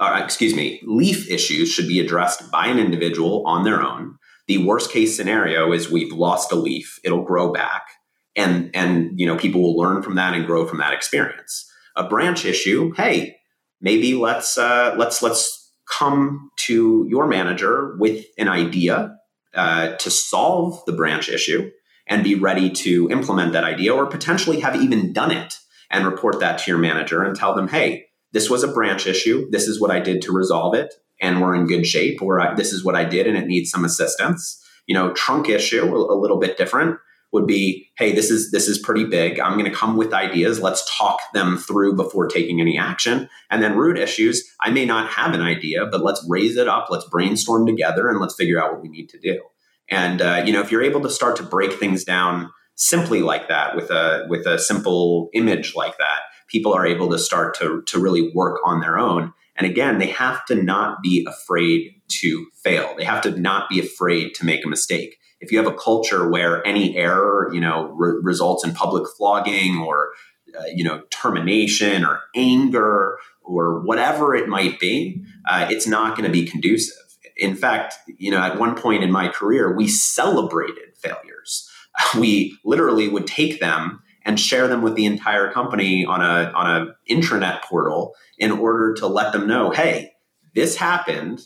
uh, 0.00 0.22
excuse 0.24 0.54
me, 0.54 0.80
leaf 0.84 1.30
issues 1.30 1.70
should 1.70 1.86
be 1.86 2.00
addressed 2.00 2.50
by 2.50 2.66
an 2.66 2.78
individual 2.78 3.46
on 3.46 3.64
their 3.64 3.82
own. 3.82 4.16
The 4.46 4.64
worst 4.64 4.90
case 4.90 5.14
scenario 5.14 5.70
is 5.74 5.90
we've 5.90 6.14
lost 6.14 6.50
a 6.50 6.56
leaf, 6.56 6.98
it'll 7.04 7.24
grow 7.24 7.52
back 7.52 7.89
and 8.36 8.70
and 8.74 9.18
you 9.18 9.26
know 9.26 9.36
people 9.36 9.62
will 9.62 9.76
learn 9.76 10.02
from 10.02 10.14
that 10.16 10.34
and 10.34 10.46
grow 10.46 10.66
from 10.66 10.78
that 10.78 10.92
experience. 10.92 11.66
A 11.96 12.08
branch 12.08 12.44
issue 12.44 12.92
hey 12.96 13.36
maybe 13.80 14.14
let's 14.14 14.58
uh, 14.58 14.94
let's 14.98 15.22
let's 15.22 15.72
come 15.88 16.50
to 16.56 17.06
your 17.08 17.26
manager 17.26 17.96
with 17.98 18.24
an 18.38 18.48
idea 18.48 19.16
uh, 19.54 19.96
to 19.96 20.10
solve 20.10 20.84
the 20.86 20.92
branch 20.92 21.28
issue 21.28 21.70
and 22.06 22.22
be 22.22 22.34
ready 22.34 22.70
to 22.70 23.10
implement 23.10 23.52
that 23.52 23.64
idea 23.64 23.92
or 23.92 24.06
potentially 24.06 24.60
have 24.60 24.76
even 24.76 25.12
done 25.12 25.30
it 25.30 25.56
and 25.90 26.06
report 26.06 26.38
that 26.40 26.58
to 26.58 26.70
your 26.70 26.78
manager 26.78 27.22
and 27.22 27.34
tell 27.34 27.54
them 27.54 27.68
hey 27.68 28.06
this 28.32 28.48
was 28.48 28.62
a 28.62 28.68
branch 28.68 29.08
issue. 29.08 29.50
This 29.50 29.66
is 29.66 29.80
what 29.80 29.90
i 29.90 29.98
did 29.98 30.22
to 30.22 30.32
resolve 30.32 30.74
it 30.74 30.94
and 31.20 31.40
we're 31.40 31.54
in 31.54 31.66
good 31.66 31.86
shape 31.86 32.22
or 32.22 32.54
this 32.56 32.72
is 32.72 32.84
what 32.84 32.94
i 32.94 33.04
did 33.04 33.26
and 33.26 33.36
it 33.36 33.46
needs 33.46 33.70
some 33.70 33.84
assistance. 33.84 34.62
You 34.86 34.94
know 34.94 35.12
trunk 35.12 35.48
issue 35.48 35.84
a 35.84 36.18
little 36.18 36.38
bit 36.38 36.56
different 36.56 36.98
would 37.32 37.46
be 37.46 37.88
hey 37.96 38.12
this 38.12 38.30
is 38.30 38.50
this 38.50 38.68
is 38.68 38.78
pretty 38.78 39.04
big. 39.04 39.38
I'm 39.38 39.58
going 39.58 39.70
to 39.70 39.76
come 39.76 39.96
with 39.96 40.12
ideas. 40.12 40.60
Let's 40.60 40.88
talk 40.96 41.20
them 41.32 41.56
through 41.56 41.96
before 41.96 42.26
taking 42.26 42.60
any 42.60 42.78
action. 42.78 43.28
And 43.50 43.62
then 43.62 43.76
root 43.76 43.98
issues 43.98 44.48
i 44.60 44.70
may 44.70 44.84
not 44.84 45.10
have 45.10 45.34
an 45.34 45.40
idea 45.40 45.86
but 45.86 46.02
let's 46.02 46.24
raise 46.28 46.56
it 46.56 46.68
up. 46.68 46.88
Let's 46.90 47.08
brainstorm 47.08 47.66
together 47.66 48.08
and 48.08 48.20
let's 48.20 48.34
figure 48.34 48.62
out 48.62 48.72
what 48.72 48.82
we 48.82 48.88
need 48.88 49.08
to 49.10 49.18
do. 49.18 49.40
And 49.88 50.20
uh, 50.20 50.42
you 50.44 50.52
know 50.52 50.60
if 50.60 50.70
you're 50.70 50.82
able 50.82 51.02
to 51.02 51.10
start 51.10 51.36
to 51.36 51.42
break 51.42 51.74
things 51.74 52.04
down 52.04 52.50
simply 52.74 53.20
like 53.20 53.48
that 53.48 53.76
with 53.76 53.90
a 53.90 54.26
with 54.28 54.46
a 54.46 54.58
simple 54.58 55.28
image 55.34 55.74
like 55.74 55.98
that 55.98 56.20
people 56.48 56.72
are 56.72 56.86
able 56.86 57.10
to 57.10 57.18
start 57.18 57.54
to 57.58 57.82
to 57.86 58.00
really 58.00 58.32
work 58.34 58.60
on 58.64 58.80
their 58.80 58.98
own. 58.98 59.32
And 59.56 59.66
again 59.66 59.98
they 59.98 60.08
have 60.08 60.44
to 60.46 60.54
not 60.56 61.02
be 61.02 61.26
afraid 61.28 61.92
to 62.08 62.46
fail. 62.64 62.94
They 62.96 63.04
have 63.04 63.22
to 63.22 63.38
not 63.38 63.68
be 63.68 63.78
afraid 63.78 64.34
to 64.34 64.44
make 64.44 64.64
a 64.64 64.68
mistake 64.68 65.19
if 65.40 65.50
you 65.50 65.58
have 65.58 65.66
a 65.66 65.74
culture 65.74 66.28
where 66.28 66.66
any 66.66 66.96
error, 66.96 67.50
you 67.52 67.60
know, 67.60 67.92
re- 67.96 68.20
results 68.22 68.64
in 68.64 68.72
public 68.72 69.04
flogging 69.16 69.78
or, 69.78 70.10
uh, 70.58 70.64
you 70.74 70.84
know, 70.84 71.02
termination 71.10 72.04
or 72.04 72.20
anger 72.36 73.18
or 73.42 73.80
whatever 73.80 74.34
it 74.34 74.48
might 74.48 74.78
be, 74.78 75.24
uh, 75.48 75.66
it's 75.70 75.86
not 75.86 76.16
going 76.16 76.26
to 76.26 76.32
be 76.32 76.46
conducive. 76.46 76.96
In 77.36 77.56
fact, 77.56 77.94
you 78.18 78.30
know, 78.30 78.38
at 78.38 78.58
one 78.58 78.74
point 78.74 79.02
in 79.02 79.10
my 79.10 79.28
career, 79.28 79.74
we 79.74 79.88
celebrated 79.88 80.96
failures. 80.96 81.68
We 82.18 82.56
literally 82.64 83.08
would 83.08 83.26
take 83.26 83.60
them 83.60 84.02
and 84.24 84.38
share 84.38 84.68
them 84.68 84.82
with 84.82 84.94
the 84.94 85.06
entire 85.06 85.50
company 85.52 86.04
on 86.04 86.20
a 86.20 86.50
on 86.52 86.70
a 86.70 87.12
intranet 87.12 87.62
portal 87.62 88.14
in 88.38 88.50
order 88.52 88.94
to 88.94 89.06
let 89.06 89.32
them 89.32 89.46
know, 89.46 89.70
hey, 89.70 90.12
this 90.54 90.76
happened 90.76 91.42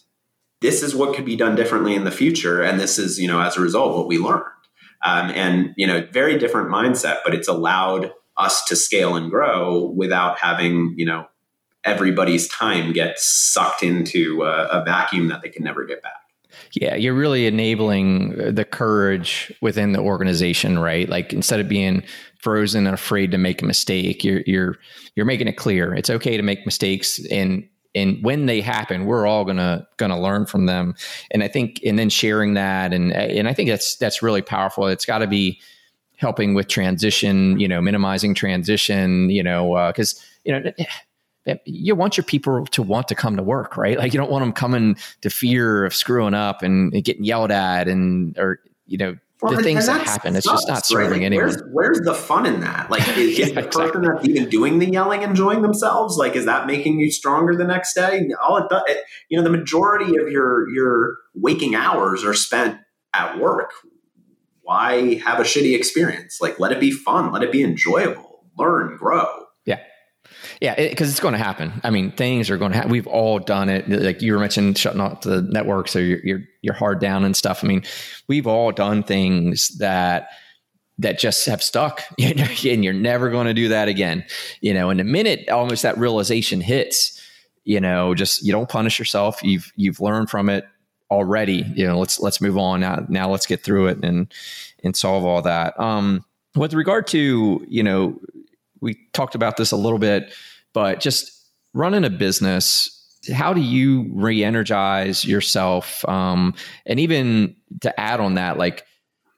this 0.65 0.83
is 0.83 0.97
what 0.97 1.15
could 1.15 1.27
be 1.27 1.37
done 1.37 1.55
differently 1.55 1.95
in 1.95 2.05
the 2.05 2.11
future 2.11 2.63
and 2.63 2.81
this 2.81 2.99
is 2.99 3.19
you 3.19 3.29
know 3.29 3.41
as 3.41 3.57
a 3.57 3.61
result 3.61 3.97
what 3.97 4.09
we 4.09 4.19
learned. 4.19 4.45
Um, 5.05 5.31
and 5.31 5.75
you 5.77 5.87
know 5.87 6.09
very 6.13 6.39
different 6.39 6.71
mindset 6.71 7.19
but 7.23 7.35
it's 7.35 7.49
allowed 7.49 8.11
us 8.39 8.65
to 8.65 8.75
scale 8.75 9.15
and 9.15 9.31
grow 9.31 9.93
without 9.95 10.39
having 10.39 10.95
you 10.97 11.05
know 11.05 11.27
everybody's 11.85 12.49
time 12.49 12.95
get 12.95 13.19
sucked 13.19 13.83
into 13.83 14.43
a, 14.43 14.67
a 14.69 14.85
vacuum 14.85 15.29
that 15.29 15.43
they 15.43 15.51
can 15.51 15.63
never 15.63 15.85
get 15.85 16.03
back. 16.03 16.13
Yeah, 16.73 16.95
you're 16.95 17.15
really 17.15 17.47
enabling 17.47 18.55
the 18.55 18.65
courage 18.65 19.53
within 19.61 19.93
the 19.93 19.99
organization, 19.99 20.79
right? 20.79 21.09
Like 21.09 21.33
instead 21.33 21.61
of 21.61 21.69
being 21.69 22.03
frozen 22.41 22.87
and 22.87 22.95
afraid 22.95 23.33
to 23.33 23.39
make 23.39 23.61
a 23.61 23.67
mistake, 23.67 24.25
you're 24.25 24.43
you're 24.47 24.77
you're 25.15 25.27
making 25.27 25.49
it 25.49 25.59
clear. 25.59 25.95
It's 25.95 26.11
okay 26.11 26.39
to 26.39 26.43
make 26.43 26.65
mistakes 26.65 27.21
and 27.31 27.69
and 27.95 28.23
when 28.23 28.47
they 28.47 28.61
happen 28.61 29.07
we're 29.07 29.27
all 29.27 29.45
gonna 29.45 29.87
gonna 29.97 30.21
learn 30.21 30.47
from 30.47 30.67
them. 30.67 30.95
And 31.31 31.43
i 31.43 31.49
think 31.49 31.81
and 31.85 31.99
then 31.99 32.11
sharing 32.11 32.55
that 32.55 32.93
and 32.93 33.13
and 33.13 33.49
i 33.49 33.53
think 33.53 33.69
that's 33.69 33.97
that's 33.97 34.23
really 34.23 34.43
powerful. 34.43 34.87
It's 34.87 35.05
got 35.05 35.19
to 35.19 35.27
be 35.27 35.61
helping 36.17 36.55
with 36.55 36.69
transition 36.69 37.59
you 37.59 37.69
know 37.69 37.81
minimizing 37.81 38.35
transition 38.35 39.29
you 39.31 39.43
know 39.43 39.89
because 39.89 40.15
uh, 40.15 40.23
you 40.45 40.53
know 40.53 40.73
you 41.67 41.95
want 41.95 42.17
your 42.17 42.25
people 42.25 42.65
to 42.67 42.83
want 42.83 43.09
to 43.09 43.15
come 43.15 43.37
to 43.37 43.43
work 43.43 43.77
right? 43.77 43.99
Like 43.99 44.15
you 44.15 44.19
don't 44.19 44.31
want 44.31 44.43
them 44.43 44.53
coming 44.53 44.97
to 45.21 45.31
fear 45.31 45.85
of 45.85 45.95
screwing 45.95 46.35
up 46.35 46.63
and, 46.63 46.93
and 46.95 47.05
getting 47.05 47.25
yelled 47.25 47.51
at 47.51 47.89
and 47.89 48.39
or 48.39 48.61
you 48.87 48.99
know 48.99 49.17
well, 49.45 49.57
the 49.57 49.63
things 49.63 49.87
that 49.87 50.07
happen. 50.07 50.37
It's 50.37 50.47
just 50.47 50.69
not 50.69 50.87
serving 50.87 51.11
right? 51.11 51.23
anyone. 51.23 51.47
Where's, 51.47 51.63
where's, 51.71 52.01
the 52.01 52.15
fun 52.15 52.47
in 52.47 52.61
that? 52.61 52.91
Like, 52.91 53.07
is, 53.17 53.39
yeah, 53.39 53.47
is 53.47 53.53
the 53.53 53.61
exactly. 53.61 53.87
person 53.87 54.03
that's 54.03 54.29
even 54.29 54.49
doing 54.49 54.79
the 54.79 54.91
yelling 54.91 55.23
enjoying 55.23 55.63
themselves? 55.63 56.17
Like, 56.17 56.35
is 56.35 56.47
that 56.47 56.67
making 56.67 56.99
you 56.99 57.11
stronger 57.11 57.55
the 57.55 57.65
next 57.65 57.95
day? 57.95 58.29
All 58.43 58.57
it 58.57 58.69
does, 58.71 58.83
it, 58.87 59.05
you 59.29 59.39
know, 59.39 59.45
the 59.45 59.51
majority 59.51 60.17
of 60.17 60.29
your 60.29 60.69
your 60.71 61.17
waking 61.35 61.75
hours 61.75 62.25
are 62.25 62.35
spent 62.35 62.81
at 63.15 63.39
work. 63.39 63.71
Why 64.63 65.17
have 65.17 65.41
a 65.41 65.43
shitty 65.43 65.77
experience? 65.77 66.39
Like, 66.41 66.59
let 66.59 66.73
it 66.73 66.81
be 66.81 66.91
fun. 66.91 67.33
Let 67.33 67.43
it 67.43 67.53
be 67.53 67.63
enjoyable. 67.63 68.47
Learn, 68.57 68.97
grow. 68.97 69.44
Yeah, 70.61 70.75
because 70.75 71.09
it, 71.09 71.13
it's 71.13 71.21
going 71.21 71.33
to 71.33 71.39
happen. 71.39 71.73
I 71.83 71.91
mean, 71.91 72.11
things 72.13 72.51
are 72.51 72.57
going 72.57 72.73
to 72.73 72.77
happen. 72.77 72.91
We've 72.91 73.07
all 73.07 73.39
done 73.39 73.69
it. 73.69 73.89
Like 73.89 74.23
you 74.23 74.33
were 74.33 74.39
mentioning, 74.39 74.75
shutting 74.75 75.01
off 75.01 75.23
the 75.23 75.43
network, 75.43 75.89
so 75.89 75.99
you're, 75.99 76.21
you're 76.25 76.43
you're 76.63 76.75
hard 76.75 77.01
down 77.01 77.25
and 77.25 77.37
stuff. 77.37 77.63
I 77.65 77.67
mean, 77.67 77.83
we've 78.29 78.47
all 78.47 78.73
done 78.73 79.03
things 79.03 79.77
that 79.79 80.29
that 80.99 81.19
just 81.19 81.47
have 81.47 81.63
stuck, 81.63 82.03
and 82.19 82.85
you're 82.85 82.93
never 82.93 83.31
going 83.31 83.47
to 83.47 83.55
do 83.55 83.69
that 83.69 83.89
again. 83.89 84.25
You 84.61 84.75
know, 84.75 84.91
and 84.91 85.01
the 85.01 85.05
minute 85.05 85.49
almost 85.49 85.83
that 85.83 85.99
realization 85.99 86.61
hits, 86.61 87.21
you 87.65 87.81
know, 87.81 88.15
just 88.15 88.45
you 88.45 88.53
don't 88.53 88.69
punish 88.69 88.99
yourself. 88.99 89.43
You've 89.43 89.73
you've 89.77 90.01
learned 90.01 90.31
from 90.31 90.49
it 90.49 90.67
already. 91.11 91.65
You 91.75 91.87
know, 91.87 91.99
let's 91.99 92.21
let's 92.21 92.41
move 92.41 92.59
on 92.59 92.81
now. 92.81 93.05
Now 93.09 93.31
let's 93.31 93.47
get 93.47 93.63
through 93.63 93.89
it 93.89 94.05
and 94.05 94.33
and 94.83 94.97
solve 94.97 95.25
all 95.25 95.43
that. 95.43 95.79
Um, 95.81 96.25
with 96.55 96.75
regard 96.75 97.07
to, 97.09 97.65
you 97.69 97.83
know, 97.83 98.19
we 98.85 98.99
talked 99.15 99.35
about 99.35 99.57
this 99.57 99.73
a 99.73 99.77
little 99.77 99.99
bit, 99.99 100.33
but 100.75 101.01
just 101.01 101.33
running 101.73 102.05
a 102.05 102.11
business, 102.11 102.91
how 103.33 103.55
do 103.55 103.63
you 103.63 104.11
re-energize 104.13 105.25
yourself? 105.25 106.07
Um, 106.07 106.55
and 106.85 107.01
even 107.01 107.57
to 107.81 107.99
add 107.99 108.21
on 108.21 108.35
that, 108.35 108.59
like 108.59 108.85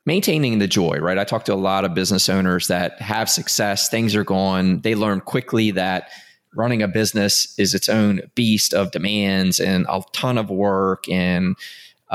maintaining 0.05 0.59
the 0.59 0.66
joy, 0.66 0.99
right? 0.99 1.16
I 1.16 1.24
talk 1.24 1.44
to 1.44 1.55
a 1.55 1.57
lot 1.57 1.84
of 1.84 1.94
business 1.94 2.28
owners 2.28 2.66
that 2.66 3.01
have 3.01 3.30
success, 3.30 3.88
things 3.88 4.16
are 4.16 4.24
going, 4.24 4.80
they 4.80 4.97
learn 4.97 5.20
quickly 5.20 5.70
that 5.70 6.11
running 6.55 6.82
a 6.82 6.88
business 6.88 7.57
is 7.59 7.72
its 7.74 7.88
own 7.88 8.22
beast 8.34 8.74
of 8.74 8.90
demands 8.90 9.61
and 9.61 9.86
a 9.88 10.03
ton 10.12 10.38
of 10.38 10.51
work 10.51 11.09
and 11.09 11.55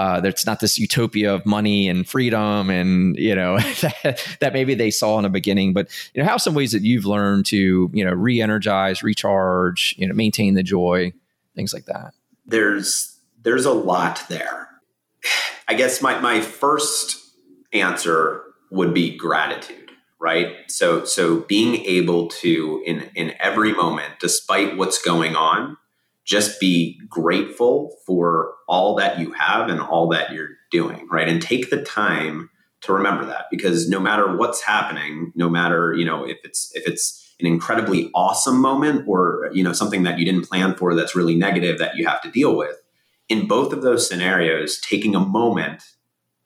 uh, 0.01 0.19
there's 0.19 0.47
not 0.47 0.59
this 0.59 0.79
utopia 0.79 1.31
of 1.31 1.45
money 1.45 1.87
and 1.87 2.09
freedom 2.09 2.71
and 2.71 3.15
you 3.17 3.35
know 3.35 3.59
that, 3.81 4.37
that, 4.39 4.51
maybe 4.51 4.73
they 4.73 4.89
saw 4.89 5.19
in 5.19 5.23
the 5.23 5.29
beginning. 5.29 5.73
But 5.73 5.89
you 6.15 6.23
know 6.23 6.27
how 6.27 6.37
some 6.37 6.55
ways 6.55 6.71
that 6.71 6.81
you've 6.81 7.05
learned 7.05 7.45
to 7.47 7.91
you 7.93 8.03
know 8.03 8.11
re-energize 8.11 9.03
recharge 9.03 9.93
you 9.99 10.07
know 10.07 10.15
maintain 10.15 10.55
the 10.55 10.63
joy 10.63 11.13
things 11.55 11.71
like 11.71 11.85
that? 11.85 12.15
There's 12.47 13.15
there's 13.43 13.65
a 13.65 13.73
lot 13.73 14.23
there. 14.27 14.69
I 15.67 15.75
guess 15.75 16.01
my 16.01 16.19
my 16.19 16.41
first 16.41 17.19
answer 17.71 18.41
would 18.71 18.95
be 18.95 19.15
gratitude 19.15 19.77
right? 20.19 20.53
So 20.67 21.03
so 21.03 21.41
being 21.41 21.83
able 21.85 22.27
to 22.27 22.83
in 22.85 23.09
in 23.15 23.33
every 23.39 23.73
moment 23.73 24.13
despite 24.19 24.77
what's 24.77 25.01
going 25.01 25.35
on 25.35 25.77
just 26.31 26.61
be 26.61 26.97
grateful 27.09 27.93
for 28.05 28.53
all 28.65 28.95
that 28.95 29.19
you 29.19 29.33
have 29.33 29.67
and 29.67 29.81
all 29.81 30.07
that 30.07 30.31
you're 30.31 30.51
doing, 30.71 31.05
right? 31.11 31.27
And 31.27 31.41
take 31.41 31.69
the 31.69 31.83
time 31.83 32.49
to 32.83 32.93
remember 32.93 33.25
that 33.25 33.47
because 33.51 33.89
no 33.89 33.99
matter 33.99 34.37
what's 34.37 34.61
happening, 34.61 35.33
no 35.35 35.49
matter, 35.49 35.93
you 35.93 36.05
know, 36.05 36.23
if 36.25 36.37
it's 36.45 36.71
if 36.73 36.87
it's 36.87 37.35
an 37.41 37.47
incredibly 37.47 38.09
awesome 38.15 38.61
moment 38.61 39.03
or, 39.09 39.49
you 39.51 39.61
know, 39.61 39.73
something 39.73 40.03
that 40.03 40.19
you 40.19 40.25
didn't 40.25 40.47
plan 40.47 40.73
for 40.73 40.95
that's 40.95 41.17
really 41.17 41.35
negative 41.35 41.79
that 41.79 41.97
you 41.97 42.07
have 42.07 42.21
to 42.21 42.31
deal 42.31 42.55
with, 42.55 42.77
in 43.27 43.45
both 43.45 43.73
of 43.73 43.81
those 43.81 44.07
scenarios, 44.07 44.79
taking 44.79 45.15
a 45.15 45.19
moment 45.19 45.83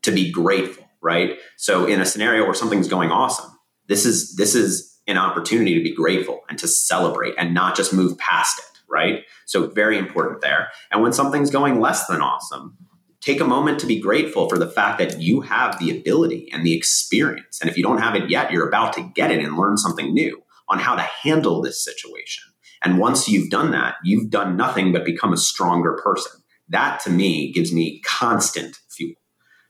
to 0.01 0.11
be 0.11 0.31
grateful, 0.31 0.89
right? 0.99 1.37
So 1.57 1.85
in 1.85 2.01
a 2.01 2.07
scenario 2.07 2.45
where 2.45 2.55
something's 2.55 2.87
going 2.87 3.11
awesome, 3.11 3.51
this 3.85 4.03
is 4.03 4.35
this 4.35 4.55
is 4.55 4.99
an 5.05 5.19
opportunity 5.19 5.75
to 5.75 5.83
be 5.83 5.93
grateful 5.93 6.41
and 6.49 6.57
to 6.57 6.67
celebrate 6.67 7.35
and 7.37 7.53
not 7.53 7.75
just 7.75 7.93
move 7.93 8.17
past 8.17 8.57
it 8.57 8.74
right? 8.89 9.23
So, 9.45 9.67
very 9.67 9.97
important 9.97 10.41
there. 10.41 10.69
And 10.91 11.01
when 11.01 11.13
something's 11.13 11.51
going 11.51 11.79
less 11.79 12.07
than 12.07 12.21
awesome, 12.21 12.77
take 13.21 13.39
a 13.39 13.45
moment 13.45 13.79
to 13.79 13.87
be 13.87 13.99
grateful 13.99 14.47
for 14.47 14.57
the 14.57 14.69
fact 14.69 14.99
that 14.99 15.19
you 15.19 15.41
have 15.41 15.79
the 15.79 15.97
ability 15.97 16.49
and 16.53 16.65
the 16.65 16.73
experience. 16.73 17.59
And 17.59 17.69
if 17.69 17.77
you 17.77 17.83
don't 17.83 18.01
have 18.01 18.15
it 18.15 18.29
yet, 18.29 18.51
you're 18.51 18.67
about 18.67 18.93
to 18.93 19.11
get 19.15 19.31
it 19.31 19.43
and 19.43 19.57
learn 19.57 19.77
something 19.77 20.13
new 20.13 20.43
on 20.69 20.79
how 20.79 20.95
to 20.95 21.01
handle 21.01 21.61
this 21.61 21.83
situation. 21.83 22.43
And 22.83 22.99
once 22.99 23.27
you've 23.27 23.49
done 23.49 23.71
that, 23.71 23.95
you've 24.03 24.29
done 24.29 24.55
nothing 24.55 24.93
but 24.93 25.05
become 25.05 25.33
a 25.33 25.37
stronger 25.37 25.99
person. 26.03 26.31
That 26.69 26.99
to 27.01 27.09
me 27.09 27.51
gives 27.51 27.73
me 27.73 28.01
constant 28.01 28.77
fuel. 28.89 29.15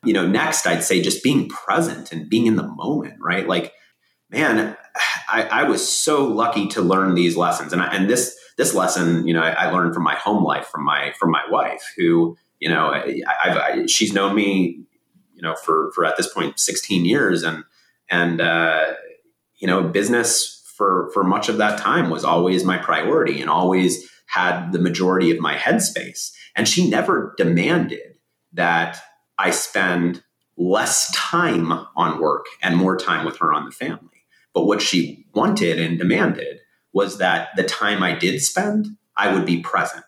You 0.04 0.14
know, 0.14 0.28
next 0.28 0.68
I'd 0.68 0.84
say 0.84 1.02
just 1.02 1.24
being 1.24 1.48
present 1.48 2.12
and 2.12 2.30
being 2.30 2.46
in 2.46 2.58
the 2.58 2.68
moment, 2.68 3.16
right? 3.22 3.48
Like, 3.48 3.74
man, 4.30 4.76
I, 5.30 5.44
I 5.44 5.64
was 5.64 5.88
so 5.88 6.26
lucky 6.26 6.68
to 6.70 6.82
learn 6.82 7.16
these 7.16 7.36
lessons. 7.36 7.74
And, 7.74 7.82
I, 7.82 7.88
and 7.88 8.10
this, 8.10 8.38
this 8.58 8.74
lesson, 8.74 9.28
you 9.28 9.34
know, 9.34 9.42
I, 9.42 9.50
I, 9.50 9.72
learned 9.72 9.94
from 9.94 10.04
my 10.04 10.16
home 10.16 10.44
life, 10.44 10.68
from 10.68 10.86
my 10.86 11.14
from 11.20 11.32
my 11.32 11.44
wife, 11.50 11.84
who 11.98 12.38
you 12.60 12.70
know, 12.70 12.88
I, 12.88 13.22
I, 13.28 13.86
she's 13.88 14.14
known 14.14 14.36
me, 14.36 14.80
you 15.34 15.42
know, 15.42 15.56
for 15.56 15.92
for 15.94 16.06
at 16.06 16.18
this 16.18 16.32
point 16.32 16.60
16 16.60 17.06
years, 17.06 17.44
and 17.44 17.64
and 18.10 18.42
uh, 18.42 18.94
you 19.58 19.68
know, 19.68 19.84
business 19.84 20.64
for 20.78 21.10
for 21.14 21.24
much 21.24 21.50
of 21.50 21.58
that 21.58 21.80
time 21.80 22.10
was 22.10 22.24
always 22.24 22.64
my 22.64 22.78
priority, 22.78 23.42
and 23.42 23.50
always 23.50 24.10
had 24.28 24.72
the 24.72 24.80
majority 24.80 25.32
of 25.32 25.40
my 25.40 25.56
headspace. 25.56 26.32
And 26.56 26.68
she 26.68 26.90
never 26.90 27.34
demanded 27.38 28.18
that 28.54 29.00
I 29.38 29.52
spend 29.52 30.24
less 30.58 31.12
time 31.14 31.72
on 31.96 32.20
work 32.20 32.46
and 32.62 32.78
more 32.78 32.98
time 32.98 33.26
with 33.26 33.38
her 33.40 33.54
on 33.54 33.66
the 33.66 33.72
family. 33.72 34.26
But 34.54 34.66
what 34.66 34.82
she 34.82 35.26
wanted 35.34 35.80
and 35.80 35.98
demanded 36.00 36.62
was 36.96 37.18
that 37.18 37.50
the 37.58 37.64
time 37.64 38.02
I 38.02 38.14
did 38.14 38.42
spend, 38.42 38.88
I 39.18 39.32
would 39.32 39.46
be 39.46 39.60
present. 39.60 40.06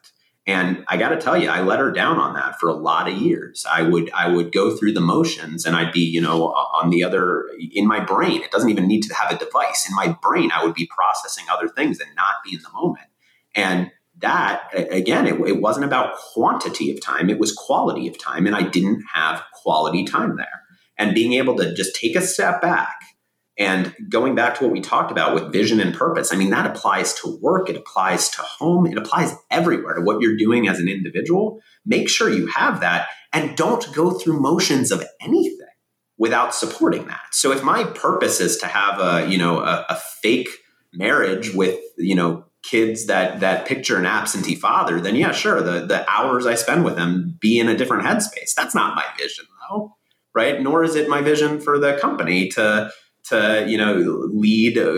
And 0.48 0.86
I 0.88 0.96
got 0.96 1.10
to 1.10 1.18
tell 1.18 1.36
you, 1.36 1.50
I 1.50 1.62
let 1.62 1.80
her 1.80 1.92
down 1.92 2.18
on 2.18 2.34
that 2.36 2.58
for 2.58 2.70
a 2.70 2.74
lot 2.74 3.10
of 3.10 3.18
years. 3.18 3.66
I 3.70 3.82
would 3.82 4.10
I 4.12 4.30
would 4.30 4.54
go 4.54 4.76
through 4.76 4.94
the 4.94 5.02
motions, 5.02 5.66
and 5.66 5.76
I'd 5.76 5.92
be 5.92 6.00
you 6.00 6.22
know 6.22 6.54
on 6.54 6.90
the 6.90 7.04
other 7.04 7.44
in 7.74 7.86
my 7.86 8.00
brain. 8.00 8.42
It 8.42 8.52
doesn't 8.52 8.70
even 8.70 8.88
need 8.88 9.02
to 9.04 9.14
have 9.14 9.30
a 9.30 9.38
device 9.38 9.86
in 9.90 9.94
my 9.94 10.18
brain. 10.22 10.50
I 10.54 10.64
would 10.64 10.74
be 10.74 10.88
processing 10.88 11.44
other 11.52 11.68
things 11.68 12.00
and 12.00 12.10
not 12.16 12.36
be 12.46 12.56
in 12.56 12.62
the 12.62 12.72
moment. 12.72 13.08
And 13.54 13.92
that 14.20 14.70
again, 14.74 15.28
it, 15.28 15.38
it 15.42 15.60
wasn't 15.60 15.86
about 15.86 16.16
quantity 16.16 16.90
of 16.92 17.02
time; 17.02 17.30
it 17.30 17.40
was 17.40 17.52
quality 17.52 18.08
of 18.08 18.18
time, 18.18 18.48
and 18.48 18.56
I 18.56 18.62
didn't 18.62 19.04
have 19.14 19.44
quality 19.52 20.06
time 20.06 20.38
there. 20.38 20.64
And 20.98 21.14
being 21.14 21.34
able 21.34 21.58
to 21.58 21.76
just 21.76 21.94
take 21.94 22.16
a 22.16 22.22
step 22.22 22.62
back 22.62 22.97
and 23.58 23.96
going 24.08 24.36
back 24.36 24.56
to 24.56 24.64
what 24.64 24.72
we 24.72 24.82
talked 24.82 25.12
about 25.12 25.34
with 25.34 25.52
vision 25.52 25.80
and 25.80 25.96
purpose, 25.96 26.32
I 26.32 26.36
mean, 26.36 26.52
that 26.52 26.70
applies 26.70 27.14
to 27.16 27.38
work, 27.42 27.70
it 27.70 27.76
applies 27.76 28.30
to 28.30 28.42
home, 28.42 28.86
it 28.86 28.98
applies 28.98 29.34
everywhere 29.50 29.96
to 29.96 30.02
what 30.02 30.22
you're 30.22 30.38
doing 30.38 30.68
as 30.68 30.80
an 30.80 30.88
individual. 30.88 31.60
Make 31.86 32.08
sure 32.08 32.30
you 32.30 32.48
have 32.48 32.82
that 32.82 33.08
and 33.34 33.58
don't 33.58 33.92
go 33.94 34.12
through 34.12 34.40
motions 34.40 34.92
of 34.92 35.04
anything 35.20 35.58
without 36.18 36.54
supporting 36.54 37.08
that. 37.08 37.22
So 37.32 37.52
if 37.52 37.64
my 37.64 37.84
purpose 37.84 38.40
is 38.40 38.58
to 38.58 38.68
have 38.68 39.00
a, 39.00 39.28
you 39.28 39.38
know, 39.38 39.60
a, 39.60 39.86
a 39.90 39.96
fake 40.22 40.50
marriage 40.94 41.54
with, 41.54 41.80
you 41.98 42.16
know, 42.16 42.46
kids 42.64 43.06
that 43.06 43.40
that 43.40 43.66
picture 43.66 43.98
an 43.98 44.06
absentee 44.06 44.56
father, 44.56 45.00
then 45.00 45.16
yeah, 45.16 45.32
sure, 45.32 45.62
the 45.62 45.86
the 45.86 46.08
hours 46.10 46.46
I 46.46 46.56
spend 46.56 46.84
with 46.84 46.96
them 46.96 47.38
be 47.40 47.60
in 47.60 47.70
a 47.70 47.78
different 47.78 48.04
headspace. 48.04 48.54
That's 48.56 48.76
not 48.76 48.96
my 48.96 49.06
vision 49.18 49.46
though, 49.70 49.96
right? 50.36 50.62
Nor 50.62 50.84
is 50.84 50.96
it 50.96 51.10
my 51.10 51.22
vision 51.22 51.60
for 51.60 51.80
the 51.80 51.98
company 51.98 52.50
to 52.50 52.92
to 53.30 53.66
you 53.68 53.78
know 53.78 54.30
lead 54.34 54.78
uh, 54.78 54.96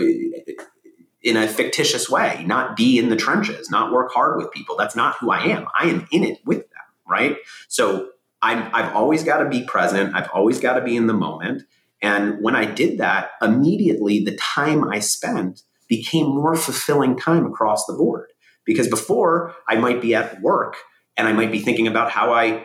in 1.22 1.36
a 1.36 1.46
fictitious 1.46 2.08
way, 2.08 2.44
not 2.46 2.76
be 2.76 2.98
in 2.98 3.10
the 3.10 3.16
trenches, 3.16 3.70
not 3.70 3.92
work 3.92 4.12
hard 4.12 4.38
with 4.38 4.50
people. 4.52 4.76
That's 4.76 4.96
not 4.96 5.16
who 5.16 5.30
I 5.30 5.42
am. 5.44 5.66
I 5.78 5.86
am 5.86 6.06
in 6.10 6.24
it 6.24 6.38
with 6.44 6.58
them, 6.58 6.82
right? 7.06 7.36
So 7.68 8.10
I'm, 8.42 8.74
I've 8.74 8.94
always 8.94 9.22
got 9.22 9.38
to 9.38 9.48
be 9.48 9.62
present. 9.62 10.14
I've 10.14 10.30
always 10.32 10.60
got 10.60 10.74
to 10.74 10.80
be 10.80 10.96
in 10.96 11.06
the 11.06 11.14
moment. 11.14 11.64
And 12.00 12.42
when 12.42 12.56
I 12.56 12.64
did 12.64 12.98
that, 12.98 13.32
immediately 13.42 14.24
the 14.24 14.36
time 14.36 14.88
I 14.88 15.00
spent 15.00 15.62
became 15.88 16.26
more 16.26 16.56
fulfilling 16.56 17.18
time 17.18 17.44
across 17.44 17.84
the 17.84 17.92
board. 17.92 18.32
Because 18.64 18.88
before 18.88 19.54
I 19.68 19.76
might 19.76 20.00
be 20.00 20.14
at 20.14 20.40
work 20.40 20.76
and 21.16 21.28
I 21.28 21.32
might 21.32 21.52
be 21.52 21.58
thinking 21.58 21.86
about 21.86 22.10
how 22.10 22.32
I 22.32 22.64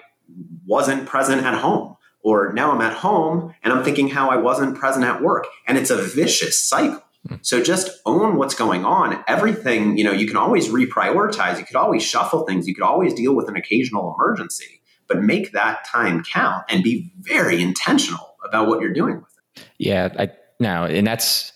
wasn't 0.65 1.07
present 1.07 1.43
at 1.43 1.55
home 1.55 1.94
or 2.25 2.51
now 2.53 2.71
I'm 2.71 2.81
at 2.81 2.93
home 2.93 3.53
and 3.63 3.71
I'm 3.71 3.83
thinking 3.83 4.07
how 4.07 4.31
I 4.31 4.35
wasn't 4.35 4.75
present 4.75 5.05
at 5.05 5.21
work. 5.21 5.45
And 5.67 5.77
it's 5.77 5.91
a 5.91 6.01
vicious 6.01 6.57
cycle. 6.57 7.03
Hmm. 7.27 7.35
So 7.43 7.61
just 7.61 7.91
own 8.03 8.37
what's 8.37 8.55
going 8.55 8.83
on. 8.83 9.23
Everything, 9.27 9.95
you 9.95 10.03
know, 10.03 10.11
you 10.11 10.25
can 10.25 10.35
always 10.35 10.69
reprioritize. 10.69 11.59
You 11.59 11.65
could 11.65 11.75
always 11.75 12.01
shuffle 12.01 12.43
things. 12.43 12.67
You 12.67 12.73
could 12.73 12.83
always 12.83 13.13
deal 13.13 13.35
with 13.35 13.47
an 13.47 13.55
occasional 13.55 14.15
emergency, 14.15 14.81
but 15.07 15.21
make 15.21 15.51
that 15.51 15.85
time 15.85 16.23
count 16.23 16.65
and 16.67 16.83
be 16.83 17.13
very 17.19 17.61
intentional 17.61 18.35
about 18.43 18.67
what 18.67 18.81
you're 18.81 18.93
doing 18.93 19.17
with 19.17 19.31
it. 19.37 19.63
Yeah. 19.77 20.09
I 20.17 20.29
now, 20.59 20.85
and 20.85 21.05
that's 21.05 21.53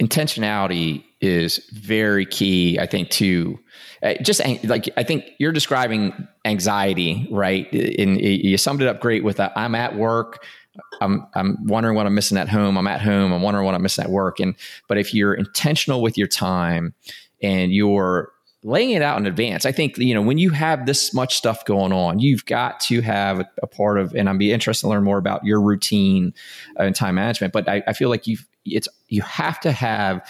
intentionality 0.00 1.04
is 1.20 1.58
very 1.72 2.26
key, 2.26 2.78
I 2.78 2.86
think, 2.86 3.10
to 3.10 3.58
uh, 4.02 4.14
just 4.22 4.40
like 4.64 4.88
I 4.96 5.02
think 5.02 5.24
you're 5.38 5.52
describing 5.52 6.28
anxiety, 6.44 7.26
right? 7.30 7.70
And 7.72 8.20
you 8.20 8.56
summed 8.58 8.82
it 8.82 8.88
up 8.88 9.00
great 9.00 9.24
with 9.24 9.38
that. 9.38 9.52
I'm 9.56 9.74
at 9.74 9.96
work. 9.96 10.44
I'm 11.00 11.26
I'm 11.34 11.66
wondering 11.66 11.96
what 11.96 12.06
I'm 12.06 12.14
missing 12.14 12.38
at 12.38 12.48
home. 12.48 12.76
I'm 12.76 12.86
at 12.86 13.00
home. 13.00 13.32
I'm 13.32 13.42
wondering 13.42 13.64
what 13.64 13.74
I'm 13.74 13.82
missing 13.82 14.04
at 14.04 14.10
work. 14.10 14.40
And 14.40 14.54
but 14.88 14.98
if 14.98 15.14
you're 15.14 15.34
intentional 15.34 16.02
with 16.02 16.18
your 16.18 16.26
time 16.26 16.94
and 17.42 17.72
you're 17.72 18.32
laying 18.62 18.90
it 18.90 19.02
out 19.02 19.18
in 19.18 19.26
advance, 19.26 19.64
I 19.64 19.72
think 19.72 19.96
you 19.96 20.14
know 20.14 20.22
when 20.22 20.38
you 20.38 20.50
have 20.50 20.84
this 20.84 21.14
much 21.14 21.36
stuff 21.36 21.64
going 21.64 21.92
on, 21.92 22.18
you've 22.18 22.44
got 22.44 22.80
to 22.80 23.00
have 23.00 23.44
a 23.62 23.66
part 23.66 23.98
of. 23.98 24.14
And 24.14 24.28
I'd 24.28 24.38
be 24.38 24.52
interested 24.52 24.86
to 24.86 24.90
learn 24.90 25.04
more 25.04 25.18
about 25.18 25.44
your 25.44 25.60
routine 25.60 26.34
and 26.76 26.94
time 26.94 27.14
management. 27.14 27.54
But 27.54 27.68
I, 27.68 27.82
I 27.86 27.92
feel 27.94 28.10
like 28.10 28.26
you 28.26 28.36
it's 28.66 28.88
you 29.08 29.22
have 29.22 29.60
to 29.60 29.72
have 29.72 30.26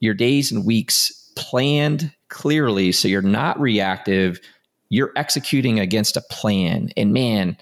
your 0.00 0.14
days 0.14 0.52
and 0.52 0.64
weeks 0.64 1.30
planned 1.36 2.12
clearly 2.28 2.92
so 2.92 3.08
you're 3.08 3.22
not 3.22 3.60
reactive. 3.60 4.40
You're 4.88 5.12
executing 5.16 5.80
against 5.80 6.16
a 6.16 6.22
plan. 6.22 6.90
And 6.96 7.12
man 7.12 7.56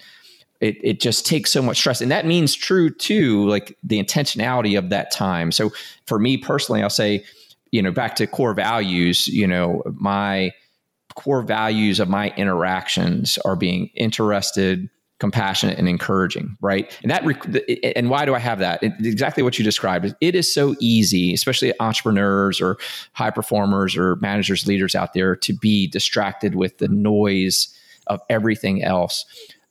it, 0.59 0.77
it 0.83 0.99
just 1.01 1.25
takes 1.25 1.51
so 1.51 1.63
much 1.63 1.77
stress. 1.77 2.01
And 2.01 2.11
that 2.11 2.27
means 2.27 2.53
true 2.53 2.91
too 2.91 3.47
like 3.47 3.75
the 3.83 4.01
intentionality 4.01 4.77
of 4.77 4.89
that 4.91 5.09
time. 5.09 5.51
So 5.51 5.71
for 6.11 6.19
me 6.19 6.37
personally 6.37 6.83
i'll 6.83 6.89
say 6.89 7.23
you 7.71 7.81
know 7.81 7.91
back 7.91 8.15
to 8.15 8.27
core 8.27 8.53
values 8.53 9.27
you 9.27 9.47
know 9.47 9.81
my 9.93 10.51
core 11.15 11.41
values 11.41 11.99
of 11.99 12.09
my 12.09 12.33
interactions 12.35 13.37
are 13.45 13.55
being 13.55 13.89
interested 13.95 14.89
compassionate 15.21 15.77
and 15.77 15.87
encouraging 15.87 16.57
right? 16.61 16.91
And 17.03 17.11
that 17.11 17.23
and 17.95 18.09
why 18.09 18.25
do 18.25 18.33
i 18.33 18.39
have 18.39 18.57
that? 18.57 18.81
It, 18.81 18.93
exactly 19.01 19.43
what 19.43 19.59
you 19.59 19.63
described. 19.63 20.15
It 20.19 20.33
is 20.33 20.51
so 20.51 20.75
easy 20.79 21.31
especially 21.31 21.71
entrepreneurs 21.79 22.59
or 22.59 22.77
high 23.13 23.29
performers 23.29 23.95
or 23.95 24.15
managers 24.15 24.65
leaders 24.65 24.95
out 24.95 25.13
there 25.13 25.35
to 25.35 25.53
be 25.53 25.85
distracted 25.85 26.55
with 26.55 26.79
the 26.79 26.87
noise 26.87 27.71
of 28.07 28.19
everything 28.31 28.83
else. 28.83 29.23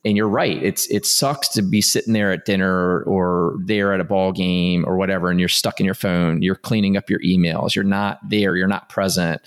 And 0.05 0.15
you're 0.15 0.29
right. 0.29 0.63
It's 0.63 0.89
it 0.89 1.05
sucks 1.05 1.49
to 1.49 1.61
be 1.61 1.81
sitting 1.81 2.13
there 2.13 2.31
at 2.31 2.45
dinner 2.45 3.03
or 3.03 3.57
there 3.65 3.93
at 3.93 3.99
a 3.99 4.05
ball 4.05 4.31
game 4.31 4.85
or 4.87 4.95
whatever 4.95 5.29
and 5.29 5.37
you're 5.37 5.49
stuck 5.49 5.81
in 5.81 5.85
your 5.85 5.95
phone 5.95 6.41
you're 6.41 6.55
cleaning 6.55 6.95
up 6.95 7.09
your 7.09 7.19
emails 7.19 7.75
you're 7.75 7.83
not 7.83 8.19
there 8.29 8.55
you're 8.55 8.69
not 8.69 8.87
present. 8.87 9.41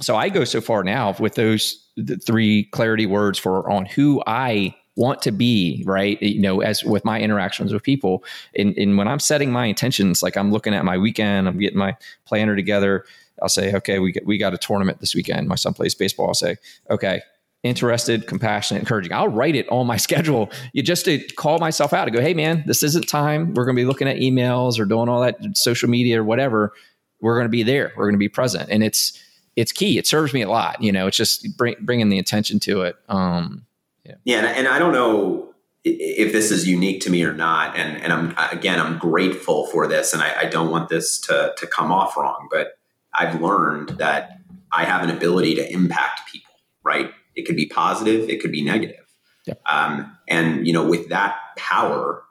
So 0.00 0.16
i 0.16 0.30
go 0.30 0.42
so 0.42 0.60
far 0.60 0.82
now 0.82 1.14
with 1.20 1.36
those 1.36 1.80
three 2.26 2.64
clarity 2.72 3.06
words 3.06 3.38
for 3.38 3.70
on 3.70 3.86
who 3.86 4.20
i 4.26 4.74
want 4.96 5.22
to 5.22 5.32
be 5.32 5.82
right? 5.86 6.20
You 6.22 6.40
know 6.40 6.60
as 6.60 6.84
with 6.84 7.04
my 7.04 7.20
interactions 7.20 7.72
with 7.72 7.82
people 7.82 8.24
and, 8.56 8.76
and 8.76 8.96
when 8.96 9.08
i'm 9.08 9.18
setting 9.18 9.50
my 9.50 9.66
intentions 9.66 10.22
like 10.22 10.36
i'm 10.36 10.52
looking 10.52 10.74
at 10.74 10.84
my 10.84 10.98
weekend 10.98 11.48
i'm 11.48 11.58
getting 11.58 11.78
my 11.78 11.96
planner 12.24 12.54
together 12.56 13.04
i'll 13.42 13.48
say 13.48 13.74
okay 13.74 13.98
we, 13.98 14.14
we 14.24 14.38
got 14.38 14.54
a 14.54 14.58
tournament 14.58 15.00
this 15.00 15.14
weekend 15.14 15.48
my 15.48 15.54
son 15.54 15.74
plays 15.74 15.94
baseball. 15.94 16.28
I'll 16.28 16.34
say 16.34 16.56
okay 16.90 17.22
interested 17.64 18.26
compassionate 18.26 18.82
encouraging. 18.82 19.12
I'll 19.12 19.28
write 19.28 19.56
it 19.56 19.66
on 19.70 19.86
my 19.86 19.96
schedule. 20.06 20.50
You 20.74 20.82
just 20.82 21.06
to 21.06 21.18
call 21.18 21.58
myself 21.58 21.92
out 21.92 22.06
and 22.06 22.14
go 22.14 22.22
hey 22.22 22.34
man 22.34 22.62
this 22.66 22.82
isn't 22.82 23.08
time. 23.08 23.54
We're 23.54 23.64
going 23.64 23.76
to 23.76 23.80
be 23.80 23.86
looking 23.86 24.06
at 24.06 24.18
emails 24.18 24.78
or 24.78 24.84
doing 24.84 25.08
all 25.08 25.22
that 25.22 25.38
social 25.56 25.88
media 25.88 26.20
or 26.20 26.24
whatever. 26.24 26.72
We're 27.20 27.36
going 27.36 27.46
to 27.46 27.50
be 27.50 27.62
there. 27.62 27.92
We're 27.96 28.04
going 28.04 28.14
to 28.14 28.18
be 28.18 28.28
present. 28.28 28.68
And 28.70 28.84
it's 28.84 29.18
it's 29.56 29.72
key. 29.72 29.98
It 29.98 30.06
serves 30.06 30.34
me 30.34 30.42
a 30.42 30.48
lot 30.48 30.82
you 30.82 30.92
know? 30.92 31.06
It's 31.06 31.16
just 31.16 31.56
bring, 31.56 31.76
bringing 31.80 32.10
the 32.10 32.18
attention 32.18 32.60
to 32.60 32.82
it 32.82 32.96
um 33.08 33.64
yeah, 34.04 34.14
yeah 34.24 34.38
and, 34.38 34.46
and 34.46 34.68
I 34.68 34.78
don't 34.78 34.92
know 34.92 35.54
if 35.84 36.32
this 36.32 36.50
is 36.50 36.66
unique 36.66 37.02
to 37.02 37.10
me 37.10 37.22
or 37.24 37.34
not. 37.34 37.76
And, 37.76 38.02
and 38.02 38.12
I'm, 38.12 38.34
again, 38.50 38.80
I'm 38.80 38.98
grateful 38.98 39.66
for 39.66 39.86
this 39.86 40.14
and 40.14 40.22
I, 40.22 40.40
I 40.40 40.44
don't 40.46 40.70
want 40.70 40.88
this 40.88 41.20
to, 41.22 41.52
to 41.58 41.66
come 41.66 41.92
off 41.92 42.16
wrong, 42.16 42.48
but 42.50 42.78
I've 43.12 43.40
learned 43.40 43.90
that 43.98 44.38
I 44.72 44.84
have 44.84 45.02
an 45.02 45.10
ability 45.10 45.54
to 45.56 45.72
impact 45.72 46.22
people, 46.32 46.54
right? 46.82 47.12
It 47.36 47.42
could 47.46 47.56
be 47.56 47.66
positive, 47.66 48.28
it 48.30 48.40
could 48.40 48.50
be 48.50 48.64
negative. 48.64 49.04
Yep. 49.46 49.60
Um, 49.66 50.16
and, 50.26 50.66
you 50.66 50.72
know, 50.72 50.88
with 50.88 51.10
that 51.10 51.36
power, 51.56 52.22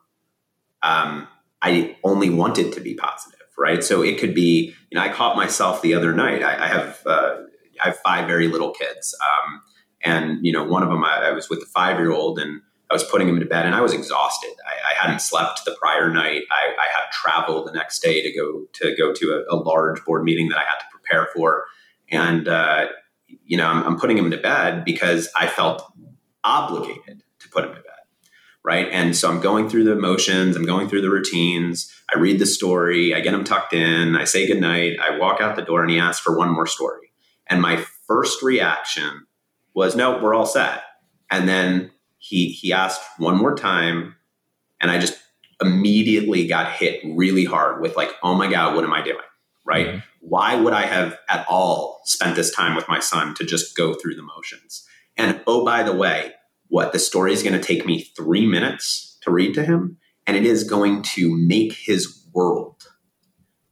um, 0.82 1.28
I 1.62 1.96
only 2.04 2.32
want 2.32 2.58
it 2.58 2.74
to 2.74 2.82
be 2.82 2.96
positive, 2.96 3.40
right? 3.58 3.84
So 3.84 4.02
it 4.02 4.20
could 4.20 4.34
be, 4.34 4.74
you 4.90 4.96
know, 4.96 5.02
I 5.02 5.10
caught 5.10 5.36
myself 5.36 5.82
the 5.84 5.94
other 5.94 6.12
night. 6.12 6.42
I, 6.42 6.64
I 6.64 6.68
have, 6.68 7.02
uh, 7.06 7.36
I 7.82 7.90
have 7.90 8.00
five 8.00 8.28
very 8.28 8.48
little 8.48 8.72
kids. 8.72 9.16
Um, 9.22 9.62
and, 10.04 10.46
you 10.46 10.52
know, 10.52 10.64
one 10.64 10.84
of 10.84 10.90
them, 10.90 11.04
I, 11.04 11.30
I 11.30 11.32
was 11.32 11.50
with 11.50 11.60
a 11.60 11.66
five 11.66 11.98
year 11.98 12.12
old 12.12 12.40
and 12.40 12.62
I 12.92 12.94
was 12.94 13.04
putting 13.04 13.28
him 13.28 13.40
to 13.40 13.46
bed 13.46 13.66
and 13.66 13.74
I 13.74 13.82
was 13.82 13.94
exhausted. 13.94 14.52
I, 14.68 14.92
I 14.92 15.02
hadn't 15.02 15.20
slept 15.20 15.62
the 15.66 15.76
prior 15.80 16.10
night. 16.10 16.44
I, 16.52 16.74
I, 16.80 16.88
had 16.94 17.10
travel 17.12 17.64
the 17.64 17.72
next 17.72 18.02
day 18.04 18.22
to 18.22 18.32
go 18.38 18.66
to 18.74 18.96
go 18.96 19.14
to 19.14 19.44
a, 19.50 19.56
a, 19.56 19.58
large 19.58 20.04
board 20.06 20.24
meeting 20.24 20.50
that 20.50 20.58
I 20.58 20.64
had 20.64 20.78
to 20.80 20.86
prepare 20.92 21.30
for. 21.34 21.66
And, 22.12 22.48
uh, 22.48 22.88
you 23.46 23.58
know, 23.58 23.66
I'm, 23.66 23.84
I'm 23.84 24.00
putting 24.00 24.18
him 24.18 24.30
to 24.32 24.38
bed 24.38 24.86
because 24.86 25.30
I 25.36 25.48
felt 25.48 25.92
obligated 26.44 27.24
to 27.40 27.50
put 27.50 27.64
him 27.64 27.72
to 27.72 27.82
bed. 27.82 27.90
Right. 28.64 28.88
And 28.92 29.16
so 29.16 29.30
I'm 29.30 29.42
going 29.42 29.70
through 29.70 29.86
the 29.86 29.96
motions, 29.96 30.56
I'm 30.56 30.66
going 30.66 30.88
through 30.88 31.02
the 31.02 31.10
routines. 31.10 31.92
I 32.14 32.20
read 32.20 32.40
the 32.40 32.46
story, 32.46 33.14
I 33.14 33.22
get 33.22 33.34
him 33.34 33.44
tucked 33.44 33.74
in, 33.74 34.16
I 34.16 34.26
say 34.26 34.48
goodnight, 34.48 35.00
I 35.00 35.18
walk 35.18 35.42
out 35.42 35.56
the 35.56 35.64
door, 35.64 35.82
and 35.82 35.90
he 35.90 36.00
asks 36.00 36.24
for 36.24 36.38
one 36.38 36.50
more 36.54 36.68
story. 36.68 37.12
And 37.48 37.62
my 37.62 37.84
first 38.08 38.44
reaction 38.44 39.26
was 39.74 39.96
no, 39.96 40.22
we're 40.22 40.34
all 40.34 40.46
set. 40.46 40.84
And 41.30 41.48
then 41.48 41.92
he 42.18 42.50
he 42.50 42.72
asked 42.72 43.02
one 43.18 43.38
more 43.38 43.56
time, 43.56 44.16
and 44.80 44.92
I 44.92 45.00
just 45.00 45.20
immediately 45.62 46.48
got 46.48 46.72
hit 46.74 47.02
really 47.06 47.46
hard 47.46 47.82
with 47.82 47.96
like, 47.96 48.12
oh 48.22 48.36
my 48.36 48.50
god, 48.50 48.76
what 48.76 48.84
am 48.84 48.94
I 48.94 49.02
doing? 49.02 49.18
Right? 49.66 49.88
Mm-hmm. 49.88 50.00
Why 50.22 50.56
would 50.56 50.74
I 50.74 50.86
have 50.86 51.18
at 51.30 51.46
all 51.50 52.02
spent 52.06 52.36
this 52.36 52.54
time 52.54 52.76
with 52.76 52.88
my 52.88 53.00
son 53.00 53.34
to 53.36 53.46
just 53.46 53.76
go 53.76 53.94
through 53.94 54.16
the 54.16 54.22
motions? 54.22 54.86
And 55.18 55.42
oh, 55.48 55.64
by 55.64 55.84
the 55.84 55.96
way, 55.96 56.34
what 56.68 56.92
the 56.92 57.00
story 57.00 57.34
is 57.34 57.44
going 57.44 57.60
to 57.60 57.66
take 57.66 57.86
me 57.86 58.02
three 58.16 58.46
minutes 58.46 59.18
to 59.22 59.32
read 59.32 59.54
to 59.56 59.64
him, 59.64 59.98
and 60.26 60.36
it 60.36 60.46
is 60.46 60.64
going 60.64 61.02
to 61.04 61.36
make 61.36 61.74
his 61.74 62.26
world. 62.34 62.88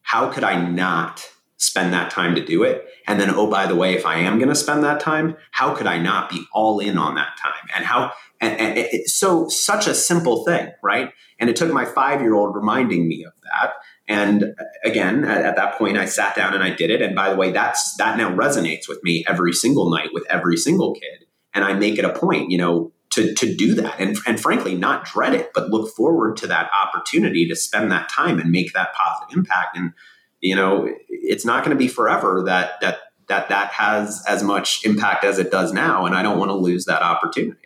How 0.02 0.30
could 0.30 0.44
I 0.44 0.62
not 0.62 1.26
spend 1.58 1.94
that 1.94 2.12
time 2.12 2.36
to 2.36 2.46
do 2.46 2.64
it? 2.64 2.88
And 3.08 3.20
then, 3.20 3.30
oh, 3.30 3.50
by 3.50 3.66
the 3.66 3.76
way, 3.76 3.94
if 3.94 4.06
I 4.06 4.18
am 4.18 4.38
going 4.38 4.50
to 4.50 4.56
spend 4.56 4.84
that 4.84 5.00
time, 5.00 5.36
how 5.52 5.74
could 5.76 5.88
I 5.88 5.98
not 5.98 6.30
be 6.30 6.46
all 6.54 6.80
in 6.80 6.98
on 6.98 7.16
that 7.16 7.38
time? 7.42 7.68
And 7.76 7.86
how, 7.86 8.14
and, 8.40 8.60
and 8.60 8.78
it, 8.78 9.10
so 9.10 9.48
such 9.50 9.88
a 9.88 9.94
simple 9.94 10.46
thing, 10.46 10.72
right? 10.84 11.12
And 11.40 11.50
it 11.50 11.56
took 11.56 11.72
my 11.72 11.86
five 11.86 12.22
year 12.22 12.36
old 12.36 12.56
reminding 12.56 13.08
me 13.08 13.24
of 13.26 13.34
that. 13.44 13.74
And 14.08 14.44
uh, 14.44 14.64
again, 14.84 15.24
at, 15.24 15.46
at, 15.46 15.56
that 15.56 15.78
point, 15.78 15.98
I 15.98 16.06
sat 16.06 16.36
down 16.36 16.54
and 16.54 16.64
I 16.64 16.70
did 16.70 16.90
it. 16.90 17.02
And 17.02 17.16
by 17.16 17.30
the 17.30 17.36
way, 17.36 17.52
that's 17.52 17.96
that 17.98 18.18
now 18.18 18.36
resonates 18.36 18.88
with 18.88 19.04
me 19.04 19.24
every 19.28 19.54
single 19.54 19.90
night 19.90 20.10
with 20.14 20.26
every 20.30 20.58
single 20.58 20.94
kid. 20.94 21.26
And 21.54 21.64
I 21.66 21.74
make 21.74 21.98
it 21.98 22.06
a 22.06 22.14
point, 22.14 22.52
you 22.52 22.58
know, 22.58 22.92
to 23.12 23.34
to 23.36 23.56
do 23.56 23.76
that, 23.76 24.00
and 24.00 24.18
and 24.26 24.40
frankly, 24.40 24.76
not 24.76 25.06
dread 25.06 25.34
it, 25.34 25.52
but 25.54 25.70
look 25.70 25.94
forward 25.96 26.38
to 26.38 26.48
that 26.48 26.70
opportunity 26.74 27.46
to 27.48 27.56
spend 27.56 27.92
that 27.92 28.10
time 28.10 28.40
and 28.40 28.52
make 28.52 28.74
that 28.74 28.94
positive 28.94 29.38
impact. 29.38 29.78
And 29.78 29.94
you 30.42 30.56
know, 30.56 30.90
it's 31.08 31.46
not 31.46 31.64
going 31.64 31.76
to 31.76 31.80
be 31.80 31.88
forever 31.88 32.44
that 32.46 32.82
that 32.82 33.00
that 33.28 33.50
that 33.50 33.72
has 33.72 34.24
as 34.28 34.44
much 34.44 34.84
impact 34.86 35.24
as 35.24 35.40
it 35.40 35.52
does 35.52 35.72
now, 35.72 36.06
and 36.06 36.16
I 36.16 36.24
don't 36.24 36.40
want 36.40 36.50
to 36.50 36.56
lose 36.56 36.86
that 36.86 37.02
opportunity. 37.02 37.60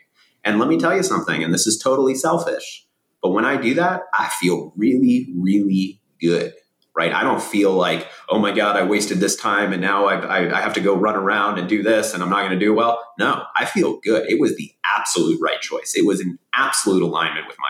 And 0.43 0.59
let 0.59 0.69
me 0.69 0.77
tell 0.77 0.95
you 0.95 1.01
something, 1.01 1.43
and 1.43 1.53
this 1.53 1.65
is 1.65 1.79
totally 1.79 2.13
selfish, 2.13 2.85
but 3.25 3.31
when 3.31 3.45
I 3.45 3.57
do 3.57 3.73
that, 3.73 4.01
I 4.13 4.29
feel 4.29 4.71
really, 4.75 5.33
really 5.35 5.99
good. 6.21 6.53
Right? 6.95 7.11
I 7.11 7.23
don't 7.23 7.41
feel 7.41 7.73
like, 7.73 8.07
oh 8.29 8.39
my 8.39 8.53
God, 8.53 8.77
I 8.77 8.83
wasted 8.83 9.19
this 9.19 9.35
time 9.35 9.73
and 9.73 9.81
now 9.81 10.05
I, 10.05 10.15
I, 10.15 10.59
I 10.59 10.61
have 10.61 10.75
to 10.75 10.79
go 10.79 10.95
run 10.95 11.15
around 11.15 11.59
and 11.59 11.67
do 11.67 11.83
this 11.83 12.13
and 12.13 12.23
I'm 12.23 12.29
not 12.29 12.47
going 12.47 12.57
to 12.57 12.65
do 12.65 12.73
well. 12.73 13.03
No, 13.19 13.43
I 13.53 13.65
feel 13.65 13.99
good. 13.99 14.31
It 14.31 14.39
was 14.39 14.55
the 14.55 14.71
absolute 14.95 15.41
right 15.41 15.59
choice. 15.59 15.93
It 15.93 16.05
was 16.05 16.21
an 16.21 16.39
absolute 16.53 17.03
alignment 17.03 17.47
with 17.47 17.57
my 17.59 17.67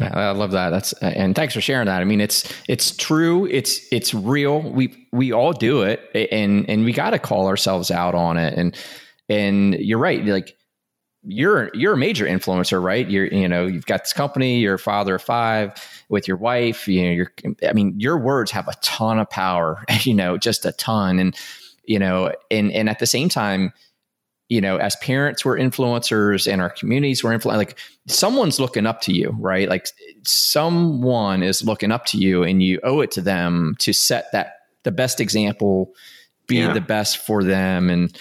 I 0.00 0.30
love 0.30 0.52
that. 0.52 0.70
That's 0.70 0.92
and 0.94 1.34
thanks 1.34 1.54
for 1.54 1.60
sharing 1.60 1.86
that. 1.86 2.00
I 2.00 2.04
mean, 2.04 2.20
it's 2.20 2.52
it's 2.68 2.96
true. 2.96 3.46
It's 3.46 3.80
it's 3.90 4.14
real. 4.14 4.60
We 4.60 5.08
we 5.12 5.32
all 5.32 5.52
do 5.52 5.82
it, 5.82 6.00
and 6.30 6.68
and 6.70 6.84
we 6.84 6.92
got 6.92 7.10
to 7.10 7.18
call 7.18 7.48
ourselves 7.48 7.90
out 7.90 8.14
on 8.14 8.36
it. 8.36 8.54
And 8.54 8.76
and 9.28 9.74
you're 9.74 9.98
right. 9.98 10.24
Like 10.24 10.56
you're 11.24 11.70
you're 11.74 11.94
a 11.94 11.96
major 11.96 12.26
influencer, 12.26 12.80
right? 12.80 13.08
You're 13.08 13.26
you 13.26 13.48
know 13.48 13.66
you've 13.66 13.86
got 13.86 14.04
this 14.04 14.12
company. 14.12 14.60
You're 14.60 14.74
a 14.74 14.78
father 14.78 15.16
of 15.16 15.22
five 15.22 15.74
with 16.08 16.28
your 16.28 16.36
wife. 16.36 16.86
You 16.86 17.04
know, 17.04 17.10
you're. 17.10 17.32
I 17.68 17.72
mean, 17.72 17.98
your 17.98 18.18
words 18.18 18.52
have 18.52 18.68
a 18.68 18.74
ton 18.82 19.18
of 19.18 19.28
power. 19.30 19.84
You 20.02 20.14
know, 20.14 20.38
just 20.38 20.64
a 20.64 20.72
ton. 20.72 21.18
And 21.18 21.36
you 21.84 21.98
know, 21.98 22.32
and 22.52 22.70
and 22.70 22.88
at 22.88 23.00
the 23.00 23.06
same 23.06 23.28
time 23.28 23.72
you 24.48 24.62
know, 24.62 24.78
as 24.78 24.96
parents, 24.96 25.44
we're 25.44 25.58
influencers 25.58 26.50
and 26.50 26.62
our 26.62 26.70
communities 26.70 27.22
were 27.22 27.32
influenced. 27.32 27.58
Like 27.58 27.78
someone's 28.06 28.58
looking 28.58 28.86
up 28.86 29.02
to 29.02 29.12
you, 29.12 29.36
right? 29.38 29.68
Like 29.68 29.88
someone 30.24 31.42
is 31.42 31.64
looking 31.64 31.92
up 31.92 32.06
to 32.06 32.18
you 32.18 32.42
and 32.42 32.62
you 32.62 32.80
owe 32.82 33.00
it 33.00 33.10
to 33.12 33.20
them 33.20 33.76
to 33.80 33.92
set 33.92 34.32
that 34.32 34.54
the 34.84 34.90
best 34.90 35.20
example, 35.20 35.92
be 36.46 36.56
yeah. 36.56 36.72
the 36.72 36.80
best 36.80 37.18
for 37.18 37.44
them. 37.44 37.90
And 37.90 38.16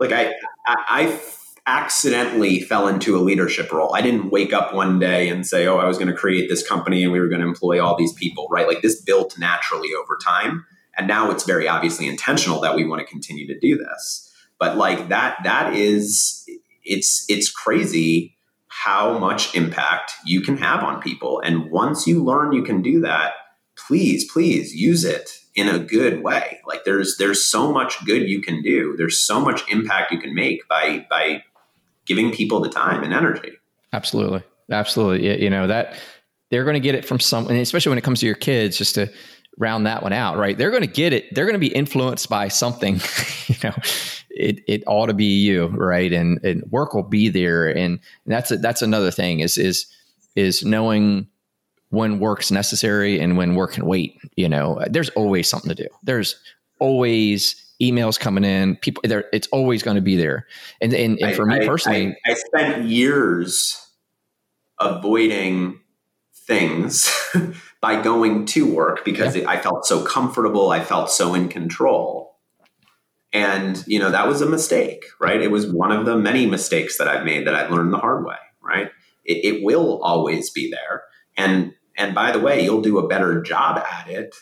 like 0.00 0.10
I, 0.10 0.32
I, 0.66 0.76
I 0.88 1.20
accidentally 1.68 2.60
fell 2.60 2.88
into 2.88 3.16
a 3.16 3.20
leadership 3.20 3.70
role. 3.70 3.94
I 3.94 4.00
didn't 4.00 4.30
wake 4.30 4.52
up 4.52 4.74
one 4.74 4.98
day 4.98 5.28
and 5.28 5.46
say, 5.46 5.68
oh, 5.68 5.76
I 5.76 5.86
was 5.86 5.96
going 5.96 6.08
to 6.08 6.16
create 6.16 6.48
this 6.48 6.66
company 6.66 7.04
and 7.04 7.12
we 7.12 7.20
were 7.20 7.28
going 7.28 7.42
to 7.42 7.46
employ 7.46 7.80
all 7.80 7.96
these 7.96 8.12
people, 8.14 8.48
right? 8.50 8.66
Like 8.66 8.82
this 8.82 9.00
built 9.00 9.38
naturally 9.38 9.90
over 9.96 10.18
time. 10.24 10.66
And 10.96 11.06
now 11.06 11.30
it's 11.30 11.44
very 11.44 11.68
obviously 11.68 12.08
intentional 12.08 12.60
that 12.62 12.74
we 12.74 12.84
want 12.84 13.00
to 13.00 13.06
continue 13.06 13.46
to 13.46 13.56
do 13.60 13.76
this 13.76 14.27
but 14.58 14.76
like 14.76 15.08
that 15.08 15.38
that 15.44 15.74
is 15.74 16.48
it's 16.84 17.24
it's 17.28 17.50
crazy 17.50 18.36
how 18.68 19.18
much 19.18 19.54
impact 19.54 20.12
you 20.24 20.40
can 20.40 20.56
have 20.56 20.84
on 20.84 21.02
people. 21.02 21.40
And 21.40 21.70
once 21.70 22.06
you 22.06 22.22
learn 22.22 22.52
you 22.52 22.62
can 22.62 22.82
do 22.82 23.00
that 23.00 23.32
please 23.86 24.30
please 24.30 24.74
use 24.74 25.04
it 25.04 25.30
in 25.54 25.68
a 25.68 25.78
good 25.78 26.22
way. 26.22 26.60
Like 26.66 26.84
there's 26.84 27.16
there's 27.18 27.44
so 27.44 27.72
much 27.72 28.04
good 28.04 28.28
you 28.28 28.40
can 28.40 28.62
do. 28.62 28.94
There's 28.96 29.18
so 29.18 29.40
much 29.40 29.62
impact 29.70 30.12
you 30.12 30.18
can 30.18 30.34
make 30.34 30.66
by 30.68 31.06
by 31.08 31.44
giving 32.06 32.32
people 32.32 32.60
the 32.60 32.68
time 32.68 33.02
and 33.02 33.12
energy. 33.12 33.52
Absolutely. 33.92 34.42
Absolutely. 34.70 35.42
You 35.42 35.50
know 35.50 35.66
that 35.66 35.96
they're 36.50 36.64
going 36.64 36.74
to 36.74 36.80
get 36.80 36.94
it 36.94 37.04
from 37.04 37.20
some 37.20 37.48
and 37.48 37.58
especially 37.58 37.90
when 37.90 37.98
it 37.98 38.04
comes 38.04 38.20
to 38.20 38.26
your 38.26 38.34
kids 38.34 38.76
just 38.76 38.94
to 38.96 39.10
round 39.56 39.86
that 39.86 40.02
one 40.02 40.12
out 40.12 40.36
right? 40.36 40.56
They're 40.56 40.70
going 40.70 40.82
to 40.82 40.88
get 40.88 41.12
it. 41.12 41.34
They're 41.34 41.46
going 41.46 41.54
to 41.54 41.58
be 41.58 41.74
influenced 41.74 42.28
by 42.28 42.48
something 42.48 43.00
you 43.46 43.56
know 43.62 43.74
it, 44.38 44.60
it 44.66 44.84
ought 44.86 45.06
to 45.06 45.14
be 45.14 45.40
you, 45.40 45.66
right? 45.66 46.12
And, 46.12 46.42
and 46.44 46.62
work 46.70 46.94
will 46.94 47.02
be 47.02 47.28
there. 47.28 47.68
And, 47.68 48.00
that's, 48.26 48.50
a, 48.50 48.56
that's 48.56 48.82
another 48.82 49.10
thing 49.10 49.40
is, 49.40 49.58
is, 49.58 49.86
is 50.36 50.64
knowing 50.64 51.28
when 51.90 52.18
work's 52.18 52.50
necessary 52.50 53.18
and 53.18 53.36
when 53.36 53.54
work 53.54 53.72
can 53.72 53.86
wait. 53.86 54.18
You 54.36 54.48
know, 54.48 54.80
there's 54.88 55.08
always 55.10 55.48
something 55.48 55.74
to 55.74 55.82
do. 55.82 55.88
There's 56.02 56.36
always 56.78 57.64
emails 57.82 58.18
coming 58.18 58.44
in. 58.44 58.76
People 58.76 59.02
there, 59.04 59.24
it's 59.32 59.48
always 59.48 59.82
going 59.82 59.96
to 59.96 60.02
be 60.02 60.16
there. 60.16 60.46
And, 60.80 60.92
and, 60.92 61.18
and 61.20 61.34
for 61.34 61.50
I, 61.50 61.58
me 61.58 61.66
personally, 61.66 62.16
I, 62.26 62.32
I, 62.32 62.34
spent 62.34 62.84
years 62.84 63.86
avoiding 64.80 65.80
things 66.34 67.12
by 67.80 68.00
going 68.00 68.46
to 68.46 68.72
work 68.72 69.04
because 69.04 69.36
yeah. 69.36 69.42
it, 69.42 69.48
I 69.48 69.60
felt 69.60 69.86
so 69.86 70.04
comfortable, 70.04 70.70
I 70.70 70.82
felt 70.82 71.10
so 71.10 71.34
in 71.34 71.48
control. 71.48 72.37
And, 73.32 73.84
you 73.86 73.98
know, 73.98 74.10
that 74.10 74.26
was 74.26 74.40
a 74.40 74.48
mistake, 74.48 75.04
right? 75.20 75.40
It 75.40 75.50
was 75.50 75.70
one 75.70 75.92
of 75.92 76.06
the 76.06 76.16
many 76.16 76.46
mistakes 76.46 76.96
that 76.98 77.08
I've 77.08 77.24
made 77.24 77.46
that 77.46 77.54
I've 77.54 77.70
learned 77.70 77.92
the 77.92 77.98
hard 77.98 78.24
way, 78.24 78.36
right? 78.62 78.90
It, 79.24 79.56
it 79.56 79.62
will 79.62 80.02
always 80.02 80.50
be 80.50 80.70
there. 80.70 81.02
And 81.36 81.74
and 81.96 82.14
by 82.14 82.30
the 82.30 82.38
way, 82.38 82.62
you'll 82.62 82.80
do 82.80 82.98
a 82.98 83.08
better 83.08 83.42
job 83.42 83.78
at 83.78 84.08
it 84.08 84.34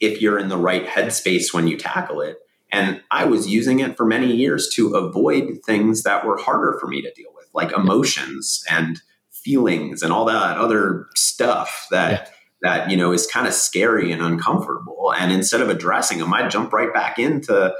if 0.00 0.20
you're 0.20 0.38
in 0.38 0.48
the 0.48 0.58
right 0.58 0.84
headspace 0.84 1.54
when 1.54 1.68
you 1.68 1.78
tackle 1.78 2.20
it. 2.20 2.38
And 2.72 3.00
I 3.10 3.24
was 3.24 3.48
using 3.48 3.78
it 3.78 3.96
for 3.96 4.04
many 4.04 4.34
years 4.34 4.68
to 4.74 4.94
avoid 4.94 5.60
things 5.64 6.02
that 6.02 6.26
were 6.26 6.36
harder 6.36 6.76
for 6.80 6.88
me 6.88 7.00
to 7.02 7.12
deal 7.12 7.30
with, 7.34 7.46
like 7.54 7.72
emotions 7.72 8.64
and 8.68 9.00
feelings 9.30 10.02
and 10.02 10.12
all 10.12 10.24
that 10.24 10.58
other 10.58 11.06
stuff 11.14 11.86
that 11.92 12.10
yeah. 12.10 12.28
that 12.62 12.90
you 12.90 12.96
know 12.96 13.12
is 13.12 13.26
kind 13.28 13.46
of 13.46 13.54
scary 13.54 14.10
and 14.10 14.20
uncomfortable. 14.20 15.14
And 15.16 15.32
instead 15.32 15.60
of 15.60 15.70
addressing 15.70 16.18
them, 16.18 16.34
I 16.34 16.48
jump 16.48 16.72
right 16.72 16.92
back 16.92 17.18
into 17.18 17.72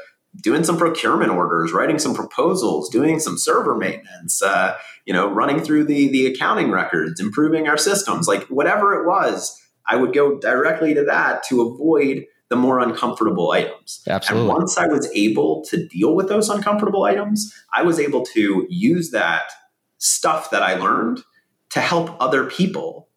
doing 0.42 0.64
some 0.64 0.76
procurement 0.76 1.30
orders, 1.30 1.72
writing 1.72 1.98
some 1.98 2.14
proposals, 2.14 2.88
doing 2.88 3.18
some 3.20 3.38
server 3.38 3.76
maintenance, 3.76 4.42
uh, 4.42 4.76
you 5.04 5.12
know, 5.12 5.30
running 5.30 5.60
through 5.60 5.84
the 5.84 6.08
the 6.08 6.26
accounting 6.26 6.70
records, 6.70 7.20
improving 7.20 7.68
our 7.68 7.78
systems, 7.78 8.26
like 8.26 8.44
whatever 8.44 8.94
it 9.00 9.06
was, 9.06 9.60
I 9.86 9.96
would 9.96 10.12
go 10.12 10.38
directly 10.38 10.94
to 10.94 11.04
that 11.04 11.42
to 11.44 11.62
avoid 11.62 12.26
the 12.48 12.56
more 12.56 12.78
uncomfortable 12.80 13.50
items. 13.50 14.02
Absolutely. 14.06 14.48
And 14.48 14.56
once 14.56 14.78
I 14.78 14.86
was 14.86 15.08
able 15.14 15.64
to 15.64 15.86
deal 15.88 16.14
with 16.14 16.28
those 16.28 16.48
uncomfortable 16.48 17.04
items, 17.04 17.52
I 17.74 17.82
was 17.82 17.98
able 17.98 18.24
to 18.26 18.66
use 18.68 19.10
that 19.10 19.50
stuff 19.98 20.50
that 20.50 20.62
I 20.62 20.74
learned 20.74 21.22
to 21.70 21.80
help 21.80 22.16
other 22.20 22.44
people. 22.44 23.08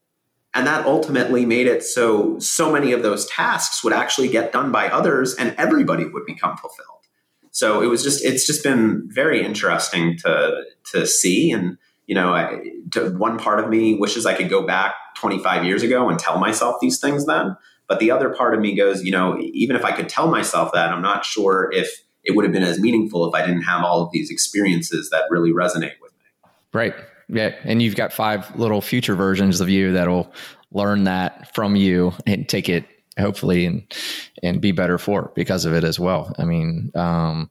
And 0.54 0.66
that 0.66 0.88
ultimately 0.88 1.46
made 1.46 1.68
it 1.68 1.84
so 1.84 2.40
so 2.40 2.72
many 2.72 2.92
of 2.92 3.04
those 3.04 3.28
tasks 3.28 3.84
would 3.84 3.94
actually 3.94 4.30
get 4.30 4.52
done 4.52 4.72
by 4.72 4.90
others 4.90 5.36
and 5.36 5.54
everybody 5.60 6.06
would 6.06 6.26
become 6.26 6.58
fulfilled 6.58 6.99
so 7.52 7.82
it 7.82 7.88
was 7.88 8.04
just 8.04 8.24
it's 8.24 8.46
just 8.46 8.64
been 8.64 9.10
very 9.12 9.44
interesting 9.44 10.18
to 10.20 10.64
to 10.92 11.06
see. 11.06 11.52
And 11.52 11.78
you 12.06 12.16
know 12.16 12.34
I, 12.34 12.60
to, 12.92 13.12
one 13.18 13.38
part 13.38 13.60
of 13.60 13.70
me 13.70 13.96
wishes 13.96 14.26
i 14.26 14.34
could 14.34 14.50
go 14.50 14.66
back 14.66 14.96
25 15.18 15.64
years 15.64 15.84
ago 15.84 16.10
and 16.10 16.18
tell 16.18 16.40
myself 16.40 16.78
these 16.82 17.00
things 17.00 17.26
then. 17.26 17.56
But 17.88 18.00
the 18.00 18.12
other 18.12 18.30
part 18.30 18.54
of 18.54 18.60
me 18.60 18.76
goes 18.76 19.04
you 19.04 19.12
know 19.12 19.38
even 19.40 19.76
if 19.76 19.86
i 19.86 19.92
could 19.92 20.10
tell 20.10 20.28
myself 20.28 20.72
that 20.74 20.92
i'm 20.92 21.02
not 21.02 21.24
sure 21.24 21.70
if 21.72 21.90
it 22.24 22.36
would 22.36 22.46
have 22.46 22.52
been 22.52 22.64
as 22.64 22.80
meaningful 22.80 23.28
if 23.28 23.34
i 23.40 23.46
didn't 23.46 23.62
have 23.62 23.84
all 23.84 24.02
of 24.02 24.12
these 24.12 24.32
experiences 24.32 25.10
that 25.12 25.24
really 25.30 25.52
resonate 25.52 26.00
with 26.02 26.12
me. 26.14 26.50
Right. 26.74 26.96
Yeah. 27.30 27.56
And 27.64 27.82
you've 27.82 27.96
got 27.96 28.12
five 28.12 28.56
little 28.56 28.82
future 28.82 29.16
versions 29.16 29.62
of 29.62 29.70
you 29.70 29.94
that'll 29.94 30.34
learn 30.72 31.04
that 31.04 31.54
from 31.54 31.76
you 31.76 32.14
and 32.26 32.50
take 32.50 32.70
it 32.70 32.86
hopefully 33.20 33.66
and 33.66 33.84
and 34.42 34.62
be 34.62 34.72
better 34.72 34.98
for 34.98 35.32
because 35.36 35.66
of 35.66 35.74
it 35.74 35.84
as 35.84 36.00
well. 36.00 36.34
I 36.40 36.46
mean, 36.46 36.92
um, 36.96 37.50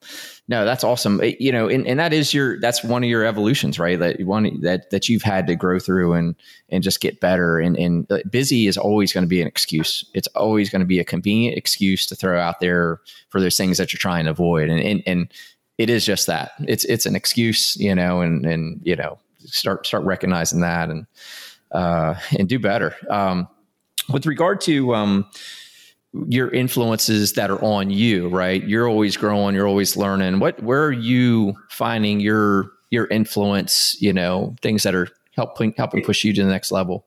no, 0.48 0.64
that's 0.64 0.84
awesome. 0.84 1.20
It, 1.22 1.40
you 1.40 1.52
know, 1.52 1.68
and, 1.68 1.86
and 1.86 2.00
that 2.00 2.12
is 2.12 2.32
your 2.32 2.58
that's 2.60 2.82
one 2.82 3.04
of 3.04 3.10
your 3.10 3.24
evolutions, 3.24 3.78
right? 3.78 3.98
That 3.98 4.20
one 4.22 4.60
that 4.62 4.90
that 4.90 5.08
you've 5.08 5.22
had 5.22 5.46
to 5.46 5.54
grow 5.54 5.78
through 5.78 6.14
and 6.14 6.34
and 6.70 6.82
just 6.82 7.00
get 7.00 7.20
better. 7.20 7.58
And 7.58 7.76
and 7.76 8.10
uh, 8.10 8.18
busy 8.30 8.66
is 8.66 8.76
always 8.76 9.12
going 9.12 9.24
to 9.24 9.28
be 9.28 9.40
an 9.40 9.48
excuse. 9.48 10.04
It's 10.14 10.28
always 10.28 10.70
going 10.70 10.80
to 10.80 10.86
be 10.86 11.00
a 11.00 11.04
convenient 11.04 11.56
excuse 11.56 12.06
to 12.06 12.16
throw 12.16 12.40
out 12.40 12.60
there 12.60 13.00
for 13.28 13.40
those 13.40 13.56
things 13.56 13.78
that 13.78 13.92
you're 13.92 13.98
trying 13.98 14.24
to 14.24 14.30
avoid. 14.30 14.68
And 14.70 14.80
and, 14.80 15.02
and 15.06 15.32
it 15.76 15.90
is 15.90 16.04
just 16.04 16.26
that. 16.26 16.52
It's 16.60 16.84
it's 16.84 17.06
an 17.06 17.14
excuse, 17.14 17.76
you 17.76 17.94
know, 17.94 18.20
and 18.20 18.44
and 18.44 18.80
you 18.82 18.96
know, 18.96 19.18
start 19.44 19.86
start 19.86 20.04
recognizing 20.04 20.60
that 20.60 20.90
and 20.90 21.06
uh, 21.72 22.14
and 22.38 22.48
do 22.48 22.58
better. 22.58 22.96
Um, 23.10 23.48
with 24.12 24.26
regard 24.26 24.60
to 24.62 24.94
um, 24.94 25.26
your 26.28 26.50
influences 26.50 27.34
that 27.34 27.50
are 27.50 27.62
on 27.62 27.90
you, 27.90 28.28
right? 28.28 28.62
You're 28.64 28.88
always 28.88 29.16
growing, 29.16 29.54
you're 29.54 29.68
always 29.68 29.96
learning. 29.96 30.40
What 30.40 30.62
where 30.62 30.84
are 30.84 30.92
you 30.92 31.54
finding 31.70 32.20
your 32.20 32.70
your 32.90 33.06
influence, 33.08 34.00
you 34.00 34.12
know, 34.12 34.56
things 34.62 34.82
that 34.82 34.94
are 34.94 35.08
helping 35.36 35.74
helping 35.76 36.02
push 36.02 36.24
you 36.24 36.32
to 36.32 36.44
the 36.44 36.50
next 36.50 36.72
level? 36.72 37.06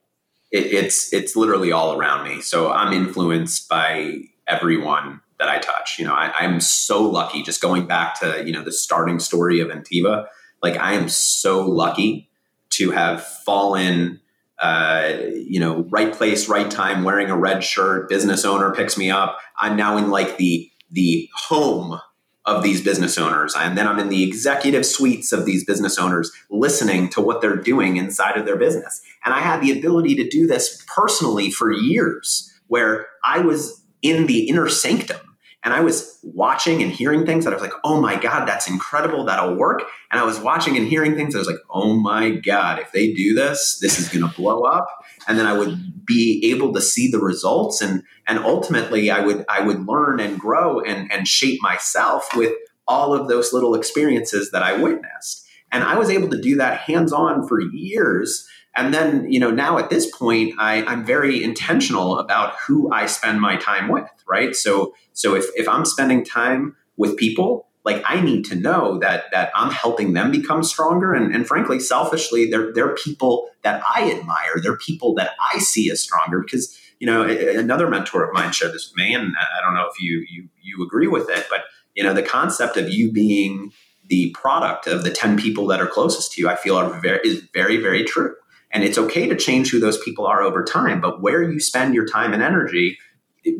It, 0.51 0.65
it's 0.67 1.11
it's 1.13 1.35
literally 1.35 1.71
all 1.71 1.97
around 1.97 2.27
me. 2.27 2.41
So 2.41 2.71
I'm 2.71 2.93
influenced 2.93 3.67
by 3.69 4.19
everyone 4.47 5.21
that 5.39 5.49
I 5.49 5.57
touch. 5.57 5.97
You 5.97 6.05
know, 6.05 6.13
I, 6.13 6.31
I'm 6.37 6.59
so 6.59 7.01
lucky 7.01 7.41
just 7.41 7.61
going 7.61 7.87
back 7.87 8.19
to, 8.19 8.43
you 8.45 8.53
know, 8.53 8.63
the 8.63 8.71
starting 8.71 9.19
story 9.19 9.59
of 9.59 9.69
Ntiva. 9.69 10.27
Like 10.61 10.77
I 10.77 10.93
am 10.93 11.09
so 11.09 11.67
lucky 11.67 12.29
to 12.71 12.91
have 12.91 13.25
fallen 13.25 14.19
uh, 14.61 15.13
you 15.33 15.59
know, 15.59 15.85
right 15.89 16.13
place, 16.13 16.47
right 16.47 16.69
time, 16.69 17.03
wearing 17.03 17.29
a 17.29 17.37
red 17.37 17.63
shirt, 17.63 18.07
business 18.07 18.45
owner 18.45 18.73
picks 18.73 18.97
me 18.97 19.09
up. 19.09 19.39
I'm 19.57 19.75
now 19.75 19.97
in 19.97 20.09
like 20.09 20.37
the 20.37 20.69
the 20.91 21.29
home 21.47 21.99
of 22.45 22.63
these 22.63 22.83
business 22.83 23.17
owners. 23.17 23.53
And 23.55 23.77
then 23.77 23.87
I'm 23.87 23.99
in 23.99 24.09
the 24.09 24.23
executive 24.23 24.85
suites 24.85 25.31
of 25.31 25.45
these 25.45 25.63
business 25.63 25.97
owners, 25.97 26.31
listening 26.49 27.09
to 27.09 27.21
what 27.21 27.39
they're 27.39 27.55
doing 27.55 27.97
inside 27.97 28.35
of 28.35 28.45
their 28.45 28.57
business. 28.57 29.01
And 29.23 29.33
I 29.33 29.39
had 29.39 29.61
the 29.61 29.77
ability 29.77 30.15
to 30.15 30.27
do 30.27 30.47
this 30.47 30.83
personally 30.93 31.51
for 31.51 31.71
years, 31.71 32.51
where 32.67 33.07
I 33.23 33.39
was 33.39 33.83
in 34.01 34.25
the 34.25 34.49
inner 34.49 34.69
sanctum 34.69 35.20
and 35.63 35.73
I 35.73 35.81
was 35.81 36.19
watching 36.23 36.81
and 36.81 36.91
hearing 36.91 37.25
things 37.25 37.45
that 37.45 37.51
I 37.51 37.55
was 37.55 37.61
like, 37.61 37.73
oh 37.83 38.01
my 38.01 38.15
God, 38.19 38.47
that's 38.47 38.67
incredible. 38.67 39.25
That'll 39.25 39.55
work. 39.55 39.83
And 40.11 40.19
I 40.19 40.23
was 40.23 40.39
watching 40.39 40.75
and 40.75 40.87
hearing 40.87 41.15
things. 41.15 41.33
that 41.33 41.39
I 41.39 41.41
was 41.41 41.47
like, 41.47 41.61
oh 41.69 41.93
my 41.93 42.31
God, 42.31 42.79
if 42.79 42.91
they 42.91 43.13
do 43.13 43.35
this, 43.35 43.77
this 43.79 43.99
is 43.99 44.09
going 44.09 44.27
to 44.27 44.35
blow 44.35 44.63
up. 44.63 44.87
And 45.27 45.37
then 45.37 45.45
I 45.45 45.53
would 45.53 46.05
be 46.05 46.51
able 46.51 46.73
to 46.73 46.81
see 46.81 47.11
the 47.11 47.19
results. 47.19 47.79
And, 47.79 48.03
and 48.27 48.39
ultimately 48.39 49.11
I 49.11 49.19
would, 49.19 49.45
I 49.47 49.61
would 49.61 49.85
learn 49.85 50.19
and 50.19 50.39
grow 50.39 50.79
and, 50.79 51.11
and 51.11 51.27
shape 51.27 51.61
myself 51.61 52.35
with 52.35 52.53
all 52.87 53.13
of 53.13 53.27
those 53.27 53.53
little 53.53 53.75
experiences 53.75 54.49
that 54.51 54.63
I 54.63 54.81
witnessed. 54.81 55.47
And 55.71 55.83
I 55.83 55.97
was 55.97 56.09
able 56.09 56.29
to 56.29 56.41
do 56.41 56.57
that 56.57 56.81
hands 56.81 57.13
on 57.13 57.47
for 57.47 57.61
years 57.61 58.47
and 58.75 58.93
then, 58.93 59.29
you 59.29 59.39
know, 59.39 59.51
now 59.51 59.77
at 59.77 59.89
this 59.89 60.09
point, 60.15 60.53
I, 60.57 60.83
I'm 60.83 61.05
very 61.05 61.43
intentional 61.43 62.19
about 62.19 62.55
who 62.65 62.91
I 62.91 63.05
spend 63.05 63.41
my 63.41 63.57
time 63.57 63.89
with, 63.89 64.09
right? 64.27 64.55
So, 64.55 64.93
so 65.13 65.35
if, 65.35 65.45
if 65.55 65.67
I'm 65.67 65.83
spending 65.83 66.23
time 66.23 66.75
with 66.95 67.17
people, 67.17 67.67
like 67.83 68.03
I 68.05 68.21
need 68.21 68.45
to 68.45 68.55
know 68.55 68.99
that 68.99 69.25
that 69.31 69.51
I'm 69.55 69.71
helping 69.71 70.13
them 70.13 70.31
become 70.31 70.63
stronger. 70.63 71.13
And, 71.13 71.33
and 71.33 71.47
frankly, 71.47 71.79
selfishly, 71.79 72.49
they're 72.49 72.71
they're 72.71 72.93
people 72.95 73.49
that 73.63 73.81
I 73.83 74.11
admire. 74.11 74.61
They're 74.61 74.77
people 74.77 75.15
that 75.15 75.31
I 75.53 75.57
see 75.57 75.89
as 75.89 75.99
stronger 75.99 76.41
because 76.41 76.77
you 76.99 77.07
know 77.07 77.23
another 77.23 77.89
mentor 77.89 78.23
of 78.23 78.33
mine 78.33 78.51
shared 78.51 78.73
this 78.73 78.91
with 78.91 78.97
me, 78.97 79.15
and 79.15 79.33
I 79.35 79.61
don't 79.61 79.73
know 79.73 79.87
if 79.91 79.99
you 79.99 80.23
you 80.29 80.47
you 80.61 80.85
agree 80.85 81.07
with 81.07 81.27
it, 81.29 81.47
but 81.49 81.61
you 81.95 82.03
know 82.03 82.13
the 82.13 82.21
concept 82.21 82.77
of 82.77 82.87
you 82.89 83.11
being 83.11 83.71
the 84.11 84.29
product 84.31 84.87
of 84.87 85.03
the 85.05 85.09
10 85.09 85.37
people 85.37 85.65
that 85.67 85.79
are 85.79 85.87
closest 85.87 86.33
to 86.33 86.41
you, 86.41 86.49
I 86.49 86.55
feel 86.57 86.75
are 86.75 86.99
very, 86.99 87.21
is 87.23 87.43
very, 87.53 87.77
very 87.77 88.03
true. 88.03 88.35
And 88.73 88.83
it's 88.83 88.97
okay 88.97 89.27
to 89.27 89.35
change 89.35 89.69
who 89.69 89.79
those 89.79 90.01
people 90.03 90.25
are 90.25 90.41
over 90.41 90.63
time, 90.63 91.01
but 91.01 91.21
where 91.21 91.43
you 91.43 91.59
spend 91.59 91.93
your 91.93 92.05
time 92.05 92.33
and 92.33 92.41
energy 92.41 92.97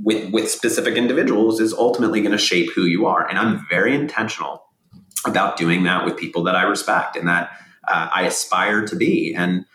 with, 0.03 0.31
with 0.31 0.49
specific 0.49 0.95
individuals 0.95 1.59
is 1.59 1.73
ultimately 1.73 2.21
going 2.21 2.31
to 2.31 2.37
shape 2.37 2.71
who 2.73 2.83
you 2.83 3.05
are. 3.05 3.27
And 3.27 3.37
I'm 3.37 3.65
very 3.69 3.95
intentional 3.95 4.63
about 5.25 5.57
doing 5.57 5.83
that 5.83 6.05
with 6.05 6.17
people 6.17 6.43
that 6.43 6.55
I 6.55 6.63
respect 6.63 7.15
and 7.15 7.27
that 7.27 7.51
uh, 7.87 8.09
I 8.13 8.23
aspire 8.23 8.85
to 8.87 8.95
be. 8.95 9.33
And 9.35 9.65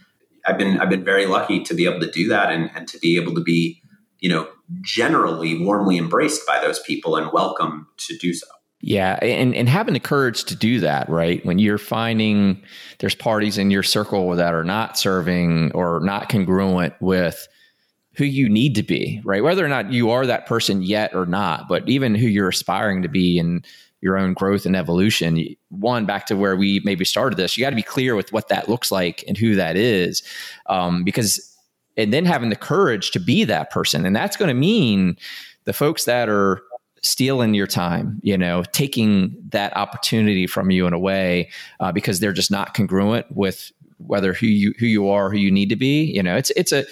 I've 0.46 0.58
been 0.58 0.78
I've 0.78 0.90
been 0.90 1.04
very 1.04 1.26
lucky 1.26 1.62
to 1.64 1.74
be 1.74 1.86
able 1.86 2.00
to 2.00 2.10
do 2.10 2.28
that 2.28 2.52
and, 2.52 2.70
and 2.74 2.86
to 2.88 2.98
be 2.98 3.16
able 3.16 3.34
to 3.34 3.40
be, 3.40 3.82
you 4.20 4.28
know, 4.28 4.48
generally 4.82 5.62
warmly 5.62 5.98
embraced 5.98 6.46
by 6.46 6.60
those 6.60 6.78
people 6.80 7.16
and 7.16 7.32
welcome 7.32 7.88
to 7.98 8.16
do 8.16 8.32
so. 8.32 8.46
Yeah, 8.80 9.18
and 9.22 9.54
and 9.54 9.68
having 9.68 9.94
the 9.94 10.00
courage 10.00 10.44
to 10.44 10.54
do 10.54 10.80
that, 10.80 11.08
right? 11.08 11.44
When 11.46 11.58
you're 11.58 11.78
finding 11.78 12.62
there's 12.98 13.14
parties 13.14 13.58
in 13.58 13.70
your 13.70 13.82
circle 13.82 14.36
that 14.36 14.54
are 14.54 14.64
not 14.64 14.98
serving 14.98 15.72
or 15.72 16.00
not 16.00 16.28
congruent 16.28 16.94
with 17.00 17.48
who 18.16 18.24
you 18.24 18.48
need 18.48 18.74
to 18.74 18.82
be, 18.82 19.20
right? 19.24 19.42
Whether 19.42 19.64
or 19.64 19.68
not 19.68 19.92
you 19.92 20.10
are 20.10 20.26
that 20.26 20.46
person 20.46 20.82
yet 20.82 21.14
or 21.14 21.26
not, 21.26 21.68
but 21.68 21.88
even 21.88 22.14
who 22.14 22.26
you're 22.26 22.48
aspiring 22.48 23.02
to 23.02 23.08
be 23.08 23.38
in 23.38 23.62
your 24.02 24.16
own 24.18 24.34
growth 24.34 24.66
and 24.66 24.76
evolution. 24.76 25.44
One, 25.70 26.06
back 26.06 26.26
to 26.26 26.36
where 26.36 26.56
we 26.56 26.80
maybe 26.84 27.04
started 27.04 27.36
this, 27.36 27.56
you 27.56 27.64
got 27.64 27.70
to 27.70 27.76
be 27.76 27.82
clear 27.82 28.14
with 28.14 28.32
what 28.32 28.48
that 28.48 28.68
looks 28.68 28.92
like 28.92 29.24
and 29.26 29.36
who 29.36 29.54
that 29.56 29.76
is, 29.76 30.22
um, 30.66 31.02
because 31.02 31.54
and 31.96 32.12
then 32.12 32.26
having 32.26 32.50
the 32.50 32.56
courage 32.56 33.10
to 33.12 33.20
be 33.20 33.44
that 33.44 33.70
person, 33.70 34.04
and 34.04 34.14
that's 34.14 34.36
going 34.36 34.48
to 34.48 34.54
mean 34.54 35.16
the 35.64 35.72
folks 35.72 36.04
that 36.04 36.28
are 36.28 36.62
stealing 37.06 37.54
your 37.54 37.66
time, 37.66 38.20
you 38.22 38.36
know, 38.36 38.62
taking 38.72 39.36
that 39.50 39.76
opportunity 39.76 40.46
from 40.46 40.70
you 40.70 40.86
in 40.86 40.92
a 40.92 40.98
way 40.98 41.48
uh, 41.80 41.92
because 41.92 42.20
they're 42.20 42.32
just 42.32 42.50
not 42.50 42.74
congruent 42.74 43.26
with 43.30 43.72
whether 43.98 44.32
who 44.32 44.46
you 44.46 44.74
who 44.78 44.86
you 44.86 45.08
are, 45.08 45.30
who 45.30 45.38
you 45.38 45.50
need 45.50 45.68
to 45.70 45.76
be. 45.76 46.04
You 46.04 46.22
know, 46.22 46.36
it's 46.36 46.50
it's 46.50 46.72
a 46.72 46.84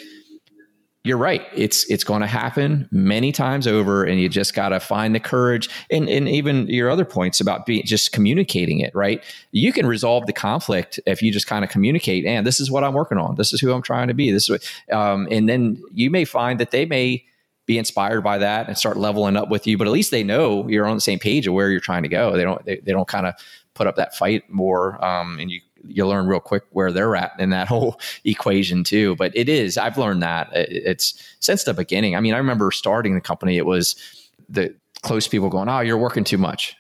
you're 1.07 1.19
right. 1.19 1.47
It's 1.55 1.85
it's 1.91 2.03
going 2.03 2.23
to 2.23 2.27
happen 2.27 2.89
many 2.91 3.31
times 3.31 3.67
over, 3.67 4.05
and 4.05 4.19
you 4.19 4.31
just 4.31 4.55
got 4.55 4.71
to 4.71 4.81
find 4.81 5.15
the 5.15 5.21
courage. 5.21 5.69
And 5.91 6.09
and 6.09 6.29
even 6.29 6.67
your 6.67 6.89
other 6.89 7.05
points 7.05 7.41
about 7.41 7.67
being 7.67 7.85
just 7.85 8.13
communicating 8.13 8.81
it. 8.81 8.95
Right, 8.95 9.23
you 9.53 9.73
can 9.73 9.87
resolve 9.87 10.27
the 10.27 10.33
conflict 10.33 10.99
if 11.05 11.21
you 11.23 11.31
just 11.31 11.47
kind 11.47 11.63
of 11.63 11.71
communicate. 11.71 12.25
And 12.25 12.47
this 12.47 12.59
is 12.59 12.71
what 12.71 12.85
I'm 12.85 12.95
working 12.95 13.19
on. 13.19 13.35
This 13.35 13.53
is 13.53 13.61
who 13.61 13.73
I'm 13.73 13.83
trying 13.83 14.09
to 14.09 14.15
be. 14.15 14.31
This 14.31 14.45
is, 14.45 14.51
what, 14.51 14.97
um, 14.97 15.29
and 15.31 15.47
then 15.47 15.83
you 15.93 16.11
may 16.11 16.25
find 16.25 16.59
that 16.59 16.71
they 16.71 16.87
may 16.87 17.25
be 17.67 17.79
inspired 17.79 18.23
by 18.23 18.39
that 18.39 18.69
and 18.69 18.77
start 18.77 18.97
leveling 18.97 19.37
up 19.37 19.49
with 19.49 19.67
you. 19.67 19.79
But 19.79 19.87
at 19.87 19.93
least 19.93 20.11
they 20.11 20.23
know 20.23 20.69
you're 20.69 20.87
on 20.87 20.97
the 20.97 21.01
same 21.01 21.19
page 21.19 21.47
of 21.47 21.55
where 21.55 21.71
you're 21.71 21.81
trying 21.81 22.03
to 22.03 22.09
go. 22.09 22.37
They 22.37 22.45
don't 22.45 22.65
they, 22.65 22.77
they 22.79 22.93
don't 22.93 23.09
kind 23.09 23.27
of 23.27 23.35
put 23.75 23.87
up 23.87 23.97
that 23.97 24.15
fight 24.15 24.49
more, 24.51 25.03
um, 25.05 25.39
and 25.39 25.51
you 25.51 25.61
you 25.87 26.07
learn 26.07 26.27
real 26.27 26.41
quick 26.41 26.65
where 26.71 26.91
they're 26.91 27.17
at 27.17 27.33
in 27.39 27.51
that 27.51 27.69
whole 27.69 28.01
equation 28.25 28.85
too. 28.85 29.17
But 29.17 29.37
it 29.37 29.49
is, 29.49 29.77
I've 29.77 29.99
learned 29.99 30.23
that 30.23 30.49
it's 30.53 31.15
since 31.41 31.65
the 31.65 31.75
beginning. 31.75 32.17
I 32.17 32.21
mean, 32.21 32.35
I 32.35 32.39
remember 32.39 32.71
starting 32.71 33.15
the 33.15 33.21
company, 33.21 33.57
it 33.57 33.67
was 33.67 33.97
the 34.49 34.75
close 35.03 35.29
people 35.29 35.49
going, 35.49 35.69
Oh, 35.69 35.81
you're 35.81 35.99
working 35.99 36.25
too 36.25 36.39
much. 36.39 36.77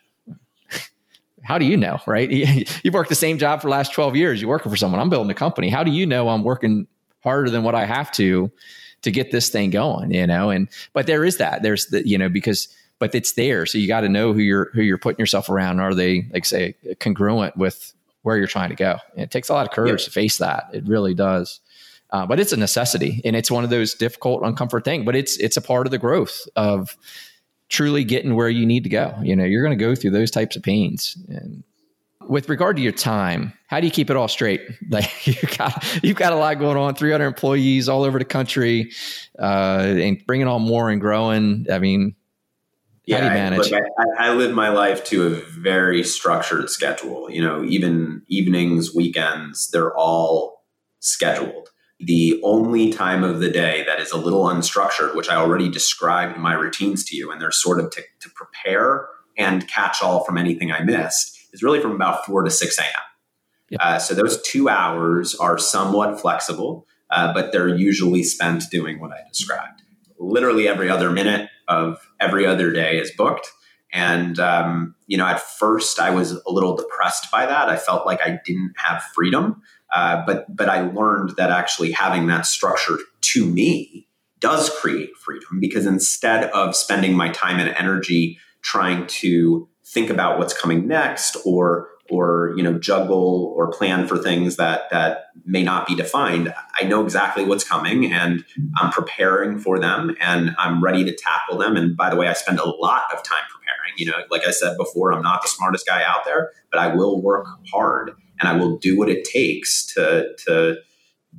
How 1.42 1.58
do 1.58 1.66
you 1.66 1.76
know, 1.76 2.00
right? 2.06 2.30
You've 2.84 2.94
worked 2.94 3.10
the 3.10 3.14
same 3.14 3.38
job 3.38 3.62
for 3.62 3.68
last 3.68 3.92
12 3.92 4.16
years. 4.16 4.40
You're 4.40 4.50
working 4.50 4.70
for 4.70 4.76
someone. 4.76 5.00
I'm 5.00 5.10
building 5.10 5.30
a 5.30 5.34
company. 5.34 5.68
How 5.68 5.84
do 5.84 5.90
you 5.90 6.06
know 6.06 6.28
I'm 6.28 6.42
working 6.42 6.86
harder 7.22 7.50
than 7.50 7.62
what 7.62 7.74
I 7.74 7.86
have 7.86 8.10
to 8.12 8.50
to 9.04 9.10
get 9.10 9.30
this 9.30 9.48
thing 9.48 9.70
going, 9.70 10.12
you 10.12 10.26
know? 10.26 10.50
And, 10.50 10.68
but 10.92 11.06
there 11.06 11.24
is 11.24 11.38
that. 11.38 11.62
There's 11.62 11.86
the, 11.86 12.06
you 12.06 12.18
know, 12.18 12.28
because, 12.28 12.68
but 12.98 13.14
it's 13.14 13.32
there. 13.32 13.64
So 13.64 13.78
you 13.78 13.88
got 13.88 14.02
to 14.02 14.08
know 14.08 14.32
who 14.32 14.40
you're, 14.40 14.70
who 14.74 14.82
you're 14.82 14.98
putting 14.98 15.20
yourself 15.20 15.48
around. 15.48 15.80
Are 15.80 15.94
they, 15.94 16.26
like, 16.32 16.44
say, 16.44 16.74
congruent 17.00 17.56
with 17.56 17.94
where 18.22 18.38
you're 18.38 18.46
trying 18.46 18.70
to 18.70 18.74
go. 18.74 18.96
And 19.12 19.22
it 19.22 19.30
takes 19.30 19.50
a 19.50 19.52
lot 19.52 19.66
of 19.66 19.72
courage 19.72 20.06
to 20.06 20.10
face 20.10 20.38
that. 20.38 20.70
It 20.72 20.86
really 20.86 21.14
does. 21.14 21.60
Uh, 22.10 22.26
but 22.26 22.40
it's 22.40 22.52
a 22.52 22.56
necessity, 22.56 23.20
and 23.24 23.34
it's 23.34 23.50
one 23.50 23.64
of 23.64 23.70
those 23.70 23.94
difficult, 23.94 24.42
uncomfort 24.42 24.84
things. 24.84 25.04
But 25.04 25.16
it's 25.16 25.36
it's 25.38 25.56
a 25.56 25.60
part 25.60 25.86
of 25.86 25.90
the 25.90 25.98
growth 25.98 26.46
of 26.54 26.96
truly 27.68 28.04
getting 28.04 28.34
where 28.34 28.48
you 28.48 28.66
need 28.66 28.84
to 28.84 28.88
go. 28.88 29.14
You 29.22 29.34
know, 29.34 29.44
you're 29.44 29.64
going 29.64 29.76
to 29.76 29.84
go 29.84 29.94
through 29.94 30.12
those 30.12 30.30
types 30.30 30.54
of 30.54 30.62
pains. 30.62 31.16
And 31.28 31.64
with 32.28 32.48
regard 32.48 32.76
to 32.76 32.82
your 32.82 32.92
time, 32.92 33.52
how 33.66 33.80
do 33.80 33.86
you 33.86 33.92
keep 33.92 34.10
it 34.10 34.16
all 34.16 34.28
straight? 34.28 34.60
Like 34.90 35.26
you 35.26 35.34
got 35.56 36.04
you've 36.04 36.16
got 36.16 36.32
a 36.32 36.36
lot 36.36 36.58
going 36.58 36.76
on, 36.76 36.94
300 36.94 37.26
employees 37.26 37.88
all 37.88 38.04
over 38.04 38.18
the 38.18 38.24
country, 38.24 38.92
uh, 39.38 39.94
and 39.98 40.24
bringing 40.26 40.46
on 40.46 40.62
more 40.62 40.90
and 40.90 41.00
growing. 41.00 41.66
I 41.72 41.78
mean, 41.78 42.14
yeah, 43.06 43.50
I, 43.52 43.56
look, 43.56 43.72
I, 43.72 44.28
I, 44.28 44.34
live 44.34 44.54
my 44.54 44.70
life 44.70 45.04
to 45.06 45.26
a 45.26 45.30
very 45.30 46.02
structured 46.04 46.70
schedule. 46.70 47.30
You 47.30 47.42
know, 47.42 47.64
even 47.64 48.22
evenings, 48.28 48.94
weekends, 48.94 49.70
they're 49.70 49.94
all 49.94 50.64
scheduled. 51.00 51.68
The 52.00 52.40
only 52.42 52.92
time 52.92 53.22
of 53.22 53.40
the 53.40 53.50
day 53.50 53.84
that 53.86 54.00
is 54.00 54.10
a 54.10 54.16
little 54.16 54.44
unstructured, 54.44 55.14
which 55.14 55.28
I 55.28 55.36
already 55.36 55.68
described 55.68 56.38
my 56.38 56.54
routines 56.54 57.04
to 57.06 57.16
you, 57.16 57.30
and 57.30 57.40
they're 57.40 57.50
sort 57.50 57.78
of 57.78 57.90
to, 57.90 58.02
to 58.20 58.30
prepare 58.30 59.08
and 59.36 59.68
catch 59.68 60.02
all 60.02 60.24
from 60.24 60.38
anything 60.38 60.72
I 60.72 60.82
missed, 60.82 61.33
is 61.54 61.62
really 61.62 61.80
from 61.80 61.92
about 61.92 62.26
4 62.26 62.42
to 62.42 62.50
6 62.50 62.78
a.m. 62.78 62.88
Uh, 63.80 63.98
so 63.98 64.14
those 64.14 64.40
two 64.42 64.68
hours 64.68 65.34
are 65.36 65.56
somewhat 65.58 66.20
flexible, 66.20 66.86
uh, 67.10 67.32
but 67.32 67.52
they're 67.52 67.74
usually 67.74 68.22
spent 68.22 68.64
doing 68.70 69.00
what 69.00 69.12
I 69.12 69.20
described. 69.28 69.82
Literally 70.18 70.68
every 70.68 70.90
other 70.90 71.10
minute 71.10 71.48
of 71.66 71.98
every 72.20 72.46
other 72.46 72.70
day 72.70 72.98
is 72.98 73.10
booked. 73.10 73.50
And, 73.92 74.38
um, 74.38 74.94
you 75.06 75.16
know, 75.16 75.26
at 75.26 75.40
first 75.40 76.00
I 76.00 76.10
was 76.10 76.32
a 76.32 76.50
little 76.50 76.76
depressed 76.76 77.30
by 77.30 77.46
that. 77.46 77.68
I 77.68 77.76
felt 77.76 78.06
like 78.06 78.20
I 78.20 78.40
didn't 78.44 78.74
have 78.76 79.02
freedom. 79.14 79.62
Uh, 79.94 80.24
but, 80.26 80.54
but 80.54 80.68
I 80.68 80.80
learned 80.82 81.36
that 81.36 81.50
actually 81.50 81.92
having 81.92 82.26
that 82.26 82.46
structure 82.46 82.98
to 83.20 83.46
me 83.46 84.08
does 84.40 84.68
create 84.68 85.16
freedom 85.16 85.60
because 85.60 85.86
instead 85.86 86.50
of 86.50 86.74
spending 86.74 87.14
my 87.14 87.28
time 87.28 87.60
and 87.60 87.70
energy 87.78 88.38
trying 88.62 89.06
to 89.06 89.68
think 89.86 90.10
about 90.10 90.38
what's 90.38 90.58
coming 90.58 90.86
next 90.86 91.36
or 91.44 91.88
or 92.10 92.52
you 92.56 92.62
know 92.62 92.78
juggle 92.78 93.54
or 93.56 93.70
plan 93.70 94.06
for 94.06 94.18
things 94.18 94.56
that 94.56 94.90
that 94.90 95.26
may 95.44 95.62
not 95.62 95.86
be 95.86 95.94
defined. 95.94 96.52
I 96.80 96.84
know 96.84 97.02
exactly 97.02 97.44
what's 97.44 97.64
coming 97.64 98.12
and 98.12 98.44
i'm 98.76 98.90
preparing 98.90 99.58
for 99.58 99.78
them 99.78 100.16
and 100.20 100.54
i'm 100.58 100.82
ready 100.82 101.04
to 101.04 101.14
tackle 101.14 101.58
them. 101.58 101.76
And 101.76 101.96
by 101.96 102.10
the 102.10 102.16
way 102.16 102.28
i 102.28 102.32
spend 102.32 102.58
a 102.58 102.68
lot 102.68 103.04
of 103.12 103.22
time 103.22 103.42
preparing. 103.50 103.94
You 103.96 104.06
know 104.06 104.18
like 104.30 104.46
i 104.46 104.50
said 104.50 104.76
before 104.76 105.12
i'm 105.12 105.22
not 105.22 105.42
the 105.42 105.48
smartest 105.48 105.86
guy 105.86 106.02
out 106.02 106.24
there 106.24 106.50
but 106.70 106.80
i 106.80 106.94
will 106.94 107.22
work 107.22 107.46
hard 107.72 108.10
and 108.40 108.48
i 108.48 108.56
will 108.56 108.76
do 108.76 108.98
what 108.98 109.08
it 109.08 109.24
takes 109.24 109.86
to 109.94 110.34
to 110.46 110.76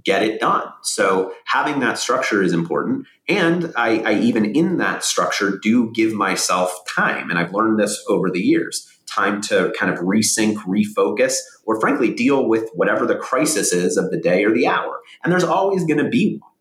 get 0.03 0.21
it 0.21 0.39
done 0.39 0.67
so 0.83 1.33
having 1.45 1.79
that 1.79 1.97
structure 1.97 2.43
is 2.43 2.53
important 2.53 3.05
and 3.27 3.71
I, 3.75 3.99
I 3.99 4.13
even 4.19 4.55
in 4.55 4.77
that 4.77 5.03
structure 5.03 5.57
do 5.61 5.91
give 5.93 6.13
myself 6.13 6.77
time 6.87 7.29
and 7.29 7.39
i've 7.39 7.53
learned 7.53 7.79
this 7.79 8.03
over 8.07 8.29
the 8.29 8.41
years 8.41 8.91
time 9.15 9.41
to 9.41 9.73
kind 9.77 9.91
of 9.91 9.99
resync, 9.99 10.55
refocus, 10.65 11.35
or 11.65 11.79
frankly, 11.79 12.13
deal 12.13 12.47
with 12.47 12.69
whatever 12.73 13.05
the 13.05 13.15
crisis 13.15 13.71
is 13.71 13.97
of 13.97 14.11
the 14.11 14.17
day 14.17 14.43
or 14.43 14.51
the 14.51 14.67
hour. 14.67 14.99
And 15.23 15.31
there's 15.31 15.43
always 15.43 15.85
going 15.85 16.03
to 16.03 16.09
be 16.09 16.39
one. 16.39 16.51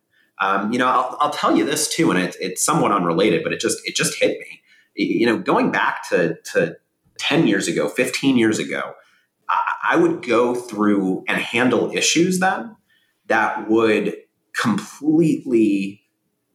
Um, 0.41 0.73
you 0.73 0.79
know, 0.79 0.89
I'll, 0.89 1.17
I'll, 1.21 1.31
tell 1.31 1.57
you 1.57 1.65
this 1.65 1.89
too, 1.89 2.11
and 2.11 2.19
it, 2.19 2.37
it's 2.41 2.65
somewhat 2.65 2.91
unrelated, 2.91 3.45
but 3.45 3.53
it 3.53 3.61
just 3.61 3.79
it 3.87 3.95
just 3.95 4.21
hit 4.21 4.37
me. 4.41 4.63
You 4.97 5.27
know, 5.27 5.39
going 5.39 5.71
back 5.71 6.09
to 6.09 6.37
to 6.53 6.77
ten 7.19 7.47
years 7.47 7.69
ago, 7.69 7.89
fifteen 7.89 8.37
years 8.37 8.59
ago, 8.59 8.95
I, 9.49 9.75
I 9.91 9.97
would 9.97 10.27
go 10.27 10.57
through 10.57 11.23
and 11.29 11.41
handle 11.41 11.93
issues 11.93 12.41
then 12.41 12.75
that 13.27 13.69
would 13.69 14.17
completely 14.61 16.03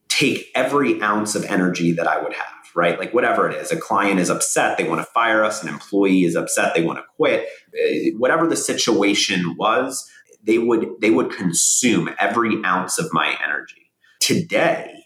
take 0.08 0.48
every 0.56 1.02
ounce 1.02 1.36
of 1.36 1.46
energy 1.46 1.92
that 1.94 2.08
I 2.08 2.22
would 2.22 2.34
have 2.34 2.60
right? 2.76 3.00
Like 3.00 3.14
whatever 3.14 3.50
it 3.50 3.56
is, 3.56 3.72
a 3.72 3.78
client 3.78 4.20
is 4.20 4.30
upset, 4.30 4.78
they 4.78 4.88
want 4.88 5.02
to 5.02 5.06
fire 5.12 5.44
us, 5.44 5.64
an 5.64 5.70
employee 5.70 6.24
is 6.24 6.36
upset, 6.36 6.74
they 6.74 6.84
want 6.84 7.00
to 7.00 7.06
quit. 7.16 7.48
Eh, 7.78 8.12
whatever 8.18 8.48
the 8.48 8.56
situation 8.56 9.56
was, 9.58 10.10
they 10.44 10.58
would 10.58 10.88
they 11.02 11.10
would 11.10 11.32
consume 11.32 12.10
every 12.20 12.64
ounce 12.64 12.98
of 12.98 13.12
my 13.12 13.38
energy. 13.44 13.92
Today, 14.20 15.04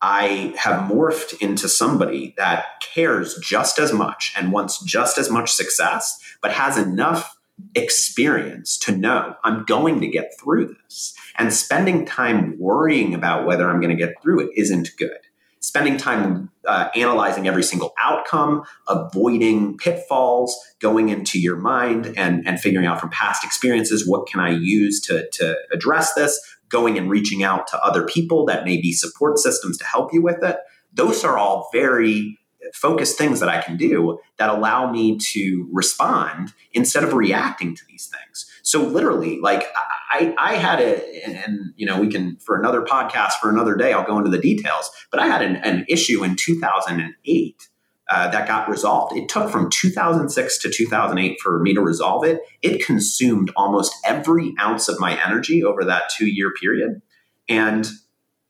I 0.00 0.54
have 0.58 0.90
morphed 0.90 1.40
into 1.40 1.68
somebody 1.68 2.34
that 2.36 2.64
cares 2.80 3.38
just 3.38 3.78
as 3.78 3.92
much 3.92 4.32
and 4.36 4.52
wants 4.52 4.82
just 4.82 5.16
as 5.16 5.30
much 5.30 5.52
success, 5.52 6.18
but 6.42 6.52
has 6.52 6.76
enough 6.76 7.33
experience 7.74 8.78
to 8.78 8.96
know 8.96 9.36
I'm 9.44 9.64
going 9.64 10.00
to 10.00 10.08
get 10.08 10.32
through 10.38 10.74
this. 10.82 11.14
And 11.38 11.52
spending 11.52 12.04
time 12.04 12.56
worrying 12.58 13.14
about 13.14 13.46
whether 13.46 13.68
I'm 13.68 13.80
going 13.80 13.96
to 13.96 14.02
get 14.02 14.20
through 14.22 14.40
it 14.40 14.50
isn't 14.56 14.90
good 14.96 15.18
spending 15.64 15.96
time 15.96 16.50
uh, 16.66 16.90
analyzing 16.94 17.48
every 17.48 17.62
single 17.62 17.94
outcome, 18.02 18.62
avoiding 18.86 19.78
pitfalls, 19.78 20.54
going 20.78 21.08
into 21.08 21.40
your 21.40 21.56
mind 21.56 22.12
and, 22.18 22.46
and 22.46 22.60
figuring 22.60 22.86
out 22.86 23.00
from 23.00 23.08
past 23.08 23.42
experiences 23.42 24.06
what 24.06 24.26
can 24.26 24.40
I 24.40 24.50
use 24.50 25.00
to, 25.06 25.26
to 25.30 25.56
address 25.72 26.12
this, 26.12 26.38
going 26.68 26.98
and 26.98 27.08
reaching 27.08 27.42
out 27.42 27.66
to 27.68 27.82
other 27.82 28.04
people 28.04 28.44
that 28.44 28.66
may 28.66 28.78
be 28.78 28.92
support 28.92 29.38
systems 29.38 29.78
to 29.78 29.86
help 29.86 30.12
you 30.12 30.20
with 30.20 30.44
it. 30.44 30.58
Those 30.92 31.24
are 31.24 31.38
all 31.38 31.70
very 31.72 32.38
focused 32.72 33.18
things 33.18 33.40
that 33.40 33.48
I 33.48 33.60
can 33.60 33.76
do 33.76 34.18
that 34.38 34.48
allow 34.48 34.90
me 34.90 35.18
to 35.18 35.68
respond 35.72 36.52
instead 36.72 37.04
of 37.04 37.12
reacting 37.12 37.74
to 37.76 37.82
these 37.88 38.10
things. 38.10 38.46
So 38.62 38.82
literally, 38.82 39.40
like 39.40 39.64
I, 40.10 40.34
I 40.38 40.54
had 40.54 40.80
a, 40.80 41.26
and, 41.26 41.74
you 41.76 41.86
know, 41.86 42.00
we 42.00 42.08
can 42.08 42.36
for 42.36 42.58
another 42.58 42.82
podcast 42.82 43.32
for 43.34 43.50
another 43.50 43.76
day. 43.76 43.92
I'll 43.92 44.06
go 44.06 44.18
into 44.18 44.30
the 44.30 44.38
details, 44.38 44.90
but 45.10 45.20
I 45.20 45.26
had 45.26 45.42
an, 45.42 45.56
an 45.56 45.84
issue 45.88 46.24
in 46.24 46.36
2008 46.36 47.68
uh, 48.10 48.28
that 48.30 48.46
got 48.46 48.68
resolved. 48.68 49.16
It 49.16 49.28
took 49.28 49.50
from 49.50 49.70
2006 49.70 50.58
to 50.58 50.70
2008 50.70 51.40
for 51.40 51.60
me 51.60 51.74
to 51.74 51.80
resolve 51.80 52.24
it. 52.24 52.40
It 52.62 52.84
consumed 52.84 53.50
almost 53.56 53.94
every 54.04 54.54
ounce 54.60 54.88
of 54.88 55.00
my 55.00 55.18
energy 55.24 55.64
over 55.64 55.84
that 55.84 56.10
two 56.16 56.26
year 56.26 56.52
period, 56.52 57.00
and 57.48 57.88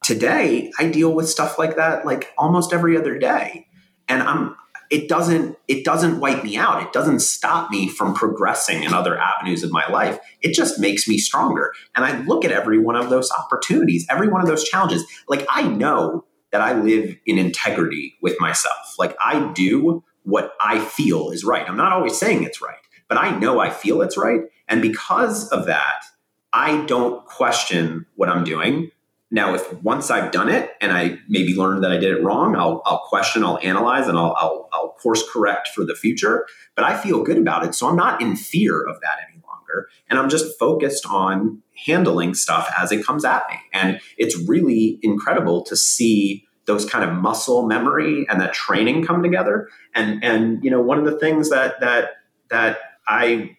today 0.02 0.72
I 0.78 0.88
deal 0.88 1.12
with 1.12 1.28
stuff 1.28 1.58
like 1.58 1.76
that 1.76 2.04
like 2.04 2.32
almost 2.36 2.72
every 2.72 2.96
other 2.96 3.18
day, 3.18 3.66
and 4.08 4.22
I'm 4.22 4.56
it 4.90 5.08
doesn't 5.08 5.56
it 5.66 5.84
doesn't 5.84 6.20
wipe 6.20 6.44
me 6.44 6.56
out. 6.56 6.82
It 6.82 6.92
doesn't 6.92 7.20
stop 7.20 7.70
me 7.70 7.88
from 7.88 8.14
progressing 8.14 8.82
in 8.82 8.92
other 8.92 9.18
avenues 9.18 9.62
of 9.62 9.72
my 9.72 9.88
life. 9.88 10.18
It 10.40 10.54
just 10.54 10.78
makes 10.78 11.08
me 11.08 11.18
stronger. 11.18 11.72
And 11.94 12.04
i 12.04 12.18
look 12.20 12.44
at 12.44 12.52
every 12.52 12.78
one 12.78 12.96
of 12.96 13.10
those 13.10 13.30
opportunities 13.30 14.06
every 14.08 14.28
one 14.28 14.40
of 14.40 14.46
those 14.46 14.64
challenges. 14.64 15.04
Like 15.28 15.46
i 15.50 15.66
know 15.66 16.24
that 16.52 16.60
i 16.60 16.72
live 16.74 17.16
in 17.26 17.38
integrity 17.38 18.14
with 18.20 18.38
myself. 18.40 18.94
Like 18.98 19.16
i 19.24 19.52
do 19.52 20.04
what 20.22 20.52
i 20.60 20.78
feel 20.78 21.30
is 21.30 21.44
right. 21.44 21.68
I'm 21.68 21.76
not 21.76 21.92
always 21.92 22.18
saying 22.18 22.44
it's 22.44 22.62
right 22.62 22.76
but 23.08 23.18
i 23.18 23.36
know 23.38 23.58
i 23.58 23.70
feel 23.70 24.02
it's 24.02 24.16
right. 24.16 24.40
And 24.68 24.80
because 24.82 25.48
of 25.48 25.66
that 25.66 26.04
i 26.52 26.84
don't 26.86 27.24
question 27.26 28.06
what 28.16 28.28
i'm 28.28 28.44
doing 28.44 28.90
now, 29.34 29.52
if 29.52 29.82
once 29.82 30.12
I've 30.12 30.30
done 30.30 30.48
it 30.48 30.70
and 30.80 30.92
I 30.92 31.18
maybe 31.28 31.56
learned 31.56 31.82
that 31.82 31.90
I 31.90 31.96
did 31.96 32.12
it 32.12 32.22
wrong, 32.22 32.54
I'll, 32.54 32.80
I'll 32.86 33.00
question, 33.00 33.42
I'll 33.42 33.58
analyze, 33.58 34.06
and 34.06 34.16
I'll, 34.16 34.32
I'll, 34.38 34.68
I'll 34.72 34.90
course 34.90 35.24
correct 35.28 35.68
for 35.68 35.84
the 35.84 35.96
future. 35.96 36.46
But 36.76 36.84
I 36.84 36.96
feel 36.96 37.24
good 37.24 37.36
about 37.36 37.64
it. 37.64 37.74
So 37.74 37.88
I'm 37.88 37.96
not 37.96 38.22
in 38.22 38.36
fear 38.36 38.80
of 38.80 39.00
that 39.00 39.16
any 39.28 39.42
longer. 39.44 39.88
And 40.08 40.20
I'm 40.20 40.28
just 40.28 40.56
focused 40.56 41.04
on 41.06 41.62
handling 41.84 42.34
stuff 42.34 42.72
as 42.78 42.92
it 42.92 43.04
comes 43.04 43.24
at 43.24 43.42
me. 43.50 43.56
And 43.72 44.00
it's 44.16 44.38
really 44.38 45.00
incredible 45.02 45.62
to 45.64 45.76
see 45.76 46.46
those 46.66 46.88
kind 46.88 47.02
of 47.02 47.16
muscle 47.16 47.66
memory 47.66 48.26
and 48.30 48.40
that 48.40 48.54
training 48.54 49.04
come 49.04 49.20
together. 49.20 49.68
And 49.96 50.22
and 50.22 50.64
you 50.64 50.70
know, 50.70 50.80
one 50.80 50.98
of 50.98 51.06
the 51.06 51.18
things 51.18 51.50
that 51.50 51.80
that 51.80 52.10
that 52.50 52.78
I 53.08 53.56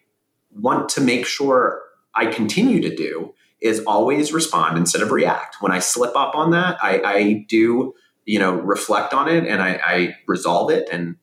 want 0.58 0.88
to 0.90 1.02
make 1.02 1.26
sure 1.26 1.82
I 2.14 2.26
continue 2.26 2.80
to 2.80 2.96
do 2.96 3.34
is 3.60 3.82
always 3.86 4.32
respond 4.32 4.76
instead 4.76 5.02
of 5.02 5.10
react. 5.10 5.56
When 5.60 5.72
I 5.72 5.78
slip 5.78 6.14
up 6.16 6.34
on 6.34 6.50
that, 6.50 6.76
I, 6.82 7.00
I 7.02 7.44
do, 7.48 7.94
you 8.24 8.38
know, 8.38 8.54
reflect 8.54 9.14
on 9.14 9.28
it 9.28 9.46
and 9.46 9.62
I, 9.62 9.80
I, 9.84 10.16
resolve 10.26 10.70
it 10.70 10.88
and 10.92 11.16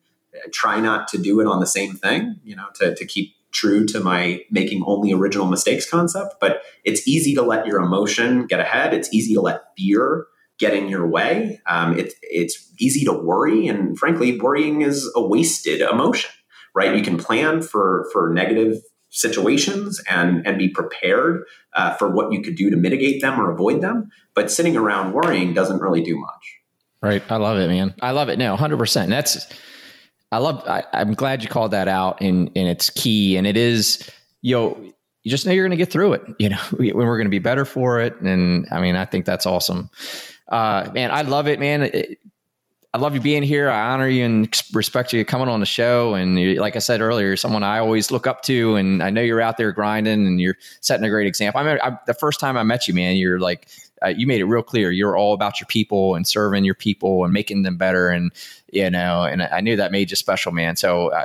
try 0.52 0.80
not 0.80 1.06
to 1.08 1.18
do 1.18 1.40
it 1.40 1.46
on 1.46 1.60
the 1.60 1.66
same 1.66 1.94
thing, 1.94 2.36
you 2.42 2.56
know, 2.56 2.66
to, 2.74 2.94
to 2.94 3.06
keep 3.06 3.34
true 3.52 3.86
to 3.86 4.00
my 4.00 4.40
making 4.50 4.82
only 4.84 5.12
original 5.12 5.46
mistakes 5.46 5.88
concept. 5.88 6.34
But 6.40 6.62
it's 6.82 7.06
easy 7.06 7.34
to 7.34 7.42
let 7.42 7.66
your 7.66 7.80
emotion 7.80 8.46
get 8.46 8.60
ahead. 8.60 8.92
It's 8.92 9.12
easy 9.14 9.34
to 9.34 9.40
let 9.40 9.62
fear 9.76 10.26
get 10.58 10.74
in 10.74 10.88
your 10.88 11.06
way. 11.06 11.60
Um, 11.66 11.98
it, 11.98 12.14
it's 12.22 12.72
easy 12.78 13.04
to 13.04 13.12
worry. 13.12 13.68
And 13.68 13.98
frankly, 13.98 14.38
worrying 14.38 14.82
is 14.82 15.10
a 15.14 15.24
wasted 15.24 15.80
emotion, 15.80 16.30
right? 16.74 16.96
You 16.96 17.02
can 17.02 17.16
plan 17.16 17.62
for, 17.62 18.08
for 18.12 18.32
negative 18.32 18.82
situations 19.14 20.02
and 20.10 20.46
and 20.46 20.58
be 20.58 20.68
prepared 20.68 21.44
uh, 21.72 21.94
for 21.94 22.10
what 22.10 22.32
you 22.32 22.42
could 22.42 22.56
do 22.56 22.68
to 22.68 22.76
mitigate 22.76 23.22
them 23.22 23.40
or 23.40 23.50
avoid 23.50 23.80
them. 23.80 24.10
But 24.34 24.50
sitting 24.50 24.76
around 24.76 25.12
worrying 25.12 25.54
doesn't 25.54 25.80
really 25.80 26.02
do 26.02 26.18
much. 26.18 26.60
Right. 27.00 27.22
I 27.30 27.36
love 27.36 27.58
it, 27.58 27.68
man. 27.68 27.94
I 28.02 28.10
love 28.10 28.28
it. 28.28 28.38
No, 28.38 28.56
hundred 28.56 28.78
percent. 28.78 29.10
That's 29.10 29.46
I 30.32 30.38
love. 30.38 30.64
I, 30.66 30.82
am 30.92 31.14
glad 31.14 31.42
you 31.42 31.48
called 31.48 31.70
that 31.70 31.86
out, 31.86 32.20
and 32.20 32.50
and 32.56 32.68
it's 32.68 32.90
key, 32.90 33.36
and 33.36 33.46
it 33.46 33.56
is. 33.56 34.10
You 34.42 34.56
know, 34.56 34.92
you 35.22 35.30
just 35.30 35.46
know 35.46 35.52
you're 35.52 35.64
going 35.64 35.78
to 35.78 35.82
get 35.82 35.92
through 35.92 36.14
it. 36.14 36.22
You 36.38 36.48
know, 36.48 36.58
when 36.76 36.96
we're 36.96 37.16
going 37.16 37.26
to 37.26 37.30
be 37.30 37.38
better 37.38 37.64
for 37.64 38.00
it, 38.00 38.20
and 38.20 38.66
I 38.70 38.80
mean, 38.80 38.96
I 38.96 39.04
think 39.04 39.26
that's 39.26 39.46
awesome. 39.46 39.90
Uh, 40.48 40.90
man, 40.92 41.10
I 41.12 41.22
love 41.22 41.46
it, 41.46 41.60
man. 41.60 41.82
It, 41.82 42.18
I 42.94 42.98
love 42.98 43.12
you 43.12 43.20
being 43.20 43.42
here. 43.42 43.68
I 43.68 43.92
honor 43.92 44.06
you 44.06 44.24
and 44.24 44.62
respect 44.72 45.12
you 45.12 45.24
coming 45.24 45.48
on 45.48 45.58
the 45.58 45.66
show. 45.66 46.14
And 46.14 46.56
like 46.58 46.76
I 46.76 46.78
said 46.78 47.00
earlier, 47.00 47.36
someone 47.36 47.64
I 47.64 47.80
always 47.80 48.12
look 48.12 48.28
up 48.28 48.42
to. 48.42 48.76
And 48.76 49.02
I 49.02 49.10
know 49.10 49.20
you're 49.20 49.40
out 49.40 49.56
there 49.56 49.72
grinding 49.72 50.28
and 50.28 50.40
you're 50.40 50.56
setting 50.80 51.04
a 51.04 51.10
great 51.10 51.26
example. 51.26 51.60
I 51.60 51.64
mean, 51.64 51.78
I, 51.82 51.98
the 52.06 52.14
first 52.14 52.38
time 52.38 52.56
I 52.56 52.62
met 52.62 52.86
you, 52.86 52.94
man, 52.94 53.16
you're 53.16 53.40
like, 53.40 53.66
uh, 54.00 54.10
you 54.16 54.28
made 54.28 54.40
it 54.40 54.44
real 54.44 54.62
clear. 54.62 54.92
You're 54.92 55.16
all 55.16 55.34
about 55.34 55.58
your 55.60 55.66
people 55.66 56.14
and 56.14 56.24
serving 56.24 56.64
your 56.64 56.76
people 56.76 57.24
and 57.24 57.32
making 57.32 57.62
them 57.62 57.76
better. 57.76 58.10
And, 58.10 58.30
you 58.72 58.88
know, 58.90 59.24
and 59.24 59.42
I 59.42 59.60
knew 59.60 59.74
that 59.74 59.90
made 59.90 60.12
you 60.12 60.16
special, 60.16 60.52
man. 60.52 60.76
So, 60.76 61.08
uh, 61.08 61.24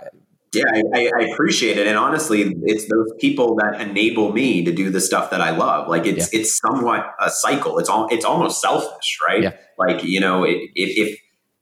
yeah, 0.51 0.63
I, 0.95 1.11
I, 1.15 1.21
appreciate 1.25 1.77
it, 1.77 1.85
and 1.85 1.95
honestly, 1.95 2.55
it's 2.63 2.89
those 2.89 3.13
people 3.19 3.55
that 3.57 3.79
enable 3.79 4.31
me 4.31 4.65
to 4.65 4.71
do 4.71 4.89
the 4.89 4.99
stuff 4.99 5.29
that 5.29 5.41
I 5.41 5.51
love. 5.51 5.87
Like 5.87 6.07
it's 6.07 6.33
yeah. 6.33 6.39
it's 6.39 6.57
somewhat 6.57 7.05
a 7.21 7.29
cycle. 7.29 7.77
It's 7.77 7.87
all 7.87 8.07
it's 8.09 8.25
almost 8.25 8.59
selfish, 8.59 9.19
right? 9.23 9.43
Yeah. 9.43 9.51
Like 9.77 10.03
you 10.03 10.19
know, 10.19 10.43
it, 10.43 10.71
if 10.73 11.19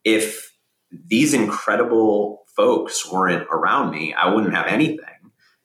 if 0.08 0.54
these 0.90 1.34
incredible 1.34 2.46
folks 2.56 3.12
weren't 3.12 3.46
around 3.52 3.92
me, 3.92 4.14
I 4.14 4.34
wouldn't 4.34 4.56
have 4.56 4.68
anything. 4.68 5.04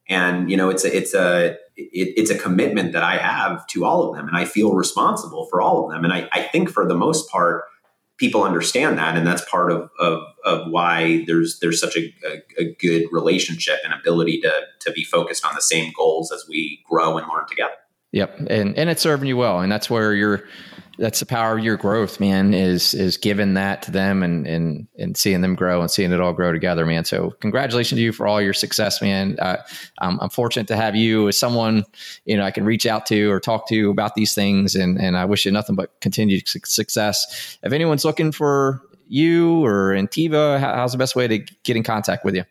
And 0.09 0.51
you 0.51 0.57
know, 0.57 0.68
it's 0.68 0.84
a 0.84 0.95
it's 0.95 1.14
a 1.14 1.51
it, 1.76 2.14
it's 2.16 2.30
a 2.30 2.36
commitment 2.36 2.93
that 2.93 3.05
I 3.05 3.18
have 3.18 3.64
to 3.68 3.84
all 3.84 4.11
of 4.11 4.16
them, 4.16 4.26
and 4.26 4.36
I 4.36 4.45
feel 4.45 4.74
responsible 4.74 5.47
for 5.49 5.62
all 5.62 5.84
of 5.84 5.93
them. 5.93 6.05
And 6.05 6.12
I, 6.12 6.28
I 6.32 6.43
think 6.43 6.70
for 6.70 6.86
the 6.86 6.97
most 6.97 7.30
part, 7.30 7.62
people 8.16 8.43
understand 8.43 8.99
that, 8.99 9.16
and 9.16 9.24
that's 9.24 9.49
part 9.49 9.70
of 9.70 9.88
of, 10.01 10.24
of 10.45 10.68
why 10.68 11.24
there's 11.28 11.61
there's 11.61 11.80
such 11.80 11.97
a, 11.97 12.12
a, 12.26 12.62
a 12.62 12.74
good 12.80 13.05
relationship 13.12 13.78
and 13.84 13.95
ability 13.95 14.40
to 14.40 14.53
to 14.80 14.90
be 14.90 15.05
focused 15.05 15.47
on 15.47 15.55
the 15.55 15.62
same 15.62 15.93
goals 15.97 16.32
as 16.32 16.45
we 16.49 16.82
grow 16.90 17.16
and 17.16 17.28
learn 17.28 17.47
together. 17.49 17.74
Yep, 18.11 18.40
and 18.51 18.76
and 18.76 18.90
it's 18.90 19.03
serving 19.03 19.28
you 19.28 19.36
well, 19.36 19.61
and 19.61 19.70
that's 19.70 19.88
where 19.88 20.12
you're 20.14 20.43
that's 20.99 21.20
the 21.20 21.26
power 21.26 21.57
of 21.57 21.64
your 21.64 21.76
growth, 21.76 22.20
man, 22.20 22.55
is 22.55 22.95
is 22.95 23.16
giving 23.16 23.55
that 23.55 23.82
to 23.82 23.90
them 23.90 24.22
and 24.22 24.47
and 24.47 24.86
and 24.99 25.16
seeing 25.16 25.40
them 25.40 25.55
grow 25.55 25.80
and 25.80 25.90
seeing 25.90 26.12
it 26.12 26.20
all 26.20 26.32
grow 26.32 26.53
together, 26.53 26.84
man. 26.84 27.05
So 27.05 27.30
congratulations 27.40 27.99
to 27.99 28.03
you 28.03 28.12
for 28.12 28.26
all 28.26 28.40
your 28.40 28.53
success, 28.53 29.01
man. 29.01 29.36
Uh, 29.38 29.57
I'm, 30.01 30.18
I'm, 30.20 30.30
fortunate 30.30 30.68
to 30.68 30.76
have 30.76 30.95
you 30.95 31.28
as 31.28 31.38
someone 31.38 31.84
you 32.24 32.36
know 32.36 32.45
I 32.45 32.51
can 32.51 32.64
reach 32.64 32.86
out 32.86 33.07
to 33.07 33.30
or 33.30 33.40
talk 33.40 33.68
to 33.68 33.90
about 33.90 34.14
these 34.14 34.34
things, 34.34 34.74
and 34.74 35.01
and 35.01 35.16
I 35.16 35.24
wish 35.24 35.47
you 35.47 35.53
nothing 35.53 35.76
but 35.76 35.99
continued 36.01 36.47
success. 36.47 37.59
If 37.62 37.72
anyone's 37.72 38.05
looking 38.05 38.32
for 38.32 38.82
you 39.09 39.64
or 39.64 39.93
Ntiva, 39.95 40.61
how's 40.61 40.93
the 40.93 40.99
best 40.99 41.16
way 41.16 41.28
to 41.28 41.38
get 41.38 41.76
in 41.76 41.82
contact 41.82 42.24
with 42.24 42.34
you? 42.34 42.45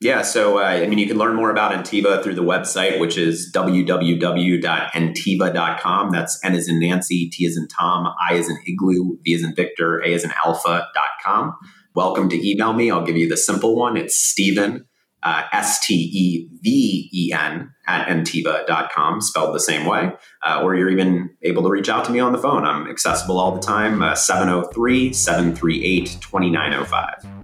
Yeah, 0.00 0.22
so 0.22 0.58
uh, 0.58 0.62
I 0.62 0.86
mean, 0.86 0.98
you 0.98 1.06
can 1.06 1.16
learn 1.16 1.36
more 1.36 1.50
about 1.50 1.72
Ntiva 1.72 2.22
through 2.22 2.34
the 2.34 2.42
website, 2.42 3.00
which 3.00 3.16
is 3.16 3.50
www.ntiva.com. 3.54 6.10
That's 6.10 6.38
N 6.44 6.54
as 6.54 6.68
in 6.68 6.78
Nancy, 6.78 7.30
T 7.30 7.46
as 7.46 7.56
in 7.56 7.66
Tom, 7.68 8.06
I 8.20 8.34
as 8.34 8.50
in 8.50 8.58
Igloo, 8.66 9.16
V 9.24 9.34
as 9.34 9.42
in 9.42 9.54
Victor, 9.54 10.04
A 10.04 10.12
as 10.12 10.22
in 10.22 10.34
Alpha.com. 10.44 11.56
Welcome 11.94 12.28
to 12.28 12.36
email 12.46 12.74
me. 12.74 12.90
I'll 12.90 13.06
give 13.06 13.16
you 13.16 13.26
the 13.26 13.38
simple 13.38 13.74
one. 13.74 13.96
It's 13.96 14.14
Steven, 14.14 14.84
uh, 15.22 15.44
S 15.50 15.80
T 15.80 15.94
E 15.94 16.46
V 16.60 17.08
E 17.14 17.32
N, 17.32 17.70
at 17.86 18.06
ntiva.com, 18.06 19.22
spelled 19.22 19.54
the 19.54 19.60
same 19.60 19.86
way. 19.86 20.12
Uh, 20.44 20.60
or 20.62 20.74
you're 20.74 20.90
even 20.90 21.30
able 21.42 21.62
to 21.62 21.70
reach 21.70 21.88
out 21.88 22.04
to 22.04 22.12
me 22.12 22.20
on 22.20 22.32
the 22.32 22.38
phone. 22.38 22.66
I'm 22.66 22.86
accessible 22.86 23.40
all 23.40 23.54
the 23.54 23.62
time, 23.62 24.02
uh, 24.02 24.14
703 24.14 25.14
738 25.14 26.18
2905. 26.20 27.35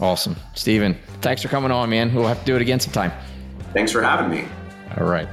Awesome. 0.00 0.36
Steven, 0.54 0.96
thanks 1.20 1.42
for 1.42 1.48
coming 1.48 1.70
on, 1.70 1.90
man. 1.90 2.14
We'll 2.14 2.26
have 2.26 2.40
to 2.40 2.44
do 2.44 2.56
it 2.56 2.62
again 2.62 2.80
sometime. 2.80 3.12
Thanks 3.72 3.92
for 3.92 4.02
having 4.02 4.30
me. 4.30 4.46
All 4.98 5.06
right. 5.06 5.28